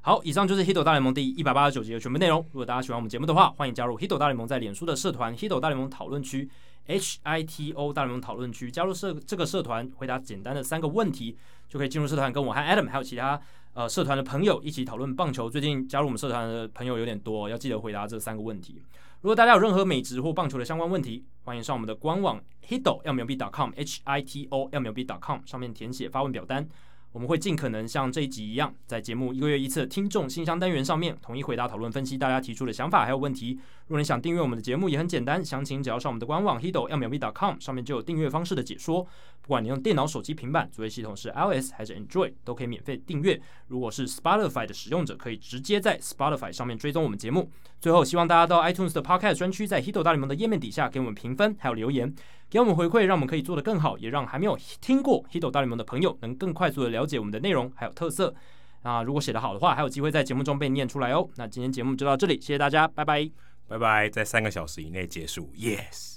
[0.00, 2.38] 好，以上就是 h i t 大联盟第一百八十九集的全部内容。
[2.52, 6.48] 如果大家喜欢我们节目的话，欢迎加入 h i t 大联盟在脸书的社团 h i t 大联盟讨论区
[6.86, 8.70] H I T O 大联盟讨论区。
[8.70, 11.36] 加入社这个社团，回答简单的三个问题，
[11.68, 13.40] 就可以进入社团，跟我和 Adam 还有其他
[13.74, 15.50] 呃社团的朋友一起讨论棒球。
[15.50, 18.80] 最近加入我们社团的朋友有点多，要记得回答这三个问题。
[19.22, 26.68] 如果大家有任何美职或棒球的相关问题，欢迎上我们的官网 Hito MLB.com H I T O MLB.com 上面填写发问表单。
[27.12, 33.58] 我们会尽可能像这一集一样，在节目一个月一次的听众信箱单元上面，统一回答、讨论、分析大家提出的想法还有问题。
[33.86, 39.06] 如果你想订阅我们的节目，也很简单，详情只要上我们的官网 hito mlb.com 上面就有订阅方式的解说。
[39.46, 43.40] 不管你用电脑、手机、平板，作业系统是 iOS 还是 Android，都可以免费订阅。
[43.68, 47.48] 如果是 Spotify 的使用者，可以直接在 Spotify 上面追踪我们节目。
[47.80, 52.12] 最后，希望大家到 iTunes 的 Podcast 专区，在 hito 大联盟的页面底下给我们评分还有留言。
[52.50, 58.34] 给我们回馈，让我们可以做得更好，也让还没有听过《Hito 大联盟》的朋友能更快速的了解我们的内容还有特色。
[58.82, 61.28] 啊，如果写得好的话，还有机会在节目中被念出来哦。
[61.36, 63.30] 那今天节目就到这里，谢谢大家，拜拜，
[63.68, 66.15] 拜拜，在三个小时以内结束，Yes。